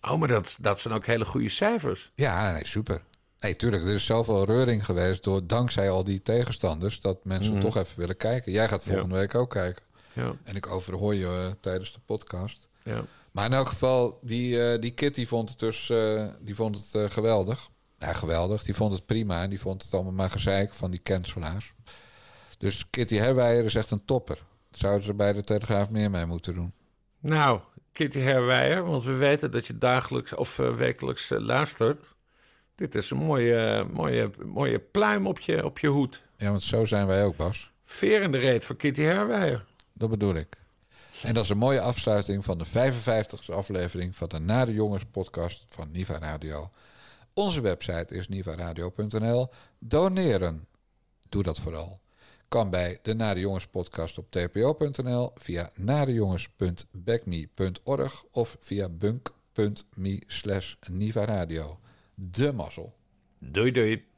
Oh, 0.00 0.18
maar 0.18 0.28
dat, 0.28 0.58
dat 0.60 0.80
zijn 0.80 0.94
ook 0.94 1.06
hele 1.06 1.24
goede 1.24 1.48
cijfers. 1.48 2.10
Ja, 2.14 2.52
nee, 2.52 2.66
super. 2.66 3.02
Nee, 3.44 3.56
tuurlijk, 3.56 3.84
er 3.84 3.94
is 3.94 4.04
zoveel 4.04 4.44
reuring 4.44 4.84
geweest 4.84 5.24
door, 5.24 5.46
dankzij 5.46 5.90
al 5.90 6.04
die 6.04 6.22
tegenstanders, 6.22 7.00
dat 7.00 7.24
mensen 7.24 7.52
Mhm. 7.52 7.60
toch 7.62 7.76
even 7.76 7.98
willen 7.98 8.16
kijken. 8.16 8.52
Jij 8.52 8.68
gaat 8.68 8.82
volgende 8.84 9.14
week 9.14 9.34
ook 9.34 9.50
kijken. 9.50 9.82
Ja. 10.12 10.32
En 10.42 10.56
ik 10.56 10.66
overhoor 10.66 11.14
je 11.14 11.26
eh, 11.26 11.46
tijdens 11.60 11.92
de 11.92 11.98
podcast. 12.04 12.68
Ja. 12.84 13.04
Maar 13.30 13.46
in 13.46 13.52
elk 13.52 13.68
geval, 13.68 14.18
die, 14.22 14.62
eh, 14.72 14.80
die 14.80 14.90
Kitty 14.90 15.26
vond 15.26 15.48
het 15.48 15.58
dus 15.58 15.90
eh, 15.90 16.26
die 16.40 16.54
vond 16.54 16.90
het, 16.92 17.12
geweldig. 17.12 17.68
Ja, 17.98 18.12
geweldig. 18.12 18.62
Die 18.62 18.74
vond 18.74 18.92
het 18.92 19.06
prima. 19.06 19.42
En 19.42 19.50
die 19.50 19.60
vond 19.60 19.82
het 19.82 19.94
allemaal 19.94 20.12
maar 20.12 20.30
gezeik 20.30 20.74
van 20.74 20.90
die 20.90 21.02
cancelaars. 21.02 21.72
Dus 22.58 22.86
Kitty 22.90 23.16
Herwijer 23.16 23.64
is 23.64 23.74
echt 23.74 23.90
een 23.90 24.04
topper. 24.04 24.38
Zouden 24.70 25.04
ze 25.04 25.14
bij 25.14 25.32
de 25.32 25.42
Telegraaf 25.42 25.90
meer 25.90 26.10
mee 26.10 26.26
moeten 26.26 26.54
doen. 26.54 26.72
Nou, 27.20 27.60
Kitty 27.92 28.18
Herwijer, 28.18 28.84
want 28.84 29.02
we 29.04 29.12
weten 29.12 29.50
dat 29.50 29.66
je 29.66 29.78
dagelijks 29.78 30.34
of 30.34 30.56
wekelijks 30.56 31.28
luistert. 31.36 32.13
Dit 32.74 32.94
is 32.94 33.10
een 33.10 33.16
mooie, 33.16 33.86
mooie, 33.92 34.30
mooie 34.46 34.78
pluim 34.78 35.26
op 35.26 35.40
je, 35.40 35.64
op 35.64 35.78
je 35.78 35.88
hoed. 35.88 36.22
Ja, 36.36 36.50
want 36.50 36.62
zo 36.62 36.84
zijn 36.84 37.06
wij 37.06 37.24
ook, 37.24 37.36
Bas. 37.36 37.70
Veer 37.84 38.22
in 38.22 38.32
de 38.32 38.38
reet 38.38 38.64
voor 38.64 38.76
Kitty 38.76 39.02
Herwijer. 39.02 39.62
Dat 39.92 40.10
bedoel 40.10 40.34
ik. 40.34 40.62
En 41.22 41.34
dat 41.34 41.44
is 41.44 41.50
een 41.50 41.58
mooie 41.58 41.80
afsluiting 41.80 42.44
van 42.44 42.58
de 42.58 42.66
55e 42.66 43.52
aflevering 43.52 44.16
van 44.16 44.28
de 44.28 44.38
Nare 44.38 44.72
Jongens 44.72 45.04
podcast 45.10 45.66
van 45.68 45.90
Niva 45.90 46.18
Radio. 46.18 46.70
Onze 47.32 47.60
website 47.60 48.14
is 48.14 48.28
nivaradio.nl. 48.28 49.48
Doneren. 49.78 50.66
Doe 51.28 51.42
dat 51.42 51.60
vooral. 51.60 52.00
Kan 52.48 52.70
bij 52.70 52.98
de 53.02 53.14
Nare 53.14 53.40
Jongens 53.40 53.66
podcast 53.66 54.18
op 54.18 54.30
tpo.nl, 54.30 55.30
via 55.34 55.70
narejongens.backme.org 55.74 58.24
of 58.30 58.56
via 58.60 58.88
bunk.me 58.88 60.22
slash 60.26 60.74
nivaradio. 60.88 61.78
De 62.14 62.52
mazzel. 62.52 62.92
Doei 63.38 63.70
doei. 63.70 64.13